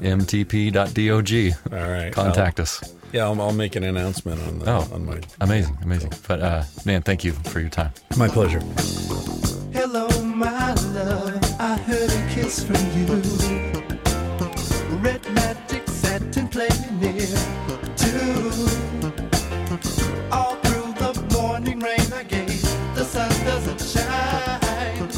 mtp.dog. 0.00 1.72
All 1.72 1.90
right. 1.90 2.12
Contact 2.12 2.58
us. 2.60 2.94
I'll- 3.06 3.16
yeah, 3.16 3.24
I'll, 3.24 3.40
I'll 3.40 3.52
make 3.52 3.76
an 3.76 3.84
announcement 3.84 4.40
on 4.42 4.58
the 4.58 4.70
Oh. 4.70 4.88
on 4.92 5.06
my. 5.06 5.20
Amazing, 5.40 5.78
amazing. 5.82 6.12
But 6.28 6.40
uh, 6.42 6.62
man, 6.84 7.02
thank 7.02 7.24
you 7.24 7.32
for 7.32 7.60
your 7.60 7.68
time. 7.70 7.92
My 8.16 8.28
pleasure. 8.28 8.60
Hello, 9.72 10.08
my 10.22 10.72
love. 10.74 11.60
I 11.60 11.76
heard 11.78 12.10
a 12.10 12.28
kiss 12.34 12.64
from 12.64 12.76
you. 12.96 13.06
Red 14.98 15.22
magic 15.32 15.88
satin 15.88 16.48
playing 16.48 17.00
near 17.00 17.26
two. 17.96 18.50
All 20.32 20.56
through 20.56 20.92
the 20.94 21.12
morning 21.32 21.80
rain 21.80 22.12
I 22.12 22.24
gave. 22.24 22.62
The 22.94 23.04
sun 23.04 23.28
doesn't 23.44 23.80
shine. 23.80 25.08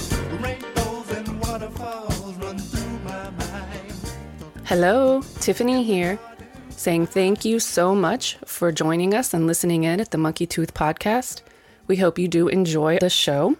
Rainbows 0.43 1.10
and 1.16 1.40
waterfalls 1.40 2.35
run 2.36 2.59
through 2.59 2.98
my 3.05 3.31
mind. 3.31 3.93
Hello, 4.65 5.23
Tiffany 5.40 5.82
here, 5.85 6.19
saying 6.79 7.07
thank 7.07 7.45
you 7.45 7.59
so 7.59 7.93
much 7.93 8.37
for 8.45 8.71
joining 8.71 9.13
us 9.13 9.35
and 9.35 9.49
listening 9.49 9.83
in 9.83 10.01
at 10.01 10.13
the 10.13 10.19
Monkey 10.19 10.47
Tooth 10.47 10.75
Podcast. 10.75 11.43
We 11.89 11.97
hope 11.97 12.21
you 12.21 12.29
do 12.29 12.47
enjoy 12.47 12.99
the 12.99 13.11
show. 13.11 13.57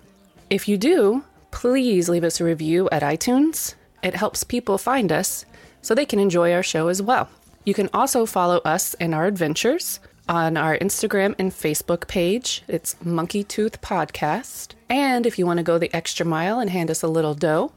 If 0.51 0.69
you 0.69 0.79
do, 0.79 1.25
please 1.51 2.09
leave 2.09 2.23
us 2.23 2.41
a 2.41 2.45
review 2.45 2.89
at 2.91 3.03
iTunes. 3.03 3.75
It 4.05 4.15
helps 4.15 4.45
people 4.45 4.79
find 4.79 5.11
us 5.11 5.45
so 5.83 5.95
they 5.95 6.07
can 6.07 6.21
enjoy 6.21 6.53
our 6.53 6.63
show 6.63 6.87
as 6.87 7.03
well. 7.03 7.29
You 7.65 7.75
can 7.75 7.91
also 7.93 8.25
follow 8.25 8.59
us 8.59 8.95
and 8.95 9.13
our 9.13 9.27
adventures 9.27 9.99
on 10.29 10.57
our 10.57 10.79
Instagram 10.79 11.35
and 11.41 11.51
Facebook 11.51 12.07
page. 12.07 12.63
It's 12.69 12.95
Monkey 13.05 13.43
Tooth 13.43 13.81
Podcast. 13.81 14.75
And 14.89 15.27
if 15.27 15.41
you 15.41 15.45
want 15.45 15.57
to 15.57 15.65
go 15.65 15.77
the 15.77 15.95
extra 15.95 16.25
mile 16.25 16.61
and 16.61 16.71
hand 16.71 16.89
us 16.89 17.03
a 17.03 17.09
little 17.09 17.35
dough, 17.35 17.73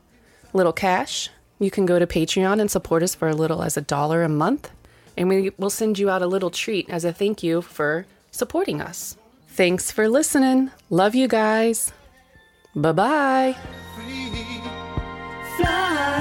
little 0.54 0.72
cash, 0.72 1.32
you 1.58 1.72
can 1.72 1.88
go 1.88 1.98
to 1.98 2.06
Patreon 2.06 2.62
and 2.62 2.70
support 2.70 3.02
us 3.02 3.16
for 3.16 3.28
a 3.28 3.36
little 3.36 3.64
as 3.64 3.76
a 3.76 3.82
dollar 3.82 4.22
a 4.22 4.30
month 4.30 4.70
and 5.18 5.30
we 5.30 5.52
will 5.58 5.70
send 5.70 6.00
you 6.00 6.10
out 6.10 6.22
a 6.22 6.28
little 6.28 6.50
treat 6.52 6.90
as 6.90 7.06
a 7.06 7.14
thank 7.14 7.44
you 7.44 7.62
for 7.62 8.06
supporting 8.32 8.82
us. 8.82 9.18
Thanks 9.50 9.92
for 9.92 10.08
listening. 10.08 10.72
Love 10.90 11.16
you 11.16 11.28
guys. 11.28 11.92
Bye 12.76 12.92
bye. 12.94 13.56
Fly, 15.58 16.12